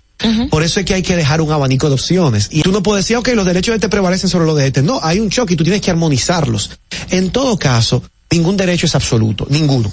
Por 0.51 0.63
eso 0.63 0.81
es 0.81 0.87
que 0.87 0.95
hay 0.95 1.03
que 1.03 1.17
dejar 1.17 1.41
un 1.41 1.51
abanico 1.51 1.89
de 1.89 1.95
opciones. 1.95 2.49
Y 2.51 2.63
tú 2.63 2.73
no 2.73 2.83
puedes 2.83 3.05
decir, 3.05 3.17
ok, 3.17 3.29
los 3.35 3.47
derechos 3.47 3.73
de 3.73 3.77
este 3.77 3.89
prevalecen 3.89 4.29
sobre 4.29 4.47
los 4.47 4.57
de 4.57 4.67
este. 4.67 4.83
No, 4.83 5.01
hay 5.03 5.19
un 5.21 5.31
choque 5.31 5.55
y 5.55 5.57
tú 5.57 5.65
tienes 5.65 5.81
que 5.81 5.91
armonizarlos. 5.91 6.71
En 7.11 7.31
todo 7.31 7.59
caso, 7.59 8.03
ningún 8.31 8.57
derecho 8.57 8.87
es 8.87 8.95
absoluto, 8.95 9.47
ninguno. 9.51 9.93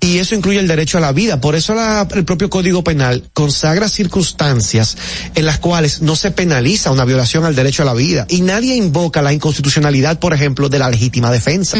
Y 0.00 0.18
eso 0.18 0.34
incluye 0.34 0.58
el 0.58 0.66
derecho 0.66 0.98
a 0.98 1.00
la 1.00 1.12
vida. 1.12 1.40
Por 1.40 1.54
eso 1.54 1.72
la- 1.74 2.06
el 2.14 2.24
propio 2.24 2.50
Código 2.50 2.82
Penal 2.82 3.24
consagra 3.32 3.88
circunstancias 3.88 4.96
en 5.34 5.46
las 5.46 5.58
cuales 5.58 6.02
no 6.02 6.16
se 6.16 6.30
penaliza 6.32 6.90
una 6.90 7.04
violación 7.04 7.44
al 7.44 7.54
derecho 7.54 7.82
a 7.82 7.86
la 7.86 7.94
vida. 7.94 8.26
Y 8.28 8.40
nadie 8.42 8.74
invoca 8.74 9.22
la 9.22 9.32
inconstitucionalidad, 9.32 10.18
por 10.18 10.34
ejemplo, 10.34 10.68
de 10.68 10.78
la 10.80 10.90
legítima 10.90 11.30
defensa. 11.30 11.76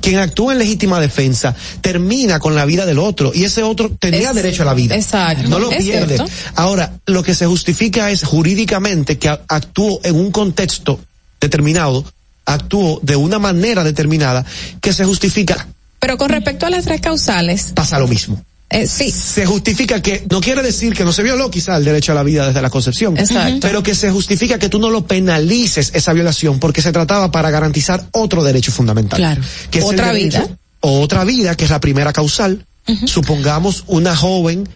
Quien 0.00 0.18
actúa 0.18 0.52
en 0.52 0.58
legítima 0.60 1.00
defensa 1.00 1.54
termina 1.80 2.38
con 2.38 2.54
la 2.54 2.64
vida 2.64 2.86
del 2.86 2.98
otro 2.98 3.32
y 3.34 3.44
ese 3.44 3.62
otro 3.62 3.90
tenía 3.98 4.30
Es- 4.30 4.34
derecho 4.36 4.62
a 4.62 4.66
la 4.66 4.74
vida. 4.74 4.94
exacto. 4.94 5.48
No 5.48 5.58
lo 5.58 5.70
Es 5.72 5.78
pierde. 5.84 6.16
cierto. 6.16 6.32
Ahora, 6.54 6.92
lo 7.06 7.22
que 7.22 7.34
se 7.34 7.46
justifica 7.46 8.10
es 8.10 8.22
jurídicamente 8.22 9.18
que 9.18 9.28
actuó 9.28 10.00
en 10.04 10.14
un 10.16 10.30
contexto 10.30 11.00
determinado, 11.40 12.04
actuó 12.46 13.00
de 13.02 13.16
una 13.16 13.38
manera 13.38 13.84
determinada 13.84 14.44
que 14.80 14.92
se 14.92 15.04
justifica 15.04 15.66
Pero 15.98 16.16
con 16.18 16.28
respecto 16.28 16.66
a 16.66 16.70
las 16.70 16.84
tres 16.84 17.00
causales, 17.00 17.72
pasa 17.74 17.98
lo 17.98 18.06
mismo. 18.08 18.42
eh, 18.70 18.86
sí. 18.86 19.10
Se 19.10 19.46
justifica 19.46 20.02
que, 20.02 20.24
no 20.30 20.40
quiere 20.40 20.62
decir 20.62 20.94
que 20.94 21.04
no 21.04 21.12
se 21.12 21.22
violó 21.22 21.50
quizá 21.50 21.76
el 21.76 21.84
derecho 21.84 22.12
a 22.12 22.14
la 22.16 22.22
vida 22.22 22.46
desde 22.46 22.60
la 22.60 22.70
concepción, 22.70 23.16
Exacto. 23.16 23.58
pero 23.62 23.82
que 23.82 23.94
se 23.94 24.10
justifica 24.10 24.58
que 24.58 24.68
tú 24.68 24.78
no 24.78 24.90
lo 24.90 25.06
penalices 25.06 25.92
esa 25.94 26.12
violación 26.12 26.58
porque 26.58 26.82
se 26.82 26.92
trataba 26.92 27.30
para 27.30 27.50
garantizar 27.50 28.06
otro 28.12 28.42
derecho 28.44 28.72
fundamental. 28.72 29.18
Claro. 29.18 29.42
Que 29.70 29.78
es 29.78 29.84
Otra 29.84 30.12
derecho- 30.12 30.42
vida. 30.46 30.56
o 30.80 31.00
otra 31.00 31.24
vida, 31.24 31.56
que 31.56 31.64
es 31.64 31.70
la 31.70 31.80
primera 31.80 32.12
causal. 32.12 32.64
Supongamos 33.06 33.84
una 33.86 34.14
joven 34.14 34.68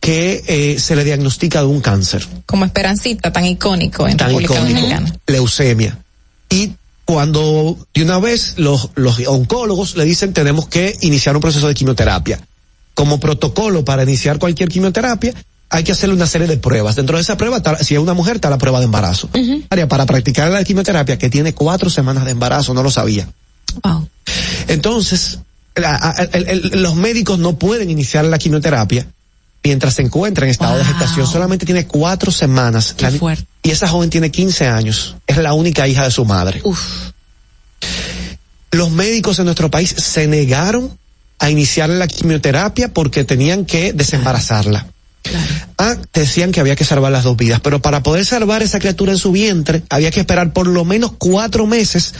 que 0.00 0.42
eh, 0.46 0.78
se 0.78 0.94
le 0.96 1.04
diagnostica 1.04 1.60
de 1.60 1.66
un 1.66 1.80
cáncer. 1.80 2.26
como 2.46 2.64
Esperancita, 2.64 3.32
tan 3.32 3.44
icónico 3.44 4.06
en 4.08 4.16
tan 4.16 4.28
República 4.28 4.54
icónico, 4.54 4.74
Dominicana. 4.80 5.14
leucemia. 5.26 5.98
Y 6.48 6.72
cuando 7.14 7.76
de 7.92 8.02
una 8.04 8.20
vez 8.20 8.54
los, 8.56 8.90
los 8.94 9.18
oncólogos 9.26 9.96
le 9.96 10.04
dicen 10.04 10.32
tenemos 10.32 10.68
que 10.68 10.96
iniciar 11.00 11.34
un 11.34 11.42
proceso 11.42 11.66
de 11.66 11.74
quimioterapia. 11.74 12.38
Como 12.94 13.18
protocolo 13.18 13.84
para 13.84 14.04
iniciar 14.04 14.38
cualquier 14.38 14.68
quimioterapia, 14.68 15.34
hay 15.70 15.82
que 15.82 15.90
hacerle 15.92 16.14
una 16.14 16.26
serie 16.28 16.46
de 16.46 16.56
pruebas. 16.56 16.94
Dentro 16.94 17.16
de 17.16 17.22
esa 17.22 17.36
prueba, 17.36 17.60
si 17.80 17.94
es 17.94 18.00
una 18.00 18.14
mujer, 18.14 18.36
está 18.36 18.48
la 18.48 18.58
prueba 18.58 18.78
de 18.78 18.84
embarazo. 18.84 19.28
Área 19.70 19.88
Para 19.88 20.06
practicar 20.06 20.50
la 20.52 20.62
quimioterapia, 20.62 21.18
que 21.18 21.28
tiene 21.30 21.52
cuatro 21.52 21.90
semanas 21.90 22.24
de 22.24 22.30
embarazo, 22.30 22.74
no 22.74 22.82
lo 22.84 22.90
sabía. 22.92 23.28
Entonces, 24.68 25.38
la- 25.74 26.28
el- 26.32 26.48
el- 26.48 26.82
los 26.82 26.94
médicos 26.94 27.38
no 27.38 27.56
pueden 27.58 27.90
iniciar 27.90 28.24
la 28.24 28.38
quimioterapia 28.38 29.06
mientras 29.62 29.94
se 29.94 30.02
encuentra 30.02 30.46
en 30.46 30.50
estado 30.50 30.76
de 30.78 30.84
gestación. 30.84 31.26
Solamente 31.26 31.66
tiene 31.66 31.86
cuatro 31.86 32.30
semanas. 32.30 32.94
La 32.98 33.10
y 33.62 33.70
esa 33.70 33.88
joven 33.88 34.10
tiene 34.10 34.30
15 34.30 34.66
años. 34.66 35.16
Es 35.26 35.36
la 35.36 35.52
única 35.52 35.86
hija 35.86 36.04
de 36.04 36.10
su 36.10 36.24
madre. 36.24 36.62
Los 38.72 38.90
médicos 38.90 39.38
en 39.38 39.46
nuestro 39.46 39.70
país 39.70 39.90
se 39.90 40.26
negaron 40.26 40.96
a 41.38 41.50
iniciar 41.50 41.88
la 41.88 42.06
quimioterapia 42.06 42.92
porque 42.92 43.24
tenían 43.24 43.64
que 43.64 43.92
desembarazarla. 43.92 44.86
Ah, 45.76 45.96
decían 46.12 46.52
que 46.52 46.60
había 46.60 46.76
que 46.76 46.84
salvar 46.84 47.12
las 47.12 47.24
dos 47.24 47.36
vidas, 47.36 47.60
pero 47.60 47.80
para 47.80 48.02
poder 48.02 48.24
salvar 48.24 48.62
esa 48.62 48.78
criatura 48.78 49.12
en 49.12 49.18
su 49.18 49.32
vientre 49.32 49.82
había 49.90 50.10
que 50.10 50.20
esperar 50.20 50.52
por 50.52 50.66
lo 50.66 50.84
menos 50.84 51.12
cuatro 51.18 51.66
meses 51.66 52.14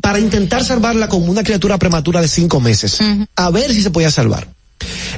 para 0.00 0.18
intentar 0.18 0.64
salvarla 0.64 1.08
como 1.08 1.26
una 1.26 1.42
criatura 1.42 1.78
prematura 1.78 2.20
de 2.20 2.28
cinco 2.28 2.60
meses. 2.60 2.98
A 3.36 3.50
ver 3.50 3.72
si 3.72 3.82
se 3.82 3.90
podía 3.90 4.10
salvar. 4.10 4.48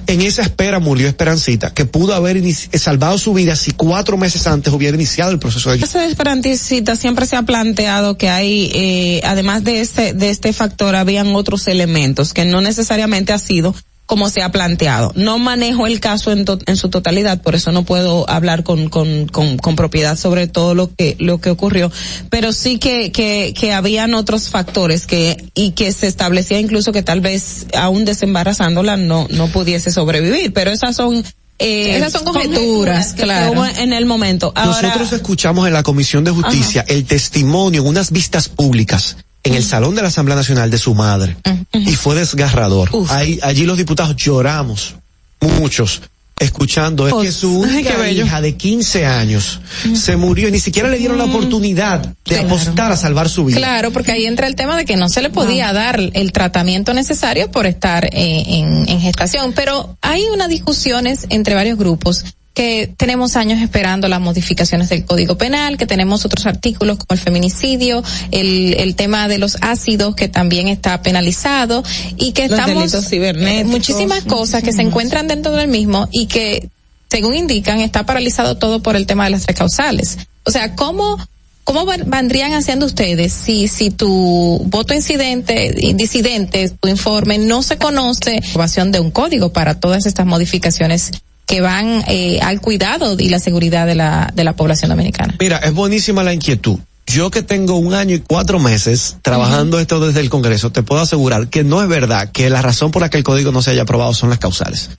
En 0.07 0.21
esa 0.23 0.43
espera 0.43 0.79
murió 0.81 1.07
Esperancita, 1.09 1.73
que 1.73 1.85
pudo 1.85 2.15
haber 2.15 2.37
inici- 2.37 2.77
salvado 2.79 3.19
su 3.19 3.35
vida 3.35 3.55
si 3.57 3.73
cuatro 3.73 4.17
meses 4.17 4.47
antes 4.47 4.73
hubiera 4.73 4.97
iniciado 4.97 5.31
el 5.31 5.39
proceso 5.39 5.71
de 5.71 5.77
Esa 5.77 6.05
Esperancita 6.07 6.97
siempre 6.97 7.27
se 7.27 7.37
ha 7.37 7.43
planteado 7.43 8.17
que 8.17 8.29
hay, 8.29 8.71
eh, 8.75 9.21
además 9.25 9.63
de 9.65 9.81
este, 9.81 10.13
de 10.15 10.31
este 10.31 10.53
factor, 10.53 10.97
habían 10.97 11.35
otros 11.35 11.69
elementos 11.69 12.33
que 12.33 12.45
no 12.45 12.61
necesariamente 12.61 13.33
ha 13.33 13.39
sido 13.39 13.75
como 14.11 14.29
se 14.29 14.43
ha 14.43 14.51
planteado. 14.51 15.13
No 15.15 15.39
manejo 15.39 15.87
el 15.87 16.01
caso 16.01 16.33
en, 16.33 16.45
to- 16.45 16.59
en 16.67 16.77
su 16.77 16.89
totalidad, 16.89 17.41
por 17.43 17.55
eso 17.55 17.71
no 17.71 17.85
puedo 17.85 18.29
hablar 18.29 18.65
con, 18.65 18.89
con, 18.89 19.27
con, 19.29 19.57
con 19.57 19.77
propiedad 19.77 20.19
sobre 20.19 20.49
todo 20.49 20.75
lo 20.75 20.93
que, 20.93 21.15
lo 21.21 21.41
que 21.41 21.51
ocurrió, 21.51 21.93
pero 22.29 22.53
sí 22.53 22.79
que, 22.81 23.13
que, 23.13 23.55
que 23.57 23.73
habían 23.73 24.15
otros 24.15 24.49
factores 24.49 25.07
que, 25.07 25.37
y 25.55 25.71
que 25.73 25.93
se 25.93 26.09
establecía 26.09 26.59
incluso 26.59 26.91
que 26.91 27.05
tal 27.05 27.21
vez 27.21 27.67
aún 27.79 28.05
desembarazándola 28.05 28.97
no, 28.97 29.29
no 29.31 29.47
pudiese 29.47 29.93
sobrevivir, 29.93 30.53
pero 30.53 30.73
esas 30.73 30.97
son 30.97 31.25
eh, 31.61 31.97
Esas 31.97 32.13
son 32.13 32.25
conjeturas, 32.25 33.13
que 33.15 33.23
claro. 33.23 33.65
en 33.65 33.93
el 33.93 34.07
momento. 34.07 34.53
Ahora, 34.57 34.89
Nosotros 34.89 35.13
escuchamos 35.13 35.69
en 35.69 35.73
la 35.75 35.85
Comisión 35.85 36.25
de 36.25 36.33
Justicia 36.33 36.85
el 36.89 37.05
testimonio 37.05 37.83
en 37.83 37.87
unas 37.87 38.11
vistas 38.11 38.49
públicas 38.49 39.19
en 39.43 39.55
el 39.55 39.65
Salón 39.65 39.95
de 39.95 40.03
la 40.03 40.09
Asamblea 40.09 40.37
Nacional 40.37 40.71
de 40.71 40.79
su 40.79 40.95
madre. 40.95 41.37
Y 41.73 41.95
fue 41.95 42.15
desgarrador. 42.15 42.91
Ahí, 43.09 43.39
allí 43.43 43.65
los 43.65 43.79
diputados 43.79 44.17
lloramos, 44.17 44.97
muchos, 45.41 46.03
escuchando. 46.39 47.07
Es 47.07 47.15
que 47.15 47.33
su 47.33 47.59
única 47.61 48.11
hija 48.11 48.41
de 48.41 48.57
15 48.57 49.07
años 49.07 49.61
se 49.95 50.17
murió 50.17 50.49
y 50.49 50.53
ni 50.53 50.59
siquiera 50.59 50.89
le 50.89 50.99
dieron 50.99 51.19
la 51.19 51.25
oportunidad 51.25 52.15
de 52.25 52.39
apostar 52.39 52.93
a 52.93 52.97
salvar 52.97 53.29
su 53.29 53.45
vida. 53.45 53.59
Claro, 53.59 53.93
porque 53.93 54.13
ahí 54.13 54.27
entra 54.27 54.47
el 54.47 54.57
tema 54.57 54.77
de 54.77 54.85
que 54.85 54.97
no 54.97 55.09
se 55.09 55.23
le 55.23 55.31
podía 55.31 55.73
dar 55.73 56.01
el 56.01 56.33
tratamiento 56.33 56.93
necesario 56.93 57.51
por 57.51 57.67
estar 57.67 58.07
eh, 58.07 58.45
en, 58.47 58.89
en 58.89 59.01
gestación. 59.01 59.53
Pero 59.53 59.97
hay 60.01 60.25
unas 60.33 60.49
discusiones 60.49 61.27
entre 61.31 61.55
varios 61.55 61.79
grupos 61.79 62.25
que 62.61 62.93
tenemos 62.95 63.37
años 63.37 63.63
esperando 63.63 64.07
las 64.07 64.21
modificaciones 64.21 64.91
del 64.91 65.07
Código 65.07 65.39
Penal, 65.39 65.79
que 65.79 65.87
tenemos 65.87 66.27
otros 66.27 66.45
artículos 66.45 66.99
como 66.99 67.07
el 67.13 67.19
feminicidio, 67.19 68.05
el, 68.33 68.75
el 68.75 68.97
tema 68.97 69.29
de 69.29 69.39
los 69.39 69.57
ácidos 69.63 70.15
que 70.15 70.29
también 70.29 70.69
está 70.69 71.01
penalizado 71.01 71.83
y 72.19 72.33
que 72.33 72.49
Los 72.49 72.59
estamos 72.59 73.09
cibernéticos, 73.09 73.71
muchísimas 73.71 74.25
cosas 74.25 74.63
que 74.63 74.75
se 74.75 74.83
encuentran 74.83 75.27
dentro 75.27 75.53
del 75.53 75.69
mismo 75.69 76.07
y 76.13 76.27
que 76.27 76.69
según 77.09 77.35
indican 77.35 77.81
está 77.81 78.05
paralizado 78.05 78.59
todo 78.59 78.83
por 78.83 78.95
el 78.95 79.07
tema 79.07 79.25
de 79.25 79.31
las 79.31 79.47
tres 79.47 79.57
causales. 79.57 80.19
O 80.45 80.51
sea, 80.51 80.77
¿cómo 80.77 81.17
¿Cómo 81.65 81.87
vendrían 81.87 82.53
haciendo 82.53 82.85
ustedes 82.85 83.33
si, 83.33 83.69
si 83.69 83.91
tu 83.91 84.61
voto 84.67 84.93
incidente, 84.93 85.73
disidente, 85.95 86.69
tu 86.69 86.89
informe, 86.89 87.39
no 87.39 87.63
se 87.63 87.79
conoce 87.79 88.41
la 88.41 88.49
aprobación 88.49 88.91
de 88.91 88.99
un 88.99 89.11
código 89.11 89.53
para 89.53 89.79
todas 89.79 90.05
estas 90.05 90.27
modificaciones 90.27 91.13
que 91.51 91.61
van 91.61 92.05
eh, 92.07 92.39
al 92.41 92.61
cuidado 92.61 93.17
y 93.19 93.29
la 93.29 93.41
seguridad 93.41 93.85
de 93.85 93.97
la, 93.97 94.31
de 94.33 94.45
la 94.45 94.53
población 94.53 94.91
dominicana? 94.91 95.35
Mira, 95.41 95.57
es 95.59 95.75
buenísima 95.75 96.23
la 96.23 96.33
inquietud. 96.33 96.79
Yo 97.09 97.33
que 97.33 97.43
tengo 97.43 97.75
un 97.75 97.93
año 97.93 98.15
y 98.15 98.21
cuatro 98.21 98.61
meses 98.61 99.17
trabajando 99.21 99.81
esto 99.81 99.99
desde 99.99 100.21
el 100.21 100.31
Congreso, 100.31 100.71
te 100.71 100.85
puedo 100.85 101.03
asegurar 101.03 101.49
que 101.49 101.65
no 101.65 101.83
es 101.83 101.89
verdad 101.89 102.31
que 102.31 102.49
la 102.51 102.63
razón 102.63 102.93
por 102.93 103.03
la 103.03 103.11
que 103.11 103.17
el 103.17 103.25
código 103.25 103.51
no 103.51 103.63
se 103.63 103.73
haya 103.73 103.83
aprobado 103.83 104.15
son 104.15 104.31
las 104.31 104.39
causales. 104.39 104.91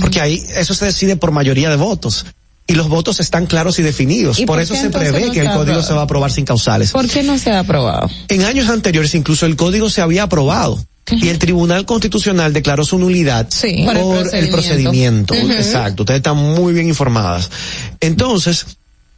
Porque 0.00 0.20
ahí 0.20 0.40
eso 0.54 0.72
se 0.72 0.84
decide 0.84 1.16
por 1.16 1.32
mayoría 1.32 1.68
de 1.68 1.74
votos. 1.74 2.26
Y 2.68 2.74
los 2.74 2.88
votos 2.88 3.18
están 3.18 3.46
claros 3.46 3.80
y 3.80 3.82
definidos. 3.82 4.38
¿Y 4.38 4.46
por 4.46 4.54
por 4.54 4.62
eso 4.62 4.76
se 4.76 4.90
prevé 4.90 5.26
no 5.26 5.32
que 5.32 5.40
se 5.40 5.46
el 5.46 5.52
código 5.52 5.82
se 5.82 5.94
va 5.94 6.02
a 6.02 6.04
aprobar 6.04 6.30
sin 6.30 6.44
causales. 6.44 6.92
¿por 6.92 7.08
qué 7.08 7.24
no 7.24 7.36
se 7.38 7.50
ha 7.50 7.58
aprobado? 7.58 8.08
En 8.28 8.44
años 8.44 8.68
anteriores 8.68 9.16
incluso 9.16 9.46
el 9.46 9.56
código 9.56 9.90
se 9.90 10.00
había 10.00 10.22
aprobado. 10.22 10.78
Y 11.10 11.28
el 11.28 11.38
Tribunal 11.38 11.84
Constitucional 11.86 12.52
declaró 12.52 12.84
su 12.84 12.98
nulidad 12.98 13.48
por 13.48 14.34
el 14.34 14.48
procedimiento. 14.50 15.34
Exacto. 15.34 16.02
Ustedes 16.02 16.18
están 16.18 16.36
muy 16.36 16.72
bien 16.72 16.88
informadas. 16.88 17.50
Entonces, 18.00 18.66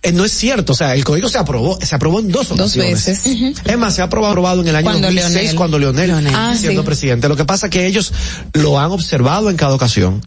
eh, 0.03 0.13
no 0.13 0.25
es 0.25 0.33
cierto, 0.33 0.73
o 0.73 0.77
sea, 0.77 0.95
el 0.95 1.05
código 1.05 1.29
se 1.29 1.39
aprobó, 1.39 1.79
se 1.83 1.95
aprobó 1.95 2.21
en 2.21 2.31
dos 2.33 2.49
Dos 2.49 2.59
ocasiones. 2.59 3.05
veces. 3.07 3.27
Es 3.65 3.79
más, 3.79 3.95
se 3.95 4.01
ha 4.01 4.05
aprobado, 4.05 4.33
aprobado 4.33 4.63
en 4.63 4.69
el 4.69 4.77
año 4.77 4.85
Cuando 4.85 5.09
2006 5.09 5.35
Leonel. 5.35 5.57
cuando 5.57 5.79
Leonel, 5.79 6.11
Ah, 6.35 6.55
siendo 6.59 6.83
sí. 6.83 6.87
presidente. 6.87 7.29
Lo 7.29 7.37
que 7.37 7.45
pasa 7.45 7.67
es 7.67 7.71
que 7.71 7.87
ellos 7.87 8.13
lo 8.55 8.79
han 8.81 8.91
observado 8.93 9.51
en 9.51 9.57
cada 9.57 9.75
ocasión 9.75 10.25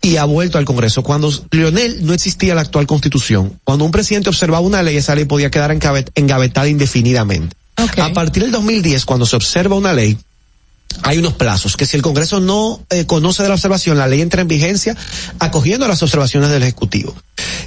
y 0.00 0.16
ha 0.16 0.24
vuelto 0.24 0.58
al 0.58 0.64
Congreso. 0.64 1.04
Cuando 1.04 1.30
Leonel 1.52 2.04
no 2.04 2.14
existía 2.14 2.56
la 2.56 2.62
actual 2.62 2.88
constitución, 2.88 3.60
cuando 3.62 3.84
un 3.84 3.92
presidente 3.92 4.28
observaba 4.28 4.66
una 4.66 4.82
ley, 4.82 4.96
esa 4.96 5.14
ley 5.14 5.24
podía 5.24 5.50
quedar 5.52 5.70
engavet- 5.70 6.10
engavetada 6.16 6.68
indefinidamente. 6.68 7.54
A 7.76 8.12
partir 8.12 8.42
del 8.42 8.50
2010, 8.52 9.04
cuando 9.04 9.24
se 9.26 9.36
observa 9.36 9.76
una 9.76 9.92
ley, 9.92 10.18
hay 11.02 11.18
unos 11.18 11.34
plazos 11.34 11.76
que 11.76 11.86
si 11.86 11.96
el 11.96 12.02
Congreso 12.02 12.40
no 12.40 12.80
eh, 12.90 13.04
conoce 13.06 13.42
de 13.42 13.48
la 13.48 13.54
observación, 13.54 13.98
la 13.98 14.06
ley 14.06 14.20
entra 14.20 14.42
en 14.42 14.48
vigencia 14.48 14.96
acogiendo 15.38 15.88
las 15.88 16.02
observaciones 16.02 16.50
del 16.50 16.62
Ejecutivo. 16.62 17.14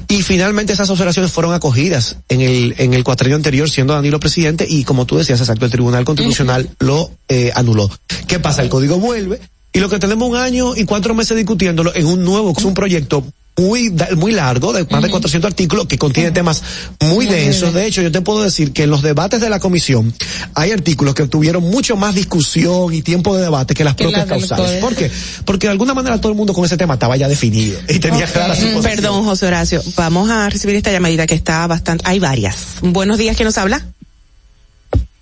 Y 0.08 0.22
finalmente 0.22 0.74
esas 0.74 0.90
observaciones 0.90 1.32
fueron 1.32 1.54
acogidas 1.54 2.18
en 2.30 2.42
el, 2.42 2.76
en 2.78 2.94
el 2.94 3.04
cuatrenio 3.04 3.36
anterior 3.36 3.70
siendo 3.70 3.94
Danilo 3.94 4.20
presidente 4.20 4.66
y 4.70 4.84
como 4.84 5.06
tú 5.06 5.18
decías, 5.18 5.40
exacto, 5.40 5.66
el 5.66 5.72
Tribunal 5.72 6.06
Constitucional 6.06 6.70
lo 6.80 7.12
eh, 7.28 7.52
anuló. 7.56 7.90
¿Qué 8.28 8.40
pasa? 8.40 8.62
El 8.62 8.70
código 8.70 9.00
vuelve 9.00 9.40
y 9.74 9.80
lo 9.80 9.90
que 9.90 10.00
tenemos 10.00 10.30
un 10.30 10.38
año 10.38 10.76
y 10.76 10.86
cuatro 10.86 11.14
meses 11.14 11.36
discutiéndolo 11.36 11.94
en 11.96 12.06
un 12.06 12.24
nuevo, 12.24 12.54
es 12.58 12.64
un 12.64 12.74
proyecto 12.74 13.26
muy, 13.58 13.94
muy 14.18 14.32
largo, 14.34 14.74
de 14.74 14.86
más 14.90 15.02
de 15.02 15.10
400 15.10 15.50
artículos, 15.50 15.88
que 15.88 15.98
contiene 15.98 16.32
temas 16.32 16.62
muy 17.02 17.26
densos. 17.26 17.74
De 17.74 17.86
hecho, 17.86 18.02
yo 18.02 18.12
te 18.12 18.22
puedo 18.22 18.44
decir 18.44 18.74
que 18.74 18.84
en 18.84 18.90
los 18.90 19.02
debates 19.02 19.40
de 19.40 19.50
la 19.50 19.60
comisión 19.60 20.14
hay 20.54 20.72
artículos 20.72 21.16
que 21.16 21.26
tuvieron 21.28 21.64
mucho 21.64 21.96
más 21.96 22.16
discusión 22.16 22.94
y 22.94 23.02
tiempo 23.02 23.36
de 23.36 23.44
debate 23.44 23.74
que 23.74 23.84
las 23.84 23.96
Que 23.96 24.04
propias 24.04 24.26
causales. 24.26 24.82
¿Por 24.82 24.96
qué? 24.96 25.10
Porque 25.46 25.68
de 25.68 25.72
alguna 25.72 25.94
manera 25.94 26.20
todo 26.20 26.32
el 26.32 26.38
mundo 26.38 26.54
con 26.54 26.66
ese 26.66 26.76
tema 26.78 26.96
estaba 26.96 27.16
ya 27.18 27.28
definido 27.30 27.80
y 27.88 28.00
tenía 28.00 28.26
clara 28.28 28.56
su 28.56 28.62
Mm, 28.66 28.74
posición. 28.74 28.96
Perdón, 28.96 29.24
José 29.24 29.48
Horacio. 29.48 29.82
Vamos 29.96 30.30
a 30.30 30.50
recibir 30.50 30.76
esta 30.76 30.92
llamadita 30.92 31.26
que 31.26 31.36
está 31.36 31.66
bastante. 31.68 32.04
Hay 32.08 32.20
varias. 32.20 32.58
Buenos 32.82 33.18
días, 33.18 33.36
¿quién 33.38 33.46
nos 33.46 33.58
habla? 33.58 33.86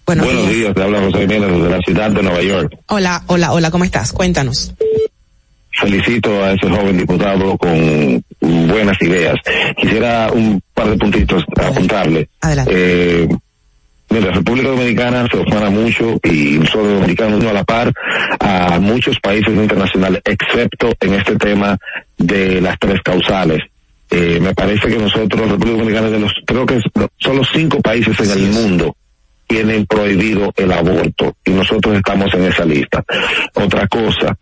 Buenos, 0.06 0.26
Buenos 0.26 0.44
días. 0.50 0.56
días, 0.58 0.76
te 0.76 0.82
habla 0.84 1.00
José 1.02 1.20
Jiménez 1.20 1.50
desde 1.52 1.70
la 1.70 1.80
ciudad 1.86 2.12
de 2.12 2.24
Nueva 2.24 2.42
York. 2.42 2.74
Hola, 2.88 3.24
hola, 3.28 3.54
hola, 3.54 3.72
¿cómo 3.72 3.86
estás? 3.86 4.12
Cuéntanos. 4.12 4.74
Felicito 5.76 6.44
a 6.44 6.52
ese 6.54 6.70
joven 6.70 6.98
diputado 6.98 7.58
con 7.58 8.24
buenas 8.40 9.02
ideas. 9.02 9.36
Quisiera 9.76 10.30
un 10.32 10.62
par 10.74 10.90
de 10.90 10.98
puntitos 10.98 11.44
apuntarle. 11.58 12.30
Eh, 12.70 13.28
mira, 14.10 14.28
la 14.28 14.32
República 14.34 14.70
Dominicana 14.70 15.28
se 15.32 15.38
opone 15.40 15.70
mucho 15.72 16.20
y 16.24 16.60
nosotros 16.60 16.86
los 16.86 16.94
dominicanos 17.00 17.44
no 17.44 17.50
a 17.50 17.54
la 17.54 17.64
par 17.64 17.92
a 18.40 18.80
muchos 18.80 19.20
países 19.20 19.50
internacionales, 19.54 20.22
excepto 20.26 20.94
en 21.00 21.14
este 21.16 21.36
tema 21.38 21.78
de 22.18 22.62
las 22.62 22.78
tres 22.80 23.02
causales. 23.02 23.60
Eh, 24.12 24.38
me 24.40 24.54
parece 24.54 24.88
que 24.88 24.98
nosotros, 24.98 25.50
República 25.50 25.78
Dominicana, 25.78 26.06
es 26.08 26.14
de 26.14 26.20
los, 26.20 26.34
creo 26.46 26.66
que 26.68 26.76
es- 26.78 26.84
son 27.18 27.38
los 27.38 27.48
cinco 27.52 27.82
países 27.82 28.18
en 28.20 28.30
el 28.32 28.52
mundo 28.52 28.96
tienen 29.54 29.86
prohibido 29.86 30.52
el 30.56 30.72
aborto 30.72 31.36
y 31.46 31.52
nosotros 31.52 31.96
estamos 31.96 32.34
en 32.34 32.46
esa 32.46 32.66
lista. 32.66 33.04
Otra 33.54 33.88
cosa, 33.88 34.36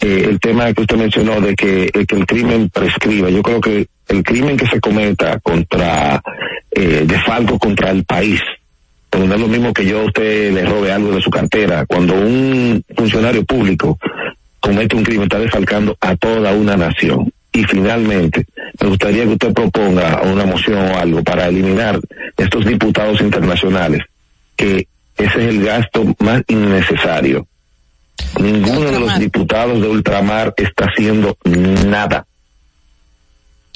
eh, 0.00 0.26
el 0.28 0.38
tema 0.38 0.72
que 0.72 0.82
usted 0.82 0.96
mencionó 0.96 1.40
de 1.40 1.56
que, 1.56 1.90
eh, 1.92 2.06
que 2.06 2.14
el 2.14 2.24
crimen 2.24 2.70
prescriba, 2.70 3.28
yo 3.28 3.42
creo 3.42 3.60
que 3.60 3.88
el 4.06 4.22
crimen 4.22 4.56
que 4.56 4.68
se 4.68 4.78
cometa 4.78 5.40
contra, 5.40 6.22
eh, 6.70 7.04
contra 7.58 7.90
el 7.90 8.04
país, 8.04 8.40
porque 9.10 9.26
no 9.26 9.34
es 9.34 9.40
lo 9.40 9.48
mismo 9.48 9.72
que 9.72 9.84
yo 9.84 10.04
usted 10.04 10.52
le 10.52 10.64
robe 10.64 10.92
algo 10.92 11.10
de 11.10 11.20
su 11.20 11.30
cartera. 11.30 11.84
Cuando 11.84 12.14
un 12.14 12.84
funcionario 12.96 13.44
público 13.44 13.98
comete 14.60 14.94
un 14.94 15.02
crimen, 15.02 15.24
está 15.24 15.40
defalcando 15.40 15.96
a 16.00 16.14
toda 16.14 16.52
una 16.52 16.76
nación. 16.76 17.32
Y 17.52 17.64
finalmente, 17.64 18.46
me 18.80 18.88
gustaría 18.88 19.24
que 19.24 19.30
usted 19.30 19.52
proponga 19.52 20.22
una 20.22 20.46
moción 20.46 20.78
o 20.92 20.96
algo 20.96 21.22
para 21.24 21.48
eliminar 21.48 21.98
estos 22.36 22.64
diputados 22.64 23.20
internacionales, 23.20 24.02
que 24.56 24.86
ese 25.16 25.42
es 25.42 25.48
el 25.48 25.64
gasto 25.64 26.04
más 26.20 26.42
innecesario. 26.48 27.46
Ninguno 28.40 28.90
de 28.90 29.00
los 29.00 29.18
diputados 29.18 29.80
de 29.80 29.88
ultramar 29.88 30.54
está 30.56 30.86
haciendo 30.86 31.36
nada. 31.44 32.26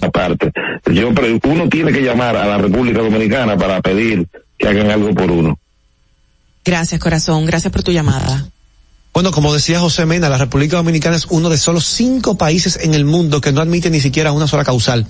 Aparte, 0.01 0.53
yo 0.93 1.09
uno 1.09 1.69
tiene 1.69 1.93
que 1.93 2.03
llamar 2.03 2.37
a 2.37 2.47
la 2.47 2.59
República 2.59 3.01
Dominicana 3.01 3.57
para 3.57 3.81
pedir 3.81 4.27
que 4.59 4.69
hagan 4.69 4.91
algo 4.91 5.15
por 5.15 5.31
uno. 5.31 5.59
Gracias, 6.65 7.01
corazón. 7.01 7.47
Gracias 7.47 7.73
por 7.73 7.83
tu 7.83 7.93
llamada. 7.93 8.47
Bueno, 9.15 9.31
como 9.31 9.55
decía 9.55 9.81
José 9.81 10.05
Mena, 10.05 10.29
la 10.29 10.37
República 10.37 10.77
Dominicana 10.77 11.17
es 11.17 11.25
uno 11.31 11.49
de 11.49 11.57
solo 11.57 11.81
cinco 11.81 12.37
países 12.37 12.79
en 12.83 12.93
el 12.93 13.07
mundo 13.07 13.41
que 13.41 13.53
no 13.53 13.63
admite 13.63 13.89
ni 13.89 14.01
siquiera 14.01 14.33
una 14.33 14.47
sola 14.47 14.65
causal. 14.65 15.07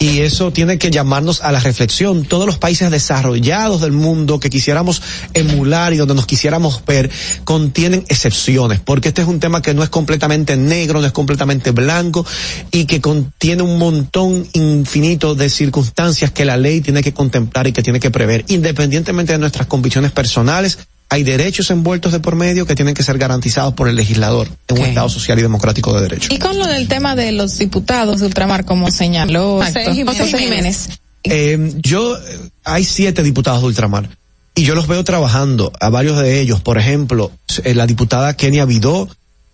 Y 0.00 0.20
eso 0.20 0.52
tiene 0.52 0.78
que 0.78 0.92
llamarnos 0.92 1.42
a 1.42 1.50
la 1.50 1.58
reflexión. 1.58 2.24
Todos 2.24 2.46
los 2.46 2.58
países 2.58 2.88
desarrollados 2.90 3.80
del 3.80 3.90
mundo 3.90 4.38
que 4.38 4.48
quisiéramos 4.48 5.02
emular 5.34 5.92
y 5.92 5.96
donde 5.96 6.14
nos 6.14 6.26
quisiéramos 6.26 6.84
ver, 6.86 7.10
contienen 7.44 8.04
excepciones, 8.08 8.78
porque 8.78 9.08
este 9.08 9.22
es 9.22 9.28
un 9.28 9.40
tema 9.40 9.60
que 9.60 9.74
no 9.74 9.82
es 9.82 9.88
completamente 9.88 10.56
negro, 10.56 11.00
no 11.00 11.06
es 11.06 11.12
completamente 11.12 11.72
blanco 11.72 12.24
y 12.70 12.84
que 12.84 13.00
contiene 13.00 13.62
un 13.62 13.78
montón 13.78 14.46
infinito 14.52 15.34
de 15.34 15.50
circunstancias 15.50 16.30
que 16.30 16.44
la 16.44 16.56
ley 16.56 16.80
tiene 16.80 17.02
que 17.02 17.12
contemplar 17.12 17.66
y 17.66 17.72
que 17.72 17.82
tiene 17.82 17.98
que 17.98 18.10
prever, 18.10 18.44
independientemente 18.48 19.32
de 19.32 19.38
nuestras 19.38 19.66
convicciones 19.66 20.12
personales 20.12 20.78
hay 21.10 21.22
derechos 21.22 21.70
envueltos 21.70 22.12
de 22.12 22.20
por 22.20 22.36
medio 22.36 22.66
que 22.66 22.74
tienen 22.74 22.94
que 22.94 23.02
ser 23.02 23.18
garantizados 23.18 23.74
por 23.74 23.88
el 23.88 23.96
legislador 23.96 24.48
en 24.68 24.78
un 24.78 24.84
Estado 24.84 25.08
social 25.08 25.38
y 25.38 25.42
democrático 25.42 25.94
de 25.94 26.02
derecho. 26.02 26.28
Y 26.32 26.38
con 26.38 26.58
lo 26.58 26.66
del 26.66 26.86
tema 26.88 27.16
de 27.16 27.32
los 27.32 27.58
diputados 27.58 28.20
de 28.20 28.26
ultramar, 28.26 28.64
como 28.64 28.90
señaló 28.90 29.60
José 29.60 30.38
Jiménez. 30.38 30.88
Eh, 31.24 31.72
yo, 31.82 32.16
hay 32.64 32.84
siete 32.84 33.22
diputados 33.22 33.60
de 33.62 33.66
ultramar 33.68 34.08
y 34.54 34.64
yo 34.64 34.74
los 34.74 34.88
veo 34.88 35.04
trabajando, 35.04 35.72
a 35.80 35.88
varios 35.88 36.18
de 36.18 36.40
ellos, 36.40 36.60
por 36.60 36.78
ejemplo, 36.78 37.30
eh, 37.64 37.74
la 37.74 37.86
diputada 37.86 38.34
Kenia 38.34 38.64
Vidó 38.64 39.08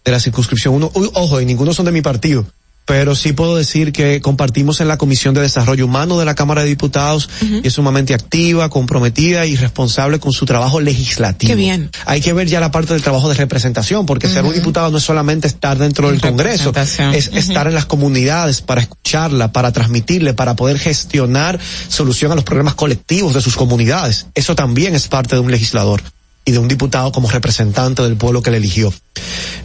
de 0.04 0.12
la 0.12 0.18
circunscripción 0.18 0.74
1, 0.74 0.90
ojo, 0.94 1.40
y 1.40 1.44
ninguno 1.44 1.74
son 1.74 1.84
de 1.84 1.92
mi 1.92 2.00
partido, 2.00 2.46
pero 2.84 3.14
sí 3.14 3.32
puedo 3.32 3.56
decir 3.56 3.92
que 3.92 4.20
compartimos 4.20 4.80
en 4.80 4.88
la 4.88 4.98
Comisión 4.98 5.34
de 5.34 5.40
Desarrollo 5.40 5.86
Humano 5.86 6.18
de 6.18 6.24
la 6.24 6.34
Cámara 6.34 6.62
de 6.62 6.68
Diputados 6.68 7.30
y 7.40 7.66
es 7.66 7.72
sumamente 7.72 8.14
activa, 8.14 8.68
comprometida 8.68 9.46
y 9.46 9.56
responsable 9.56 10.20
con 10.20 10.32
su 10.32 10.44
trabajo 10.44 10.80
legislativo. 10.80 11.50
Qué 11.50 11.56
bien. 11.56 11.90
Hay 12.04 12.20
que 12.20 12.32
ver 12.32 12.46
ya 12.46 12.60
la 12.60 12.70
parte 12.70 12.92
del 12.92 13.02
trabajo 13.02 13.28
de 13.28 13.34
representación, 13.34 14.04
porque 14.04 14.28
ser 14.28 14.44
un 14.44 14.52
diputado 14.52 14.90
no 14.90 14.98
es 14.98 15.04
solamente 15.04 15.46
estar 15.46 15.78
dentro 15.78 16.10
del 16.10 16.20
Congreso, 16.20 16.72
es 17.12 17.28
estar 17.28 17.66
en 17.66 17.74
las 17.74 17.86
comunidades 17.86 18.60
para 18.60 18.82
escucharla, 18.82 19.52
para 19.52 19.72
transmitirle, 19.72 20.34
para 20.34 20.54
poder 20.54 20.78
gestionar 20.78 21.58
solución 21.88 22.32
a 22.32 22.34
los 22.34 22.44
problemas 22.44 22.74
colectivos 22.74 23.34
de 23.34 23.40
sus 23.40 23.56
comunidades. 23.56 24.26
Eso 24.34 24.54
también 24.54 24.94
es 24.94 25.08
parte 25.08 25.36
de 25.36 25.40
un 25.40 25.50
legislador 25.50 26.02
y 26.44 26.52
de 26.52 26.58
un 26.58 26.68
diputado 26.68 27.12
como 27.12 27.30
representante 27.30 28.02
del 28.02 28.16
pueblo 28.16 28.42
que 28.42 28.50
le 28.50 28.58
eligió. 28.58 28.92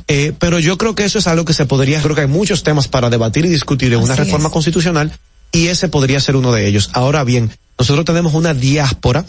Eh, 0.08 0.34
pero 0.40 0.60
yo 0.60 0.78
creo 0.78 0.96
que 0.96 1.06
eso 1.06 1.20
es 1.20 1.28
algo 1.28 1.46
que 1.46 1.54
se 1.54 1.66
podría, 1.66 2.02
creo 2.02 2.16
que 2.16 2.22
hay 2.22 2.28
muchos 2.28 2.64
temas 2.64 2.88
para 2.88 3.10
debatir 3.10 3.46
y 3.46 3.50
discutir 3.50 3.94
en 3.94 4.00
una 4.00 4.16
reforma 4.16 4.50
constitucional 4.50 5.12
y 5.52 5.68
ese 5.68 5.90
podría 5.90 6.20
ser 6.20 6.36
uno 6.36 6.52
de 6.52 6.68
ellos. 6.68 6.90
Ahora 6.94 7.24
bien, 7.24 7.52
nosotros 7.78 8.06
tenemos 8.06 8.34
una 8.34 8.54
diáspora 8.54 9.26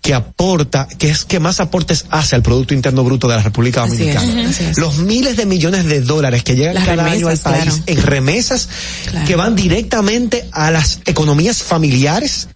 que 0.00 0.14
aporta, 0.14 0.88
que 0.98 1.10
es 1.10 1.24
que 1.24 1.40
más 1.40 1.60
aportes 1.60 2.06
hace 2.10 2.36
al 2.36 2.42
Producto 2.42 2.72
Interno 2.72 3.04
Bruto 3.04 3.28
de 3.28 3.36
la 3.36 3.42
República 3.42 3.80
Dominicana. 3.80 4.50
Los 4.76 4.98
miles 4.98 5.36
de 5.36 5.46
millones 5.46 5.84
de 5.86 6.00
dólares 6.00 6.42
que 6.42 6.56
llegan 6.56 6.82
cada 6.82 7.04
año 7.04 7.28
al 7.28 7.38
país 7.38 7.82
en 7.86 8.02
remesas 8.02 8.68
que 9.26 9.36
van 9.36 9.54
directamente 9.54 10.48
a 10.52 10.70
las 10.70 11.00
economías 11.04 11.62
familiares 11.62 12.48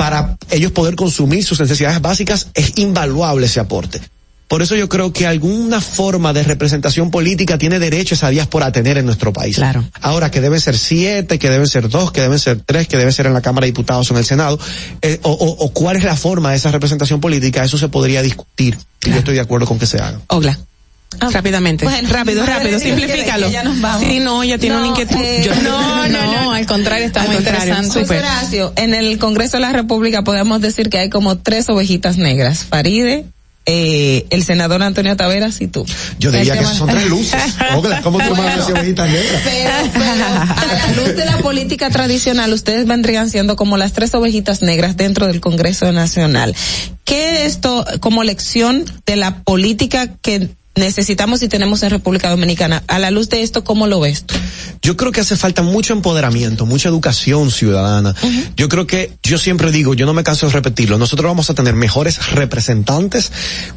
para 0.00 0.38
ellos 0.48 0.72
poder 0.72 0.96
consumir 0.96 1.44
sus 1.44 1.60
necesidades 1.60 2.00
básicas, 2.00 2.46
es 2.54 2.78
invaluable 2.78 3.44
ese 3.44 3.60
aporte. 3.60 4.00
Por 4.48 4.62
eso 4.62 4.74
yo 4.74 4.88
creo 4.88 5.12
que 5.12 5.26
alguna 5.26 5.78
forma 5.82 6.32
de 6.32 6.42
representación 6.42 7.10
política 7.10 7.58
tiene 7.58 7.78
derecho 7.78 8.14
esa 8.14 8.30
diáspora 8.30 8.64
a 8.64 8.72
tener 8.72 8.96
en 8.96 9.04
nuestro 9.04 9.30
país. 9.30 9.56
Claro. 9.56 9.84
Ahora, 10.00 10.30
que 10.30 10.40
deben 10.40 10.58
ser 10.58 10.78
siete, 10.78 11.38
que 11.38 11.50
deben 11.50 11.66
ser 11.66 11.90
dos, 11.90 12.12
que 12.12 12.22
deben 12.22 12.38
ser 12.38 12.62
tres, 12.64 12.88
que 12.88 12.96
deben 12.96 13.12
ser 13.12 13.26
en 13.26 13.34
la 13.34 13.42
Cámara 13.42 13.66
de 13.66 13.72
Diputados 13.72 14.10
o 14.10 14.14
en 14.14 14.18
el 14.20 14.24
Senado, 14.24 14.58
eh, 15.02 15.20
o, 15.22 15.32
o, 15.32 15.66
o, 15.66 15.70
cuál 15.74 15.96
es 15.96 16.04
la 16.04 16.16
forma 16.16 16.52
de 16.52 16.56
esa 16.56 16.70
representación 16.70 17.20
política, 17.20 17.62
eso 17.62 17.76
se 17.76 17.88
podría 17.88 18.22
discutir. 18.22 18.78
Claro. 18.78 18.88
Y 19.02 19.10
yo 19.10 19.18
estoy 19.18 19.34
de 19.34 19.40
acuerdo 19.40 19.66
con 19.66 19.78
que 19.78 19.86
se 19.86 19.98
haga. 19.98 20.18
Ogla. 20.28 20.58
Ah, 21.18 21.28
Rápidamente. 21.32 21.84
Bueno, 21.84 22.08
rápido, 22.08 22.46
rápido, 22.46 22.78
simplifícalo. 22.78 23.46
Que, 23.46 23.52
que 23.52 23.52
ya 23.52 23.64
nos 23.64 23.80
vamos. 23.80 24.06
Sí, 24.06 24.20
no, 24.20 24.44
ya 24.44 24.58
tiene 24.58 24.76
no, 24.76 24.82
una 24.82 24.88
inquietud. 24.90 25.16
Eh, 25.20 25.42
Yo, 25.44 25.54
no, 25.56 26.06
no, 26.06 26.32
no, 26.32 26.52
al 26.52 26.66
contrario, 26.66 27.06
está 27.06 27.22
al 27.22 27.28
muy 27.28 27.36
contrario, 27.36 27.74
interesante. 27.74 28.18
Horacio, 28.18 28.72
en 28.76 28.94
el 28.94 29.18
Congreso 29.18 29.56
de 29.56 29.62
la 29.62 29.72
República 29.72 30.22
podemos 30.22 30.60
decir 30.60 30.88
que 30.88 30.98
hay 30.98 31.10
como 31.10 31.38
tres 31.38 31.68
ovejitas 31.68 32.16
negras. 32.16 32.64
Faride, 32.64 33.26
eh, 33.66 34.26
el 34.30 34.42
senador 34.44 34.82
Antonio 34.82 35.16
Taveras 35.16 35.60
y 35.60 35.66
tú. 35.66 35.84
Yo 36.18 36.30
diría 36.30 36.56
que 36.56 36.64
son 36.64 36.88
tres 36.88 37.08
luces. 37.08 37.40
¿cómo 38.02 38.18
tú 38.18 38.34
a 38.34 38.56
decir 38.56 38.74
ovejitas 38.74 39.10
negras? 39.10 39.42
Pero, 39.44 39.72
pero, 39.92 40.04
a 40.04 40.74
la 40.74 40.92
luz 40.96 41.16
de 41.16 41.24
la 41.24 41.38
política 41.38 41.90
tradicional, 41.90 42.52
ustedes 42.52 42.86
vendrían 42.86 43.28
siendo 43.28 43.56
como 43.56 43.76
las 43.76 43.92
tres 43.92 44.14
ovejitas 44.14 44.62
negras 44.62 44.96
dentro 44.96 45.26
del 45.26 45.40
Congreso 45.40 45.92
Nacional. 45.92 46.54
¿Qué 47.04 47.44
esto 47.44 47.84
como 48.00 48.24
lección 48.24 48.84
de 49.06 49.16
la 49.16 49.42
política 49.42 50.08
que 50.22 50.48
necesitamos 50.74 51.42
y 51.42 51.48
tenemos 51.48 51.82
en 51.82 51.90
República 51.90 52.30
Dominicana. 52.30 52.82
A 52.86 52.98
la 52.98 53.10
luz 53.10 53.28
de 53.28 53.42
esto, 53.42 53.64
¿cómo 53.64 53.86
lo 53.86 54.00
ves 54.00 54.24
tú? 54.24 54.34
Yo 54.82 54.96
creo 54.96 55.12
que 55.12 55.20
hace 55.20 55.36
falta 55.36 55.62
mucho 55.62 55.92
empoderamiento, 55.92 56.64
mucha 56.64 56.88
educación 56.88 57.50
ciudadana. 57.50 58.14
Uh 58.22 58.26
-huh. 58.26 58.52
Yo 58.56 58.68
creo 58.68 58.86
que, 58.86 59.12
yo 59.22 59.38
siempre 59.38 59.70
digo, 59.72 59.94
yo 59.94 60.06
no 60.06 60.14
me 60.14 60.22
canso 60.22 60.46
de 60.46 60.52
repetirlo, 60.52 60.96
nosotros 60.98 61.28
vamos 61.28 61.50
a 61.50 61.54
tener 61.54 61.74
mejores 61.74 62.30
representantes, 62.32 63.32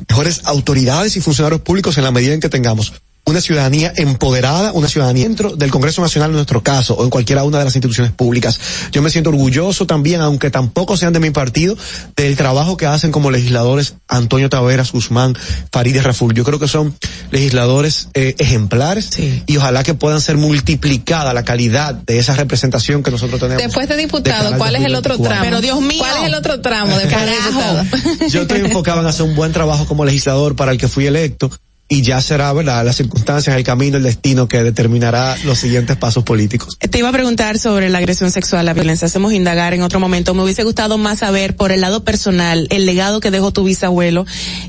mejores 0.07 0.41
autoridades 0.45 1.17
y 1.17 1.21
funcionarios 1.21 1.61
públicos 1.61 1.97
en 1.97 2.03
la 2.03 2.11
medida 2.11 2.33
en 2.33 2.39
que 2.39 2.49
tengamos 2.49 2.93
una 3.25 3.39
ciudadanía 3.39 3.93
empoderada, 3.95 4.73
una 4.73 4.89
ciudadanía 4.89 5.23
dentro 5.23 5.55
del 5.55 5.71
Congreso 5.71 6.01
Nacional 6.01 6.31
en 6.31 6.35
nuestro 6.35 6.61
caso, 6.61 6.95
o 6.95 7.03
en 7.03 7.09
cualquiera 7.09 7.43
una 7.43 7.59
de 7.59 7.65
las 7.65 7.75
instituciones 7.75 8.11
públicas. 8.11 8.59
Yo 8.91 9.01
me 9.01 9.09
siento 9.09 9.29
orgulloso 9.29 9.85
también, 9.87 10.19
aunque 10.21 10.51
tampoco 10.51 10.97
sean 10.97 11.13
de 11.13 11.19
mi 11.19 11.31
partido, 11.31 11.77
del 12.17 12.35
trabajo 12.35 12.75
que 12.75 12.85
hacen 12.85 13.11
como 13.11 13.31
legisladores 13.31 13.95
Antonio 14.09 14.49
Taveras, 14.49 14.91
Guzmán, 14.91 15.37
Farideh 15.71 16.01
Raful. 16.01 16.33
Yo 16.33 16.43
creo 16.43 16.59
que 16.59 16.67
son 16.67 16.95
legisladores 17.31 18.09
eh, 18.13 18.35
ejemplares 18.39 19.09
sí. 19.11 19.43
y 19.47 19.57
ojalá 19.57 19.83
que 19.83 19.93
puedan 19.93 20.19
ser 20.19 20.37
multiplicada 20.37 21.33
la 21.33 21.43
calidad 21.43 21.93
de 21.93 22.19
esa 22.19 22.35
representación 22.35 23.03
que 23.03 23.11
nosotros 23.11 23.39
tenemos. 23.39 23.63
Después 23.63 23.87
de 23.87 23.95
diputado, 23.95 24.51
de 24.51 24.57
¿cuál 24.57 24.75
es 24.75 24.83
el 24.83 24.95
otro 24.95 25.17
tramo? 25.17 25.41
Pero 25.43 25.61
Dios 25.61 25.79
mío. 25.79 25.99
¿Cuál 25.99 26.17
es 26.17 26.23
el 26.25 26.35
otro 26.35 26.59
tramo 26.59 26.97
de 26.97 27.07
Carajo. 27.07 27.85
Yo 28.29 28.41
estoy 28.41 28.59
enfocado 28.61 29.01
en 29.01 29.07
hacer 29.07 29.25
un 29.25 29.35
buen 29.35 29.53
trabajo 29.53 29.85
como 29.85 30.03
legislador 30.03 30.55
para 30.55 30.71
el 30.71 30.77
que 30.77 30.87
fui 30.87 31.05
electo 31.05 31.49
y 31.89 32.01
ya 32.01 32.22
será, 32.22 32.51
¿verdad?, 32.53 32.84
las 32.85 32.95
circunstancias, 32.95 33.55
el 33.55 33.64
camino, 33.64 33.97
el 33.97 34.03
destino 34.03 34.47
que 34.47 34.64
determinará 34.64 35.38
los 35.43 35.60
siguientes 35.60 35.95
pasos 35.97 36.23
políticos. 36.23 36.77
Te 36.80 36.97
iba 36.97 37.10
a 37.10 37.11
preguntar 37.11 37.60
sobre 37.60 37.89
la 37.89 37.99
agresión 37.99 38.31
sexual, 38.31 38.65
la 38.65 38.73
violencia. 38.73 39.05
Hacemos 39.05 39.34
indagar 39.34 39.73
en 39.73 39.84
otro 39.84 39.99
momento. 39.99 40.34
Me 40.34 40.43
hubiese 40.43 40.64
gustado 40.64 40.97
más 40.97 41.19
saber 41.19 41.55
por 41.55 41.72
el 41.72 41.81
lado 41.81 42.03
personal, 42.03 42.68
el 42.72 42.85
legado 42.85 43.19
que 43.19 43.31
dejó 43.31 43.51
tu 43.51 43.64
bisabuelo 43.64 44.26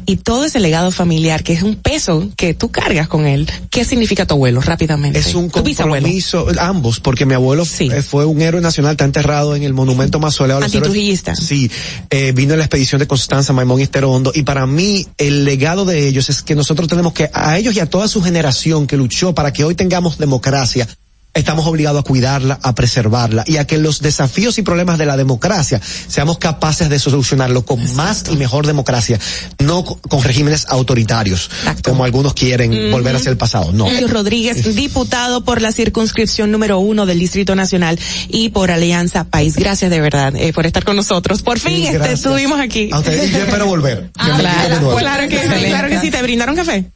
y 0.07 0.17
todo 0.17 0.45
ese 0.45 0.61
legado 0.61 0.91
familiar, 0.91 1.45
que 1.45 1.55
es 1.55 1.63
un 1.63 1.77
peso 1.77 2.29
que 2.37 2.53
tú 2.53 2.71
cargas 2.71 3.09
con 3.09 3.27
él. 3.27 3.49
¿Qué 3.71 3.85
significa 3.85 4.27
tu 4.27 4.35
abuelo, 4.35 4.61
rápidamente? 4.61 5.19
Es 5.19 5.35
un 5.35 5.49
compromiso, 5.49 6.47
ambos, 6.59 7.01
porque 7.01 7.25
mi 7.27 7.35
abuelo 7.35 7.65
sí. 7.65 7.89
fue 8.07 8.27
un 8.27 8.43
héroe 8.43 8.61
nacional, 8.61 8.93
está 8.93 9.05
enterrado 9.05 9.57
en 9.57 9.63
el 9.63 9.73
monumento 9.73 10.19
mausoleo. 10.19 10.59
Antitrujillista. 10.59 11.35
Sí, 11.35 11.71
eh, 12.11 12.33
vino 12.35 12.53
en 12.53 12.59
la 12.59 12.65
expedición 12.65 12.99
de 12.99 13.07
Constanza, 13.07 13.53
Maimón 13.53 13.81
y 13.81 13.85
Esterondo, 13.85 14.33
y 14.35 14.43
para 14.43 14.67
mí 14.67 15.07
el 15.17 15.45
legado 15.45 15.85
de 15.85 16.07
ellos 16.07 16.29
es 16.29 16.43
que 16.43 16.55
nosotros 16.55 16.89
tenemos 16.89 17.04
que 17.13 17.31
a 17.33 17.59
ellos 17.59 17.75
y 17.75 17.81
a 17.81 17.87
toda 17.87 18.09
su 18.09 18.23
generación 18.23 18.87
que 18.87 18.97
luchó 18.97 19.35
para 19.35 19.53
que 19.53 19.65
hoy 19.65 19.75
tengamos 19.75 20.19
democracia, 20.19 20.89
estamos 21.35 21.67
obligados 21.67 22.01
a 22.01 22.05
cuidarla, 22.05 22.59
a 22.63 22.75
preservarla 22.75 23.45
y 23.47 23.57
a 23.57 23.67
que 23.67 23.77
los 23.77 24.01
desafíos 24.01 24.57
y 24.59 24.63
problemas 24.63 24.99
de 24.99 25.07
la 25.07 25.17
democracia 25.17 25.81
seamos 26.07 26.39
capaces 26.39 26.89
de 26.89 26.99
solucionarlo 26.99 27.65
con 27.65 27.81
Exacto. 27.81 27.97
más 27.97 28.25
y 28.31 28.37
mejor 28.37 28.67
democracia, 28.67 29.19
no 29.59 29.85
con 29.85 30.23
regímenes 30.23 30.67
autoritarios, 30.69 31.51
Exacto. 31.59 31.91
como 31.91 32.05
algunos 32.05 32.35
quieren 32.35 32.71
uh 32.73 32.75
-huh. 32.75 32.93
volver 32.93 33.17
hacia 33.17 33.31
el 33.31 33.37
pasado. 33.37 33.73
No. 33.73 33.89
Rodríguez, 34.09 34.75
diputado 34.77 35.45
por 35.45 35.61
la 35.61 35.73
circunscripción 35.73 36.53
número 36.53 36.79
uno 36.79 37.05
del 37.05 37.19
Distrito 37.19 37.57
Nacional 37.57 37.99
y 38.29 38.51
por 38.51 38.71
Alianza 38.71 39.25
País. 39.25 39.57
Gracias 39.57 39.91
de 39.91 40.01
verdad 40.01 40.37
eh, 40.37 40.53
por 40.53 40.67
estar 40.67 40.85
con 40.85 40.95
nosotros. 40.95 41.43
Por 41.43 41.59
fin 41.59 41.79
sí, 41.79 41.87
este, 41.87 42.13
estuvimos 42.13 42.61
aquí. 42.61 42.91
A 42.93 43.01
ustedes, 43.01 43.33
yo 43.33 43.39
espero 43.39 43.67
volver. 43.67 44.11
Ah, 44.17 44.37
claro, 44.39 44.97
claro, 44.97 45.29
que 45.29 45.41
sí, 45.41 45.65
claro 45.67 45.89
que 45.89 46.01
sí. 46.01 46.11
¿Te 46.13 46.23
brindaron 46.23 46.55
café? 46.55 46.94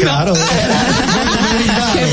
Claro. 0.00 0.34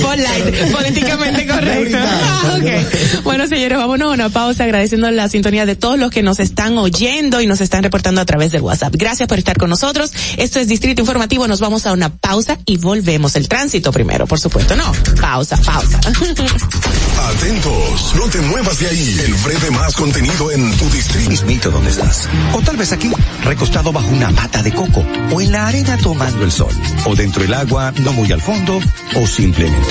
Polite, 0.02 0.65
políticamente 0.72 1.48
correcto. 1.48 1.98
Ah, 1.99 2.57
okay. 2.57 2.88
Bueno, 3.23 3.48
señores, 3.48 3.78
vámonos 3.78 4.11
a 4.11 4.14
una 4.14 4.30
pausa 4.30 4.64
agradeciendo 4.64 5.10
la 5.11 5.30
sintonía 5.30 5.65
de 5.65 5.76
todos 5.76 5.98
los 5.98 6.11
que 6.11 6.23
nos 6.23 6.40
están 6.40 6.78
oyendo 6.78 7.41
y 7.41 7.48
nos 7.48 7.61
están 7.61 7.84
reportando 7.84 8.22
a 8.22 8.26
través 8.26 8.52
del 8.52 8.61
WhatsApp. 8.61 8.94
Gracias 8.95 9.28
por 9.28 9.38
estar 9.38 9.57
con 9.57 9.69
nosotros. 9.69 10.11
Esto 10.38 10.60
es 10.60 10.68
Distrito 10.68 11.02
Informativo. 11.02 11.48
Nos 11.48 11.60
vamos 11.60 11.86
a 11.86 11.94
una 11.94 12.10
pausa 12.10 12.57
y 12.65 12.78
volvemos. 12.78 13.36
El 13.36 13.48
tránsito 13.48 13.91
primero, 13.91 14.28
por 14.28 14.40
supuesto. 14.40 14.76
No, 14.76 14.91
pausa, 15.19 15.57
pausa. 15.57 15.99
Atentos, 17.22 18.15
no 18.15 18.28
te 18.30 18.41
muevas 18.41 18.80
de 18.80 18.88
ahí. 18.88 19.19
El 19.26 19.34
breve 19.36 19.72
más 19.72 19.94
contenido 19.95 20.52
en 20.52 20.78
tu 20.78 20.90
distrito. 20.90 21.30
Mismito 21.30 21.72
donde 21.72 21.91
estás. 21.91 22.28
O 22.53 22.61
tal 22.61 22.78
vez 22.78 22.91
aquí, 22.91 23.11
recostado 23.44 23.91
bajo 23.91 24.10
una 24.10 24.32
mata 24.32 24.61
de 24.64 24.72
coco. 24.72 25.06
O 25.32 25.41
en 25.41 25.52
la 25.52 25.68
arena 25.68 25.98
tomando 25.98 26.44
el 26.44 26.52
sol. 26.52 26.73
O 27.06 27.15
dentro 27.15 27.41
del 27.41 27.53
agua, 27.53 27.94
no 27.99 28.14
muy 28.14 28.32
al 28.32 28.41
fondo. 28.41 28.80
O 29.15 29.28
simplemente 29.28 29.90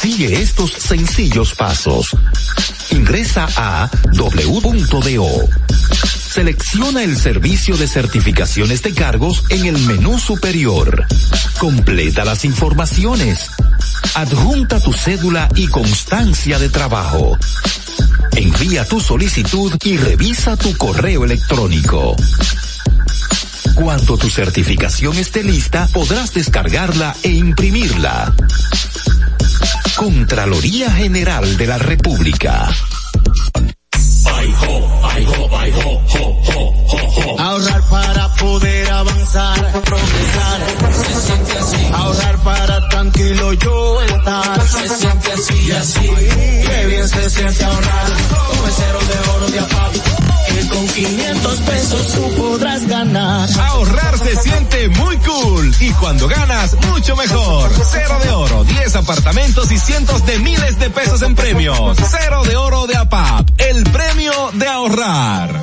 Sigue 0.00 0.40
estos 0.40 0.70
sencillos 0.72 1.54
pasos. 1.54 2.16
Ingresa 2.90 3.48
a 3.56 3.90
w.do. 4.12 5.48
Selecciona 6.30 7.02
el 7.02 7.16
servicio 7.16 7.76
de 7.76 7.88
certificaciones 7.88 8.82
de 8.82 8.94
cargos 8.94 9.42
en 9.48 9.66
el 9.66 9.76
menú 9.86 10.18
superior. 10.18 11.04
Completa 11.58 12.24
las 12.24 12.44
informaciones. 12.44 13.50
Adjunta 14.14 14.80
tu 14.80 14.92
cédula 14.92 15.48
y 15.56 15.66
constancia 15.66 16.60
de 16.60 16.68
trabajo. 16.68 17.36
Envía 18.36 18.84
tu 18.84 19.00
solicitud 19.00 19.72
y 19.82 19.96
revisa 19.96 20.56
tu 20.56 20.76
correo 20.76 21.24
electrónico. 21.24 22.14
Cuando 23.74 24.16
tu 24.16 24.30
certificación 24.30 25.16
esté 25.18 25.42
lista, 25.42 25.88
podrás 25.92 26.34
descargarla 26.34 27.16
e 27.24 27.30
imprimirla. 27.30 28.32
Contraloría 29.96 30.90
General 30.90 31.56
de 31.56 31.66
la 31.66 31.78
República. 31.78 32.68
Ahorrar 37.38 37.82
para 37.88 38.34
poder 38.34 38.90
avanzar, 38.90 39.82
progresar. 39.82 40.60
Se 40.92 41.20
siente 41.20 41.58
así. 41.58 41.90
Ahorrar 41.92 42.38
para 42.42 42.88
tranquilo 42.88 43.52
yo 43.54 44.02
estar. 44.02 44.68
Se 44.68 44.88
siente 44.88 45.32
así 45.32 45.54
y 45.66 45.70
así. 45.72 46.10
Qué 46.66 46.86
bien 46.86 47.08
se 47.08 47.30
siente 47.30 47.64
ahorrar. 47.64 48.06
El 48.66 48.72
cero 48.72 48.98
de 49.08 49.30
oro 49.30 49.48
de 49.50 49.58
APAP. 49.60 50.07
Que 50.48 50.68
con 50.68 50.86
500 50.86 51.60
pesos 51.60 52.12
tú 52.14 52.34
podrás 52.36 52.86
ganar. 52.86 53.48
Ahorrar 53.60 54.18
se 54.18 54.36
siente 54.36 54.88
muy 54.88 55.16
cool. 55.18 55.74
Y 55.80 55.90
cuando 55.92 56.26
ganas, 56.26 56.74
mucho 56.86 57.16
mejor. 57.16 57.70
Cero 57.90 58.18
de 58.22 58.30
oro, 58.30 58.64
10 58.64 58.96
apartamentos 58.96 59.70
y 59.70 59.78
cientos 59.78 60.24
de 60.26 60.38
miles 60.38 60.78
de 60.78 60.90
pesos 60.90 61.22
en 61.22 61.34
premios. 61.34 61.96
Cero 62.10 62.42
de 62.44 62.56
oro 62.56 62.86
de 62.86 62.96
APAP. 62.96 63.48
El 63.58 63.84
premio 63.84 64.32
de 64.54 64.66
ahorrar. 64.66 65.60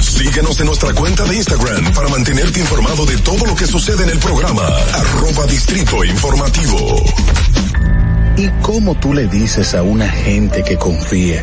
Síguenos 0.00 0.60
en 0.60 0.66
nuestra 0.66 0.92
cuenta 0.94 1.24
de 1.24 1.36
Instagram 1.36 1.92
para 1.94 2.08
mantenerte 2.08 2.60
informado 2.60 3.04
de 3.06 3.16
todo 3.18 3.46
lo 3.46 3.54
que 3.54 3.66
sucede 3.66 4.04
en 4.04 4.10
el 4.10 4.18
programa. 4.18 4.62
Arroba 4.94 5.46
Distrito 5.46 6.04
Informativo. 6.04 7.04
¿Y 8.36 8.48
cómo 8.62 8.94
tú 8.94 9.12
le 9.12 9.26
dices 9.26 9.74
a 9.74 9.82
una 9.82 10.08
gente 10.08 10.62
que 10.62 10.76
confíe 10.76 11.42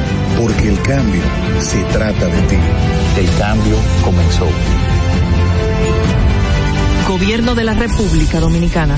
Porque 0.41 0.69
el 0.69 0.81
cambio 0.81 1.21
se 1.59 1.83
trata 1.83 2.25
de 2.25 2.41
ti. 2.47 2.55
El 3.15 3.37
cambio 3.37 3.75
comenzó. 4.03 4.47
Gobierno 7.07 7.53
de 7.53 7.63
la 7.63 7.75
República 7.75 8.39
Dominicana. 8.39 8.97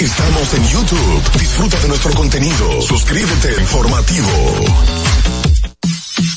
Estamos 0.00 0.54
en 0.54 0.68
YouTube. 0.70 1.22
Disfruta 1.38 1.78
de 1.78 1.88
nuestro 1.88 2.12
contenido. 2.14 2.82
Suscríbete 2.82 3.60
Informativo. 3.60 4.28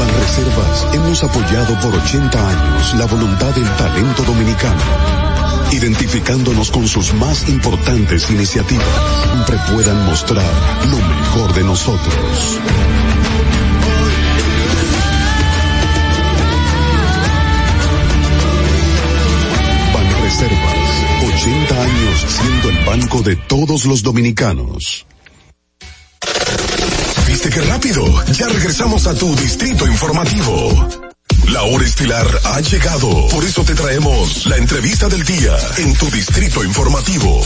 Banreservas 0.00 0.86
hemos 0.94 1.22
apoyado 1.22 1.78
por 1.80 1.94
80 1.94 2.48
años 2.48 2.94
la 2.94 3.04
voluntad 3.04 3.54
del 3.54 3.68
talento 3.76 4.22
dominicano, 4.22 4.80
identificándonos 5.72 6.70
con 6.70 6.88
sus 6.88 7.12
más 7.12 7.46
importantes 7.50 8.30
iniciativas. 8.30 8.86
Siempre 9.24 9.58
puedan 9.70 10.06
mostrar 10.06 10.50
lo 10.90 10.96
mejor 10.96 11.52
de 11.52 11.64
nosotros. 11.64 12.58
Banreservas, 19.92 21.34
80 21.34 21.82
años 21.82 22.26
siendo 22.26 22.70
el 22.70 22.84
banco 22.86 23.20
de 23.20 23.36
todos 23.36 23.84
los 23.84 24.02
dominicanos. 24.02 25.04
¿Viste 27.50 27.62
qué 27.62 27.66
rápido? 27.66 28.24
Ya 28.32 28.46
regresamos 28.46 29.08
a 29.08 29.14
tu 29.14 29.34
distrito 29.34 29.84
informativo. 29.84 30.88
La 31.48 31.62
hora 31.64 31.84
estilar 31.84 32.26
ha 32.44 32.60
llegado. 32.60 33.26
Por 33.26 33.44
eso 33.44 33.64
te 33.64 33.74
traemos 33.74 34.46
la 34.46 34.56
entrevista 34.56 35.08
del 35.08 35.24
día 35.24 35.56
en 35.78 35.92
tu 35.94 36.08
distrito 36.10 36.62
informativo. 36.62 37.42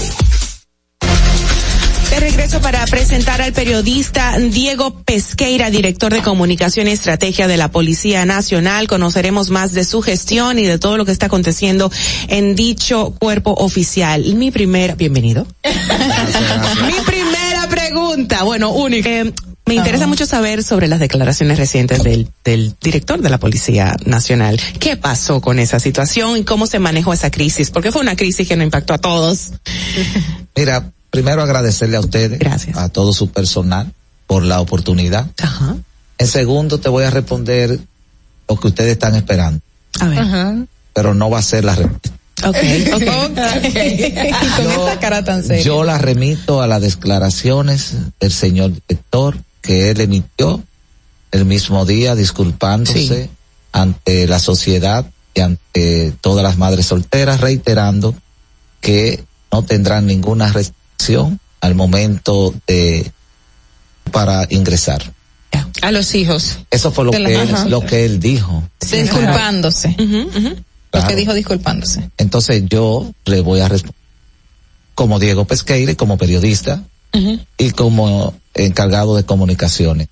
De 2.10 2.20
regreso 2.20 2.60
para 2.60 2.84
presentar 2.86 3.40
al 3.40 3.54
periodista 3.54 4.36
Diego 4.38 5.02
Pesqueira, 5.04 5.70
director 5.70 6.12
de 6.12 6.20
comunicación 6.20 6.86
y 6.86 6.90
estrategia 6.90 7.48
de 7.48 7.56
la 7.56 7.70
Policía 7.70 8.26
Nacional. 8.26 8.88
Conoceremos 8.88 9.48
más 9.48 9.72
de 9.72 9.84
su 9.84 10.02
gestión 10.02 10.58
y 10.58 10.66
de 10.66 10.78
todo 10.78 10.98
lo 10.98 11.06
que 11.06 11.12
está 11.12 11.26
aconteciendo 11.26 11.90
en 12.28 12.54
dicho 12.56 13.14
cuerpo 13.18 13.54
oficial. 13.54 14.22
Mi 14.34 14.50
primera, 14.50 14.96
bienvenido. 14.96 15.46
Mi 15.64 17.04
primera 17.06 17.68
pregunta, 17.70 18.42
bueno, 18.42 18.70
única. 18.70 19.08
Eh, 19.08 19.32
me 19.66 19.74
interesa 19.74 20.06
mucho 20.06 20.26
saber 20.26 20.62
sobre 20.62 20.88
las 20.88 21.00
declaraciones 21.00 21.58
recientes 21.58 22.02
del, 22.02 22.28
del 22.44 22.74
director 22.80 23.20
de 23.20 23.30
la 23.30 23.38
Policía 23.38 23.96
Nacional. 24.04 24.60
¿Qué 24.78 24.96
pasó 24.96 25.40
con 25.40 25.58
esa 25.58 25.80
situación 25.80 26.36
y 26.36 26.44
cómo 26.44 26.66
se 26.66 26.78
manejó 26.78 27.12
esa 27.12 27.30
crisis? 27.30 27.70
Porque 27.70 27.90
fue 27.90 28.02
una 28.02 28.14
crisis 28.16 28.46
que 28.46 28.56
nos 28.56 28.64
impactó 28.64 28.92
a 28.94 28.98
todos. 28.98 29.52
Mira, 30.56 30.90
primero 31.10 31.42
agradecerle 31.42 31.96
a 31.96 32.00
ustedes, 32.00 32.40
a 32.74 32.88
todo 32.90 33.12
su 33.12 33.30
personal, 33.30 33.92
por 34.26 34.42
la 34.42 34.60
oportunidad. 34.60 35.30
Ajá. 35.40 35.76
En 36.18 36.26
segundo, 36.26 36.78
te 36.78 36.88
voy 36.88 37.04
a 37.04 37.10
responder 37.10 37.78
lo 38.48 38.56
que 38.56 38.68
ustedes 38.68 38.92
están 38.92 39.14
esperando. 39.14 39.60
A 40.00 40.08
ver. 40.08 40.66
Pero 40.92 41.14
no 41.14 41.30
va 41.30 41.38
a 41.38 41.42
ser 41.42 41.64
la 41.64 41.74
respuesta. 41.74 42.10
Ok, 42.44 42.56
ok. 42.94 43.38
y 43.74 44.12
con 44.56 44.70
esa 44.70 44.98
cara 45.00 45.24
tan 45.24 45.42
seria. 45.42 45.64
Yo 45.64 45.84
la 45.84 45.98
remito 45.98 46.60
a 46.60 46.66
las 46.66 46.82
declaraciones 46.82 47.94
del 48.20 48.32
señor 48.32 48.72
director 48.72 49.36
que 49.64 49.90
él 49.90 50.00
emitió 50.00 50.62
el 51.32 51.44
mismo 51.46 51.84
día 51.86 52.14
disculpándose 52.14 53.30
ante 53.72 54.28
la 54.28 54.38
sociedad 54.38 55.06
y 55.34 55.40
ante 55.40 56.12
todas 56.20 56.44
las 56.44 56.58
madres 56.58 56.86
solteras, 56.86 57.40
reiterando 57.40 58.14
que 58.80 59.24
no 59.50 59.62
tendrán 59.64 60.06
ninguna 60.06 60.52
restricción 60.52 61.40
al 61.60 61.74
momento 61.74 62.54
de 62.66 63.10
para 64.12 64.46
ingresar. 64.50 65.12
A 65.82 65.90
los 65.90 66.14
hijos. 66.14 66.58
Eso 66.70 66.92
fue 66.92 67.04
lo 67.04 67.12
la- 67.12 67.26
que 67.28 67.34
él, 67.42 67.50
Ajá. 67.54 67.64
lo 67.68 67.80
que 67.80 68.04
él 68.04 68.20
dijo. 68.20 68.62
Disculpándose. 68.80 69.94
Lo 69.98 70.30
Claro. 70.90 71.08
que 71.08 71.16
dijo 71.16 71.34
disculpándose. 71.34 72.10
Entonces 72.18 72.62
yo 72.68 73.10
le 73.24 73.40
voy 73.40 73.60
a 73.60 73.68
responder 73.68 73.96
como 74.94 75.18
Diego 75.18 75.44
Pesqueire, 75.46 75.96
como 75.96 76.16
periodista 76.16 76.82
y 77.58 77.70
como 77.72 78.34
encargado 78.54 79.16
de 79.16 79.24
comunicaciones. 79.24 80.08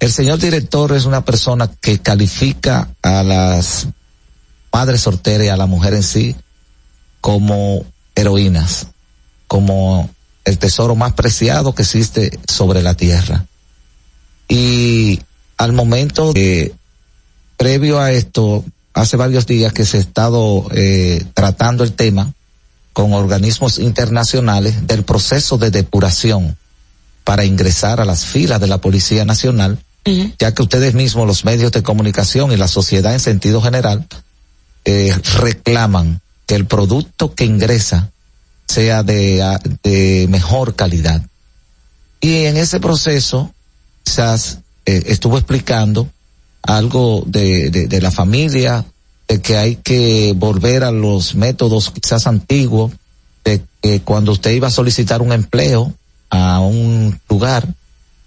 El 0.00 0.12
señor 0.12 0.38
director 0.38 0.92
es 0.92 1.04
una 1.04 1.24
persona 1.24 1.70
que 1.80 1.98
califica 1.98 2.90
a 3.02 3.22
las 3.22 3.88
madres 4.72 5.02
solteras 5.02 5.46
y 5.46 5.50
a 5.50 5.56
la 5.56 5.66
mujer 5.66 5.94
en 5.94 6.02
sí 6.02 6.36
como 7.20 7.84
heroínas, 8.14 8.88
como 9.46 10.10
el 10.44 10.58
tesoro 10.58 10.94
más 10.94 11.14
preciado 11.14 11.74
que 11.74 11.82
existe 11.82 12.38
sobre 12.46 12.82
la 12.82 12.94
tierra. 12.94 13.46
Y 14.48 15.22
al 15.56 15.72
momento 15.72 16.32
de, 16.32 16.74
previo 17.56 17.98
a 17.98 18.12
esto, 18.12 18.64
hace 18.92 19.16
varios 19.16 19.46
días 19.46 19.72
que 19.72 19.86
se 19.86 19.96
ha 19.96 20.00
estado 20.00 20.66
eh, 20.72 21.24
tratando 21.34 21.82
el 21.84 21.92
tema 21.92 22.32
con 22.92 23.12
organismos 23.12 23.78
internacionales 23.78 24.86
del 24.86 25.04
proceso 25.04 25.56
de 25.56 25.70
depuración 25.70 26.56
para 27.24 27.44
ingresar 27.44 28.00
a 28.00 28.04
las 28.04 28.26
filas 28.26 28.60
de 28.60 28.66
la 28.66 28.78
Policía 28.78 29.24
Nacional, 29.24 29.78
ya 30.38 30.52
que 30.52 30.62
ustedes 30.62 30.92
mismos, 30.92 31.26
los 31.26 31.46
medios 31.46 31.72
de 31.72 31.82
comunicación 31.82 32.52
y 32.52 32.58
la 32.58 32.68
sociedad 32.68 33.14
en 33.14 33.20
sentido 33.20 33.62
general, 33.62 34.06
eh, 34.84 35.16
reclaman 35.38 36.20
que 36.46 36.54
el 36.54 36.66
producto 36.66 37.34
que 37.34 37.46
ingresa 37.46 38.10
sea 38.68 39.02
de, 39.02 39.42
de 39.82 40.26
mejor 40.28 40.74
calidad. 40.74 41.22
Y 42.20 42.44
en 42.44 42.58
ese 42.58 42.80
proceso, 42.80 43.52
quizás 44.02 44.58
eh, 44.84 45.04
estuvo 45.06 45.38
explicando 45.38 46.10
algo 46.62 47.24
de, 47.26 47.70
de, 47.70 47.86
de, 47.86 48.00
la 48.02 48.10
familia, 48.10 48.84
de 49.28 49.40
que 49.40 49.56
hay 49.56 49.76
que 49.76 50.34
volver 50.36 50.84
a 50.84 50.90
los 50.90 51.34
métodos 51.34 51.90
quizás 51.90 52.26
antiguos, 52.26 52.92
de 53.44 53.62
que 53.82 54.00
cuando 54.00 54.32
usted 54.32 54.50
iba 54.50 54.68
a 54.68 54.70
solicitar 54.70 55.22
un 55.22 55.32
empleo 55.32 55.94
a 56.34 56.60
un 56.60 57.18
lugar, 57.28 57.66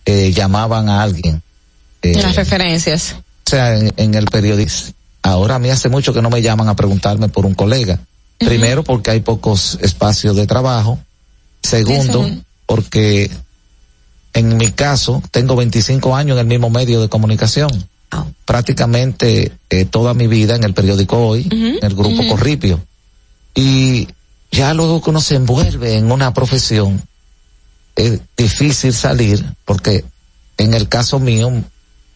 eh, 0.05 0.31
llamaban 0.31 0.89
a 0.89 1.03
alguien. 1.03 1.41
Eh, 2.01 2.21
Las 2.21 2.35
referencias. 2.35 3.15
O 3.45 3.49
sea, 3.49 3.77
en, 3.77 3.93
en, 3.97 4.15
el 4.15 4.25
periodismo. 4.25 4.93
Ahora 5.21 5.55
a 5.55 5.59
mí 5.59 5.69
hace 5.69 5.89
mucho 5.89 6.13
que 6.13 6.21
no 6.21 6.29
me 6.29 6.41
llaman 6.41 6.69
a 6.69 6.75
preguntarme 6.75 7.29
por 7.29 7.45
un 7.45 7.53
colega. 7.53 7.99
Primero 8.37 8.83
porque 8.83 9.11
hay 9.11 9.21
pocos 9.21 9.77
espacios 9.81 10.35
de 10.35 10.45
trabajo. 10.45 10.99
Segundo, 11.63 12.29
porque 12.65 13.29
en 14.33 14.57
mi 14.57 14.71
caso 14.71 15.21
tengo 15.31 15.55
25 15.55 16.15
años 16.15 16.35
en 16.35 16.41
el 16.41 16.47
mismo 16.47 16.69
medio 16.69 17.01
de 17.01 17.09
comunicación. 17.09 17.69
Oh. 18.13 18.25
Prácticamente 18.45 19.51
eh, 19.69 19.85
toda 19.85 20.13
mi 20.13 20.27
vida 20.27 20.55
en 20.55 20.63
el 20.63 20.73
periódico 20.73 21.17
Hoy, 21.17 21.47
en 21.51 21.83
el 21.83 21.95
grupo 21.95 22.27
Corripio. 22.27 22.79
Y 23.55 24.07
ya 24.51 24.73
luego 24.73 25.01
que 25.01 25.09
uno 25.09 25.19
se 25.19 25.35
envuelve 25.35 25.97
en 25.97 26.11
una 26.11 26.33
profesión, 26.33 27.01
es 27.97 28.21
difícil 28.37 28.93
salir 28.93 29.43
porque 29.65 30.05
en 30.57 30.73
el 30.73 30.87
caso 30.87 31.19
mío 31.19 31.51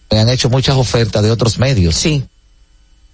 me 0.10 0.20
han 0.20 0.30
hecho 0.30 0.50
muchas 0.50 0.78
ofertas 0.78 1.24
de 1.24 1.32
otros 1.32 1.58
medios. 1.58 1.96
Sí. 1.96 2.24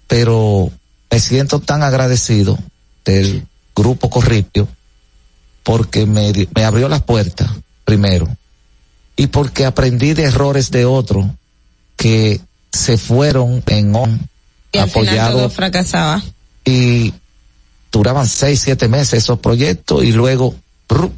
Pero 0.06 0.70
me 1.10 1.18
siento 1.18 1.60
tan 1.60 1.82
agradecido 1.82 2.58
del 3.04 3.46
grupo 3.74 4.10
Corripio 4.10 4.68
porque 5.62 6.06
me, 6.06 6.32
me 6.54 6.64
abrió 6.64 6.88
las 6.88 7.02
puertas 7.02 7.50
primero 7.84 8.28
y 9.16 9.28
porque 9.28 9.64
aprendí 9.64 10.12
de 10.12 10.24
errores 10.24 10.70
de 10.70 10.84
otros 10.84 11.26
que 11.96 12.40
se 12.72 12.98
fueron 12.98 13.62
en 13.66 13.94
on 13.94 14.28
y 14.72 14.78
apoyado 14.78 15.48
fracasaba 15.50 16.22
y 16.64 17.14
duraban 17.90 18.28
seis 18.28 18.60
siete 18.60 18.88
meses 18.88 19.24
esos 19.24 19.38
proyectos 19.40 20.04
y 20.04 20.12
luego 20.12 20.54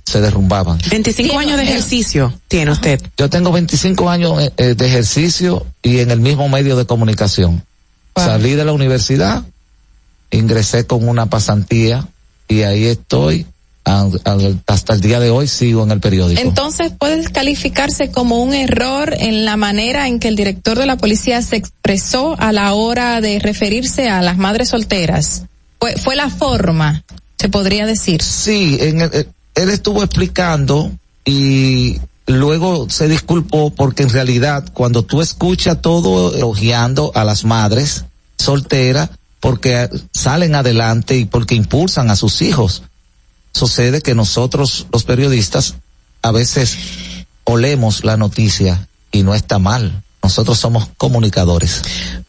se 0.04 0.20
derrumbaban. 0.20 0.78
25 0.90 1.38
años 1.38 1.56
de 1.56 1.62
ejercicio 1.64 2.32
tiene 2.48 2.72
usted. 2.72 3.00
Yo 3.16 3.30
tengo 3.30 3.52
25 3.52 4.10
años 4.10 4.50
eh, 4.56 4.74
de 4.74 4.86
ejercicio 4.86 5.66
y 5.82 6.00
en 6.00 6.10
el 6.10 6.20
mismo 6.20 6.48
medio 6.48 6.76
de 6.76 6.86
comunicación. 6.86 7.62
Salí 8.16 8.54
de 8.54 8.64
la 8.64 8.72
universidad, 8.72 9.44
ingresé 10.30 10.86
con 10.86 11.08
una 11.08 11.26
pasantía 11.26 12.06
y 12.48 12.62
ahí 12.62 12.86
estoy 12.86 13.46
hasta 13.84 14.94
el 14.94 15.00
día 15.00 15.20
de 15.20 15.30
hoy 15.30 15.48
sigo 15.48 15.82
en 15.82 15.90
el 15.90 16.00
periódico. 16.00 16.40
Entonces, 16.40 16.92
¿puede 16.96 17.24
calificarse 17.24 18.10
como 18.10 18.42
un 18.42 18.52
error 18.52 19.14
en 19.18 19.44
la 19.44 19.56
manera 19.56 20.06
en 20.06 20.20
que 20.20 20.28
el 20.28 20.36
director 20.36 20.78
de 20.78 20.86
la 20.86 20.96
policía 20.96 21.42
se 21.42 21.56
expresó 21.56 22.36
a 22.38 22.52
la 22.52 22.72
hora 22.74 23.20
de 23.20 23.38
referirse 23.38 24.08
a 24.08 24.22
las 24.22 24.36
madres 24.36 24.68
solteras? 24.68 25.44
Fue, 25.80 25.96
fue 25.96 26.14
la 26.14 26.28
forma, 26.28 27.02
se 27.38 27.48
podría 27.48 27.86
decir. 27.86 28.22
Sí, 28.22 28.78
en 28.80 29.00
el, 29.00 29.28
él 29.54 29.70
estuvo 29.70 30.02
explicando 30.02 30.92
y 31.24 32.00
luego 32.26 32.88
se 32.88 33.08
disculpó 33.08 33.70
porque 33.70 34.04
en 34.04 34.10
realidad 34.10 34.64
cuando 34.72 35.04
tú 35.04 35.20
escuchas 35.20 35.80
todo 35.80 36.34
elogiando 36.34 37.12
a 37.14 37.24
las 37.24 37.44
madres 37.44 38.04
solteras 38.38 39.10
porque 39.40 39.88
salen 40.12 40.54
adelante 40.54 41.16
y 41.16 41.24
porque 41.24 41.54
impulsan 41.54 42.10
a 42.10 42.16
sus 42.16 42.42
hijos 42.42 42.82
sucede 43.52 44.00
que 44.00 44.14
nosotros 44.14 44.86
los 44.92 45.04
periodistas 45.04 45.74
a 46.22 46.32
veces 46.32 46.76
olemos 47.44 48.04
la 48.04 48.16
noticia 48.16 48.88
y 49.10 49.22
no 49.22 49.34
está 49.34 49.58
mal. 49.58 50.02
Nosotros 50.22 50.58
somos 50.58 50.88
comunicadores. 50.96 51.82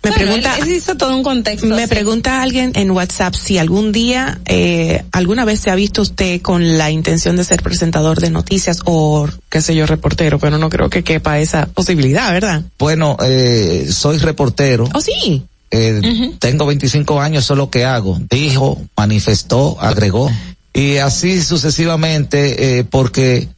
Me 0.03 0.11
pregunta, 0.11 0.57
hizo 0.67 0.95
todo 0.95 1.15
un 1.15 1.23
contexto. 1.23 1.67
Me 1.67 1.87
pregunta 1.87 2.41
alguien 2.41 2.71
en 2.75 2.89
WhatsApp 2.91 3.35
si 3.35 3.57
algún 3.57 3.91
día, 3.91 4.39
eh, 4.45 5.03
alguna 5.11 5.45
vez 5.45 5.59
se 5.59 5.69
ha 5.69 5.75
visto 5.75 6.01
usted 6.01 6.41
con 6.41 6.77
la 6.77 6.89
intención 6.89 7.35
de 7.35 7.43
ser 7.43 7.61
presentador 7.61 8.19
de 8.19 8.31
noticias 8.31 8.79
o, 8.85 9.27
qué 9.49 9.61
sé 9.61 9.75
yo, 9.75 9.85
reportero, 9.85 10.39
pero 10.39 10.57
no 10.57 10.69
creo 10.69 10.89
que 10.89 11.03
quepa 11.03 11.39
esa 11.39 11.67
posibilidad, 11.67 12.31
¿verdad? 12.31 12.63
Bueno, 12.79 13.17
eh, 13.23 13.87
soy 13.91 14.17
reportero. 14.17 14.87
¿Oh, 14.93 15.01
sí? 15.01 15.43
Eh, 15.69 15.99
uh 15.99 16.05
-huh. 16.05 16.39
Tengo 16.39 16.65
25 16.65 17.21
años, 17.21 17.43
eso 17.43 17.53
es 17.53 17.57
lo 17.57 17.69
que 17.69 17.85
hago. 17.85 18.19
Dijo, 18.29 18.81
manifestó, 18.95 19.77
agregó 19.79 20.31
y 20.73 20.97
así 20.97 21.41
sucesivamente 21.41 22.79
eh, 22.79 22.83
porque 22.83 23.49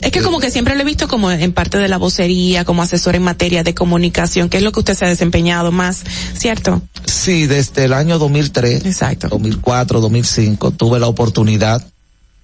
es 0.00 0.12
que 0.12 0.22
como 0.22 0.38
que 0.38 0.50
siempre 0.50 0.76
lo 0.76 0.82
he 0.82 0.84
visto 0.84 1.08
como 1.08 1.30
en 1.30 1.52
parte 1.52 1.78
de 1.78 1.88
la 1.88 1.96
vocería, 1.98 2.64
como 2.64 2.82
asesor 2.82 3.16
en 3.16 3.22
materia 3.22 3.64
de 3.64 3.74
comunicación, 3.74 4.48
que 4.48 4.58
es 4.58 4.62
lo 4.62 4.70
que 4.70 4.80
usted 4.80 4.94
se 4.94 5.04
ha 5.04 5.08
desempeñado 5.08 5.72
más, 5.72 6.02
¿cierto? 6.36 6.80
Sí, 7.04 7.46
desde 7.46 7.84
el 7.86 7.92
año 7.92 8.18
2003, 8.18 8.84
Exacto. 8.86 9.28
2004, 9.28 10.00
2005, 10.00 10.70
tuve 10.72 11.00
la 11.00 11.08
oportunidad 11.08 11.84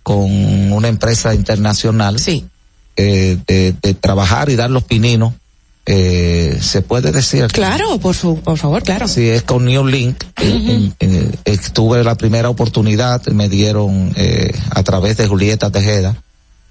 con 0.02 0.72
una 0.72 0.88
empresa 0.88 1.34
internacional 1.34 2.18
sí. 2.18 2.44
eh, 2.96 3.38
de, 3.46 3.74
de, 3.80 3.94
trabajar 3.94 4.50
y 4.50 4.56
dar 4.56 4.70
los 4.70 4.82
pininos. 4.84 5.34
Eh, 5.86 6.58
se 6.62 6.80
puede 6.80 7.12
decir 7.12 7.46
claro 7.48 7.98
por 7.98 8.14
su 8.14 8.40
por 8.40 8.56
favor 8.56 8.82
claro 8.82 9.06
sí 9.06 9.28
es 9.28 9.42
con 9.42 9.66
New 9.66 9.86
Link 9.86 10.16
uh 10.40 10.42
-huh. 10.42 10.94
eh, 10.98 11.30
eh, 11.44 11.58
tuve 11.74 12.02
la 12.02 12.14
primera 12.14 12.48
oportunidad 12.48 13.22
me 13.26 13.50
dieron 13.50 14.10
eh, 14.16 14.50
a 14.70 14.82
través 14.82 15.18
de 15.18 15.26
Julieta 15.26 15.70
Tejeda 15.70 16.16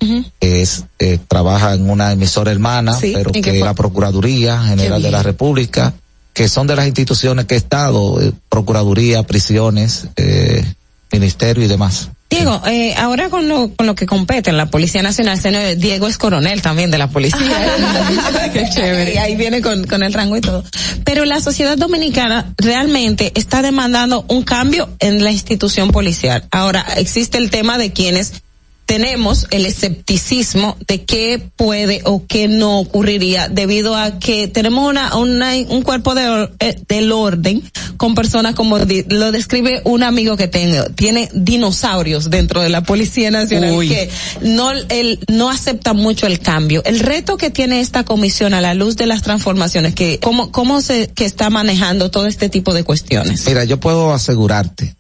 uh 0.04 0.08
-huh. 0.08 0.32
es 0.40 0.86
eh, 1.00 1.20
trabaja 1.28 1.74
en 1.74 1.90
una 1.90 2.12
emisora 2.12 2.52
hermana 2.52 2.94
sí. 2.94 3.12
pero 3.16 3.32
que 3.32 3.58
es 3.58 3.60
la 3.60 3.74
Procuraduría 3.74 4.62
General 4.64 5.02
de 5.02 5.12
la 5.12 5.24
República 5.24 5.94
que 6.34 6.50
son 6.50 6.68
de 6.68 6.76
las 6.76 6.86
instituciones 6.86 7.46
que 7.46 7.56
he 7.56 7.58
estado 7.58 8.22
eh, 8.22 8.34
Procuraduría 8.50 9.24
prisiones 9.24 10.08
eh, 10.16 10.64
Ministerio 11.12 11.64
y 11.64 11.68
demás 11.68 12.10
Diego, 12.34 12.62
eh, 12.66 12.96
ahora 12.98 13.30
con 13.30 13.48
lo, 13.48 13.70
con 13.76 13.86
lo 13.86 13.94
que 13.94 14.08
compete 14.08 14.50
en 14.50 14.58
la 14.58 14.66
Policía 14.66 15.04
Nacional, 15.04 15.40
Diego 15.78 16.08
es 16.08 16.18
coronel 16.18 16.64
también 16.64 16.90
de 16.90 16.98
la 16.98 17.08
policía. 17.08 17.40
Qué 18.54 18.68
chévere. 18.74 19.14
Y 19.14 19.18
ahí 19.18 19.36
viene 19.36 19.62
con, 19.62 19.84
con 19.86 20.02
el 20.02 20.14
rango 20.14 20.36
y 20.36 20.42
todo. 20.42 20.64
Pero 21.04 21.26
la 21.26 21.40
sociedad 21.42 21.78
dominicana 21.78 22.52
realmente 22.58 23.32
está 23.36 23.62
demandando 23.62 24.26
un 24.30 24.42
cambio 24.44 24.90
en 25.00 25.24
la 25.24 25.32
institución 25.32 25.92
policial. 25.92 26.46
Ahora, 26.50 26.84
existe 26.98 27.38
el 27.38 27.52
tema 27.52 27.78
de 27.78 27.94
quienes 27.94 28.42
tenemos 28.86 29.48
el 29.52 29.66
escepticismo 29.66 30.78
de 30.88 31.04
qué 31.04 31.42
puede 31.56 32.02
o 32.06 32.26
qué 32.28 32.48
no 32.48 32.80
ocurriría 32.80 33.48
debido 33.48 33.96
a 33.96 34.20
que 34.20 34.48
tenemos 34.48 34.90
una, 34.90 35.16
una 35.16 35.54
un 35.70 35.82
cuerpo 35.82 36.14
de, 36.16 36.50
del 36.88 37.12
orden 37.12 37.64
con 37.98 38.16
personas 38.16 38.56
como 38.56 38.80
di, 38.80 39.06
lo 39.08 39.32
describe 39.32 39.82
un 39.86 40.04
amigo 40.04 40.38
que 40.38 40.48
tengo, 40.48 40.84
tiene 40.96 41.30
dinosaurios 41.34 42.30
dentro 42.30 42.62
de 42.62 42.70
la 42.70 42.84
Policía 42.84 43.32
Nacional 43.32 43.74
Uy. 43.74 43.88
que 43.88 44.10
no 44.42 44.72
el, 44.72 45.20
no 45.28 45.50
acepta 45.50 45.94
mucho 45.94 46.28
el 46.28 46.40
cambio. 46.40 46.84
El 46.86 47.00
reto 47.00 47.38
que 47.38 47.50
tiene 47.50 47.80
esta 47.80 48.04
comisión 48.04 48.54
a 48.54 48.62
la 48.62 48.74
luz 48.74 48.98
de 48.98 49.08
las 49.08 49.22
transformaciones, 49.22 49.96
que 49.96 50.20
cómo 50.20 50.52
cómo 50.52 50.82
se 50.82 51.08
que 51.08 51.26
está 51.26 51.50
manejando 51.50 52.12
todo 52.12 52.28
este 52.28 52.50
tipo 52.50 52.74
de 52.74 52.84
cuestiones. 52.84 53.46
Mira, 53.48 53.64
yo 53.64 53.80
puedo 53.80 54.14
asegurarte 54.14 54.96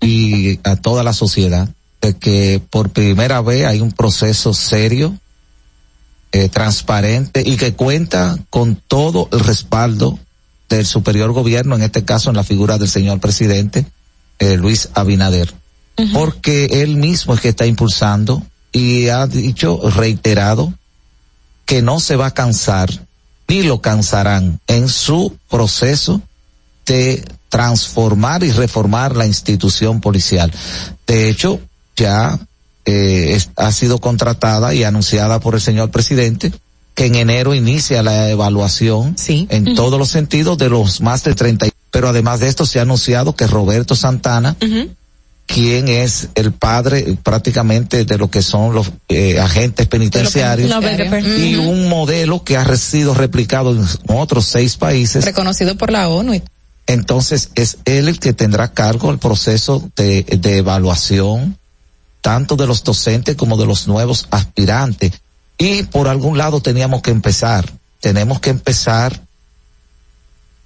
y 0.00 0.60
a 0.64 0.76
toda 0.76 1.02
la 1.02 1.12
sociedad 1.12 1.68
de 2.04 2.12
que 2.18 2.60
por 2.68 2.90
primera 2.90 3.40
vez 3.40 3.64
hay 3.64 3.80
un 3.80 3.90
proceso 3.90 4.52
serio, 4.52 5.16
eh, 6.32 6.50
transparente 6.50 7.42
y 7.46 7.56
que 7.56 7.72
cuenta 7.72 8.36
con 8.50 8.76
todo 8.76 9.26
el 9.32 9.40
respaldo 9.40 10.18
del 10.68 10.84
superior 10.84 11.32
gobierno, 11.32 11.76
en 11.76 11.82
este 11.82 12.04
caso 12.04 12.28
en 12.28 12.36
la 12.36 12.44
figura 12.44 12.76
del 12.76 12.90
señor 12.90 13.20
presidente 13.20 13.86
eh, 14.38 14.58
Luis 14.58 14.90
Abinader, 14.92 15.54
uh 15.96 16.02
-huh. 16.02 16.12
porque 16.12 16.82
él 16.82 16.96
mismo 16.96 17.32
es 17.32 17.40
que 17.40 17.48
está 17.48 17.64
impulsando 17.64 18.42
y 18.70 19.08
ha 19.08 19.26
dicho 19.26 19.80
reiterado 19.88 20.74
que 21.64 21.80
no 21.80 22.00
se 22.00 22.16
va 22.16 22.26
a 22.26 22.34
cansar 22.34 22.90
ni 23.48 23.62
lo 23.62 23.80
cansarán 23.80 24.60
en 24.66 24.90
su 24.90 25.38
proceso 25.48 26.20
de 26.84 27.24
transformar 27.48 28.44
y 28.44 28.52
reformar 28.52 29.16
la 29.16 29.24
institución 29.26 30.02
policial. 30.02 30.52
De 31.06 31.30
hecho, 31.30 31.60
ya 31.96 32.38
eh, 32.86 33.40
ha 33.56 33.72
sido 33.72 33.98
contratada 33.98 34.74
y 34.74 34.84
anunciada 34.84 35.40
por 35.40 35.54
el 35.54 35.60
señor 35.60 35.90
presidente 35.90 36.52
que 36.94 37.06
en 37.06 37.14
enero 37.14 37.54
inicia 37.54 38.02
la 38.02 38.30
evaluación 38.30 39.16
sí. 39.18 39.46
en 39.50 39.68
uh 39.68 39.70
-huh. 39.70 39.76
todos 39.76 39.98
los 39.98 40.10
sentidos 40.10 40.58
de 40.58 40.68
los 40.68 41.00
más 41.00 41.24
de 41.24 41.34
30 41.34 41.68
pero 41.90 42.08
además 42.08 42.40
de 42.40 42.48
esto 42.48 42.66
se 42.66 42.78
ha 42.78 42.82
anunciado 42.82 43.34
que 43.34 43.46
Roberto 43.46 43.96
Santana 43.96 44.56
uh 44.60 44.64
-huh. 44.64 44.90
quien 45.46 45.88
es 45.88 46.28
el 46.34 46.52
padre 46.52 47.16
prácticamente 47.22 48.04
de 48.04 48.18
lo 48.18 48.28
que 48.30 48.42
son 48.42 48.74
los 48.74 48.92
eh, 49.08 49.40
agentes 49.40 49.86
penitenciarios 49.86 50.68
no, 50.68 50.80
y 51.38 51.56
un 51.56 51.88
modelo 51.88 52.44
que 52.44 52.56
ha 52.56 52.76
sido 52.76 53.14
replicado 53.14 53.72
en 53.72 53.86
otros 54.08 54.44
seis 54.44 54.76
países 54.76 55.24
reconocido 55.24 55.76
por 55.76 55.90
la 55.90 56.08
ONU 56.08 56.40
entonces 56.86 57.48
es 57.54 57.78
él 57.86 58.08
el 58.08 58.20
que 58.20 58.34
tendrá 58.34 58.72
cargo 58.72 59.10
el 59.10 59.18
proceso 59.18 59.90
de, 59.96 60.22
de 60.22 60.58
evaluación 60.58 61.56
tanto 62.24 62.56
de 62.56 62.66
los 62.66 62.82
docentes 62.82 63.36
como 63.36 63.58
de 63.58 63.66
los 63.66 63.86
nuevos 63.86 64.28
aspirantes. 64.30 65.12
Y 65.58 65.82
por 65.82 66.08
algún 66.08 66.38
lado 66.38 66.62
teníamos 66.62 67.02
que 67.02 67.10
empezar. 67.10 67.70
Tenemos 68.00 68.40
que 68.40 68.48
empezar 68.48 69.20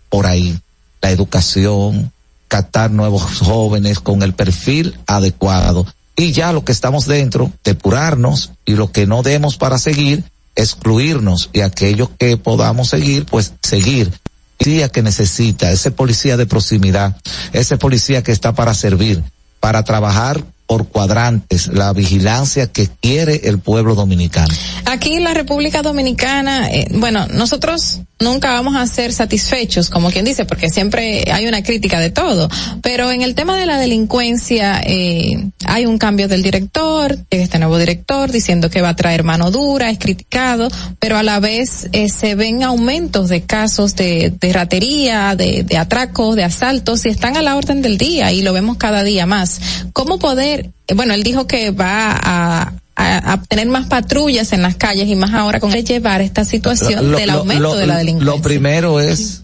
por 0.08 0.26
ahí. 0.26 0.56
La 1.02 1.10
educación, 1.10 2.12
captar 2.46 2.92
nuevos 2.92 3.40
jóvenes 3.40 3.98
con 3.98 4.22
el 4.22 4.34
perfil 4.34 4.96
adecuado. 5.08 5.84
Y 6.14 6.30
ya 6.30 6.52
lo 6.52 6.64
que 6.64 6.70
estamos 6.70 7.06
dentro, 7.06 7.50
depurarnos 7.64 8.52
y 8.64 8.74
lo 8.74 8.92
que 8.92 9.08
no 9.08 9.24
demos 9.24 9.56
para 9.56 9.78
seguir, 9.78 10.22
excluirnos 10.54 11.50
y 11.52 11.62
aquellos 11.62 12.08
que 12.20 12.36
podamos 12.36 12.88
seguir, 12.88 13.26
pues 13.26 13.54
seguir. 13.64 14.12
Policía 14.58 14.90
que 14.90 15.02
necesita, 15.02 15.72
ese 15.72 15.90
policía 15.90 16.36
de 16.36 16.46
proximidad, 16.46 17.16
ese 17.52 17.78
policía 17.78 18.22
que 18.22 18.30
está 18.30 18.54
para 18.54 18.74
servir, 18.74 19.24
para 19.58 19.82
trabajar 19.82 20.44
por 20.68 20.86
cuadrantes, 20.86 21.68
la 21.68 21.94
vigilancia 21.94 22.66
que 22.66 22.88
quiere 23.00 23.40
el 23.44 23.58
pueblo 23.58 23.94
dominicano. 23.94 24.54
Aquí 24.84 25.18
la 25.18 25.32
República 25.32 25.80
Dominicana, 25.80 26.68
eh, 26.70 26.86
bueno, 26.92 27.26
nosotros 27.26 28.02
nunca 28.20 28.52
vamos 28.52 28.76
a 28.76 28.86
ser 28.86 29.12
satisfechos, 29.12 29.90
como 29.90 30.10
quien 30.10 30.24
dice, 30.24 30.44
porque 30.44 30.68
siempre 30.70 31.24
hay 31.30 31.46
una 31.46 31.62
crítica 31.62 32.00
de 32.00 32.10
todo. 32.10 32.48
Pero 32.82 33.10
en 33.10 33.22
el 33.22 33.34
tema 33.34 33.56
de 33.56 33.66
la 33.66 33.78
delincuencia, 33.78 34.80
eh, 34.84 35.50
hay 35.64 35.86
un 35.86 35.98
cambio 35.98 36.28
del 36.28 36.42
director, 36.42 37.18
este 37.30 37.58
nuevo 37.58 37.78
director 37.78 38.30
diciendo 38.30 38.70
que 38.70 38.82
va 38.82 38.90
a 38.90 38.96
traer 38.96 39.24
mano 39.24 39.50
dura, 39.50 39.90
es 39.90 39.98
criticado, 39.98 40.68
pero 40.98 41.16
a 41.16 41.22
la 41.22 41.40
vez 41.40 41.88
eh, 41.92 42.08
se 42.08 42.34
ven 42.34 42.62
aumentos 42.62 43.28
de 43.28 43.42
casos 43.42 43.94
de, 43.94 44.32
de 44.40 44.52
ratería, 44.52 45.34
de, 45.36 45.62
de 45.62 45.76
atracos, 45.76 46.36
de 46.36 46.44
asaltos, 46.44 47.04
y 47.06 47.08
están 47.08 47.36
a 47.36 47.42
la 47.42 47.56
orden 47.56 47.82
del 47.82 47.98
día 47.98 48.32
y 48.32 48.42
lo 48.42 48.52
vemos 48.52 48.76
cada 48.76 49.04
día 49.04 49.26
más. 49.26 49.60
¿Cómo 49.92 50.18
poder, 50.18 50.70
eh, 50.86 50.94
bueno, 50.94 51.14
él 51.14 51.22
dijo 51.22 51.46
que 51.46 51.70
va 51.70 52.18
a 52.20 52.72
a, 53.00 53.32
a, 53.32 53.42
tener 53.42 53.68
más 53.68 53.86
patrullas 53.86 54.52
en 54.52 54.60
las 54.62 54.74
calles 54.74 55.08
y 55.08 55.14
más 55.14 55.32
ahora 55.32 55.60
con 55.60 55.70
llevar 55.72 56.20
esta 56.20 56.44
situación 56.44 57.12
Lo- 57.12 57.16
del 57.18 57.28
lo- 57.28 57.38
aumento 57.38 57.62
lo- 57.62 57.74
de 57.76 57.86
la 57.86 57.96
delincuencia. 57.98 58.34
Lo 58.36 58.42
primero 58.42 59.00
es 59.00 59.42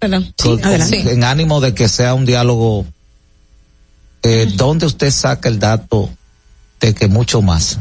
Perdón. 0.00 0.32
con- 0.42 0.58
con- 0.60 0.80
Sí. 0.82 0.96
en 1.08 1.24
ánimo 1.24 1.60
de 1.60 1.74
que 1.74 1.88
sea 1.88 2.14
un 2.14 2.24
diálogo, 2.26 2.84
eh, 4.22 4.48
¿dónde 4.56 4.86
usted 4.86 5.10
saca 5.10 5.48
el 5.48 5.58
dato 5.58 6.10
de 6.80 6.94
que 6.94 7.06
mucho 7.08 7.42
más? 7.42 7.78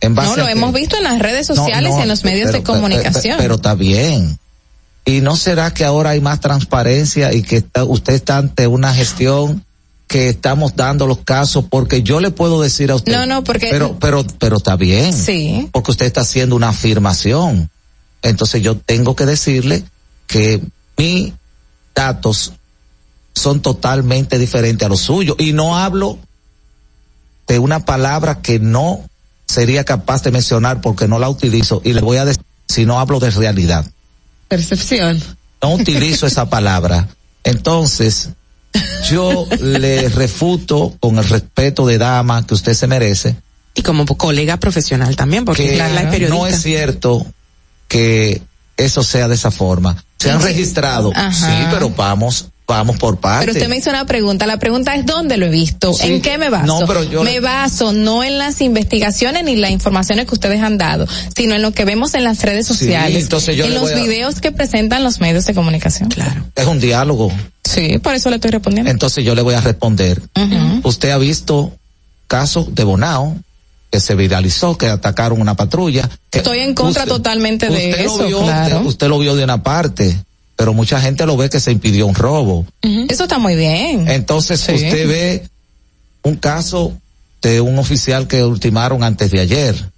En 0.00 0.14
base 0.14 0.30
No, 0.30 0.36
lo 0.36 0.42
a 0.42 0.46
que- 0.46 0.52
hemos 0.52 0.72
visto 0.74 0.96
en 0.96 1.04
las 1.04 1.18
redes 1.18 1.48
No, 1.48 1.54
sociales 1.56 1.92
no, 1.92 1.98
y 2.00 2.02
en 2.02 2.08
los 2.08 2.24
medios 2.24 2.46
pero- 2.46 2.58
de 2.58 2.64
comunicación. 2.64 3.36
Pero, 3.36 3.38
pero 3.38 3.54
está 3.56 3.74
bien. 3.74 4.38
¿Y 5.04 5.20
no 5.20 5.36
será 5.36 5.72
que 5.72 5.84
ahora 5.84 6.10
hay 6.10 6.20
más 6.20 6.40
transparencia 6.40 7.32
y 7.32 7.42
que 7.42 7.56
está- 7.56 7.84
usted 7.84 8.12
está 8.14 8.38
ante 8.38 8.66
una 8.66 8.92
gestión 8.94 9.64
que 10.12 10.28
estamos 10.28 10.76
dando 10.76 11.06
los 11.06 11.20
casos? 11.20 11.64
Porque 11.70 12.02
yo 12.02 12.20
le 12.20 12.30
puedo 12.30 12.60
decir 12.60 12.90
a 12.90 12.96
usted. 12.96 13.12
No, 13.16 13.24
no, 13.24 13.42
porque- 13.42 13.68
Pero, 13.70 13.96
pero, 13.98 14.24
pero 14.38 14.58
está 14.58 14.76
bien. 14.76 15.12
Sí. 15.14 15.70
Porque 15.72 15.90
usted 15.90 16.04
está 16.04 16.20
haciendo 16.20 16.54
una 16.54 16.68
afirmación. 16.68 17.70
Entonces 18.20 18.62
yo 18.62 18.76
tengo 18.76 19.16
que 19.16 19.24
decirle 19.24 19.82
que 20.26 20.60
mis 20.98 21.32
datos 21.94 22.52
son 23.34 23.62
totalmente 23.62 24.38
diferentes 24.38 24.84
a 24.84 24.90
los 24.90 25.00
suyos. 25.00 25.34
Y 25.38 25.54
no 25.54 25.78
hablo 25.78 26.18
de 27.48 27.58
una 27.58 27.84
palabra 27.86 28.40
que 28.42 28.58
no 28.58 29.08
sería 29.48 29.84
capaz 29.84 30.22
de 30.22 30.30
mencionar 30.30 30.82
porque 30.82 31.08
no 31.08 31.18
la 31.18 31.28
utilizo 31.30 31.80
y 31.84 31.94
le 31.94 32.02
voy 32.02 32.18
a 32.18 32.24
decir 32.26 32.42
si 32.68 32.84
no 32.84 33.00
hablo 33.00 33.18
de 33.18 33.30
realidad. 33.30 33.84
Percepción. 34.48 35.22
No 35.62 35.72
utilizo 35.74 36.26
esa 36.26 36.50
palabra. 36.50 37.08
Entonces, 37.44 38.28
yo 39.10 39.46
le 39.60 40.08
refuto 40.08 40.94
con 41.00 41.18
el 41.18 41.28
respeto 41.28 41.86
de 41.86 41.98
dama 41.98 42.46
que 42.46 42.54
usted 42.54 42.74
se 42.74 42.86
merece. 42.86 43.36
Y 43.74 43.82
como 43.82 44.04
colega 44.06 44.58
profesional 44.58 45.16
también, 45.16 45.44
porque 45.44 45.74
es 45.74 45.80
periodista. 45.80 46.28
no 46.28 46.46
es 46.46 46.62
cierto 46.62 47.26
que 47.88 48.42
eso 48.76 49.02
sea 49.02 49.28
de 49.28 49.34
esa 49.34 49.50
forma. 49.50 50.02
Se 50.18 50.30
han 50.30 50.40
registrado, 50.40 51.10
Ajá. 51.14 51.32
sí, 51.32 51.66
pero 51.70 51.90
vamos, 51.90 52.48
vamos 52.66 52.96
por 52.96 53.18
partes. 53.18 53.46
Pero 53.46 53.52
usted 53.58 53.68
me 53.68 53.76
hizo 53.76 53.90
una 53.90 54.06
pregunta. 54.06 54.46
La 54.46 54.58
pregunta 54.58 54.94
es 54.94 55.04
¿dónde 55.04 55.36
lo 55.36 55.46
he 55.46 55.50
visto? 55.50 55.92
Sí. 55.92 56.06
¿En 56.06 56.22
qué 56.22 56.38
me 56.38 56.48
baso? 56.48 56.66
No, 56.66 56.86
pero 56.86 57.02
yo- 57.04 57.22
Me 57.22 57.40
baso 57.40 57.92
no 57.92 58.24
en 58.24 58.38
las 58.38 58.60
investigaciones 58.60 59.44
ni 59.44 59.56
las 59.56 59.70
informaciones 59.70 60.26
que 60.26 60.34
ustedes 60.34 60.62
han 60.62 60.78
dado, 60.78 61.06
sino 61.36 61.54
en 61.54 61.62
lo 61.62 61.72
que 61.72 61.84
vemos 61.84 62.14
en 62.14 62.24
las 62.24 62.40
redes 62.42 62.66
Sí, 62.68 62.74
sociales, 62.74 63.22
entonces 63.24 63.56
yo 63.56 63.64
en 63.66 63.74
los 63.74 63.90
a- 63.90 63.94
videos 63.94 64.40
que 64.40 64.52
presentan 64.52 65.02
los 65.04 65.20
medios 65.20 65.44
de 65.46 65.54
comunicación. 65.54 66.08
Claro. 66.08 66.44
Es 66.54 66.66
un 66.66 66.80
diálogo. 66.80 67.30
Sí, 67.64 67.98
por 67.98 68.14
eso 68.14 68.30
le 68.30 68.36
estoy 68.36 68.50
respondiendo. 68.52 68.90
Entonces 68.90 69.24
yo 69.24 69.34
le 69.34 69.42
voy 69.42 69.54
a 69.54 69.60
responder. 69.60 70.20
Usted 70.82 71.10
ha 71.10 71.18
visto 71.18 71.72
casos 72.26 72.74
de 72.74 72.84
Bonao 72.84 73.36
que 73.90 74.00
se 74.00 74.14
viralizó, 74.14 74.78
que 74.78 74.86
atacaron 74.86 75.38
una 75.40 75.54
patrulla. 75.54 76.08
que 76.30 76.38
Estoy 76.38 76.60
en 76.60 76.72
contra 76.74 77.04
totalmente 77.04 77.68
de 77.68 77.90
usted 77.90 78.00
eso, 78.06 78.18
Lo 78.22 78.26
vio, 78.26 78.40
claro. 78.42 78.80
usted 78.86 79.06
lo 79.08 79.18
vio 79.18 79.36
de 79.36 79.44
una 79.44 79.62
parte, 79.62 80.16
pero 80.62 80.74
mucha 80.74 81.00
gente 81.00 81.26
lo 81.26 81.36
ve 81.36 81.50
que 81.50 81.58
se 81.58 81.72
impidió 81.72 82.06
un 82.06 82.14
robo. 82.14 82.64
Eso 82.82 83.24
está 83.24 83.36
muy 83.40 83.56
bien. 83.56 84.06
Entonces 84.06 84.60
Sí. 84.60 84.74
usted 84.74 85.08
ve 85.08 85.48
un 86.22 86.36
caso 86.36 86.96
de 87.42 87.60
un 87.60 87.80
oficial 87.80 88.28
que 88.28 88.44
ultimaron 88.44 89.02
antes 89.02 89.32
de 89.32 89.40
ayer. 89.40 89.90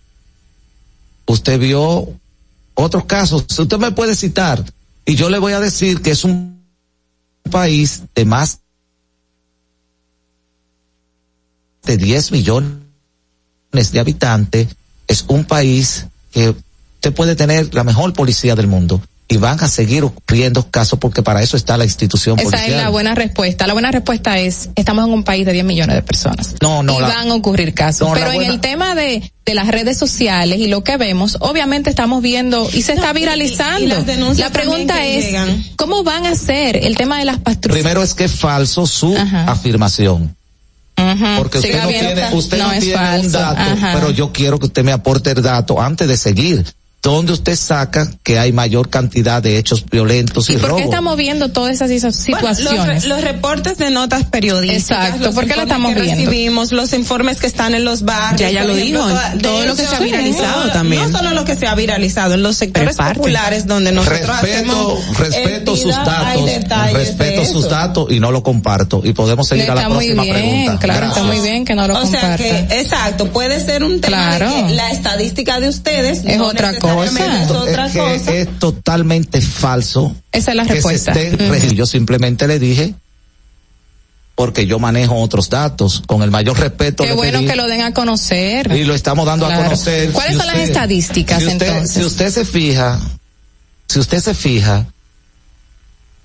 Usted 1.26 1.58
vio 1.58 2.08
otros 2.72 3.04
casos. 3.04 3.44
Usted 3.58 3.76
me 3.76 3.92
puede 3.92 4.16
citar 4.16 4.64
y 5.04 5.16
yo 5.16 5.28
le 5.28 5.38
voy 5.38 5.52
a 5.52 5.60
decir 5.60 6.00
que 6.00 6.12
es 6.12 6.24
un 6.24 6.64
país 7.50 8.04
de 8.14 8.24
más 8.24 8.60
de 11.82 11.98
10 11.98 12.32
millones 12.32 12.72
de 13.92 14.00
habitantes. 14.00 14.68
Es 15.08 15.26
un 15.28 15.44
país 15.44 16.06
que 16.32 16.54
usted 16.94 17.12
puede 17.12 17.36
tener 17.36 17.74
la 17.74 17.84
mejor 17.84 18.14
policía 18.14 18.54
del 18.56 18.66
mundo 18.66 19.02
y 19.26 19.38
van 19.38 19.58
a 19.64 19.68
seguir 19.68 20.04
ocurriendo 20.04 20.70
casos 20.70 20.98
porque 20.98 21.22
para 21.22 21.42
eso 21.42 21.56
está 21.56 21.78
la 21.78 21.84
institución 21.84 22.38
Esa 22.38 22.50
policial. 22.50 22.70
es 22.72 22.76
la 22.82 22.90
buena 22.90 23.14
respuesta. 23.14 23.66
La 23.66 23.72
buena 23.72 23.90
respuesta 23.90 24.38
es, 24.38 24.68
estamos 24.76 25.06
en 25.06 25.12
un 25.14 25.24
país 25.24 25.46
de 25.46 25.52
10 25.52 25.64
millones 25.64 25.96
de 25.96 26.02
personas. 26.02 26.54
No, 26.60 26.82
no, 26.82 26.98
y 26.98 27.00
la- 27.00 27.08
van 27.08 27.30
a 27.30 27.34
ocurrir 27.34 27.72
casos. 27.72 28.06
No, 28.06 28.14
Pero 28.14 28.32
en 28.32 28.42
el 28.42 28.60
tema 28.60 28.94
de, 28.94 29.32
de 29.46 29.54
las 29.54 29.68
redes 29.68 29.96
sociales 29.98 30.58
y 30.58 30.66
lo 30.66 30.84
que 30.84 30.98
vemos, 30.98 31.38
obviamente 31.40 31.88
estamos 31.88 32.20
viendo 32.22 32.68
y 32.70 32.82
se 32.82 32.92
está 32.92 33.14
viralizando. 33.14 33.80
y 33.82 33.86
las 33.86 34.04
denuncias 34.04 34.48
la 34.48 34.52
pregunta 34.52 35.04
es, 35.06 35.24
llegan. 35.24 35.64
¿cómo 35.76 36.04
van 36.04 36.26
a 36.26 36.30
hacer 36.32 36.76
el 36.84 36.94
tema 36.96 37.18
de 37.18 37.24
las 37.24 37.38
patrullas? 37.38 37.80
Primero 37.80 38.02
es 38.02 38.12
que 38.12 38.24
es 38.24 38.32
falso 38.32 38.86
su 38.86 39.16
afirmación. 39.46 40.36
Porque 41.38 41.58
usted 41.58 41.82
no 41.82 41.88
tiene, 41.88 42.34
usted 42.34 42.58
no 42.58 42.66
no 42.66 42.72
es 42.72 42.80
tiene 42.80 42.94
un 42.98 43.04
falso. 43.04 43.38
dato, 43.38 43.60
Ajá. 43.60 43.92
pero 43.94 44.10
yo 44.10 44.32
quiero 44.32 44.58
que 44.58 44.66
usted 44.66 44.84
me 44.84 44.92
aporte 44.92 45.30
el 45.32 45.42
dato 45.42 45.80
antes 45.80 46.06
de 46.08 46.16
seguir. 46.16 46.64
¿Dónde 47.04 47.34
usted 47.34 47.54
saca 47.54 48.10
que 48.22 48.38
hay 48.38 48.52
mayor 48.52 48.88
cantidad 48.88 49.42
de 49.42 49.58
hechos 49.58 49.84
violentos 49.88 50.48
y, 50.48 50.54
¿Y 50.54 50.56
por 50.56 50.70
robos? 50.70 50.80
qué 50.80 50.84
estamos 50.88 51.16
viendo 51.18 51.50
todas 51.50 51.74
esas 51.74 51.90
esas 51.90 52.26
Bueno, 52.26 52.48
los, 52.48 52.56
situaciones? 52.56 53.04
los 53.04 53.20
reportes 53.20 53.76
de 53.76 53.90
notas 53.90 54.24
periodísticas. 54.24 55.08
Exacto, 55.08 55.26
los 55.26 55.34
¿por 55.34 55.44
qué 55.44 55.54
lo 55.54 55.62
informes 55.64 55.68
estamos 55.68 55.94
que 55.94 56.00
viendo? 56.00 56.24
Recibimos 56.30 56.72
los 56.72 56.92
informes 56.94 57.38
que 57.40 57.46
están 57.46 57.74
en 57.74 57.84
los 57.84 58.02
barrios. 58.06 58.40
Ya, 58.40 58.50
ya 58.50 58.64
lo 58.64 58.74
ejemplo, 58.74 59.04
dijo, 59.06 59.08
toda- 59.10 59.34
todo 59.40 59.66
lo 59.66 59.76
que 59.76 59.86
se 59.86 59.94
ha 59.94 60.00
viralizado 60.00 60.70
también. 60.72 61.02
No 61.12 61.18
solo 61.18 61.30
lo 61.32 61.44
que 61.44 61.56
se 61.56 61.66
ha 61.66 61.74
viralizado, 61.74 62.34
en 62.34 62.42
los 62.42 62.56
sectores 62.56 62.96
Pero 62.96 62.96
parte. 62.96 63.18
populares 63.20 63.66
donde 63.66 63.92
nosotros 63.92 64.20
respeto, 64.26 64.96
hacemos. 64.98 65.18
respeto 65.18 65.76
sus 65.76 65.90
datos, 65.94 66.92
respeto 66.92 67.40
de 67.42 67.46
sus 67.46 67.68
datos 67.68 68.06
y 68.10 68.18
no 68.18 68.30
lo 68.32 68.42
comparto. 68.42 69.02
Y 69.04 69.12
podemos 69.12 69.46
seguir 69.46 69.70
a 69.70 69.74
la 69.74 69.82
Está 69.82 69.88
muy 69.94 70.06
próxima 70.06 70.22
bien, 70.22 70.34
pregunta. 70.36 70.78
claro, 70.78 71.00
Gracias. 71.00 71.18
está 71.18 71.32
muy 71.34 71.40
bien 71.46 71.64
que 71.66 71.74
no 71.74 71.86
lo 71.86 71.98
O 72.00 72.06
sea 72.06 72.20
comparta. 72.20 72.36
que, 72.68 72.80
exacto, 72.80 73.26
puede 73.30 73.60
ser 73.60 73.84
un 73.84 74.00
tema 74.00 74.16
Claro. 74.38 74.54
de 74.54 74.62
que 74.68 74.74
la 74.74 74.90
estadística 74.90 75.60
de 75.60 75.68
ustedes 75.68 76.22
Es 76.24 76.38
no 76.38 76.46
otra 76.46 76.70
necesariamente 76.72 76.93
Es 77.02 77.50
otra 77.50 77.86
es 77.86 77.92
que 77.92 77.98
cosa. 77.98 78.32
es 78.32 78.58
totalmente 78.58 79.40
falso 79.40 80.14
Esa 80.30 80.50
es 80.52 80.56
la 80.56 80.66
que 80.66 80.80
se 80.80 80.88
respuesta. 80.88 81.72
Yo 81.74 81.86
simplemente 81.86 82.46
le 82.46 82.58
dije 82.58 82.94
porque 84.34 84.66
yo 84.66 84.78
manejo 84.78 85.16
otros 85.16 85.48
datos 85.48 86.02
con 86.06 86.22
el 86.22 86.30
mayor 86.30 86.58
respeto. 86.58 87.04
Qué 87.04 87.12
bueno 87.12 87.38
pedí, 87.38 87.48
que 87.48 87.56
lo 87.56 87.66
den 87.68 87.82
a 87.82 87.94
conocer. 87.94 88.70
y 88.72 88.84
lo 88.84 88.94
estamos 88.94 89.26
dando 89.26 89.46
a 89.46 89.54
conocer. 89.54 90.10
¿Cuáles 90.10 90.32
Si 90.32 90.38
son 90.38 90.46
las 90.46 90.58
estadísticas 90.58 91.38
si 91.38 91.46
usted, 91.46 91.66
entonces? 91.68 91.94
Si 91.94 92.04
usted 92.04 92.30
se 92.30 92.44
fija, 92.44 93.00
si 93.88 93.98
usted 94.00 94.20
se 94.20 94.34
fija, 94.34 94.86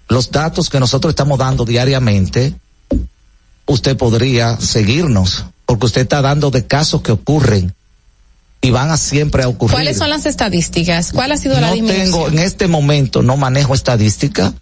los 0.08 0.32
datos 0.32 0.70
que 0.70 0.80
nosotros 0.80 1.12
estamos 1.12 1.38
dando 1.38 1.66
diariamente, 1.66 2.56
usted 3.68 3.96
podría 3.96 4.60
seguirnos, 4.60 5.46
porque 5.68 5.86
usted 5.86 6.02
está 6.02 6.22
dando 6.22 6.50
de 6.50 6.66
casos 6.66 7.02
que 7.04 7.12
ocurren 7.12 7.76
y 8.62 8.72
van 8.72 8.90
a 8.92 8.98
siempre 8.98 9.44
a 9.44 9.48
ocurrir. 9.48 9.74
¿Cuáles 9.74 9.98
son 9.98 10.10
las 10.10 10.26
estadísticas? 10.26 11.12
¿Cuál 11.14 11.32
ha 11.32 11.38
sido 11.38 11.60
la 11.60 11.68
no 11.68 11.74
disminución? 11.74 12.06
tengo, 12.12 12.28
en 12.28 12.40
este 12.40 12.68
momento 12.68 13.22
no 13.22 13.38
manejo 13.38 13.74
estadística 13.74 14.54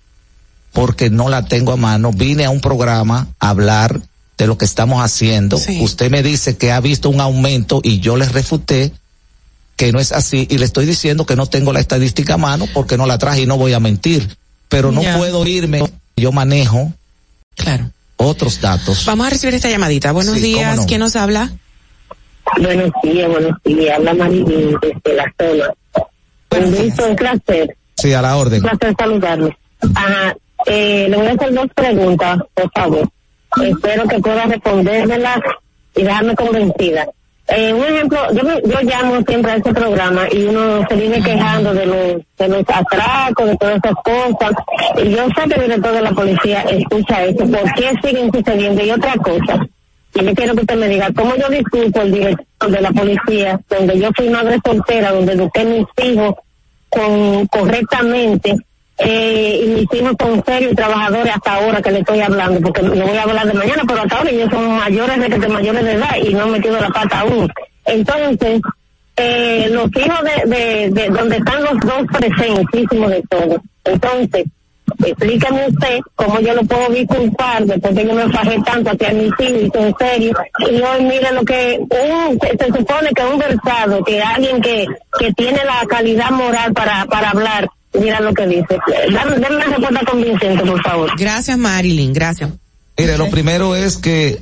porque 0.71 1.09
no 1.09 1.29
la 1.29 1.45
tengo 1.45 1.71
a 1.71 1.77
mano. 1.77 2.11
Vine 2.11 2.45
a 2.45 2.49
un 2.51 2.61
programa 2.61 3.27
a 3.39 3.49
hablar 3.49 3.99
de 4.37 4.45
lo 4.47 4.57
que 4.57 4.65
estamos 4.65 5.03
haciendo. 5.03 5.57
Sí. 5.57 5.79
Usted 5.81 6.11
me 6.11 6.21
dice 6.21 6.57
que 6.57 6.71
ha 6.71 6.79
visto 6.79 7.09
un 7.09 7.21
aumento 7.21 7.81
y 7.83 7.99
yo 7.99 8.17
le 8.17 8.25
refuté 8.29 8.93
que 9.75 9.91
no 9.91 9.99
es 9.99 10.11
así 10.11 10.47
y 10.49 10.57
le 10.59 10.65
estoy 10.65 10.85
diciendo 10.85 11.25
que 11.25 11.35
no 11.35 11.47
tengo 11.47 11.73
la 11.73 11.79
estadística 11.79 12.35
a 12.35 12.37
mano 12.37 12.65
porque 12.73 12.97
no 12.97 13.05
la 13.07 13.17
traje 13.17 13.41
y 13.41 13.45
no 13.47 13.57
voy 13.57 13.73
a 13.73 13.79
mentir. 13.79 14.37
Pero 14.69 14.91
no 14.91 15.01
Ya. 15.01 15.17
puedo 15.17 15.45
irme, 15.47 15.81
yo 16.15 16.31
manejo 16.31 16.93
Claro. 17.55 17.89
otros 18.17 18.61
datos. 18.61 19.05
Vamos 19.05 19.25
a 19.25 19.29
recibir 19.31 19.55
esta 19.55 19.69
llamadita. 19.69 20.11
Buenos 20.11 20.35
Sí, 20.35 20.41
días, 20.41 20.77
no. 20.77 20.85
¿quién 20.85 20.99
nos 20.99 21.15
habla? 21.15 21.51
Buenos 22.61 22.91
días, 23.03 23.29
buenos 23.29 23.51
días. 23.63 23.97
Habla 23.97 24.13
Marilyn 24.13 24.77
desde 24.81 25.15
la 25.15 25.33
zona. 25.39 25.73
Un 26.51 26.71
gusto, 26.75 27.07
un 27.07 27.15
placer. 27.15 27.75
Sí, 27.95 28.13
a 28.13 28.21
la 28.21 28.37
orden. 28.37 28.63
Un 28.63 28.69
placer 28.69 28.95
saludarle. 28.97 29.57
Ajá. 29.95 30.35
Eh, 30.65 31.07
le 31.09 31.17
voy 31.17 31.27
a 31.27 31.31
hacer 31.33 31.53
dos 31.53 31.67
preguntas, 31.75 32.39
por 32.53 32.71
favor. 32.71 33.07
Espero 33.63 34.07
que 34.07 34.19
pueda 34.19 34.45
respondérmelas 34.45 35.39
y 35.95 36.03
dejarme 36.03 36.35
convencida. 36.35 37.07
Eh, 37.49 37.71
un 37.73 37.83
ejemplo, 37.85 38.19
yo, 38.33 38.43
me- 38.43 38.61
yo 38.65 38.81
llamo 38.81 39.21
siempre 39.25 39.51
a 39.51 39.55
este 39.55 39.73
programa 39.73 40.23
y 40.31 40.43
uno 40.43 40.85
se 40.89 40.95
viene 40.95 41.21
quejando 41.21 41.73
de 41.73 41.85
los, 41.85 42.21
de 42.37 42.47
los 42.49 42.63
atracos, 42.67 43.45
de 43.47 43.55
todas 43.57 43.77
esas 43.77 43.93
cosas. 44.03 44.51
Y 45.01 45.09
yo 45.11 45.25
sé 45.27 45.47
que 45.47 45.55
el 45.55 45.61
director 45.61 45.93
de 45.93 46.01
la 46.01 46.11
policía 46.11 46.61
escucha 46.63 47.23
eso. 47.23 47.45
¿Por 47.45 47.73
qué 47.75 47.91
siguen 48.03 48.31
sucediendo? 48.33 48.83
Y 48.83 48.91
otra 48.91 49.13
cosa, 49.15 49.65
y 50.19 50.25
yo 50.25 50.33
quiero 50.33 50.55
que 50.55 50.61
usted 50.61 50.75
me 50.75 50.87
diga, 50.87 51.09
¿cómo 51.15 51.35
yo 51.35 51.49
disculpo 51.49 52.01
al 52.01 52.11
director 52.11 52.71
de 52.71 52.81
la 52.81 52.91
policía, 52.91 53.59
donde 53.69 53.99
yo 53.99 54.09
fui 54.15 54.29
madre 54.29 54.57
soltera, 54.63 55.11
donde 55.11 55.33
eduqué 55.33 55.63
mis 55.63 55.85
hijos 56.03 56.35
con, 56.89 57.45
correctamente, 57.47 58.57
eh, 58.99 59.61
y 59.63 59.67
mis 59.67 59.93
hijos 59.93 60.15
son 60.19 60.43
serios 60.43 60.75
trabajadores 60.75 61.35
hasta 61.35 61.53
ahora 61.53 61.81
que 61.81 61.91
le 61.91 61.99
estoy 61.99 62.19
hablando, 62.21 62.59
porque 62.61 62.81
no 62.81 63.05
voy 63.05 63.17
a 63.17 63.23
hablar 63.23 63.47
de 63.47 63.53
mañana, 63.53 63.83
pero 63.87 64.01
hasta 64.01 64.17
ahora 64.17 64.29
ellos 64.31 64.49
son 64.51 64.77
mayores 64.77 65.19
de, 65.19 65.37
de 65.37 65.47
mayores 65.47 65.83
de 65.83 65.91
edad 65.93 66.15
y 66.23 66.33
no 66.33 66.43
han 66.43 66.51
metido 66.51 66.79
la 66.79 66.89
pata 66.89 67.19
aún. 67.19 67.51
Entonces, 67.85 68.61
eh, 69.17 69.67
los 69.71 69.89
hijos 69.95 70.19
de, 70.23 70.49
de, 70.49 70.89
de 70.89 71.09
donde 71.09 71.37
están 71.37 71.63
los 71.63 71.79
dos 71.79 72.05
presentísimos 72.11 73.11
de 73.11 73.23
todo. 73.29 73.61
Entonces, 73.83 74.45
explíqueme 75.05 75.67
usted 75.67 75.99
cómo 76.15 76.39
yo 76.39 76.53
lo 76.53 76.63
puedo 76.63 76.89
disculpar 76.89 77.65
después 77.65 77.95
que 77.95 78.05
yo 78.05 78.13
me 78.13 78.29
fajé 78.29 78.61
tanto 78.61 78.91
hacia 78.91 79.13
mis 79.13 79.31
hijos 79.39 79.71
y 79.73 79.77
en 79.77 79.95
serio. 79.97 80.33
Y 80.59 80.81
hoy 80.81 81.03
mire 81.03 81.31
lo 81.31 81.43
que 81.43 81.79
un, 81.79 82.39
se, 82.39 82.57
se 82.57 82.65
supone 82.65 83.09
que 83.15 83.23
un 83.23 83.37
versado, 83.37 84.03
que 84.03 84.21
alguien 84.21 84.61
que, 84.61 84.85
que 85.19 85.33
tiene 85.33 85.63
la 85.65 85.85
calidad 85.87 86.31
moral 86.31 86.73
para, 86.73 87.05
para 87.05 87.29
hablar, 87.31 87.69
mira 87.93 88.19
lo 88.19 88.33
que 88.33 88.47
dice. 88.47 88.79
Dame, 89.11 89.37
dame 89.39 89.55
una 89.55 89.65
respuesta 89.65 90.05
convincente, 90.09 90.63
por 90.63 90.81
favor. 90.83 91.11
Gracias, 91.17 91.57
Marilyn, 91.57 92.13
gracias. 92.13 92.51
Mire, 92.97 93.17
lo 93.17 93.29
primero 93.29 93.75
es 93.75 93.97
que 93.97 94.41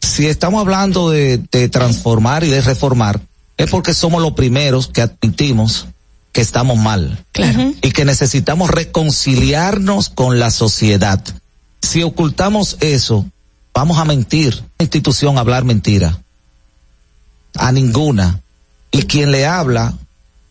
si 0.00 0.26
estamos 0.26 0.60
hablando 0.60 1.10
de, 1.10 1.38
de 1.50 1.68
transformar 1.68 2.42
y 2.42 2.48
de 2.48 2.60
reformar, 2.60 3.20
es 3.56 3.70
porque 3.70 3.94
somos 3.94 4.20
los 4.20 4.32
primeros 4.32 4.88
que 4.88 5.02
admitimos 5.02 5.86
que 6.32 6.40
estamos 6.40 6.78
mal. 6.78 7.24
Claro. 7.32 7.74
Y 7.82 7.92
que 7.92 8.04
necesitamos 8.04 8.70
reconciliarnos 8.70 10.08
con 10.08 10.38
la 10.38 10.50
sociedad. 10.50 11.22
Si 11.82 12.02
ocultamos 12.02 12.78
eso, 12.80 13.26
vamos 13.74 13.98
a 13.98 14.04
mentir. 14.04 14.54
La 14.78 14.84
institución 14.84 15.36
a 15.36 15.40
hablar 15.40 15.64
mentira. 15.64 16.18
A 17.54 17.70
ninguna. 17.70 18.40
Y 18.90 19.02
quien 19.02 19.30
le 19.30 19.46
habla 19.46 19.94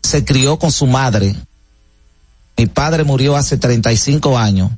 se 0.02 0.24
crió 0.24 0.58
con 0.58 0.70
su 0.72 0.86
madre. 0.86 1.34
Mi 2.56 2.66
padre 2.66 3.04
murió 3.04 3.36
hace 3.36 3.56
35 3.56 4.38
años. 4.38 4.70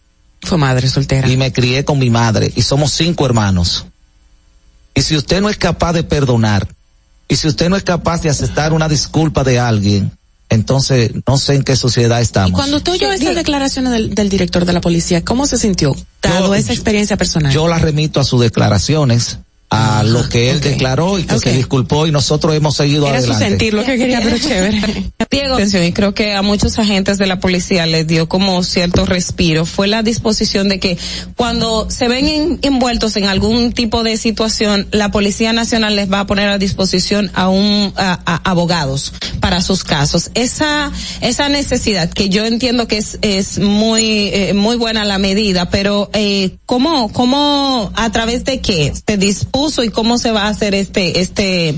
Fue 0.42 0.58
madre 0.58 0.88
soltera. 0.88 1.28
Y 1.28 1.36
me 1.36 1.52
crié 1.52 1.84
con 1.84 1.98
mi 1.98 2.10
madre. 2.10 2.52
Y 2.56 2.62
somos 2.62 2.92
cinco 2.92 3.26
hermanos. 3.26 3.84
Y 4.94 5.02
si 5.02 5.16
usted 5.16 5.40
no 5.40 5.48
es 5.48 5.56
capaz 5.56 5.92
de 5.92 6.04
perdonar, 6.04 6.68
y 7.28 7.36
si 7.36 7.48
usted 7.48 7.68
no 7.68 7.76
es 7.76 7.82
capaz 7.82 8.22
de 8.22 8.30
aceptar 8.30 8.72
una 8.72 8.88
disculpa 8.88 9.42
de 9.42 9.58
alguien, 9.58 10.12
entonces 10.48 11.12
no 11.26 11.38
sé 11.38 11.54
en 11.54 11.64
qué 11.64 11.76
sociedad 11.76 12.20
estamos. 12.20 12.58
Cuando 12.58 12.76
usted 12.76 12.92
oyó 12.92 13.12
esas 13.12 13.34
declaraciones 13.34 13.92
del, 13.92 14.14
del 14.14 14.28
director 14.28 14.64
de 14.64 14.72
la 14.72 14.80
policía, 14.80 15.24
¿cómo 15.24 15.46
se 15.46 15.58
sintió? 15.58 15.94
Dado 16.22 16.54
esa 16.54 16.72
experiencia 16.72 17.16
personal. 17.16 17.52
Yo 17.52 17.68
la 17.68 17.78
remito 17.78 18.20
a 18.20 18.24
sus 18.24 18.40
declaraciones, 18.40 19.38
a 19.74 20.02
lo 20.04 20.28
que 20.28 20.50
él 20.50 20.60
declaró 20.60 21.18
y 21.18 21.24
que 21.24 21.38
se 21.38 21.52
disculpó 21.52 22.06
y 22.06 22.12
nosotros 22.12 22.54
hemos 22.54 22.76
seguido 22.76 23.08
Era 23.08 23.18
su 23.20 23.30
adelante. 23.32 23.48
sentir 23.48 23.74
lo 23.74 23.84
que 23.84 23.96
quería, 23.98 24.20
pero 24.22 24.38
chévere. 24.38 25.10
Diego, 25.30 25.54
atención, 25.54 25.82
y 25.84 25.92
creo 25.92 26.14
que 26.14 26.34
a 26.34 26.42
muchos 26.42 26.78
agentes 26.78 27.18
de 27.18 27.26
la 27.26 27.40
policía 27.40 27.86
les 27.86 28.06
dio 28.06 28.28
como 28.28 28.62
cierto 28.62 29.04
respiro, 29.04 29.66
fue 29.66 29.88
la 29.88 30.02
disposición 30.04 30.68
de 30.68 30.78
que 30.78 30.96
cuando 31.34 31.90
se 31.90 32.06
ven 32.08 32.26
en- 32.28 32.58
envueltos 32.62 33.16
en 33.16 33.24
algún 33.24 33.72
tipo 33.72 34.04
de 34.04 34.16
situación, 34.16 34.86
la 34.92 35.10
Policía 35.10 35.52
Nacional 35.52 35.96
les 35.96 36.12
va 36.12 36.20
a 36.20 36.26
poner 36.26 36.48
a 36.50 36.58
disposición 36.58 37.30
a 37.34 37.48
un 37.48 37.92
a, 37.96 38.20
a 38.26 38.48
abogados 38.50 39.12
para 39.40 39.60
sus 39.60 39.82
casos. 39.82 40.30
Esa 40.34 40.92
esa 41.20 41.48
necesidad 41.48 42.08
que 42.10 42.28
yo 42.28 42.44
entiendo 42.44 42.86
que 42.86 42.98
es 42.98 43.18
es 43.22 43.58
muy 43.58 44.28
eh, 44.32 44.52
muy 44.54 44.76
buena 44.76 45.04
la 45.04 45.18
medida, 45.18 45.68
pero 45.70 46.10
eh, 46.12 46.56
cómo 46.66 47.12
cómo 47.12 47.90
a 47.96 48.12
través 48.12 48.44
de 48.44 48.60
qué 48.60 48.92
se 49.06 49.16
y 49.82 49.88
cómo 49.88 50.18
se 50.18 50.30
va 50.30 50.42
a 50.42 50.48
hacer 50.48 50.74
este 50.74 51.20
este 51.20 51.74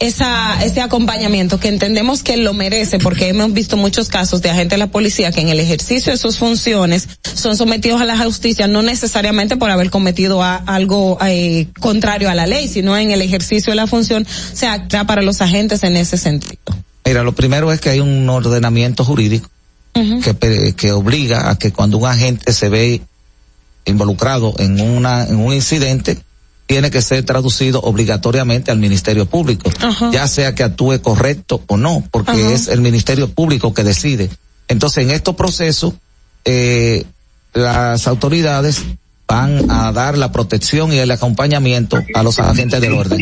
esa, 0.00 0.62
ese 0.64 0.80
acompañamiento 0.80 1.60
que 1.60 1.68
entendemos 1.68 2.22
que 2.24 2.36
lo 2.36 2.52
merece 2.52 2.98
porque 2.98 3.28
hemos 3.28 3.52
visto 3.52 3.76
muchos 3.76 4.08
casos 4.08 4.42
de 4.42 4.50
agentes 4.50 4.70
de 4.72 4.78
la 4.78 4.88
policía 4.88 5.30
que 5.30 5.40
en 5.40 5.48
el 5.50 5.60
ejercicio 5.60 6.10
de 6.12 6.18
sus 6.18 6.36
funciones 6.36 7.08
son 7.34 7.56
sometidos 7.56 8.00
a 8.00 8.04
la 8.04 8.18
justicia 8.18 8.66
no 8.66 8.82
necesariamente 8.82 9.56
por 9.56 9.70
haber 9.70 9.90
cometido 9.90 10.42
a- 10.42 10.56
algo 10.56 11.16
eh, 11.24 11.68
contrario 11.80 12.28
a 12.28 12.34
la 12.34 12.46
ley, 12.46 12.66
sino 12.68 12.96
en 12.98 13.12
el 13.12 13.22
ejercicio 13.22 13.70
de 13.70 13.76
la 13.76 13.86
función 13.86 14.26
se 14.52 14.66
actúa 14.66 15.04
para 15.04 15.22
los 15.22 15.40
agentes 15.40 15.84
en 15.84 15.96
ese 15.96 16.16
sentido. 16.16 16.58
Mira, 17.06 17.22
lo 17.22 17.32
primero 17.32 17.70
es 17.72 17.80
que 17.80 17.90
hay 17.90 18.00
un 18.00 18.28
ordenamiento 18.28 19.04
jurídico 19.04 19.48
que, 20.20 20.74
que 20.76 20.90
obliga 20.92 21.50
a 21.50 21.56
que 21.56 21.70
cuando 21.72 21.98
un 21.98 22.06
agente 22.06 22.52
se 22.52 22.68
ve 22.68 23.00
involucrado 23.84 24.54
en 24.58 24.80
una 24.80 25.24
en 25.24 25.36
un 25.36 25.52
incidente 25.54 26.18
tiene 26.66 26.90
que 26.90 27.02
ser 27.02 27.24
traducido 27.24 27.80
obligatoriamente 27.80 28.70
al 28.70 28.78
Ministerio 28.78 29.26
Público, 29.26 29.70
ya 30.12 30.26
sea 30.26 30.54
que 30.54 30.62
actúe 30.62 31.00
correcto 31.02 31.62
o 31.66 31.76
no, 31.76 32.02
porque 32.10 32.32
Ajá. 32.32 32.52
es 32.52 32.68
el 32.68 32.80
Ministerio 32.80 33.28
Público 33.28 33.74
que 33.74 33.84
decide. 33.84 34.30
Entonces, 34.68 35.04
en 35.04 35.10
estos 35.10 35.36
procesos, 35.36 35.94
eh, 36.44 37.04
las 37.52 38.06
autoridades 38.06 38.82
van 39.26 39.70
a 39.70 39.92
dar 39.92 40.16
la 40.16 40.32
protección 40.32 40.92
y 40.92 40.98
el 40.98 41.10
acompañamiento 41.10 41.98
a 42.14 42.22
los 42.22 42.38
agentes 42.38 42.80
del 42.80 42.92
orden. 42.94 43.20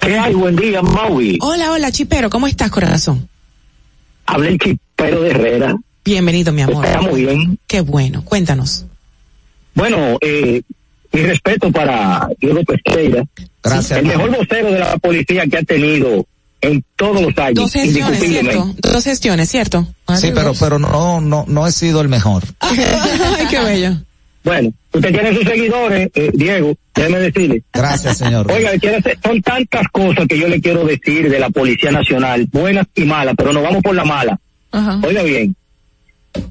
¿Qué 0.00 0.18
hay? 0.18 0.34
Buen 0.34 0.54
día, 0.56 0.82
Maui. 0.82 1.38
Hola, 1.40 1.72
hola, 1.72 1.90
Chipero, 1.90 2.30
¿cómo 2.30 2.46
estás, 2.46 2.70
corazón? 2.70 3.28
Habla 4.26 4.48
el 4.48 4.58
chipero 4.58 5.22
de 5.22 5.30
Herrera. 5.30 5.76
Bienvenido, 6.04 6.52
mi 6.52 6.62
amor. 6.62 6.84
Está 6.84 7.00
muy 7.00 7.24
bien. 7.24 7.58
Qué 7.66 7.80
bueno, 7.80 8.24
cuéntanos. 8.24 8.84
Bueno, 9.74 10.18
eh, 10.20 10.62
mi 11.16 11.22
respeto 11.22 11.72
para 11.72 12.28
Diego 12.38 12.62
Pesqueira. 12.64 13.24
Gracias. 13.62 13.98
El 13.98 14.06
mejor 14.06 14.36
vocero 14.36 14.70
de 14.70 14.78
la 14.78 14.98
policía 14.98 15.46
que 15.46 15.56
ha 15.56 15.62
tenido 15.62 16.26
en 16.60 16.84
todos 16.94 17.22
los 17.22 17.38
años. 17.38 17.54
Dos 17.54 17.72
gestiones, 17.72 17.96
indiscutiblemente. 17.96 18.62
¿cierto? 18.62 18.92
Dos 18.92 19.04
gestiones, 19.04 19.48
¿cierto? 19.48 19.86
Sí, 20.16 20.30
pero, 20.34 20.52
pero 20.60 20.78
no, 20.78 21.22
no, 21.22 21.44
no 21.48 21.66
he 21.66 21.72
sido 21.72 22.02
el 22.02 22.08
mejor. 22.08 22.42
Ay, 22.60 23.46
qué 23.50 23.60
bello. 23.60 23.96
Bueno, 24.44 24.72
usted 24.92 25.10
tiene 25.10 25.34
sus 25.34 25.44
seguidores, 25.44 26.08
eh, 26.14 26.30
Diego, 26.34 26.74
déjeme 26.94 27.18
decirle. 27.18 27.62
Gracias, 27.72 28.18
señor. 28.18 28.52
Oiga, 28.52 28.70
son 29.24 29.42
tantas 29.42 29.88
cosas 29.88 30.26
que 30.28 30.38
yo 30.38 30.46
le 30.48 30.60
quiero 30.60 30.84
decir 30.84 31.30
de 31.30 31.40
la 31.40 31.50
Policía 31.50 31.90
Nacional, 31.90 32.46
buenas 32.52 32.86
y 32.94 33.04
malas, 33.04 33.34
pero 33.36 33.52
nos 33.52 33.62
vamos 33.62 33.82
por 33.82 33.94
la 33.94 34.04
mala. 34.04 34.38
Oiga 35.02 35.22
bien, 35.22 35.56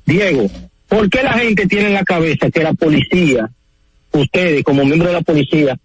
Diego, 0.05 0.49
¿por 0.89 1.09
qué 1.09 1.23
la 1.23 1.33
gente 1.33 1.67
tiene 1.67 1.87
en 1.87 1.93
la 1.93 2.03
cabeza 2.03 2.49
que 2.49 2.63
la 2.63 2.73
policía, 2.73 3.49
ustedes 4.21 4.63
como 4.63 4.83
miembros 4.85 5.09
de 5.09 5.13
la 5.13 5.21
policía, 5.21 5.77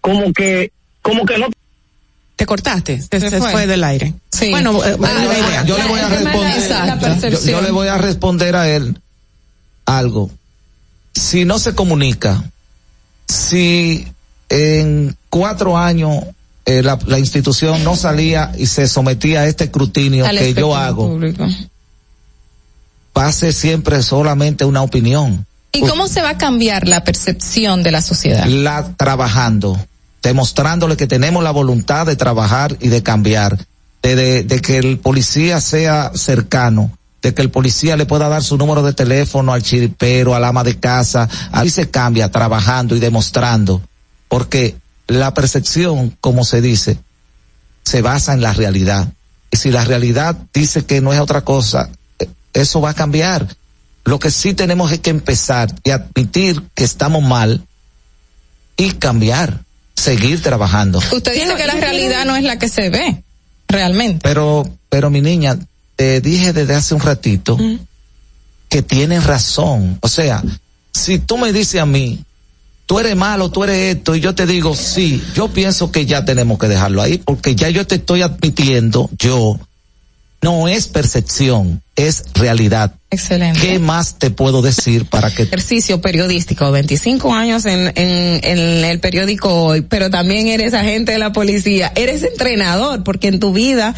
como 0.00 0.32
que, 0.32 0.72
como 1.02 1.24
que 1.24 1.38
no 1.38 1.46
¿Te 2.36 2.46
cortaste? 2.46 2.98
Se, 3.02 3.20
Se 3.20 3.28
se 3.30 3.38
fue. 3.38 3.50
fue. 3.52 3.66
del 3.66 3.84
aire. 3.84 4.14
Sí. 4.32 4.50
Bueno, 4.50 4.82
eh, 4.82 4.96
Ah, 5.02 5.12
la 5.12 5.38
idea. 5.38 5.64
yo 5.66 5.76
le 5.76 5.84
voy 5.88 6.00
a 6.00 6.08
responder. 6.08 7.38
Yo, 7.44 7.60
le 7.60 7.70
voy 7.70 7.88
a 7.88 7.98
responder 7.98 8.56
a 8.56 8.68
él 8.74 8.98
algo. 9.84 10.30
Si 11.14 11.44
no 11.44 11.58
se 11.58 11.74
comunica, 11.74 12.42
si 13.28 14.06
en 14.48 15.14
cuatro 15.28 15.76
años 15.76 16.24
eh, 16.64 16.82
la, 16.82 16.98
la 17.06 17.18
institución 17.18 17.84
no 17.84 17.94
salía 17.94 18.52
y 18.56 18.64
se 18.66 18.88
sometía 18.88 19.40
a 19.42 19.46
este 19.46 19.64
escrutinio 19.64 20.24
Al 20.26 20.38
que 20.38 20.54
yo 20.54 20.74
hago, 20.74 21.08
público. 21.08 21.46
va 23.16 23.26
a 23.26 23.32
ser 23.32 23.52
siempre 23.52 24.02
solamente 24.02 24.64
una 24.64 24.80
opinión. 24.82 25.44
¿Y 25.72 25.80
cómo 25.82 26.08
se 26.08 26.22
va 26.22 26.30
a 26.30 26.38
cambiar 26.38 26.88
la 26.88 27.04
percepción 27.04 27.82
de 27.82 27.92
la 27.92 28.02
sociedad? 28.02 28.46
La 28.46 28.92
trabajando, 28.96 29.78
demostrándole 30.22 30.96
que 30.96 31.06
tenemos 31.06 31.42
la 31.44 31.52
voluntad 31.52 32.06
de 32.06 32.16
trabajar 32.16 32.76
y 32.80 32.88
de 32.88 33.02
cambiar, 33.02 33.58
de, 34.02 34.16
de, 34.16 34.42
de 34.42 34.60
que 34.60 34.78
el 34.78 34.98
policía 34.98 35.60
sea 35.60 36.10
cercano, 36.14 36.96
de 37.22 37.34
que 37.34 37.42
el 37.42 37.50
policía 37.50 37.96
le 37.96 38.06
pueda 38.06 38.28
dar 38.28 38.42
su 38.42 38.56
número 38.56 38.82
de 38.82 38.94
teléfono 38.94 39.52
al 39.52 39.62
chiripero, 39.62 40.34
al 40.34 40.44
ama 40.44 40.64
de 40.64 40.78
casa, 40.78 41.28
ahí 41.52 41.70
se 41.70 41.90
cambia 41.90 42.30
trabajando 42.30 42.96
y 42.96 43.00
demostrando, 43.00 43.82
porque 44.28 44.76
la 45.06 45.34
percepción, 45.34 46.16
como 46.20 46.44
se 46.44 46.60
dice, 46.60 46.98
se 47.84 48.02
basa 48.02 48.32
en 48.32 48.40
la 48.40 48.52
realidad. 48.52 49.12
Y 49.50 49.56
si 49.56 49.70
la 49.70 49.84
realidad 49.84 50.36
dice 50.54 50.84
que 50.84 51.00
no 51.00 51.12
es 51.12 51.20
otra 51.20 51.42
cosa, 51.42 51.90
eh, 52.18 52.28
eso 52.52 52.80
va 52.80 52.90
a 52.90 52.94
cambiar. 52.94 53.48
Lo 54.10 54.18
que 54.18 54.32
sí 54.32 54.54
tenemos 54.54 54.90
es 54.90 54.98
que 54.98 55.10
empezar 55.10 55.72
y 55.84 55.90
admitir 55.90 56.60
que 56.74 56.82
estamos 56.82 57.22
mal 57.22 57.64
y 58.76 58.90
cambiar, 58.90 59.60
seguir 59.94 60.42
trabajando. 60.42 60.98
Usted 60.98 61.32
dice 61.32 61.54
que 61.54 61.64
la 61.64 61.74
realidad 61.74 62.24
no 62.24 62.34
es 62.34 62.42
la 62.42 62.58
que 62.58 62.68
se 62.68 62.90
ve, 62.90 63.22
realmente. 63.68 64.18
Pero, 64.24 64.68
pero 64.88 65.10
mi 65.10 65.20
niña, 65.20 65.56
te 65.94 66.20
dije 66.20 66.52
desde 66.52 66.74
hace 66.74 66.96
un 66.96 67.02
ratito 67.02 67.56
que 68.68 68.82
tienes 68.82 69.22
razón. 69.22 69.98
O 70.00 70.08
sea, 70.08 70.42
si 70.92 71.20
tú 71.20 71.38
me 71.38 71.52
dices 71.52 71.80
a 71.80 71.86
mí, 71.86 72.24
tú 72.86 72.98
eres 72.98 73.14
malo, 73.14 73.52
tú 73.52 73.62
eres 73.62 73.94
esto, 73.94 74.16
y 74.16 74.20
yo 74.20 74.34
te 74.34 74.44
digo, 74.44 74.74
sí, 74.74 75.22
yo 75.36 75.52
pienso 75.52 75.92
que 75.92 76.04
ya 76.04 76.24
tenemos 76.24 76.58
que 76.58 76.66
dejarlo 76.66 77.00
ahí, 77.00 77.18
porque 77.18 77.54
ya 77.54 77.70
yo 77.70 77.86
te 77.86 77.94
estoy 77.94 78.22
admitiendo, 78.22 79.08
yo, 79.20 79.56
no 80.42 80.68
es 80.68 80.88
percepción, 80.88 81.82
es 81.96 82.24
realidad. 82.34 82.94
Excelente. 83.10 83.60
¿Qué 83.60 83.78
más 83.78 84.18
te 84.18 84.30
puedo 84.30 84.62
decir 84.62 85.04
para 85.04 85.30
que... 85.30 85.42
Ejercicio 85.42 86.00
periodístico, 86.00 86.70
25 86.70 87.34
años 87.34 87.66
en, 87.66 87.92
en, 87.96 88.40
en 88.44 88.84
el 88.84 89.00
periódico 89.00 89.52
hoy, 89.52 89.82
pero 89.82 90.08
también 90.08 90.46
eres 90.46 90.72
agente 90.72 91.12
de 91.12 91.18
la 91.18 91.32
policía, 91.32 91.92
eres 91.94 92.22
entrenador, 92.22 93.02
porque 93.02 93.28
en 93.28 93.40
tu 93.40 93.52
vida, 93.52 93.94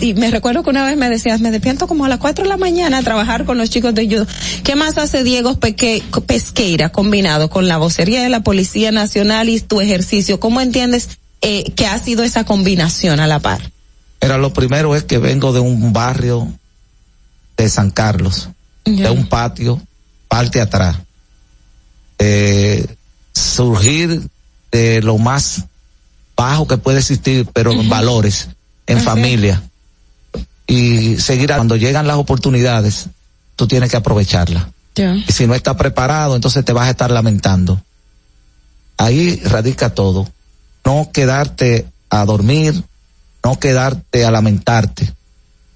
y 0.00 0.14
me 0.14 0.30
recuerdo 0.30 0.62
que 0.62 0.70
una 0.70 0.84
vez 0.86 0.96
me 0.96 1.10
decías, 1.10 1.40
me 1.40 1.50
despierto 1.50 1.86
como 1.86 2.04
a 2.04 2.08
las 2.08 2.18
4 2.20 2.44
de 2.44 2.48
la 2.48 2.56
mañana 2.56 2.98
a 2.98 3.02
trabajar 3.02 3.44
con 3.44 3.58
los 3.58 3.68
chicos 3.68 3.94
de 3.94 4.06
judo. 4.06 4.26
¿Qué 4.62 4.76
más 4.76 4.96
hace 4.96 5.24
Diego 5.24 5.58
Peque, 5.58 6.02
Pesqueira 6.26 6.90
combinado 6.90 7.50
con 7.50 7.68
la 7.68 7.76
vocería 7.76 8.22
de 8.22 8.28
la 8.28 8.42
Policía 8.42 8.92
Nacional 8.92 9.48
y 9.48 9.60
tu 9.60 9.80
ejercicio? 9.80 10.40
¿Cómo 10.40 10.60
entiendes 10.60 11.18
eh, 11.42 11.64
que 11.76 11.86
ha 11.86 11.98
sido 11.98 12.22
esa 12.22 12.44
combinación 12.44 13.20
a 13.20 13.26
la 13.26 13.40
par? 13.40 13.72
Era 14.22 14.38
lo 14.38 14.52
primero 14.52 14.94
es 14.94 15.02
que 15.02 15.18
vengo 15.18 15.52
de 15.52 15.58
un 15.58 15.92
barrio 15.92 16.48
de 17.56 17.68
San 17.68 17.90
Carlos, 17.90 18.48
de 18.84 19.10
un 19.10 19.28
patio, 19.28 19.82
parte 20.28 20.60
atrás. 20.60 20.96
Eh, 22.20 22.86
surgir 23.34 24.22
de 24.70 25.02
lo 25.02 25.18
más 25.18 25.64
bajo 26.36 26.68
que 26.68 26.78
puede 26.78 27.00
existir, 27.00 27.48
pero 27.52 27.72
en 27.72 27.88
valores, 27.88 28.48
en 28.86 29.00
familia. 29.00 29.60
Y 30.68 31.16
seguir 31.16 31.48
cuando 31.48 31.74
llegan 31.74 32.06
las 32.06 32.16
oportunidades, 32.16 33.08
tú 33.56 33.66
tienes 33.66 33.90
que 33.90 33.96
aprovecharlas. 33.96 34.66
Y 34.94 35.32
si 35.32 35.48
no 35.48 35.54
estás 35.56 35.74
preparado, 35.74 36.36
entonces 36.36 36.64
te 36.64 36.72
vas 36.72 36.86
a 36.86 36.90
estar 36.90 37.10
lamentando. 37.10 37.82
Ahí 38.98 39.42
radica 39.44 39.90
todo. 39.90 40.30
No 40.84 41.10
quedarte 41.12 41.86
a 42.08 42.24
dormir, 42.24 42.84
no 43.44 43.58
quedarte 43.58 44.24
a 44.24 44.30
lamentarte, 44.30 45.12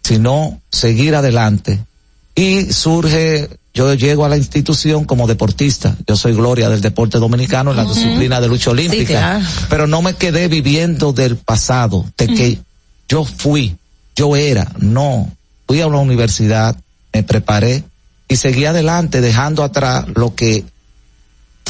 sino 0.02 0.60
seguir 0.70 1.14
adelante. 1.14 1.84
Y 2.34 2.72
surge, 2.72 3.48
yo 3.74 3.92
llego 3.94 4.24
a 4.24 4.28
la 4.28 4.36
institución 4.36 5.04
como 5.04 5.26
deportista, 5.26 5.96
yo 6.06 6.16
soy 6.16 6.34
gloria 6.34 6.68
del 6.68 6.80
deporte 6.80 7.18
dominicano 7.18 7.70
en 7.70 7.76
la 7.78 7.84
disciplina 7.84 8.40
de 8.40 8.48
lucha 8.48 8.70
olímpica, 8.70 9.40
pero 9.68 9.86
no 9.86 10.02
me 10.02 10.14
quedé 10.14 10.48
viviendo 10.48 11.12
del 11.12 11.36
pasado, 11.36 12.04
de 12.16 12.28
que 12.28 12.58
yo 13.08 13.24
fui, 13.24 13.76
yo 14.14 14.36
era, 14.36 14.70
no, 14.78 15.30
fui 15.66 15.80
a 15.80 15.86
una 15.86 15.98
universidad, 15.98 16.76
me 17.12 17.22
preparé 17.22 17.84
y 18.28 18.36
seguí 18.36 18.64
adelante 18.64 19.20
dejando 19.20 19.62
atrás 19.62 20.06
lo 20.14 20.34
que 20.34 20.64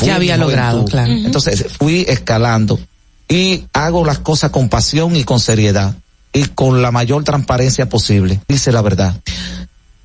ya 0.03 0.17
había 0.17 0.37
logrado, 0.37 0.85
claro. 0.85 1.13
Entonces 1.13 1.67
fui 1.79 2.05
escalando 2.09 2.79
y 3.29 3.65
hago 3.73 4.05
las 4.05 4.19
cosas 4.19 4.51
con 4.51 4.69
pasión 4.69 5.17
y 5.17 5.25
con 5.25 5.41
seriedad 5.41 5.95
y 6.33 6.45
con 6.45 6.83
la 6.83 6.91
mayor 6.91 7.25
transparencia 7.25 7.89
posible, 7.89 8.41
dice 8.49 8.73
la 8.73 8.83
verdad. 8.83 9.21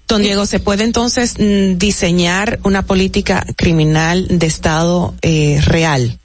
Don 0.07 0.23
Diego, 0.23 0.45
¿se 0.45 0.59
puede 0.59 0.83
entonces 0.83 1.35
mm, 1.39 1.77
diseñar 1.77 2.59
una 2.63 2.81
política 2.81 3.45
criminal 3.55 4.27
de 4.29 4.45
Estado 4.45 5.13
eh, 5.21 5.61
real 5.63 6.19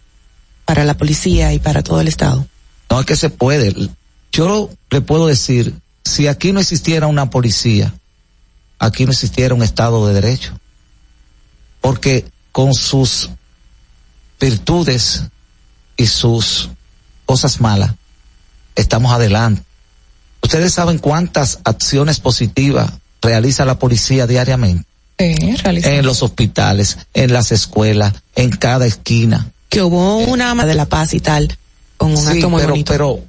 para 0.65 0.84
la 0.84 0.97
policía 0.97 1.52
y 1.52 1.58
para 1.58 1.83
todo 1.83 2.00
el 2.00 2.08
Estado? 2.08 2.47
No 2.91 3.00
es 3.00 3.07
que 3.07 3.16
se 3.16 3.31
puede. 3.31 3.75
Yo 4.33 4.70
le 4.91 5.00
puedo 5.00 5.26
decir, 5.28 5.75
si 6.05 6.26
aquí 6.26 6.52
no 6.52 6.60
existiera 6.60 7.07
una 7.07 7.31
policía, 7.31 7.94
aquí 8.78 9.05
no 9.05 9.12
existiera 9.12 9.55
un 9.55 9.62
Estado 9.62 10.07
de 10.07 10.15
Derecho. 10.15 10.58
Porque 11.81 12.25
con 12.52 12.75
sus 12.75 13.31
virtudes 14.41 15.23
y 15.97 16.07
sus 16.07 16.70
cosas 17.27 17.61
malas, 17.61 17.93
estamos 18.75 19.13
adelante. 19.13 19.63
Ustedes 20.43 20.73
saben 20.73 20.99
cuántas 20.99 21.59
acciones 21.65 22.21
positivas 22.21 22.93
realiza 23.21 23.65
la 23.65 23.79
policía 23.79 24.27
diariamente. 24.27 24.87
en 25.19 26.05
los 26.07 26.23
hospitales, 26.23 26.99
en 27.15 27.33
las 27.33 27.53
escuelas, 27.53 28.15
en 28.35 28.51
cada 28.51 28.87
esquina. 28.87 29.51
Que 29.69 29.83
hubo 29.83 30.19
una 30.19 30.51
ama 30.51 30.67
de 30.67 30.75
la 30.75 30.87
paz 30.87 31.15
y 31.15 31.21
tal, 31.21 31.57
con 31.97 32.17
un 32.17 32.29
acto 32.29 32.51
muy 32.51 32.61
pero, 32.61 32.71
bonito. 32.71 32.93
Pero, 32.93 33.21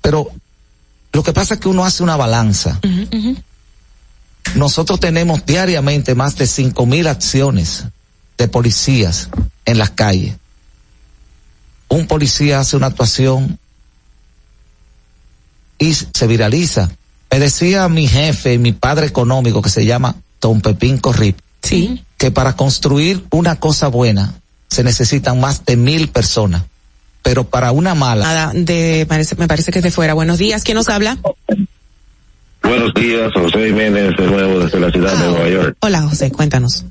pero, 0.00 0.30
lo 1.12 1.22
que 1.22 1.32
pasa 1.32 1.54
es 1.54 1.60
que 1.60 1.68
uno 1.68 1.84
hace 1.84 2.02
una 2.02 2.16
balanza. 2.16 2.80
Nosotros 4.54 5.00
tenemos 5.00 5.44
diariamente 5.44 6.14
más 6.14 6.36
de 6.36 6.46
cinco 6.46 6.86
mil 6.86 7.06
acciones 7.08 7.84
de 8.38 8.48
policías 8.48 9.28
en 9.64 9.78
las 9.78 9.90
calles. 9.90 10.36
Un 11.90 12.06
policía 12.06 12.60
hace 12.60 12.76
una 12.76 12.86
actuación 12.86 13.58
y 15.78 15.92
se 15.92 16.26
viraliza. 16.26 16.90
Me 17.30 17.38
decía 17.38 17.88
mi 17.88 18.08
jefe, 18.08 18.58
mi 18.58 18.72
padre 18.72 19.06
económico 19.06 19.60
que 19.60 19.70
se 19.70 19.84
llama 19.84 20.16
Don 20.40 20.60
Pepín 20.60 20.98
Corrip, 20.98 21.38
sí. 21.62 22.02
que 22.16 22.30
para 22.30 22.56
construir 22.56 23.24
una 23.30 23.56
cosa 23.56 23.88
buena 23.88 24.34
se 24.68 24.84
necesitan 24.84 25.40
más 25.40 25.64
de 25.64 25.76
mil 25.76 26.08
personas, 26.08 26.62
pero 27.22 27.44
para 27.44 27.72
una 27.72 27.94
mala. 27.94 28.24
Nada, 28.24 28.52
de, 28.54 29.04
parece, 29.08 29.34
me 29.36 29.48
parece 29.48 29.72
que 29.72 29.80
es 29.80 29.82
de 29.82 29.90
fuera. 29.90 30.14
Buenos 30.14 30.38
días, 30.38 30.62
¿quién 30.62 30.76
nos 30.76 30.88
habla? 30.88 31.18
Buenos 32.62 32.94
días, 32.94 33.32
José 33.34 33.66
Jiménez, 33.66 34.16
de 34.16 34.26
nuevo 34.26 34.60
desde 34.60 34.78
la 34.78 34.90
ciudad 34.90 35.12
de 35.16 35.28
Nueva 35.28 35.48
York. 35.48 35.76
Hola, 35.80 36.02
José, 36.02 36.30
cuéntanos. 36.30 36.84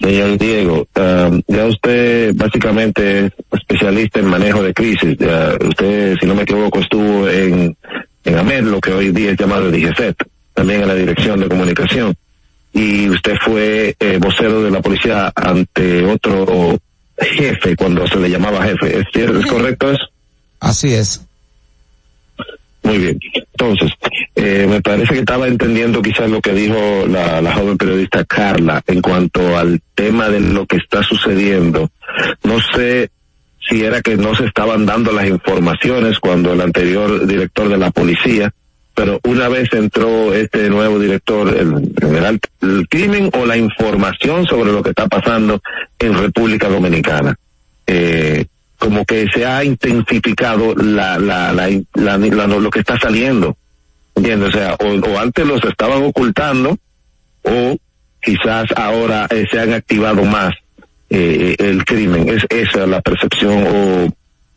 Señor 0.00 0.38
Diego, 0.38 0.88
um, 0.96 1.42
ya 1.46 1.66
usted 1.66 2.32
básicamente 2.34 3.26
es 3.26 3.32
especialista 3.52 4.20
en 4.20 4.26
manejo 4.26 4.62
de 4.62 4.72
crisis. 4.72 5.16
Ya 5.18 5.54
usted, 5.60 6.16
si 6.18 6.26
no 6.26 6.34
me 6.34 6.42
equivoco, 6.42 6.80
estuvo 6.80 7.28
en, 7.28 7.76
en 8.24 8.38
AMED, 8.38 8.64
lo 8.64 8.80
que 8.80 8.92
hoy 8.92 9.12
día 9.12 9.32
es 9.32 9.38
llamado 9.38 9.68
el 9.68 9.72
DGCET, 9.72 10.16
también 10.54 10.82
en 10.82 10.88
la 10.88 10.94
Dirección 10.94 11.38
de 11.40 11.48
Comunicación. 11.48 12.14
Y 12.72 13.10
usted 13.10 13.34
fue 13.44 13.94
eh, 14.00 14.18
vocero 14.18 14.62
de 14.62 14.70
la 14.70 14.80
policía 14.80 15.32
ante 15.34 16.04
otro 16.06 16.78
jefe 17.18 17.76
cuando 17.76 18.06
se 18.06 18.16
le 18.16 18.30
llamaba 18.30 18.64
jefe. 18.64 19.00
¿Es? 19.00 19.06
¿Es 19.14 19.46
correcto 19.46 19.90
eso? 19.90 20.04
Así 20.60 20.94
es. 20.94 21.20
Muy 22.82 22.98
bien. 22.98 23.20
Entonces, 23.34 23.92
eh, 24.34 24.66
me 24.68 24.80
parece 24.80 25.14
que 25.14 25.20
estaba 25.20 25.46
entendiendo 25.46 26.00
quizás 26.00 26.30
lo 26.30 26.40
que 26.40 26.52
dijo 26.52 27.06
la, 27.06 27.40
la 27.42 27.52
joven 27.54 27.76
periodista 27.76 28.24
Carla 28.24 28.82
en 28.86 29.02
cuanto 29.02 29.56
al 29.56 29.80
tema 29.94 30.28
de 30.28 30.40
lo 30.40 30.66
que 30.66 30.76
está 30.76 31.02
sucediendo. 31.02 31.90
No 32.42 32.58
sé 32.74 33.10
si 33.68 33.84
era 33.84 34.00
que 34.00 34.16
no 34.16 34.34
se 34.34 34.46
estaban 34.46 34.86
dando 34.86 35.12
las 35.12 35.26
informaciones 35.26 36.18
cuando 36.18 36.52
el 36.52 36.60
anterior 36.60 37.26
director 37.26 37.68
de 37.68 37.78
la 37.78 37.90
policía, 37.90 38.52
pero 38.94 39.20
una 39.24 39.48
vez 39.48 39.72
entró 39.72 40.34
este 40.34 40.68
nuevo 40.68 40.98
director, 40.98 41.48
el 41.56 41.92
general, 42.00 42.40
el 42.62 42.88
crimen 42.88 43.30
o 43.34 43.46
la 43.46 43.56
información 43.56 44.46
sobre 44.46 44.72
lo 44.72 44.82
que 44.82 44.90
está 44.90 45.06
pasando 45.06 45.60
en 45.98 46.18
República 46.18 46.68
Dominicana. 46.68 47.36
Eh, 47.86 48.46
como 48.80 49.04
que 49.04 49.26
se 49.32 49.44
ha 49.46 49.62
intensificado 49.62 50.74
la, 50.74 51.18
la, 51.18 51.52
la, 51.52 51.68
la, 51.94 52.18
la- 52.18 52.46
lo 52.48 52.70
que 52.70 52.80
está 52.80 52.98
saliendo. 52.98 53.56
¿Entiendes? 54.16 54.48
O 54.48 54.52
sea, 54.58 54.74
o, 54.74 54.86
o 54.86 55.18
antes 55.20 55.46
los 55.46 55.62
estaban 55.64 56.02
ocultando, 56.02 56.76
o 57.44 57.76
quizás 58.20 58.66
ahora 58.74 59.26
eh, 59.30 59.46
se 59.50 59.60
han 59.60 59.72
activado 59.72 60.24
más 60.24 60.52
eh, 61.10 61.54
el 61.58 61.84
crimen. 61.84 62.28
Es 62.28 62.44
esa 62.48 62.86
la 62.86 63.00
percepción 63.02 63.64
o 63.68 64.12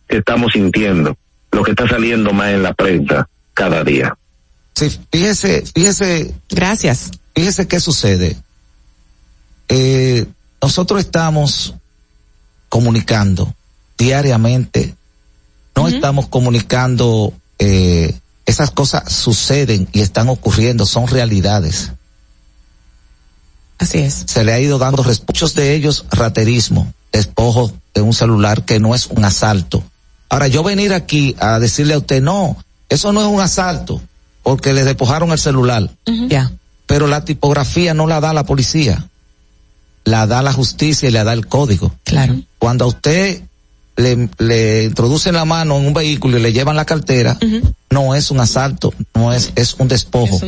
que 0.07 0.17
estamos 0.17 0.53
sintiendo, 0.53 1.15
lo 1.51 1.63
que 1.63 1.71
está 1.71 1.87
saliendo 1.87 2.33
más 2.33 2.51
en 2.53 2.63
la 2.63 2.73
prensa 2.73 3.27
cada 3.53 3.83
día. 3.83 4.17
Sí, 4.73 4.89
fíjese, 5.11 5.63
fíjese. 5.75 6.33
Gracias. 6.49 7.11
Fíjese 7.35 7.67
qué 7.67 7.79
sucede. 7.79 8.37
Eh, 9.69 10.25
nosotros 10.61 10.99
estamos 10.99 11.75
comunicando 12.69 13.53
diariamente. 14.03 14.95
No 15.75 15.87
estamos 15.87 16.27
comunicando, 16.27 17.33
eh, 17.57 18.13
esas 18.45 18.69
cosas 18.71 19.11
suceden 19.11 19.87
y 19.93 20.01
están 20.01 20.27
ocurriendo, 20.27 20.85
son 20.85 21.07
realidades. 21.07 21.91
Así 23.79 23.99
es. 23.99 24.25
Se 24.27 24.43
le 24.43 24.53
ha 24.53 24.59
ido 24.59 24.77
dando 24.77 25.03
muchos 25.03 25.55
de 25.55 25.73
ellos 25.73 26.05
raterismo, 26.11 26.93
despojo 27.11 27.71
de 27.93 28.01
un 28.01 28.13
celular 28.13 28.63
que 28.65 28.79
no 28.79 28.93
es 28.93 29.07
un 29.07 29.23
asalto. 29.23 29.83
Ahora 30.29 30.47
yo 30.47 30.63
venir 30.63 30.93
aquí 30.93 31.35
a 31.39 31.59
decirle 31.59 31.93
a 31.93 31.99
usted, 31.99 32.21
no, 32.21 32.57
eso 32.89 33.13
no 33.13 33.21
es 33.21 33.27
un 33.27 33.39
asalto, 33.39 34.01
porque 34.43 34.73
le 34.73 34.83
despojaron 34.83 35.31
el 35.31 35.39
celular. 35.39 35.89
Ya. 36.27 36.51
pero 36.85 37.07
la 37.07 37.23
tipografía 37.23 37.93
no 37.93 38.05
la 38.07 38.19
da 38.19 38.33
la 38.33 38.43
policía, 38.43 39.07
la 40.03 40.27
da 40.27 40.41
la 40.41 40.51
justicia 40.51 41.07
y 41.07 41.11
la 41.13 41.23
da 41.23 41.33
el 41.33 41.47
código. 41.47 41.95
Claro. 42.03 42.35
Cuando 42.59 42.85
a 42.85 42.89
usted 42.89 43.43
le, 43.95 44.29
le 44.39 44.83
introducen 44.85 45.35
la 45.35 45.45
mano 45.45 45.77
en 45.77 45.85
un 45.85 45.93
vehículo 45.93 46.37
y 46.37 46.41
le 46.41 46.53
llevan 46.53 46.75
la 46.75 46.85
cartera, 46.85 47.37
no 47.89 48.15
es 48.15 48.31
un 48.31 48.39
asalto, 48.39 48.93
no 49.13 49.33
es, 49.33 49.51
es 49.55 49.75
un 49.75 49.87
despojo. 49.87 50.39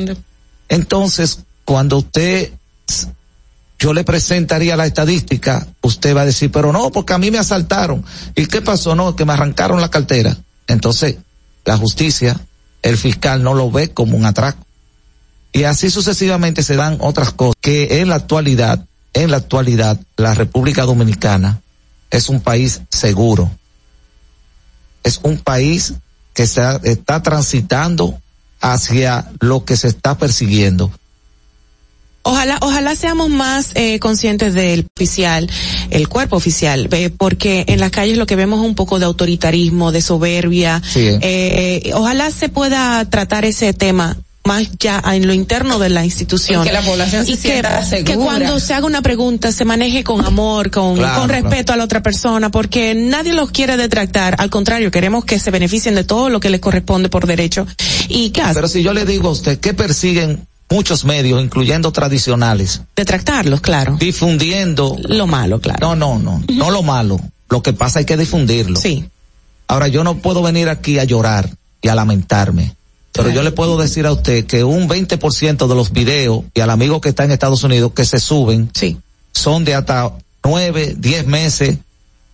Entonces, 0.70 1.40
cuando 1.64 1.98
usted, 1.98 2.52
yo 3.78 3.94
le 3.94 4.04
presentaría 4.04 4.76
la 4.76 4.86
estadística, 4.86 5.68
usted 5.82 6.16
va 6.16 6.22
a 6.22 6.26
decir, 6.26 6.52
pero 6.52 6.72
no, 6.72 6.92
porque 6.92 7.14
a 7.14 7.18
mí 7.18 7.30
me 7.30 7.38
asaltaron. 7.38 8.04
¿Y 8.36 8.48
qué 8.48 8.62
pasó? 8.62 8.96
No, 8.96 9.16
que 9.16 9.26
me 9.26 9.34
arrancaron 9.34 9.82
la 9.82 9.90
cartera. 9.90 10.36
Entonces, 10.68 11.18
la 11.66 11.78
justicia, 11.78 12.40
el 12.82 12.98
fiscal 12.98 13.44
no 13.44 13.54
lo 13.54 13.70
ve 13.70 13.92
como 13.92 14.18
un 14.18 14.26
atraco. 14.26 14.66
Y 15.54 15.64
así 15.64 15.90
sucesivamente 15.90 16.64
se 16.64 16.76
dan 16.76 16.98
otras 17.00 17.32
cosas 17.32 17.56
que 17.62 18.00
en 18.02 18.10
la 18.10 18.16
actualidad, 18.16 18.86
en 19.14 19.32
la 19.32 19.38
actualidad, 19.38 20.00
la 20.18 20.34
República 20.34 20.84
Dominicana 20.84 21.62
es 22.18 22.30
un 22.30 22.42
país 22.42 22.82
seguro. 22.90 23.50
Es 25.04 25.20
un 25.24 25.38
país 25.38 25.94
que 26.34 26.48
se 26.48 26.62
está 26.84 27.22
transitando 27.22 28.20
hacia 28.60 29.30
lo 29.40 29.64
que 29.66 29.78
se 29.78 29.88
está 29.88 30.18
persiguiendo. 30.18 30.92
Ojalá, 32.24 32.58
ojalá 32.62 32.96
seamos 32.96 33.30
más 33.30 33.70
eh, 33.76 34.00
conscientes 34.00 34.56
del 34.56 34.88
oficial, 34.98 35.48
el 35.92 36.10
cuerpo 36.10 36.36
oficial, 36.36 36.90
eh, 36.92 37.12
porque 37.12 37.66
en 37.68 37.80
las 37.80 37.92
calles 37.92 38.18
lo 38.18 38.26
que 38.26 38.36
vemos 38.36 38.62
es 38.62 38.66
un 38.66 38.74
poco 38.74 38.98
de 38.98 39.06
autoritarismo, 39.06 39.92
de 39.92 40.02
soberbia. 40.02 40.82
Sí. 40.84 41.08
Eh, 41.22 41.92
ojalá 41.94 42.32
se 42.32 42.50
pueda 42.50 43.06
tratar 43.06 43.46
ese 43.46 43.74
tema 43.74 44.18
más 44.46 44.70
ya 44.80 45.02
en 45.14 45.28
lo 45.28 45.34
interno 45.34 45.80
de 45.80 45.90
la 45.90 46.06
institución. 46.06 46.64
Y 46.64 46.68
que 46.68 46.74
la 46.74 46.82
población 46.82 47.26
se 47.26 47.32
y 47.32 47.36
que, 47.36 47.42
sienta 47.42 47.84
segura. 47.84 48.14
que 48.14 48.18
cuando 48.18 48.60
se 48.60 48.74
haga 48.74 48.86
una 48.86 49.02
pregunta 49.02 49.52
se 49.52 49.66
maneje 49.66 50.04
con 50.04 50.24
amor, 50.26 50.70
con, 50.72 50.96
Claro, 50.96 51.20
con 51.22 51.28
claro. 51.30 51.44
respeto 51.44 51.74
a 51.74 51.78
la 51.78 51.84
otra 51.84 52.02
persona, 52.04 52.52
porque 52.52 52.94
nadie 52.96 53.34
los 53.34 53.52
quiere 53.52 53.76
detractar. 53.78 54.36
Al 54.40 54.50
contrario, 54.50 54.92
queremos 54.92 55.26
que 55.26 55.40
se 55.40 55.52
beneficien 55.52 55.96
de 55.96 56.04
todo 56.04 56.30
lo 56.30 56.40
que 56.40 56.50
les 56.50 56.62
corresponde 56.62 57.10
por 57.10 57.26
derecho. 57.28 57.66
¿Y 58.08 58.30
qué 58.30 58.42
hace? 58.42 58.54
Pero 58.56 58.68
si 58.68 58.84
yo 58.84 58.94
le 58.94 59.06
digo 59.06 59.30
a 59.30 59.32
usted 59.32 59.60
que 59.60 59.74
persiguen 59.74 60.48
muchos 60.70 61.06
medios, 61.06 61.42
incluyendo 61.44 61.92
tradicionales, 61.92 62.82
Detractarlos, 62.96 63.62
claro. 63.62 63.98
difundiendo 64.00 64.98
lo 65.08 65.28
malo, 65.28 65.60
claro. 65.60 65.96
No, 65.96 65.96
no, 65.96 66.20
no, 66.20 66.44
no 66.54 66.72
lo 66.72 66.84
malo. 66.84 67.20
Lo 67.50 67.62
que 67.64 67.74
pasa 67.74 68.00
hay 68.00 68.06
que 68.06 68.18
difundirlo. 68.18 68.80
Sí. 68.80 69.06
Ahora 69.68 69.88
yo 69.88 70.04
no 70.04 70.18
puedo 70.18 70.42
venir 70.44 70.70
aquí 70.70 71.00
a 71.00 71.04
llorar 71.04 71.50
y 71.82 71.88
a 71.88 71.96
lamentarme. 71.96 72.76
Pero 73.16 73.30
yo 73.30 73.44
le 73.44 73.52
puedo 73.52 73.78
decir 73.78 74.06
a 74.06 74.12
usted 74.12 74.46
que 74.46 74.64
un 74.64 74.90
20% 74.90 75.68
de 75.68 75.76
los 75.76 75.92
videos 75.92 76.44
y 76.54 76.60
al 76.60 76.70
amigo 76.70 77.00
que 77.02 77.10
está 77.10 77.24
en 77.24 77.32
Estados 77.32 77.64
Unidos 77.64 77.94
que 77.96 78.06
se 78.06 78.20
suben 78.20 78.70
sí. 78.74 78.98
son 79.34 79.64
de 79.64 79.74
hasta 79.74 80.12
nueve, 80.44 80.96
diez 80.98 81.26
meses, 81.26 81.78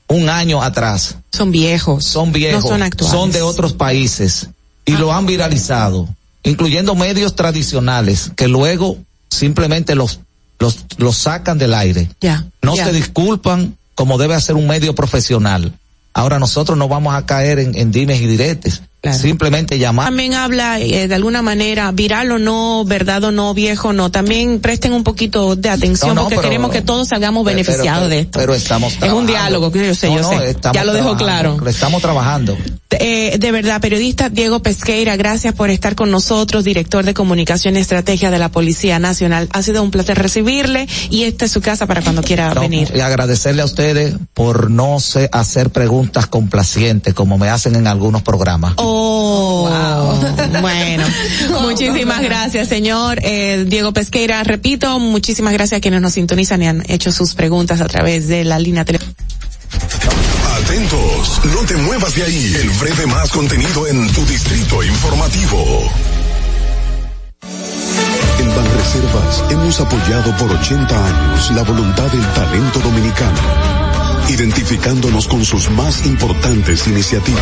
un 0.08 0.30
año 0.30 0.62
atrás. 0.62 1.18
Son 1.32 1.52
viejos. 1.52 2.04
Son 2.04 2.32
viejos. 2.32 2.64
No 2.64 2.70
son 2.70 2.84
actuales. 2.84 3.12
Son 3.20 3.32
de 3.32 3.42
otros 3.42 3.74
países 3.74 4.50
y 4.86 4.94
lo 4.94 5.14
han 5.14 5.26
viralizado, 5.26 6.10
incluyendo 6.44 6.96
medios 6.96 7.36
tradicionales 7.36 8.32
que 8.36 8.48
luego 8.48 8.98
simplemente 9.30 9.96
los 9.96 10.20
los, 10.62 10.86
los 10.98 11.18
sacan 11.18 11.58
del 11.58 11.74
aire. 11.74 12.10
Ya. 12.22 12.46
No 12.62 12.76
se 12.76 12.94
disculpan 12.94 13.76
como 13.96 14.18
debe 14.18 14.36
hacer 14.36 14.56
un 14.56 14.68
medio 14.68 14.94
profesional. 14.94 15.74
Ahora 16.14 16.40
nosotros 16.40 16.78
no 16.78 16.88
vamos 16.88 17.16
a 17.16 17.26
caer 17.26 17.60
en, 17.60 17.76
en 17.76 17.92
dimes 17.92 18.22
y 18.22 18.28
diretes. 18.28 18.84
Simplemente 19.12 19.80
llamar. 19.80 20.06
También 20.08 20.36
habla 20.36 20.80
eh, 20.80 21.08
de 21.08 21.16
alguna 21.16 21.42
manera, 21.42 21.92
viral 21.92 22.32
o 22.34 22.38
no, 22.40 22.86
verdad 22.86 23.24
o 23.24 23.32
no, 23.32 23.54
viejo 23.56 23.90
o 23.90 23.94
no. 23.94 24.12
También 24.12 24.60
presten 24.60 24.94
un 24.94 25.04
poquito 25.04 25.56
de 25.56 25.70
atención 25.70 26.10
No, 26.10 26.16
no, 26.16 26.22
porque 26.24 26.36
pero- 26.36 26.48
queremos 26.50 26.72
que 26.72 26.82
todos 26.82 27.08
salgamos 27.08 27.44
Pero- 27.44 27.56
beneficiados 27.58 28.04
pero- 28.04 28.10
de 28.10 28.20
esto. 28.20 28.40
Pero 28.40 28.54
estamos 28.54 28.90
es 28.90 28.94
un 28.96 29.00
trabajando. 29.00 29.32
diálogo, 29.32 29.72
que 29.72 29.88
yo 29.88 29.96
sé, 29.96 30.08
No, 30.08 30.18
yo 30.18 30.24
sé. 30.30 30.56
Ya 30.74 30.84
lo 30.84 30.94
dejo 30.94 31.16
trabajando, 31.18 31.58
claro. 31.58 31.70
Estamos 31.70 32.02
trabajando. 32.02 32.58
Eh, 33.00 33.38
de 33.40 33.52
verdad, 33.52 33.80
periodista 33.82 34.30
Diego 34.30 34.62
Pesqueira, 34.62 35.16
gracias 35.16 35.56
por 35.56 35.70
estar 35.72 35.96
con 35.96 36.12
nosotros, 36.12 36.64
director 36.64 37.04
de 37.06 37.14
comunicación 37.14 37.78
y 37.78 37.80
estrategia 37.80 38.30
de 38.30 38.38
la 38.38 38.50
Policía 38.50 39.00
Nacional. 39.00 39.48
Ha 39.54 39.64
sido 39.64 39.82
un 39.82 39.90
placer 39.92 40.20
recibirle 40.20 40.88
y 41.10 41.24
esta 41.24 41.46
es 41.46 41.52
su 41.52 41.62
casa 41.62 41.88
para 41.88 42.02
cuando 42.02 42.22
quiera 42.22 42.54
venir. 42.54 42.92
Y 42.94 43.00
agradecerle 43.00 43.62
a 43.62 43.66
ustedes 43.66 44.16
por 44.34 44.70
no 44.70 45.00
se 45.00 45.30
hacer 45.32 45.70
preguntas 45.72 46.28
complacientes 46.28 47.14
como 47.14 47.38
me 47.38 47.50
hacen 47.50 47.76
en 47.78 47.88
algunos 47.88 48.22
programas. 48.24 48.74
Oh, 48.76 48.91
bueno, 50.62 51.06
muchísimas 51.62 52.22
gracias, 52.22 52.68
señor 52.68 53.20
eh, 53.24 53.66
Diego 53.68 53.94
Pesqueira. 53.94 54.44
Repito, 54.44 55.00
muchísimas 55.00 55.54
gracias 55.54 55.78
a 55.80 55.82
quienes 55.82 56.02
nos 56.02 56.14
sintonizan 56.14 56.62
y 56.62 56.68
han 56.68 56.84
hecho 56.88 57.12
sus 57.12 57.36
preguntas 57.36 57.82
a 57.82 57.88
través 57.88 58.28
de 58.28 58.44
la 58.44 58.60
línea 58.60 58.86
telefónica. 58.86 59.24
Atentos, 60.64 61.42
no 61.46 61.62
te 61.66 61.76
muevas 61.78 62.16
de 62.16 62.24
ahí. 62.24 62.56
El 62.62 62.70
breve 62.72 63.08
más 63.08 63.30
contenido 63.32 63.88
en 63.88 64.12
tu 64.14 64.26
distrito 64.26 64.84
informativo. 64.84 65.90
En 68.40 68.48
Banreservas 68.56 69.44
hemos 69.50 69.80
apoyado 69.80 70.36
por 70.38 70.52
80 70.52 71.06
años 71.06 71.52
la 71.52 71.64
voluntad 71.64 72.08
del 72.12 72.26
talento 72.34 72.80
dominicano, 72.80 73.40
identificándonos 74.30 75.28
con 75.28 75.46
sus 75.46 75.70
más 75.72 76.06
importantes 76.06 76.88
iniciativas, 76.88 77.42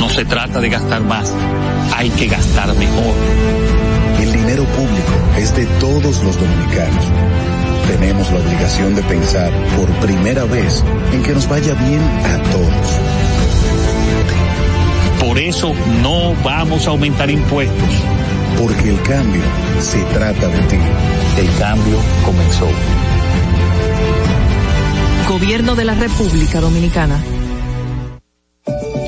No 0.00 0.08
se 0.08 0.24
trata 0.24 0.60
de 0.60 0.70
gastar 0.70 1.02
más, 1.02 1.30
hay 1.94 2.08
que 2.08 2.26
gastar 2.26 2.74
mejor. 2.74 3.14
El 4.18 4.32
dinero 4.32 4.64
público 4.64 5.12
es 5.36 5.54
de 5.54 5.66
todos 5.78 6.24
los 6.24 6.40
dominicanos. 6.40 7.04
Tenemos 7.86 8.32
la 8.32 8.38
obligación 8.38 8.94
de 8.94 9.02
pensar 9.02 9.52
por 9.76 9.90
primera 10.00 10.46
vez 10.46 10.82
en 11.12 11.22
que 11.22 11.34
nos 11.34 11.46
vaya 11.46 11.74
bien 11.74 12.00
a 12.00 12.38
todos. 12.50 13.00
Por 15.20 15.38
eso 15.38 15.74
no 16.02 16.34
vamos 16.42 16.86
a 16.86 16.90
aumentar 16.90 17.28
impuestos. 17.28 17.90
Porque 18.58 18.88
el 18.88 19.02
cambio 19.02 19.42
se 19.80 20.02
trata 20.14 20.48
de 20.48 20.60
ti. 20.60 20.78
El 21.36 21.58
cambio 21.58 21.98
comenzó. 22.24 22.68
Gobierno 25.28 25.74
de 25.76 25.84
la 25.84 25.94
República 25.94 26.58
Dominicana. 26.58 27.20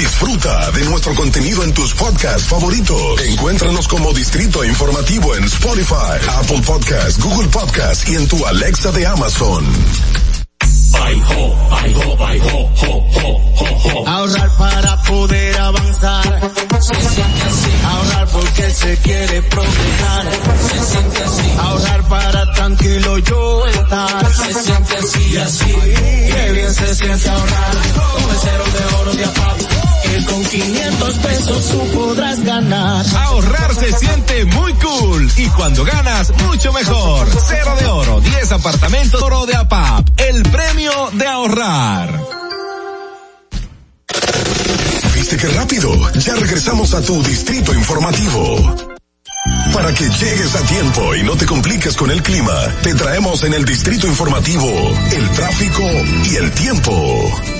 Disfruta 0.00 0.70
de 0.70 0.82
nuestro 0.86 1.14
contenido 1.14 1.62
en 1.62 1.74
tus 1.74 1.92
podcasts 1.92 2.48
favoritos. 2.48 3.20
Encuéntranos 3.20 3.86
como 3.86 4.14
Distrito 4.14 4.64
Informativo 4.64 5.36
en 5.36 5.44
Spotify, 5.44 6.16
Apple 6.38 6.62
Podcasts, 6.64 7.22
Google 7.22 7.48
Podcasts 7.48 8.08
y 8.08 8.14
en 8.14 8.26
tu 8.26 8.46
Alexa 8.46 8.92
de 8.92 9.06
Amazon. 9.06 9.62
Ahorrar 14.06 14.50
para 14.56 15.02
poder 15.02 15.58
avanzar. 15.58 16.50
Se 16.80 16.94
siente 16.94 17.42
así. 17.42 17.70
Ahorrar 17.84 18.28
porque 18.28 18.70
se 18.70 18.96
quiere 18.96 19.42
progresar. 19.42 20.30
Se 20.70 20.92
siente 20.92 21.22
así. 21.24 21.52
Ahorrar 21.58 22.08
para 22.08 22.52
tranquilo 22.54 23.18
yo 23.18 23.66
estar. 23.66 24.34
Se 24.34 24.54
siente 24.54 24.96
así 24.96 25.30
y 25.30 25.36
así. 25.36 25.74
Qué 25.74 26.52
bien 26.54 26.74
se 26.74 26.94
siente 26.94 27.28
ahorrar. 27.28 27.76
El 28.30 28.36
cero 28.40 28.64
de 28.72 28.94
oro 28.96 29.12
de 29.12 29.24
APAP. 29.26 29.79
Que 30.02 30.24
con 30.24 30.44
500 30.44 31.18
pesos 31.18 31.68
tú 31.68 31.98
podrás 31.98 32.42
ganar. 32.44 33.04
Ahorrar 33.16 33.74
se 33.74 33.92
siente 33.92 34.44
muy 34.46 34.72
cool. 34.74 35.30
Y 35.36 35.46
cuando 35.48 35.84
ganas, 35.84 36.32
mucho 36.46 36.72
mejor. 36.72 37.28
Cero 37.48 37.74
de 37.78 37.86
oro, 37.86 38.20
10 38.20 38.52
apartamentos 38.52 39.22
oro 39.22 39.46
de 39.46 39.54
APAP. 39.54 40.08
El 40.20 40.42
premio 40.44 41.10
de 41.12 41.26
ahorrar. 41.26 42.20
¿Viste 45.14 45.36
qué 45.36 45.48
rápido? 45.48 46.12
Ya 46.18 46.34
regresamos 46.34 46.94
a 46.94 47.02
tu 47.02 47.22
distrito 47.22 47.72
informativo. 47.74 48.76
Para 49.72 49.94
que 49.94 50.04
llegues 50.04 50.54
a 50.54 50.60
tiempo 50.62 51.14
y 51.14 51.22
no 51.22 51.36
te 51.36 51.46
compliques 51.46 51.96
con 51.96 52.10
el 52.10 52.22
clima, 52.22 52.52
te 52.82 52.94
traemos 52.94 53.44
en 53.44 53.54
el 53.54 53.64
distrito 53.64 54.06
informativo 54.06 54.66
el 55.12 55.30
tráfico 55.30 55.82
y 56.24 56.36
el 56.36 56.50
tiempo. 56.52 57.59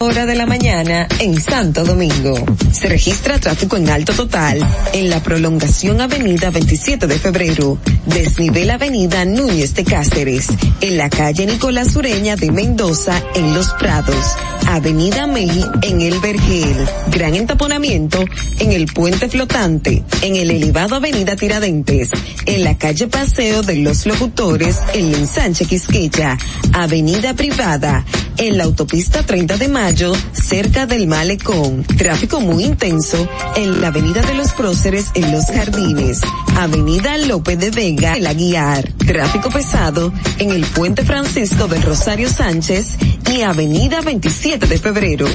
Hora 0.00 0.26
de 0.26 0.34
la 0.36 0.46
mañana 0.46 1.06
en 1.18 1.40
Santo 1.40 1.84
Domingo. 1.84 2.34
Se 2.72 2.88
registra 2.88 3.38
tráfico 3.38 3.76
en 3.76 3.88
alto 3.88 4.12
total 4.12 4.58
en 4.92 5.10
la 5.10 5.22
prolongación 5.22 6.00
Avenida 6.00 6.50
27 6.50 7.06
de 7.06 7.18
Febrero, 7.18 7.78
desnivel 8.06 8.70
Avenida 8.70 9.24
Núñez 9.24 9.74
de 9.74 9.84
Cáceres, 9.84 10.48
en 10.80 10.96
la 10.96 11.10
calle 11.10 11.46
Nicolás 11.46 11.94
Ureña 11.96 12.36
de 12.36 12.50
Mendoza 12.50 13.22
en 13.34 13.54
Los 13.54 13.70
Prados, 13.74 14.36
Avenida 14.68 15.26
Meji 15.26 15.64
en 15.82 16.00
El 16.00 16.18
Vergel, 16.20 16.76
gran 17.10 17.34
entaponamiento 17.34 18.24
en 18.58 18.72
el 18.72 18.86
puente 18.86 19.28
flotante, 19.28 20.04
en 20.22 20.36
el 20.36 20.50
elevado 20.50 20.96
Avenida 20.96 21.36
Tiradentes, 21.36 22.10
en 22.46 22.64
la 22.64 22.76
calle 22.78 23.08
Paseo 23.08 23.62
de 23.62 23.76
los 23.76 24.06
Locutores 24.06 24.78
en 24.94 25.12
la 25.12 25.18
ensanche 25.18 25.64
Quisqueya, 25.64 26.38
Avenida 26.72 27.34
Privada, 27.34 28.04
en 28.36 28.56
la 28.56 28.64
autopista 28.64 29.24
30 29.24 29.56
de 29.56 29.67
Mayo, 29.68 30.12
cerca 30.32 30.86
del 30.86 31.06
Malecón. 31.06 31.84
Tráfico 31.84 32.40
muy 32.40 32.64
intenso 32.64 33.28
en 33.56 33.80
la 33.80 33.88
Avenida 33.88 34.22
de 34.22 34.34
los 34.34 34.52
Próceres 34.52 35.06
en 35.14 35.30
Los 35.32 35.46
Jardines, 35.46 36.20
Avenida 36.56 37.16
López 37.18 37.58
de 37.58 37.70
Vega, 37.70 38.14
El 38.14 38.26
Aguiar. 38.26 38.92
Tráfico 38.92 39.50
pesado 39.50 40.12
en 40.38 40.50
el 40.50 40.64
Puente 40.64 41.04
Francisco 41.04 41.68
del 41.68 41.82
Rosario 41.82 42.28
Sánchez 42.28 42.96
y 43.32 43.42
Avenida 43.42 44.00
27 44.00 44.66
de 44.66 44.78
Febrero. 44.78 45.26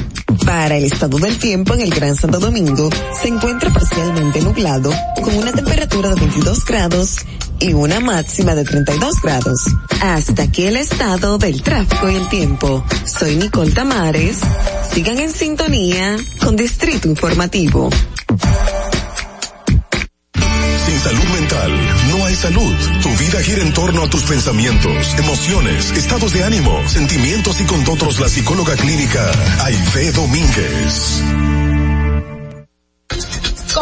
Para 0.46 0.76
el 0.76 0.86
estado 0.86 1.18
del 1.20 1.38
tiempo 1.38 1.74
en 1.74 1.82
el 1.82 1.90
Gran 1.90 2.16
Santo 2.16 2.40
Domingo, 2.40 2.90
se 3.22 3.30
encuentra 3.30 3.72
parcialmente 3.72 4.42
nublado, 4.42 4.92
con 5.22 5.38
una 5.38 5.54
temperatura 5.54 6.10
de 6.10 6.16
22 6.16 6.66
grados 6.66 7.18
y 7.60 7.74
una 7.74 8.00
máxima 8.00 8.56
de 8.56 8.64
32 8.66 9.22
grados. 9.22 9.66
Hasta 10.02 10.44
aquí 10.44 10.66
el 10.66 10.76
estado 10.76 11.38
del 11.38 11.62
tráfico 11.62 12.10
y 12.10 12.16
el 12.16 12.28
tiempo. 12.30 12.84
Soy 13.06 13.38
Nicole 13.38 13.72
Sigan 14.94 15.20
en 15.20 15.32
sintonía 15.32 16.16
con 16.40 16.56
Distrito 16.56 17.10
Informativo. 17.10 17.90
Sin 20.86 21.00
salud 21.00 21.24
mental 21.40 21.72
no 22.10 22.26
hay 22.26 22.36
salud. 22.36 22.74
Tu 23.02 23.10
vida 23.10 23.42
gira 23.42 23.62
en 23.64 23.74
torno 23.74 24.04
a 24.04 24.10
tus 24.10 24.24
pensamientos, 24.24 25.14
emociones, 25.18 25.92
estados 25.92 26.32
de 26.32 26.44
ánimo, 26.46 26.88
sentimientos 26.88 27.60
y 27.60 27.66
con 27.66 27.86
otros 27.90 28.20
la 28.22 28.30
psicóloga 28.30 28.76
clínica 28.78 29.30
Aide 29.66 30.14
Domínguez. 30.14 31.22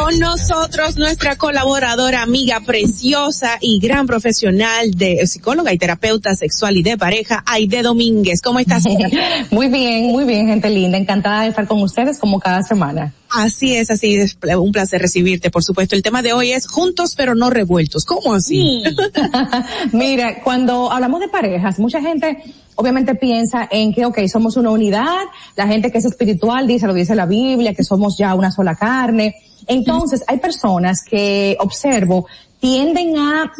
Con 0.01 0.17
nosotros 0.17 0.97
nuestra 0.97 1.35
colaboradora, 1.35 2.23
amiga 2.23 2.59
preciosa 2.61 3.59
y 3.61 3.79
gran 3.79 4.07
profesional 4.07 4.89
de 4.95 5.27
psicóloga 5.27 5.71
y 5.73 5.77
terapeuta 5.77 6.35
sexual 6.35 6.75
y 6.75 6.81
de 6.81 6.97
pareja, 6.97 7.43
Aide 7.45 7.83
Domínguez. 7.83 8.41
¿Cómo 8.41 8.57
estás? 8.57 8.83
muy 9.51 9.67
bien, 9.67 10.07
muy 10.07 10.23
bien, 10.23 10.47
gente 10.47 10.71
linda. 10.71 10.97
Encantada 10.97 11.43
de 11.43 11.49
estar 11.49 11.67
con 11.67 11.83
ustedes 11.83 12.17
como 12.17 12.39
cada 12.39 12.63
semana. 12.63 13.13
Así 13.29 13.75
es, 13.75 13.91
así 13.91 14.15
es. 14.15 14.35
Un 14.57 14.71
placer 14.71 14.99
recibirte, 14.99 15.51
por 15.51 15.63
supuesto. 15.63 15.95
El 15.95 16.01
tema 16.01 16.23
de 16.23 16.33
hoy 16.33 16.51
es 16.51 16.67
juntos 16.67 17.13
pero 17.15 17.35
no 17.35 17.51
revueltos. 17.51 18.03
¿Cómo 18.03 18.33
así? 18.33 18.81
Mira, 19.91 20.41
cuando 20.41 20.91
hablamos 20.91 21.19
de 21.19 21.27
parejas, 21.27 21.77
mucha 21.77 22.01
gente 22.01 22.39
obviamente 22.73 23.13
piensa 23.13 23.67
en 23.69 23.93
que, 23.93 24.05
ok, 24.05 24.17
somos 24.25 24.57
una 24.57 24.71
unidad. 24.71 25.25
La 25.55 25.67
gente 25.67 25.91
que 25.91 25.99
es 25.99 26.05
espiritual 26.05 26.65
dice, 26.65 26.87
lo 26.87 26.95
dice 26.95 27.13
la 27.13 27.27
Biblia, 27.27 27.75
que 27.75 27.83
somos 27.83 28.17
ya 28.17 28.33
una 28.33 28.51
sola 28.51 28.73
carne 28.73 29.35
entonces, 29.67 30.23
hay 30.27 30.37
personas 30.37 31.03
que 31.03 31.57
observo 31.59 32.27
tienden 32.59 33.17
a 33.17 33.51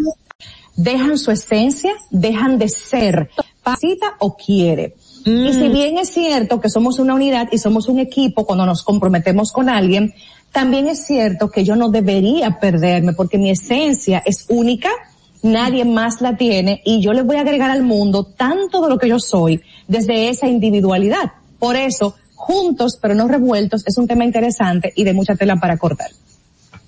dejan 0.76 1.18
su 1.18 1.32
esencia, 1.32 1.94
dejan 2.10 2.58
de 2.58 2.70
ser, 2.70 3.30
pasita 3.64 4.16
o 4.20 4.36
quiere. 4.36 4.96
Y 5.26 5.54
si 5.54 5.70
mm. 5.70 5.74
bien 5.74 5.98
es 5.98 6.10
cierto 6.10 6.60
que 6.60 6.70
somos 6.70 6.98
una 6.98 7.14
unidad 7.14 7.50
y 7.52 7.58
somos 7.58 7.88
un 7.88 8.00
equipo 8.00 8.46
cuando 8.46 8.66
nos 8.66 8.84
comprometemos 8.84 9.52
con 9.52 9.70
alguien, 9.70 10.14
también 10.52 10.88
es 10.88 11.06
cierto 11.06 11.50
que 11.50 11.64
yo 11.64 11.76
no 11.76 11.90
debería 11.90 12.60
perderme 12.60 13.14
porque 13.14 13.38
mi 13.38 13.52
esencia 13.52 14.24
es 14.26 14.46
única, 14.50 14.90
nadie 15.44 15.86
más 15.86 16.22
la 16.22 16.36
tiene 16.36 16.82
y 16.84 17.02
yo 17.02 17.14
le 17.14 17.22
voy 17.22 17.38
a 17.38 17.42
agregar 17.42 17.70
al 17.70 17.84
mundo 17.84 18.24
tanto 18.24 18.82
de 18.82 18.90
lo 18.90 18.98
que 18.98 19.10
yo 19.10 19.20
soy 19.20 19.62
desde 19.88 20.30
esa 20.30 20.48
individualidad. 20.48 21.32
Por 21.60 21.76
eso, 21.76 22.16
juntos 22.42 22.98
pero 23.02 23.16
no 23.16 23.28
revueltos 23.28 23.84
es 23.86 23.98
un 23.98 24.08
tema 24.08 24.26
interesante 24.26 24.92
y 24.96 25.04
de 25.04 25.14
mucha 25.14 25.36
tela 25.36 25.56
para 25.58 25.78
cortar. 25.78 26.12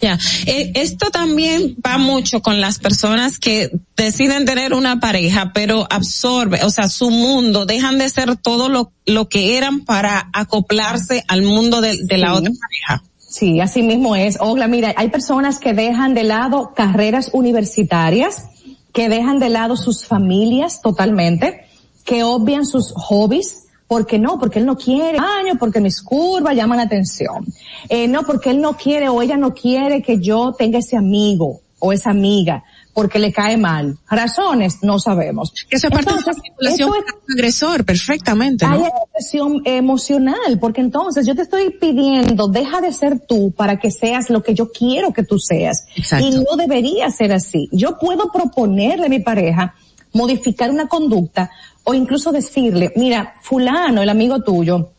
Ya, 0.01 0.19
eh, 0.48 0.73
esto 0.75 1.11
también 1.11 1.77
va 1.85 1.98
mucho 1.98 2.41
con 2.41 2.59
las 2.59 2.77
personas 2.77 3.40
que 3.40 3.72
deciden 3.95 4.43
tener 4.43 4.73
una 4.73 4.99
pareja, 4.99 5.51
pero 5.53 5.88
absorbe, 5.90 6.61
o 6.65 6.69
sea, 6.69 6.90
su 6.90 7.09
mundo, 7.09 7.65
dejan 7.65 7.98
de 7.98 8.09
ser 8.09 8.35
todo 8.35 8.67
lo, 8.67 8.91
lo 9.06 9.30
que 9.30 9.57
eran 9.57 9.85
para 9.85 10.30
acoplarse 10.33 11.23
al 11.30 11.43
mundo 11.43 11.80
de, 11.80 11.95
la 12.17 12.33
otra 12.33 12.51
pareja. 12.51 13.03
Sí, 13.17 13.61
así 13.61 13.82
mismo 13.82 14.17
es. 14.17 14.38
Ogla, 14.41 14.67
mira, 14.67 14.93
hay 14.98 15.07
personas 15.07 15.57
que 15.57 15.73
dejan 15.73 16.14
de 16.14 16.23
lado 16.23 16.73
carreras 16.75 17.30
universitarias, 17.32 18.43
que 18.91 19.07
dejan 19.07 19.40
de 19.40 19.49
lado 19.49 19.77
sus 19.77 20.06
familias 20.06 20.82
totalmente, 20.82 21.65
que 22.03 22.23
obvian 22.23 22.65
sus 22.65 22.91
hobbies, 22.91 23.62
porque 23.94 24.18
no, 24.18 24.40
porque 24.40 24.58
él 24.58 24.66
no 24.66 24.76
quiere 24.76 25.20
año, 25.20 25.54
porque 25.60 25.80
mis 25.80 26.02
curvas 26.02 26.56
llaman 26.56 26.78
la 26.78 26.86
atención. 26.86 27.46
Eh, 27.88 28.08
no, 28.08 28.24
porque 28.24 28.50
él 28.50 28.60
no 28.60 28.76
quiere 28.76 29.08
o 29.08 29.22
ella 29.22 29.38
no 29.38 29.54
quiere 29.54 30.02
que 30.02 30.18
yo 30.18 30.56
tenga 30.58 30.80
ese 30.80 30.98
amigo 30.98 31.62
o 31.78 31.94
esa 31.94 32.10
amiga 32.10 32.64
porque 32.92 33.20
le 33.20 33.32
cae 33.32 33.56
mal. 33.56 33.96
Razones 34.10 34.80
no 34.82 34.98
sabemos. 34.98 35.54
Eso 35.70 35.90
es 35.90 35.94
parte 35.94 36.12
de 36.12 36.22
la 36.22 36.34
manipulación 36.34 36.90
es, 36.96 37.36
agresor, 37.36 37.86
perfectamente. 37.86 38.66
¿no? 38.66 38.74
Hay 38.74 38.92
agresión 39.10 39.62
emocional, 39.64 40.58
porque 40.60 40.82
entonces 40.82 41.28
yo 41.28 41.36
te 41.36 41.44
estoy 41.44 41.70
pidiendo, 41.70 42.48
deja 42.48 42.82
de 42.82 42.92
ser 42.94 43.20
tú 43.20 43.52
para 43.52 43.78
que 43.78 43.92
seas 43.92 44.32
lo 44.32 44.42
que 44.42 44.56
yo 44.56 44.72
quiero 44.72 45.14
que 45.14 45.22
tú 45.22 45.38
seas. 45.38 45.86
Exacto. 45.96 46.26
Y 46.26 46.32
no 46.32 46.56
debería 46.58 47.12
ser 47.12 47.32
así. 47.32 47.70
Yo 47.72 48.00
puedo 48.00 48.32
proponerle 48.32 49.06
a 49.06 49.10
mi 49.10 49.20
pareja 49.20 49.76
modificar 50.14 50.72
una 50.72 50.88
conducta 50.88 51.52
o 51.84 51.94
incluso 51.94 52.32
decirle, 52.32 52.92
mira, 52.95 53.36
fulano, 53.42 54.02
el 54.02 54.10
amigo 54.10 54.42
tuyo, 54.42 54.92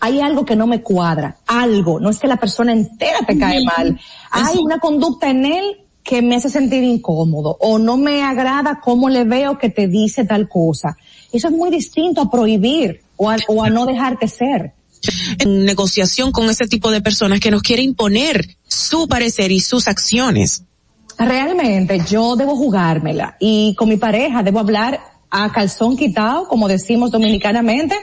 hay 0.00 0.20
algo 0.20 0.44
que 0.44 0.56
no 0.56 0.66
me 0.66 0.82
cuadra, 0.82 1.38
algo, 1.46 2.00
no 2.00 2.10
es 2.10 2.18
que 2.18 2.26
la 2.26 2.36
persona 2.36 2.72
entera 2.72 3.20
te 3.26 3.38
cae 3.38 3.62
mal, 3.64 3.98
hay 4.30 4.58
una 4.58 4.78
conducta 4.78 5.30
en 5.30 5.46
él 5.46 5.76
que 6.02 6.20
me 6.20 6.34
hace 6.34 6.50
sentir 6.50 6.82
incómodo 6.82 7.56
o 7.60 7.78
no 7.78 7.96
me 7.96 8.22
agrada 8.22 8.80
cómo 8.82 9.08
le 9.08 9.24
veo 9.24 9.58
que 9.58 9.70
te 9.70 9.86
dice 9.86 10.24
tal 10.24 10.48
cosa. 10.48 10.96
Eso 11.32 11.48
es 11.48 11.54
muy 11.54 11.70
distinto 11.70 12.20
a 12.20 12.30
prohibir 12.30 13.02
o 13.16 13.30
a, 13.30 13.36
o 13.46 13.62
a 13.62 13.70
no 13.70 13.86
dejarte 13.86 14.26
ser. 14.26 14.72
En 15.38 15.64
negociación 15.64 16.32
con 16.32 16.50
ese 16.50 16.66
tipo 16.66 16.90
de 16.90 17.00
personas 17.00 17.40
que 17.40 17.50
nos 17.50 17.62
quiere 17.62 17.82
imponer 17.82 18.56
su 18.66 19.06
parecer 19.06 19.52
y 19.52 19.60
sus 19.60 19.88
acciones. 19.88 20.64
Realmente 21.18 22.02
yo 22.08 22.36
debo 22.36 22.56
jugármela 22.56 23.36
y 23.38 23.74
con 23.76 23.88
mi 23.88 23.96
pareja 23.96 24.42
debo 24.42 24.58
hablar 24.58 25.00
a 25.34 25.50
calzón 25.50 25.96
quitado, 25.96 26.46
como 26.46 26.68
decimos 26.68 27.10
dominicanamente, 27.10 27.96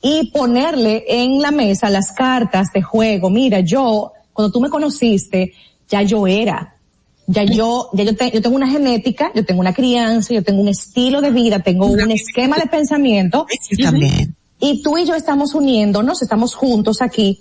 y 0.00 0.30
ponerle 0.30 1.04
en 1.06 1.40
la 1.40 1.50
mesa 1.50 1.90
las 1.90 2.12
cartas 2.12 2.68
de 2.72 2.80
juego. 2.80 3.28
Mira, 3.28 3.60
yo, 3.60 4.10
cuando 4.32 4.50
tú 4.50 4.60
me 4.60 4.70
conociste, 4.70 5.52
ya 5.88 6.00
yo 6.02 6.26
era. 6.26 6.74
Ya 7.26 7.44
yo, 7.44 7.90
ya 7.92 8.04
yo, 8.04 8.12
yo 8.12 8.42
tengo 8.42 8.56
una 8.56 8.68
genética, 8.68 9.30
yo 9.34 9.44
tengo 9.44 9.60
una 9.60 9.74
crianza, 9.74 10.34
yo 10.34 10.42
tengo 10.42 10.62
un 10.62 10.68
estilo 10.68 11.20
de 11.20 11.30
vida, 11.30 11.60
tengo 11.60 11.86
un 11.86 12.10
esquema 12.10 12.56
de 12.56 12.66
pensamiento. 12.66 13.46
también. 13.80 14.34
Y 14.58 14.82
tú 14.82 14.96
y 14.96 15.04
yo 15.04 15.14
estamos 15.14 15.54
uniéndonos, 15.54 16.22
estamos 16.22 16.54
juntos 16.54 17.02
aquí 17.02 17.38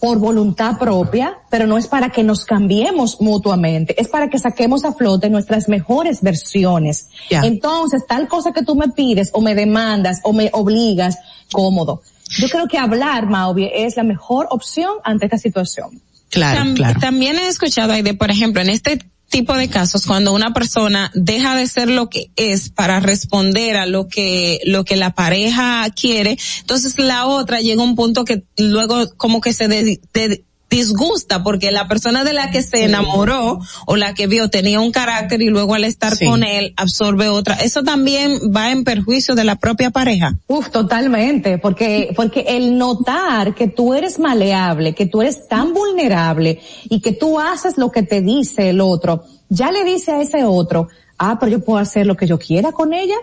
por 0.00 0.18
voluntad 0.18 0.78
propia, 0.78 1.36
pero 1.50 1.66
no 1.66 1.78
es 1.78 1.86
para 1.86 2.10
que 2.10 2.22
nos 2.22 2.44
cambiemos 2.44 3.20
mutuamente, 3.20 4.00
es 4.00 4.08
para 4.08 4.28
que 4.28 4.38
saquemos 4.38 4.84
a 4.84 4.92
flote 4.92 5.30
nuestras 5.30 5.68
mejores 5.68 6.20
versiones. 6.22 7.08
Entonces, 7.30 8.04
tal 8.06 8.28
cosa 8.28 8.52
que 8.52 8.62
tú 8.62 8.74
me 8.74 8.88
pides 8.88 9.30
o 9.32 9.40
me 9.40 9.54
demandas 9.54 10.20
o 10.24 10.32
me 10.32 10.50
obligas, 10.52 11.18
cómodo. 11.52 12.02
Yo 12.28 12.48
creo 12.48 12.66
que 12.66 12.78
hablar, 12.78 13.26
Mauvie, 13.26 13.84
es 13.84 13.96
la 13.96 14.02
mejor 14.02 14.48
opción 14.50 14.94
ante 15.04 15.26
esta 15.26 15.38
situación. 15.38 16.00
Claro, 16.30 16.74
claro. 16.74 16.98
También 16.98 17.36
he 17.36 17.46
escuchado 17.46 17.92
ahí 17.92 18.02
de, 18.02 18.14
por 18.14 18.30
ejemplo, 18.30 18.60
en 18.60 18.70
este 18.70 18.98
tipo 19.34 19.54
de 19.54 19.68
casos 19.68 20.06
cuando 20.06 20.32
una 20.32 20.54
persona 20.54 21.10
deja 21.12 21.56
de 21.56 21.66
ser 21.66 21.90
lo 21.90 22.08
que 22.08 22.30
es 22.36 22.68
para 22.68 23.00
responder 23.00 23.76
a 23.76 23.84
lo 23.84 24.06
que 24.06 24.60
lo 24.64 24.84
que 24.84 24.94
la 24.94 25.12
pareja 25.12 25.84
quiere 25.90 26.38
entonces 26.60 27.00
la 27.00 27.26
otra 27.26 27.58
llega 27.58 27.82
a 27.82 27.84
un 27.84 27.96
punto 27.96 28.24
que 28.24 28.44
luego 28.56 29.08
como 29.16 29.40
que 29.40 29.52
se 29.52 29.66
de, 29.66 30.44
disgusta 30.74 31.44
porque 31.44 31.70
la 31.70 31.86
persona 31.86 32.24
de 32.24 32.32
la 32.32 32.50
que 32.50 32.62
se 32.62 32.84
enamoró 32.84 33.60
o 33.86 33.96
la 33.96 34.12
que 34.12 34.26
vio 34.26 34.50
tenía 34.50 34.80
un 34.80 34.90
carácter 34.90 35.40
y 35.40 35.48
luego 35.48 35.74
al 35.74 35.84
estar 35.84 36.18
con 36.18 36.42
él 36.42 36.74
absorbe 36.76 37.28
otra. 37.28 37.54
Eso 37.54 37.84
también 37.84 38.38
va 38.54 38.72
en 38.72 38.82
perjuicio 38.82 39.36
de 39.36 39.44
la 39.44 39.56
propia 39.56 39.90
pareja. 39.90 40.34
Uf, 40.48 40.70
totalmente, 40.70 41.58
porque 41.58 42.12
porque 42.16 42.44
el 42.48 42.76
notar 42.76 43.54
que 43.54 43.68
tú 43.68 43.94
eres 43.94 44.18
maleable, 44.18 44.94
que 44.94 45.06
tú 45.06 45.22
eres 45.22 45.46
tan 45.46 45.72
vulnerable 45.72 46.60
y 46.90 47.00
que 47.00 47.12
tú 47.12 47.38
haces 47.38 47.78
lo 47.78 47.92
que 47.92 48.02
te 48.02 48.20
dice 48.20 48.70
el 48.70 48.80
otro, 48.80 49.24
ya 49.48 49.70
le 49.70 49.84
dice 49.84 50.10
a 50.10 50.20
ese 50.20 50.44
otro, 50.44 50.88
ah, 51.18 51.36
pero 51.38 51.52
yo 51.52 51.64
puedo 51.64 51.78
hacer 51.78 52.04
lo 52.04 52.16
que 52.16 52.26
yo 52.26 52.38
quiera 52.38 52.72
con 52.72 52.92
ella 52.92 53.16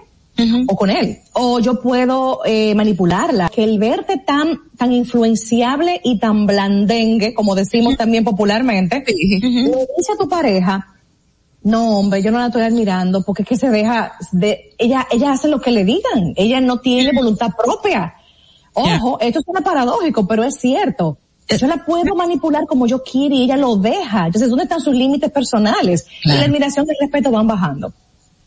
o 0.67 0.75
con 0.75 0.89
él. 0.89 1.19
O 1.33 1.59
yo 1.59 1.81
puedo 1.81 2.41
eh, 2.45 2.73
manipularla. 2.75 3.49
Que 3.49 3.63
el 3.63 3.79
verte 3.79 4.17
tan, 4.17 4.59
tan 4.77 4.91
influenciable 4.91 6.01
y 6.03 6.19
tan 6.19 6.45
blandengue, 6.45 7.33
como 7.33 7.55
decimos 7.55 7.97
también 7.97 8.23
popularmente, 8.23 9.03
le 9.07 9.39
dice 9.97 10.13
a 10.13 10.17
tu 10.17 10.27
pareja, 10.27 10.87
no 11.63 11.99
hombre, 11.99 12.23
yo 12.23 12.31
no 12.31 12.39
la 12.39 12.47
estoy 12.47 12.63
admirando 12.63 13.23
porque 13.23 13.43
es 13.43 13.49
que 13.49 13.57
se 13.57 13.69
deja 13.69 14.13
de, 14.31 14.73
ella, 14.77 15.07
ella 15.11 15.31
hace 15.33 15.47
lo 15.47 15.61
que 15.61 15.71
le 15.71 15.83
digan, 15.83 16.33
ella 16.35 16.59
no 16.59 16.79
tiene 16.79 17.11
voluntad 17.13 17.51
propia. 17.55 18.15
Ojo, 18.73 19.19
esto 19.19 19.41
suena 19.41 19.61
paradójico, 19.61 20.25
pero 20.25 20.43
es 20.43 20.55
cierto. 20.55 21.17
Yo 21.49 21.67
la 21.67 21.83
puedo 21.83 22.15
manipular 22.15 22.65
como 22.65 22.87
yo 22.87 23.03
quiero 23.03 23.35
y 23.35 23.43
ella 23.43 23.57
lo 23.57 23.75
deja. 23.75 24.27
Entonces, 24.27 24.49
¿dónde 24.49 24.63
están 24.63 24.79
sus 24.79 24.95
límites 24.95 25.29
personales? 25.31 26.07
Y 26.23 26.29
la 26.29 26.43
admiración 26.43 26.85
y 26.87 26.91
el 26.91 26.97
respeto 27.01 27.29
van 27.29 27.45
bajando. 27.45 27.93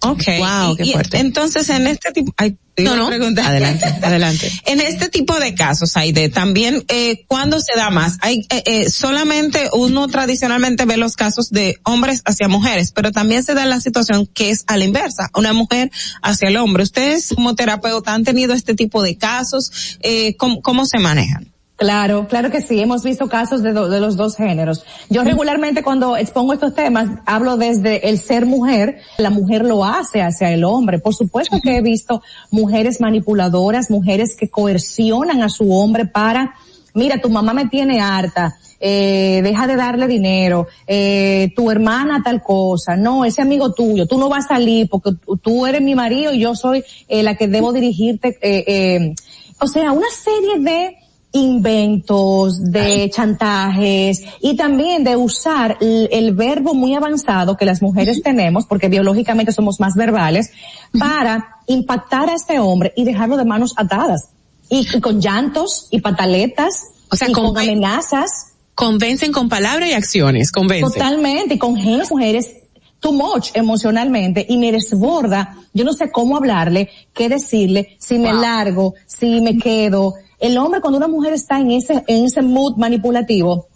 Okay. 0.05 0.39
Wow, 0.39 0.77
qué 0.77 0.85
fuerte. 0.87 1.19
entonces 1.19 1.69
en 1.71 1.87
este 1.87 2.13
tipo, 2.13 2.33
ay, 2.37 2.57
no, 2.77 2.97
no. 2.97 3.07
Adelante, 3.07 3.87
adelante. 4.03 4.51
En 4.67 4.81
este 4.81 5.09
tipo 5.09 5.39
de 5.39 5.55
casos, 5.55 5.97
Aide, 5.97 6.29
también, 6.29 6.85
eh, 6.89 7.25
¿cuándo 7.29 7.61
se 7.61 7.77
da 7.77 7.91
más? 7.91 8.19
Hay, 8.21 8.41
eh, 8.51 8.63
eh, 8.67 8.91
solamente 8.91 9.69
uno 9.73 10.09
tradicionalmente 10.09 10.85
ve 10.85 10.97
los 10.97 11.15
casos 11.15 11.51
de 11.51 11.79
hombres 11.85 12.23
hacia 12.25 12.49
mujeres, 12.49 12.91
pero 12.93 13.13
también 13.13 13.45
se 13.45 13.55
da 13.55 13.65
la 13.65 13.81
situación 13.81 14.27
que 14.27 14.51
es 14.51 14.65
a 14.67 14.77
la 14.77 14.85
inversa, 14.85 15.31
una 15.35 15.53
mujer 15.53 15.91
hacia 16.23 16.49
el 16.49 16.57
hombre. 16.57 16.83
Ustedes 16.83 17.29
como 17.35 17.55
terapeuta 17.55 18.13
han 18.13 18.25
tenido 18.25 18.55
este 18.55 18.75
tipo 18.75 19.03
de 19.03 19.17
casos, 19.17 19.97
eh, 20.01 20.37
¿cómo, 20.37 20.61
cómo 20.61 20.85
se 20.85 20.99
manejan? 20.99 21.54
Claro, 21.85 22.27
claro 22.29 22.51
que 22.51 22.63
sí. 22.63 22.81
Hemos 22.81 23.05
visto 23.05 23.29
casos 23.29 23.63
de, 23.63 23.75
de, 23.75 24.01
los 24.01 24.17
dos 24.17 24.37
géneros. 24.37 24.83
Yo 25.11 25.23
regularmente 25.23 25.83
cuando 25.83 26.17
expongo 26.17 26.55
estos 26.55 26.75
temas 26.75 27.11
hablo 27.27 27.59
desde 27.59 28.09
el 28.09 28.19
ser 28.19 28.47
mujer. 28.47 29.01
La 29.19 29.29
mujer 29.29 29.67
lo 29.67 29.85
hace 29.85 30.23
hacia 30.23 30.51
el 30.51 30.65
hombre. 30.65 30.99
Por 30.99 31.15
supuesto 31.15 31.61
que 31.63 31.77
he 31.77 31.83
visto 31.83 32.23
mujeres 32.51 33.03
manipuladoras, 33.03 33.91
mujeres 33.91 34.35
que 34.35 34.49
coercionan 34.49 35.43
a 35.43 35.51
su 35.51 35.71
hombre 35.75 36.07
para, 36.07 36.55
mira, 36.95 37.21
tu 37.21 37.29
mamá 37.29 37.53
me 37.53 37.67
tiene 37.67 38.01
harta. 38.01 38.57
Eh, 38.81 39.43
deja 39.45 39.67
de 39.67 39.77
darle 39.77 40.07
dinero, 40.07 40.67
eh, 40.87 41.53
tu 41.55 41.71
hermana 41.71 42.23
tal 42.25 42.43
cosa, 42.43 42.97
no, 42.97 43.25
ese 43.25 43.41
amigo 43.41 43.73
tuyo, 43.73 44.07
tú 44.07 44.19
no 44.19 44.29
vas 44.29 44.47
a 44.47 44.57
salir 44.57 44.89
porque 44.91 45.11
tú 45.43 45.67
eres 45.67 45.81
mi 45.81 45.95
marido 45.95 46.35
y 46.35 46.41
yo 46.41 46.55
soy 46.55 46.83
eh, 47.09 47.23
la 47.23 47.35
que 47.35 47.49
debo 47.49 47.73
dirigirte, 47.73 48.37
eh, 48.43 48.65
eh, 48.67 49.15
o 49.59 49.67
sea, 49.67 49.93
una 49.93 50.11
serie 50.11 50.59
de 50.59 51.04
inventos, 51.35 52.71
de 52.71 53.11
chantajes 53.11 54.23
y 54.41 54.57
también 54.57 55.03
de 55.03 55.17
usar 55.17 55.77
el, 55.81 56.33
verbo 56.33 56.75
muy 56.75 56.95
avanzado 56.95 57.57
que 57.57 57.65
las 57.65 57.83
mujeres 57.83 58.23
tenemos, 58.23 58.67
porque 58.67 58.89
biológicamente 58.89 59.53
somos 59.53 59.81
más 59.81 59.95
verbales, 59.95 60.51
para 60.99 61.59
impactar 61.67 62.31
a 62.31 62.35
este 62.35 62.61
hombre 62.61 62.93
y 62.97 63.05
dejarlo 63.05 63.37
de 63.37 63.45
manos 63.45 63.75
atadas. 63.77 64.31
Y, 64.71 65.01
con 65.01 65.21
llantos 65.21 65.89
y 65.91 66.01
pataletas, 66.01 66.87
o 67.11 67.17
sea, 67.17 67.31
con, 67.33 67.57
amenazas. 67.59 68.55
Convencen 68.75 69.33
con 69.33 69.49
palabras 69.49 69.91
y 69.91 69.93
acciones, 69.93 70.53
convencen. 70.53 70.93
Totalmente, 70.93 71.59
con 71.59 71.75
mujeres 71.75 72.55
too 73.01 73.13
much 73.13 73.51
emocionalmente 73.55 74.47
y 74.49 74.57
me 74.57 74.73
desborda. 74.73 75.57
Yo 75.75 75.85
no 75.85 75.93
sé 75.93 76.11
cómo 76.11 76.37
hablarle, 76.37 76.89
qué 77.13 77.29
decirle, 77.29 77.97
si 77.99 78.19
me 78.19 78.33
largo, 78.33 78.95
si 79.07 79.41
me 79.43 79.59
quedo, 79.59 80.15
el 80.41 80.59
hombre 80.59 80.81
cuando 80.81 80.99
una 80.99 81.09
mujer 81.09 81.33
está 81.33 81.61
en 81.61 81.71
ese, 81.71 82.05
en 82.07 82.25
ese 82.25 82.43
mood 82.43 82.77
manipulativo, 82.77 83.69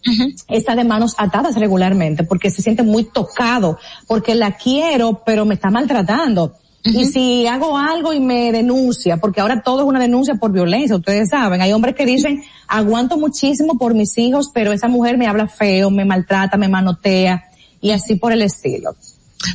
está 0.49 0.75
de 0.75 0.85
manos 0.85 1.15
atadas 1.19 1.57
regularmente 1.57 2.25
porque 2.25 2.51
se 2.51 2.63
siente 2.63 2.83
muy 2.83 3.05
tocado, 3.05 3.79
porque 4.07 4.35
la 4.35 4.53
quiero, 4.57 5.23
pero 5.25 5.45
me 5.45 5.55
está 5.55 5.71
maltratando. 5.71 6.55
Y 6.85 7.07
si 7.07 7.47
hago 7.47 7.77
algo 7.77 8.13
y 8.15 8.21
me 8.21 8.51
denuncia, 8.51 9.19
porque 9.19 9.41
ahora 9.41 9.63
todo 9.63 9.83
es 9.83 9.87
una 9.87 10.01
denuncia 10.01 10.37
por 10.37 10.53
violencia, 10.53 10.97
ustedes 10.97 11.29
saben, 11.29 11.61
hay 11.61 11.73
hombres 11.73 11.95
que 11.95 12.07
dicen, 12.07 12.43
aguanto 12.67 13.19
muchísimo 13.19 13.77
por 13.77 13.95
mis 13.95 14.17
hijos, 14.17 14.51
pero 14.55 14.73
esa 14.73 14.89
mujer 14.89 15.19
me 15.19 15.27
habla 15.27 15.49
feo, 15.49 15.91
me 15.91 16.05
maltrata, 16.05 16.57
me 16.57 16.69
manotea, 16.69 17.45
y 17.81 17.91
así 17.91 18.17
por 18.17 18.33
el 18.33 18.43
estilo. 18.43 18.95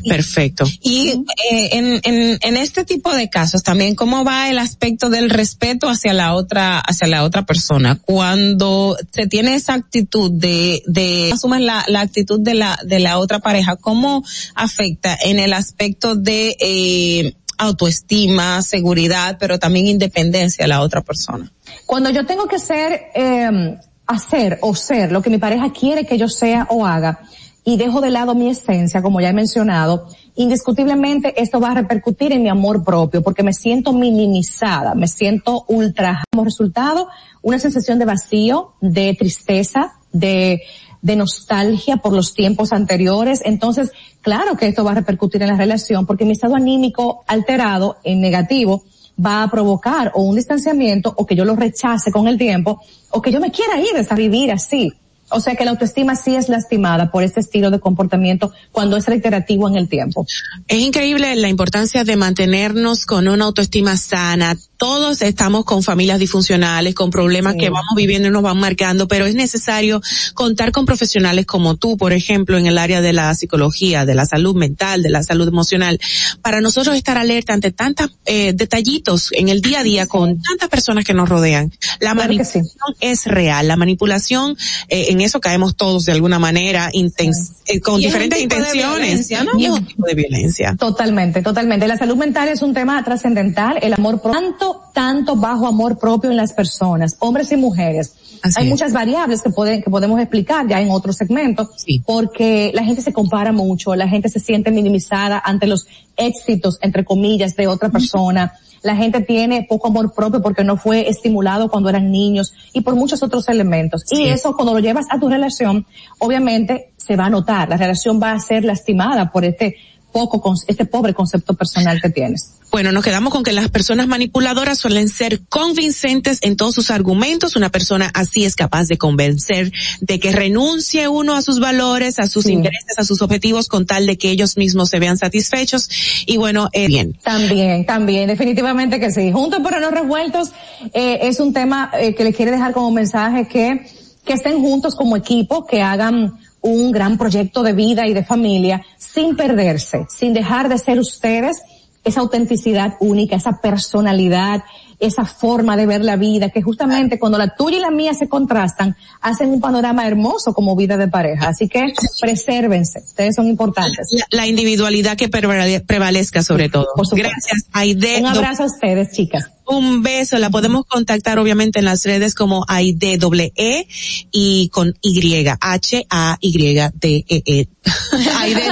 Perfecto. 0.08 0.66
Y 0.82 1.10
eh, 1.52 1.70
en, 1.74 2.00
en, 2.04 2.38
en 2.42 2.58
este 2.58 2.86
tipo 2.86 3.14
de 3.14 3.30
casos 3.30 3.64
también, 3.64 3.96
¿cómo 3.96 4.24
va 4.24 4.50
el 4.50 4.58
aspecto 4.58 5.10
del 5.10 5.30
respeto 5.30 5.90
hacia 5.90 6.14
la 6.14 6.36
otra, 6.36 6.80
hacia 6.80 7.08
la 7.08 7.24
otra 7.24 7.46
persona? 7.46 8.00
Cuando 8.04 8.98
se 9.12 9.28
tiene 9.28 9.56
esa 9.56 9.74
actitud 9.74 10.32
de, 10.32 10.84
de, 10.88 11.32
asumes 11.34 11.62
la, 11.62 11.84
la 11.88 12.02
actitud 12.02 12.40
de 12.40 12.54
la, 12.54 12.80
de 12.86 13.00
la 13.00 13.18
otra 13.18 13.40
pareja, 13.40 13.76
¿cómo 13.76 14.24
afecta 14.56 15.18
en 15.24 15.40
el 15.40 15.54
aspecto 15.54 16.16
de, 16.16 16.56
eh, 16.60 17.36
autoestima, 17.58 18.62
seguridad, 18.62 19.38
pero 19.40 19.60
también 19.60 19.88
independencia 19.88 20.66
a 20.66 20.68
la 20.68 20.82
otra 20.82 21.02
persona? 21.02 21.52
Cuando 21.86 22.10
yo 22.10 22.26
tengo 22.26 22.48
que 22.48 22.60
ser, 22.60 23.12
eh, 23.16 23.78
hacer 24.08 24.60
o 24.62 24.76
ser 24.76 25.12
lo 25.12 25.22
que 25.22 25.30
mi 25.30 25.38
pareja 25.38 25.72
quiere 25.72 26.06
que 26.06 26.18
yo 26.18 26.28
sea 26.28 26.68
o 26.70 26.86
haga, 26.86 27.22
y 27.66 27.78
dejo 27.78 28.02
de 28.02 28.10
lado 28.10 28.36
mi 28.36 28.50
esencia, 28.50 29.02
como 29.02 29.22
ya 29.22 29.30
he 29.30 29.34
mencionado, 29.34 30.08
indiscutiblemente 30.36 31.42
esto 31.42 31.60
va 31.60 31.72
a 31.72 31.76
repercutir 31.76 32.34
en 32.34 32.44
mi 32.44 32.50
amor 32.50 32.84
propio 32.84 33.22
porque 33.22 33.44
me 33.44 33.54
siento 33.54 33.94
minimizada, 33.94 34.96
me 34.96 35.08
siento 35.08 35.64
ultra. 35.68 36.24
Como 36.32 36.44
resultado, 36.44 37.08
una 37.42 37.60
sensación 37.60 38.00
de 38.00 38.06
vacío, 38.06 38.74
de 38.82 39.16
tristeza, 39.18 39.94
de, 40.12 40.62
de 41.02 41.16
nostalgia 41.16 41.98
por 41.98 42.14
los 42.14 42.34
tiempos 42.34 42.74
anteriores. 42.74 43.42
Entonces, 43.46 43.92
claro 44.22 44.58
que 44.58 44.68
esto 44.68 44.84
va 44.84 44.92
a 44.92 44.96
repercutir 44.96 45.42
en 45.42 45.50
la 45.50 45.58
relación 45.58 46.06
porque 46.06 46.26
mi 46.26 46.34
estado 46.34 46.56
anímico 46.56 47.24
alterado, 47.28 47.98
en 48.04 48.20
negativo, 48.20 48.84
va 49.24 49.44
a 49.44 49.50
provocar 49.50 50.12
o 50.16 50.24
un 50.24 50.36
distanciamiento 50.36 51.14
o 51.16 51.26
que 51.26 51.36
yo 51.36 51.46
lo 51.46 51.56
rechace 51.56 52.12
con 52.12 52.28
el 52.28 52.38
tiempo 52.38 52.82
o 53.12 53.22
que 53.22 53.32
yo 53.32 53.40
me 53.40 53.52
quiera 53.52 53.80
ir 53.80 54.06
a 54.10 54.16
vivir 54.16 54.52
así. 54.52 54.92
O 55.34 55.40
sea 55.40 55.56
que 55.56 55.66
la 55.66 55.72
autoestima 55.72 56.16
sí 56.16 56.36
es 56.36 56.48
lastimada 56.48 57.12
por 57.12 57.24
este 57.24 57.40
estilo 57.40 57.72
de 57.72 57.80
comportamiento 57.80 58.52
cuando 58.72 58.98
es 58.98 59.06
reiterativo 59.08 59.68
en 59.68 59.76
el 59.76 59.90
tiempo. 59.90 60.26
Es 60.68 60.80
increíble 60.80 61.36
la 61.36 61.50
importancia 61.50 62.04
de 62.04 62.16
mantenernos 62.16 63.06
con 63.06 63.28
una 63.28 63.46
autoestima 63.46 63.98
sana. 63.98 64.58
Todos 64.78 65.22
estamos 65.22 65.66
con 65.66 65.82
familias 65.82 66.20
disfuncionales, 66.20 66.94
con 66.94 67.10
problemas 67.10 67.56
que 67.56 67.70
vamos 67.70 67.96
viviendo 67.96 68.28
y 68.28 68.32
nos 68.32 68.44
van 68.44 68.58
marcando, 68.58 69.08
pero 69.08 69.26
es 69.26 69.34
necesario 69.34 70.02
contar 70.34 70.72
con 70.72 70.86
profesionales 70.86 71.46
como 71.46 71.78
tú, 71.78 71.98
por 71.98 72.14
ejemplo, 72.14 72.58
en 72.58 72.68
el 72.68 72.78
área 72.78 73.02
de 73.02 73.14
la 73.14 73.34
psicología, 73.34 74.06
de 74.06 74.14
la 74.14 74.26
salud 74.26 74.56
mental, 74.56 75.02
de 75.02 75.10
la 75.10 75.24
salud 75.24 75.48
emocional, 75.48 76.00
para 76.42 76.62
nosotros 76.62 76.96
estar 76.96 77.18
alerta 77.18 77.54
ante 77.54 77.72
tantos 77.72 78.12
eh, 78.26 78.54
detallitos 78.54 79.30
en 79.32 79.50
el 79.50 79.62
día 79.62 79.80
a 79.80 79.84
día 79.84 80.06
con 80.06 80.42
tantas 80.42 80.70
personas 80.70 81.06
que 81.06 81.14
nos 81.14 81.30
rodean. 81.30 81.72
La 82.00 82.14
manipulación 82.14 82.66
es 83.00 83.26
real, 83.26 83.68
la 83.68 83.78
manipulación 83.78 84.58
eh, 84.90 85.08
en 85.10 85.22
eso 85.24 85.40
caemos 85.40 85.76
todos 85.76 86.06
de 86.06 86.12
alguna 86.12 86.40
manera, 86.40 86.90
eh, 86.94 87.80
con 87.80 88.00
diferentes 88.00 88.42
intenciones. 88.42 89.30
¿no? 89.32 89.60
Y 89.60 89.66
es 89.66 89.72
un 89.72 89.86
tipo 89.86 90.06
de 90.06 90.16
violencia. 90.16 90.76
Totalmente, 90.78 91.42
totalmente. 91.42 91.88
La 91.88 91.98
salud 91.98 92.16
mental 92.16 92.50
es 92.50 92.62
un 92.62 92.74
tema 92.74 93.04
trascendental, 93.04 93.80
el 93.82 93.94
amor 93.94 94.22
por 94.22 94.32
tanto 94.32 94.84
tanto 94.94 95.36
bajo 95.36 95.68
amor 95.68 95.98
propio 95.98 96.30
en 96.30 96.38
las 96.38 96.54
personas, 96.54 97.18
hombres 97.20 97.52
y 97.52 97.58
mujeres. 97.58 98.14
Hay 98.56 98.68
muchas 98.68 98.94
variables 98.94 99.42
que, 99.42 99.50
pueden, 99.50 99.82
que 99.82 99.90
podemos 99.90 100.20
explicar 100.20 100.68
ya 100.68 100.82
en 100.82 100.92
otro 100.92 101.14
segmento, 101.14 101.70
porque 102.06 102.72
la 102.74 102.84
gente 102.84 103.02
se 103.02 103.14
compara 103.14 103.52
mucho, 103.52 103.96
la 103.96 104.08
gente 104.08 104.30
se 104.30 104.40
siente 104.40 104.70
minimizada 104.70 105.42
ante 105.44 105.66
los 105.66 105.88
éxitos, 106.16 106.78
entre 106.82 107.04
comillas, 107.04 107.56
de 107.56 107.68
otra 107.68 107.90
persona. 107.90 108.54
La 108.84 108.96
gente 108.96 109.22
tiene 109.22 109.66
poco 109.68 109.88
amor 109.88 110.14
propio 110.14 110.42
porque 110.42 110.64
no 110.64 110.78
fue 110.78 111.10
estimulado 111.10 111.70
cuando 111.70 111.90
eran 111.90 112.12
niños 112.12 112.54
y 112.74 112.82
por 112.82 112.96
muchos 112.96 113.24
otros 113.24 113.48
elementos. 113.50 114.04
Y 114.12 114.28
eso 114.28 114.56
cuando 114.56 114.74
lo 114.74 114.80
llevas 114.80 115.06
a 115.10 115.20
tu 115.20 115.30
relación, 115.30 115.86
obviamente 116.20 116.92
se 116.98 117.16
va 117.16 117.26
a 117.26 117.30
notar. 117.30 117.70
La 117.70 117.78
relación 117.78 118.20
va 118.22 118.34
a 118.34 118.40
ser 118.40 118.64
lastimada 118.64 119.32
por 119.32 119.46
este 119.46 119.78
poco, 120.14 120.56
este 120.68 120.86
pobre 120.86 121.14
concepto 121.14 121.56
personal 121.56 122.00
que 122.02 122.10
tienes. 122.10 122.52
Bueno, 122.72 122.92
nos 122.92 123.04
quedamos 123.04 123.32
con 123.32 123.44
que 123.44 123.52
las 123.52 123.70
personas 123.70 124.08
manipuladoras 124.08 124.80
suelen 124.80 125.10
ser 125.10 125.42
convincentes 125.48 126.40
en 126.42 126.56
todos 126.56 126.74
sus 126.74 126.90
argumentos. 126.90 127.56
Una 127.56 127.70
persona 127.70 128.10
así 128.14 128.46
es 128.46 128.56
capaz 128.56 128.88
de 128.88 128.98
convencer 128.98 129.72
de 130.02 130.20
que 130.20 130.32
renuncie 130.32 131.08
uno 131.08 131.36
a 131.36 131.42
sus 131.42 131.60
valores, 131.60 132.18
a 132.18 132.28
sus 132.28 132.48
intereses, 132.48 132.98
a 132.98 133.04
sus 133.04 133.22
objetivos 133.22 133.68
con 133.68 133.86
tal 133.86 134.08
de 134.08 134.18
que 134.18 134.32
ellos 134.32 134.58
mismos 134.58 134.90
se 134.90 135.00
vean 135.00 135.18
satisfechos. 135.18 135.90
Y 136.26 136.38
bueno, 136.38 136.70
eh, 136.72 136.88
bien. 136.88 137.14
También, 137.24 137.86
también, 137.86 138.28
definitivamente 138.28 139.00
que 139.00 139.12
sí. 139.12 139.32
Juntos 139.32 139.62
pero 139.64 139.80
no 139.80 139.92
revueltos 139.92 140.52
eh, 140.94 141.20
es 141.24 141.40
un 141.40 141.54
tema 141.54 141.92
eh, 142.00 142.16
que 142.16 142.24
les 142.24 142.36
quiere 142.36 142.52
dejar 142.52 142.74
como 142.74 142.90
mensaje 142.92 143.48
que 143.48 143.86
que 144.26 144.34
estén 144.34 144.62
juntos 144.62 144.96
como 144.96 145.18
equipo, 145.18 145.66
que 145.66 145.82
hagan 145.82 146.40
un 146.64 146.92
gran 146.92 147.18
proyecto 147.18 147.62
de 147.62 147.74
vida 147.74 148.08
y 148.08 148.14
de 148.14 148.24
familia 148.24 148.82
sin 148.98 149.36
perderse, 149.36 150.06
sin 150.10 150.34
dejar 150.34 150.70
de 150.70 150.80
ser 150.80 151.00
ustedes 151.00 151.62
esa 152.04 152.22
autenticidad 152.22 152.96
única, 153.00 153.36
esa 153.36 153.62
personalidad, 153.62 154.64
esa 155.06 155.26
forma 155.26 155.76
de 155.76 155.86
ver 155.86 156.04
la 156.04 156.16
vida, 156.16 156.50
que 156.50 156.62
justamente 156.62 157.20
cuando 157.20 157.38
la 157.38 157.56
tuya 157.56 157.78
y 157.78 157.82
la 157.82 157.92
mía 157.92 158.14
se 158.14 158.30
contrastan, 158.30 158.96
hacen 159.22 159.50
un 159.50 159.60
panorama 159.60 160.08
hermoso 160.08 160.54
como 160.54 160.76
vida 160.76 160.98
de 160.98 161.08
pareja. 161.08 161.50
Así 161.50 161.68
que 161.68 161.94
presérvense, 162.22 163.00
ustedes 163.00 163.36
son 163.36 163.48
importantes. 163.48 164.10
La, 164.32 164.48
individualidad 164.48 165.18
que 165.18 165.30
prevalezca 165.30 166.44
sobre 166.44 166.70
todo. 166.70 166.88
Gracias, 167.12 167.68
Aide. 167.72 168.20
Un 168.20 168.28
abrazo 168.28 168.64
a 168.64 168.66
ustedes, 168.68 169.12
chicas. 169.12 169.50
Un 169.66 170.04
beso, 170.04 170.38
la 170.40 170.50
podemos 170.50 170.86
contactar 170.86 171.40
obviamente 171.40 171.80
en 171.80 171.86
las 171.86 172.04
redes 172.04 172.36
como 172.36 172.66
AIDE 172.68 173.18
E 173.56 173.88
y 174.32 174.68
con 174.70 174.94
Y, 175.02 175.48
H-A-Y-D-E-E. 175.60 177.68
Aide 178.40 178.64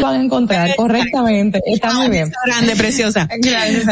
Van 0.00 0.20
a 0.20 0.22
encontrar 0.22 0.76
correctamente. 0.76 1.60
Está 1.66 1.94
muy 1.94 2.10
bien. 2.10 2.32
Grande, 2.46 2.76
preciosa. 2.76 3.28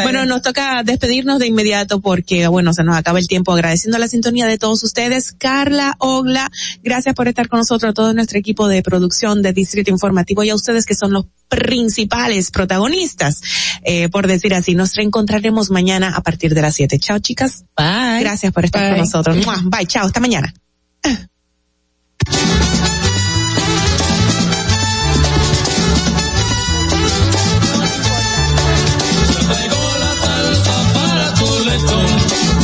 Bueno, 0.03 0.25
nos 0.25 0.41
toca 0.41 0.81
despedirnos 1.21 1.39
de 1.39 1.47
inmediato 1.47 2.01
porque, 2.01 2.47
bueno, 2.47 2.73
se 2.73 2.83
nos 2.83 2.95
acaba 2.95 3.19
el 3.19 3.27
tiempo 3.27 3.51
agradeciendo 3.51 3.97
la 3.99 4.07
sintonía 4.07 4.47
de 4.47 4.57
todos 4.57 4.83
ustedes. 4.83 5.33
Carla, 5.37 5.95
Ogla, 5.99 6.49
gracias 6.83 7.13
por 7.13 7.27
estar 7.27 7.47
con 7.47 7.59
nosotros, 7.59 7.93
todo 7.93 8.13
nuestro 8.13 8.39
equipo 8.39 8.67
de 8.67 8.81
producción 8.81 9.41
de 9.41 9.53
Distrito 9.53 9.91
Informativo 9.91 10.43
y 10.43 10.49
a 10.49 10.55
ustedes 10.55 10.85
que 10.85 10.95
son 10.95 11.13
los 11.13 11.25
principales 11.47 12.49
protagonistas, 12.49 13.41
eh, 13.83 14.09
por 14.09 14.25
decir 14.27 14.53
así. 14.53 14.73
Nos 14.73 14.95
reencontraremos 14.95 15.69
mañana 15.69 16.15
a 16.15 16.21
partir 16.21 16.55
de 16.55 16.61
las 16.61 16.75
7. 16.75 16.97
Chao, 16.97 17.19
chicas. 17.19 17.65
Bye. 17.77 18.21
Gracias 18.21 18.51
por 18.51 18.65
estar 18.65 18.89
con 18.89 18.99
nosotros. 18.99 19.37
Bye, 19.65 19.85
chao, 19.85 20.07
hasta 20.07 20.19
mañana. 20.19 20.53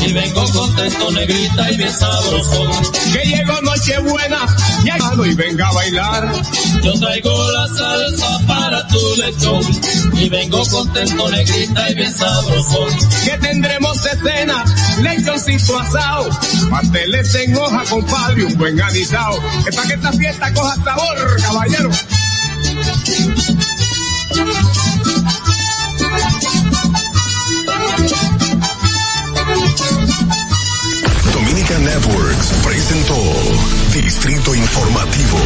Y 0.07 0.13
vengo 0.13 0.43
contento, 0.51 1.11
negrita 1.11 1.71
y 1.71 1.77
bien 1.77 1.93
sabroso. 1.93 2.69
Que 3.11 3.27
llegó 3.27 3.61
Nochebuena, 3.61 4.45
llegando 4.83 5.25
y 5.25 5.35
venga 5.35 5.67
a 5.67 5.73
bailar. 5.73 6.31
Yo 6.81 6.93
traigo 6.93 7.51
la 7.51 7.67
salsa 7.67 8.39
para 8.47 8.87
tu 8.87 9.15
lechón 9.17 9.61
y 10.13 10.29
vengo 10.29 10.63
contento, 10.69 11.29
negrita 11.29 11.89
y 11.89 11.95
bien 11.95 12.13
sabroso. 12.13 12.85
Que 13.25 13.37
tendremos 13.37 14.03
de 14.03 14.11
cena, 14.11 14.63
lechoncito 15.01 15.79
asado, 15.79 16.29
pasteles 16.69 17.35
en 17.35 17.57
hoja, 17.57 17.83
compadre, 17.89 18.45
un 18.45 18.57
buen 18.57 18.81
anisado. 18.81 19.39
Que 19.65 19.71
para 19.71 19.87
que 19.87 19.93
esta 19.95 20.11
fiesta 20.13 20.53
coja 20.53 20.75
sabor, 20.83 21.41
caballero. 21.41 21.89
Networks 31.87 32.51
presentó 32.65 33.15
Distrito 33.93 34.53
Informativo. 34.53 35.37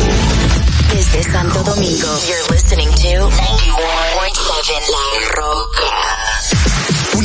Desde 0.92 1.24
Santo 1.24 1.62
Domingo, 1.62 2.08
you're 2.28 2.50
listening 2.50 2.90
to 2.90 3.30
91.7 3.30 4.90
La 4.90 5.36
Roca. 5.36 6.31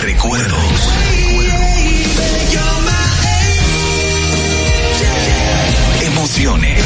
Recuerdos. 0.00 0.92
Emociones. 6.02 6.84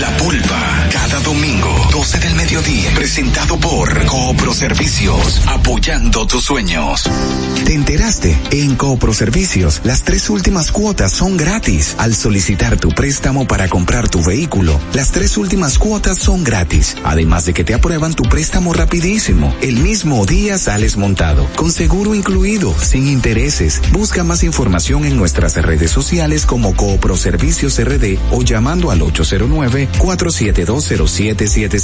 La 0.00 0.16
pulpa, 0.16 0.88
cada 0.90 1.20
domingo, 1.20 1.88
12 2.02 2.18
del 2.18 2.34
mediodía, 2.34 2.90
presentado 2.96 3.60
por 3.60 4.06
Coopro 4.06 4.52
Servicios, 4.52 5.40
apoyando 5.46 6.26
tus 6.26 6.42
sueños. 6.42 7.08
¿Te 7.64 7.74
enteraste? 7.74 8.36
En 8.50 8.74
Coopro 8.74 9.14
Servicios, 9.14 9.80
las 9.84 10.02
tres 10.02 10.28
últimas 10.28 10.72
cuotas 10.72 11.12
son 11.12 11.36
gratis. 11.36 11.94
Al 11.98 12.16
solicitar 12.16 12.76
tu 12.76 12.88
préstamo 12.88 13.46
para 13.46 13.68
comprar 13.68 14.08
tu 14.08 14.20
vehículo, 14.20 14.80
las 14.94 15.12
tres 15.12 15.36
últimas 15.36 15.78
cuotas 15.78 16.18
son 16.18 16.42
gratis. 16.42 16.96
Además 17.04 17.44
de 17.44 17.54
que 17.54 17.62
te 17.62 17.72
aprueban 17.72 18.14
tu 18.14 18.24
préstamo 18.24 18.72
rapidísimo. 18.72 19.54
El 19.62 19.76
mismo 19.76 20.26
día 20.26 20.58
sales 20.58 20.96
montado, 20.96 21.46
con 21.54 21.70
seguro 21.70 22.16
incluido, 22.16 22.74
sin 22.80 23.06
intereses. 23.06 23.80
Busca 23.92 24.24
más 24.24 24.42
información 24.42 25.04
en 25.04 25.16
nuestras 25.16 25.54
redes 25.54 25.92
sociales 25.92 26.46
como 26.46 26.74
Coopro 26.74 27.16
Servicios 27.16 27.78
RD 27.80 28.18
o 28.32 28.42
llamando 28.42 28.90
al 28.90 29.02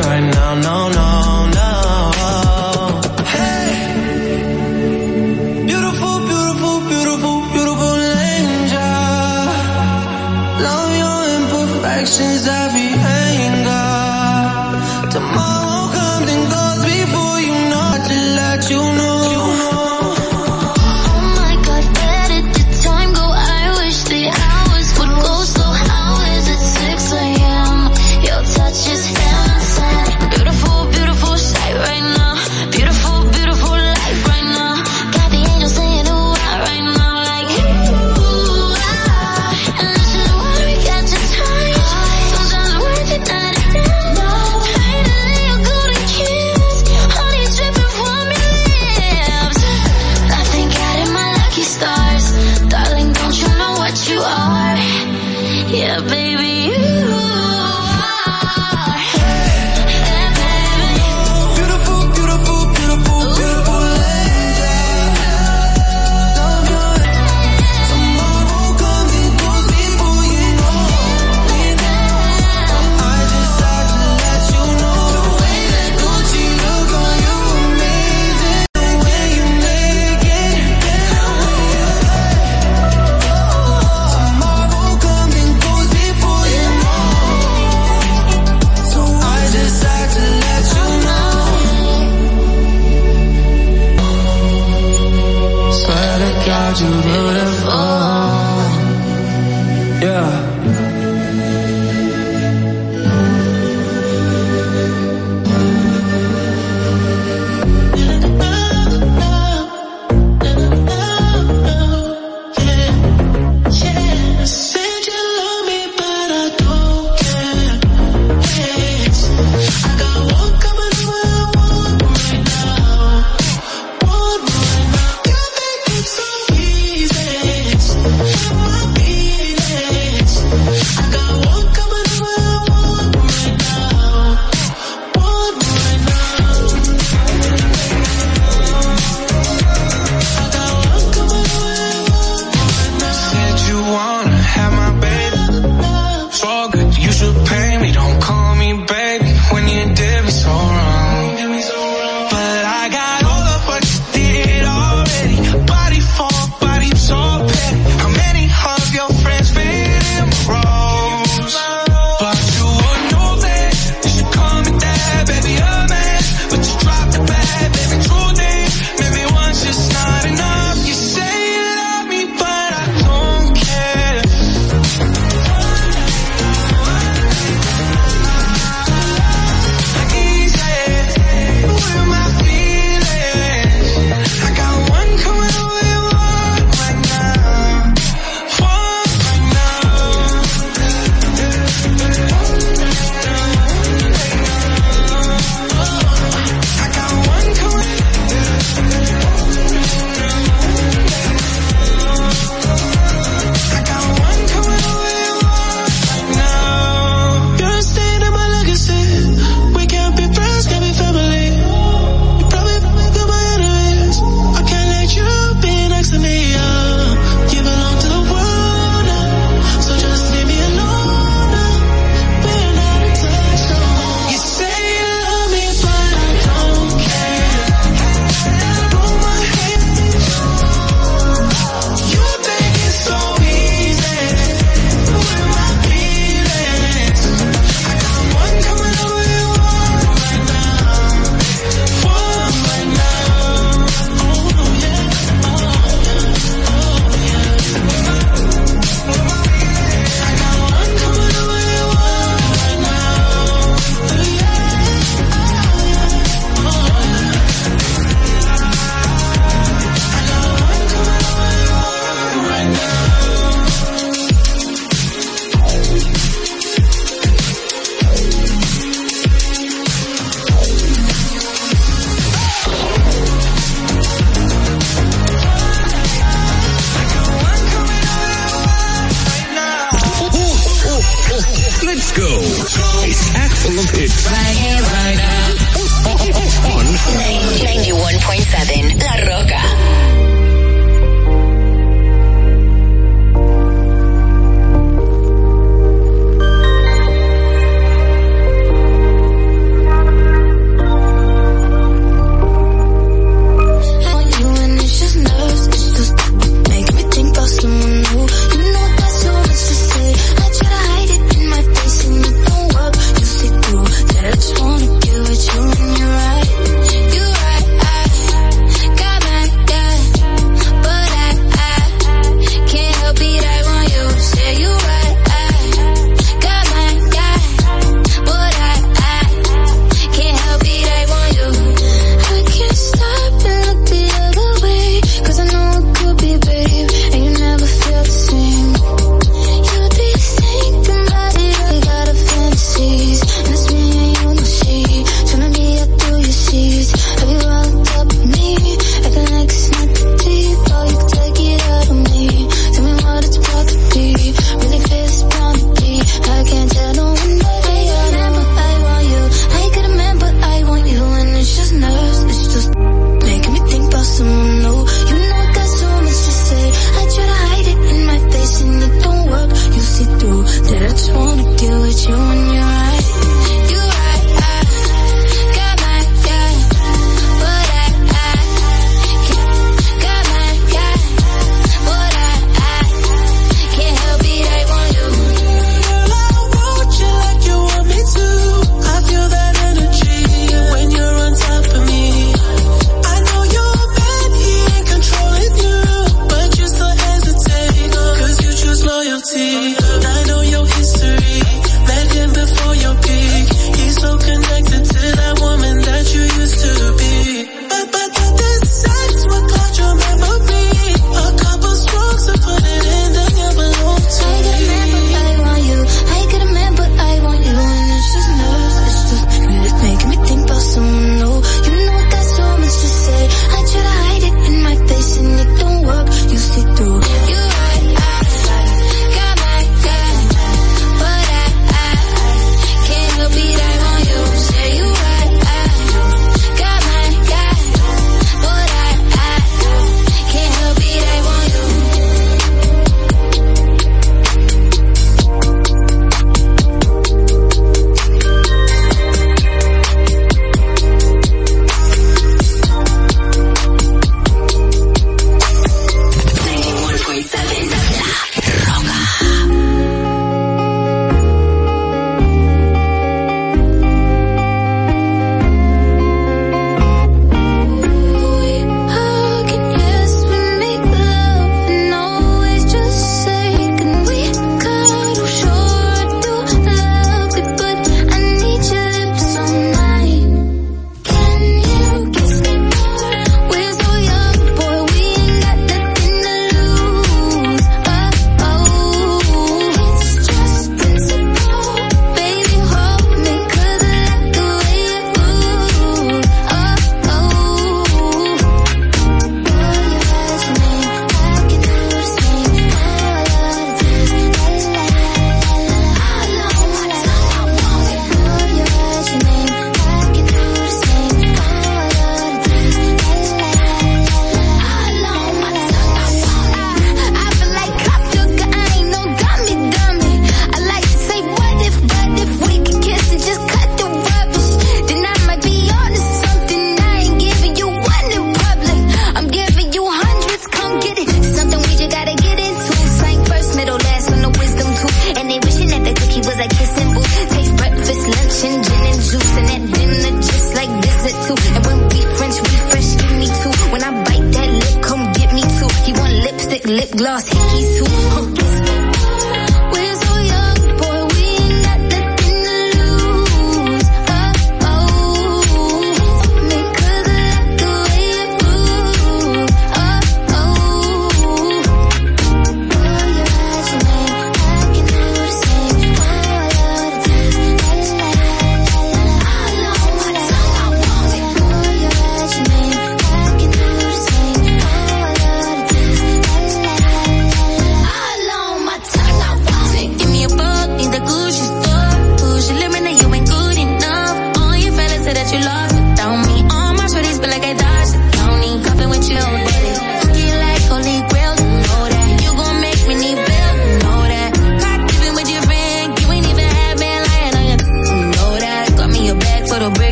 right 0.00 0.20
now. 0.20 0.54
No, 0.54 0.88
no, 0.88 0.94
no. 0.94 1.05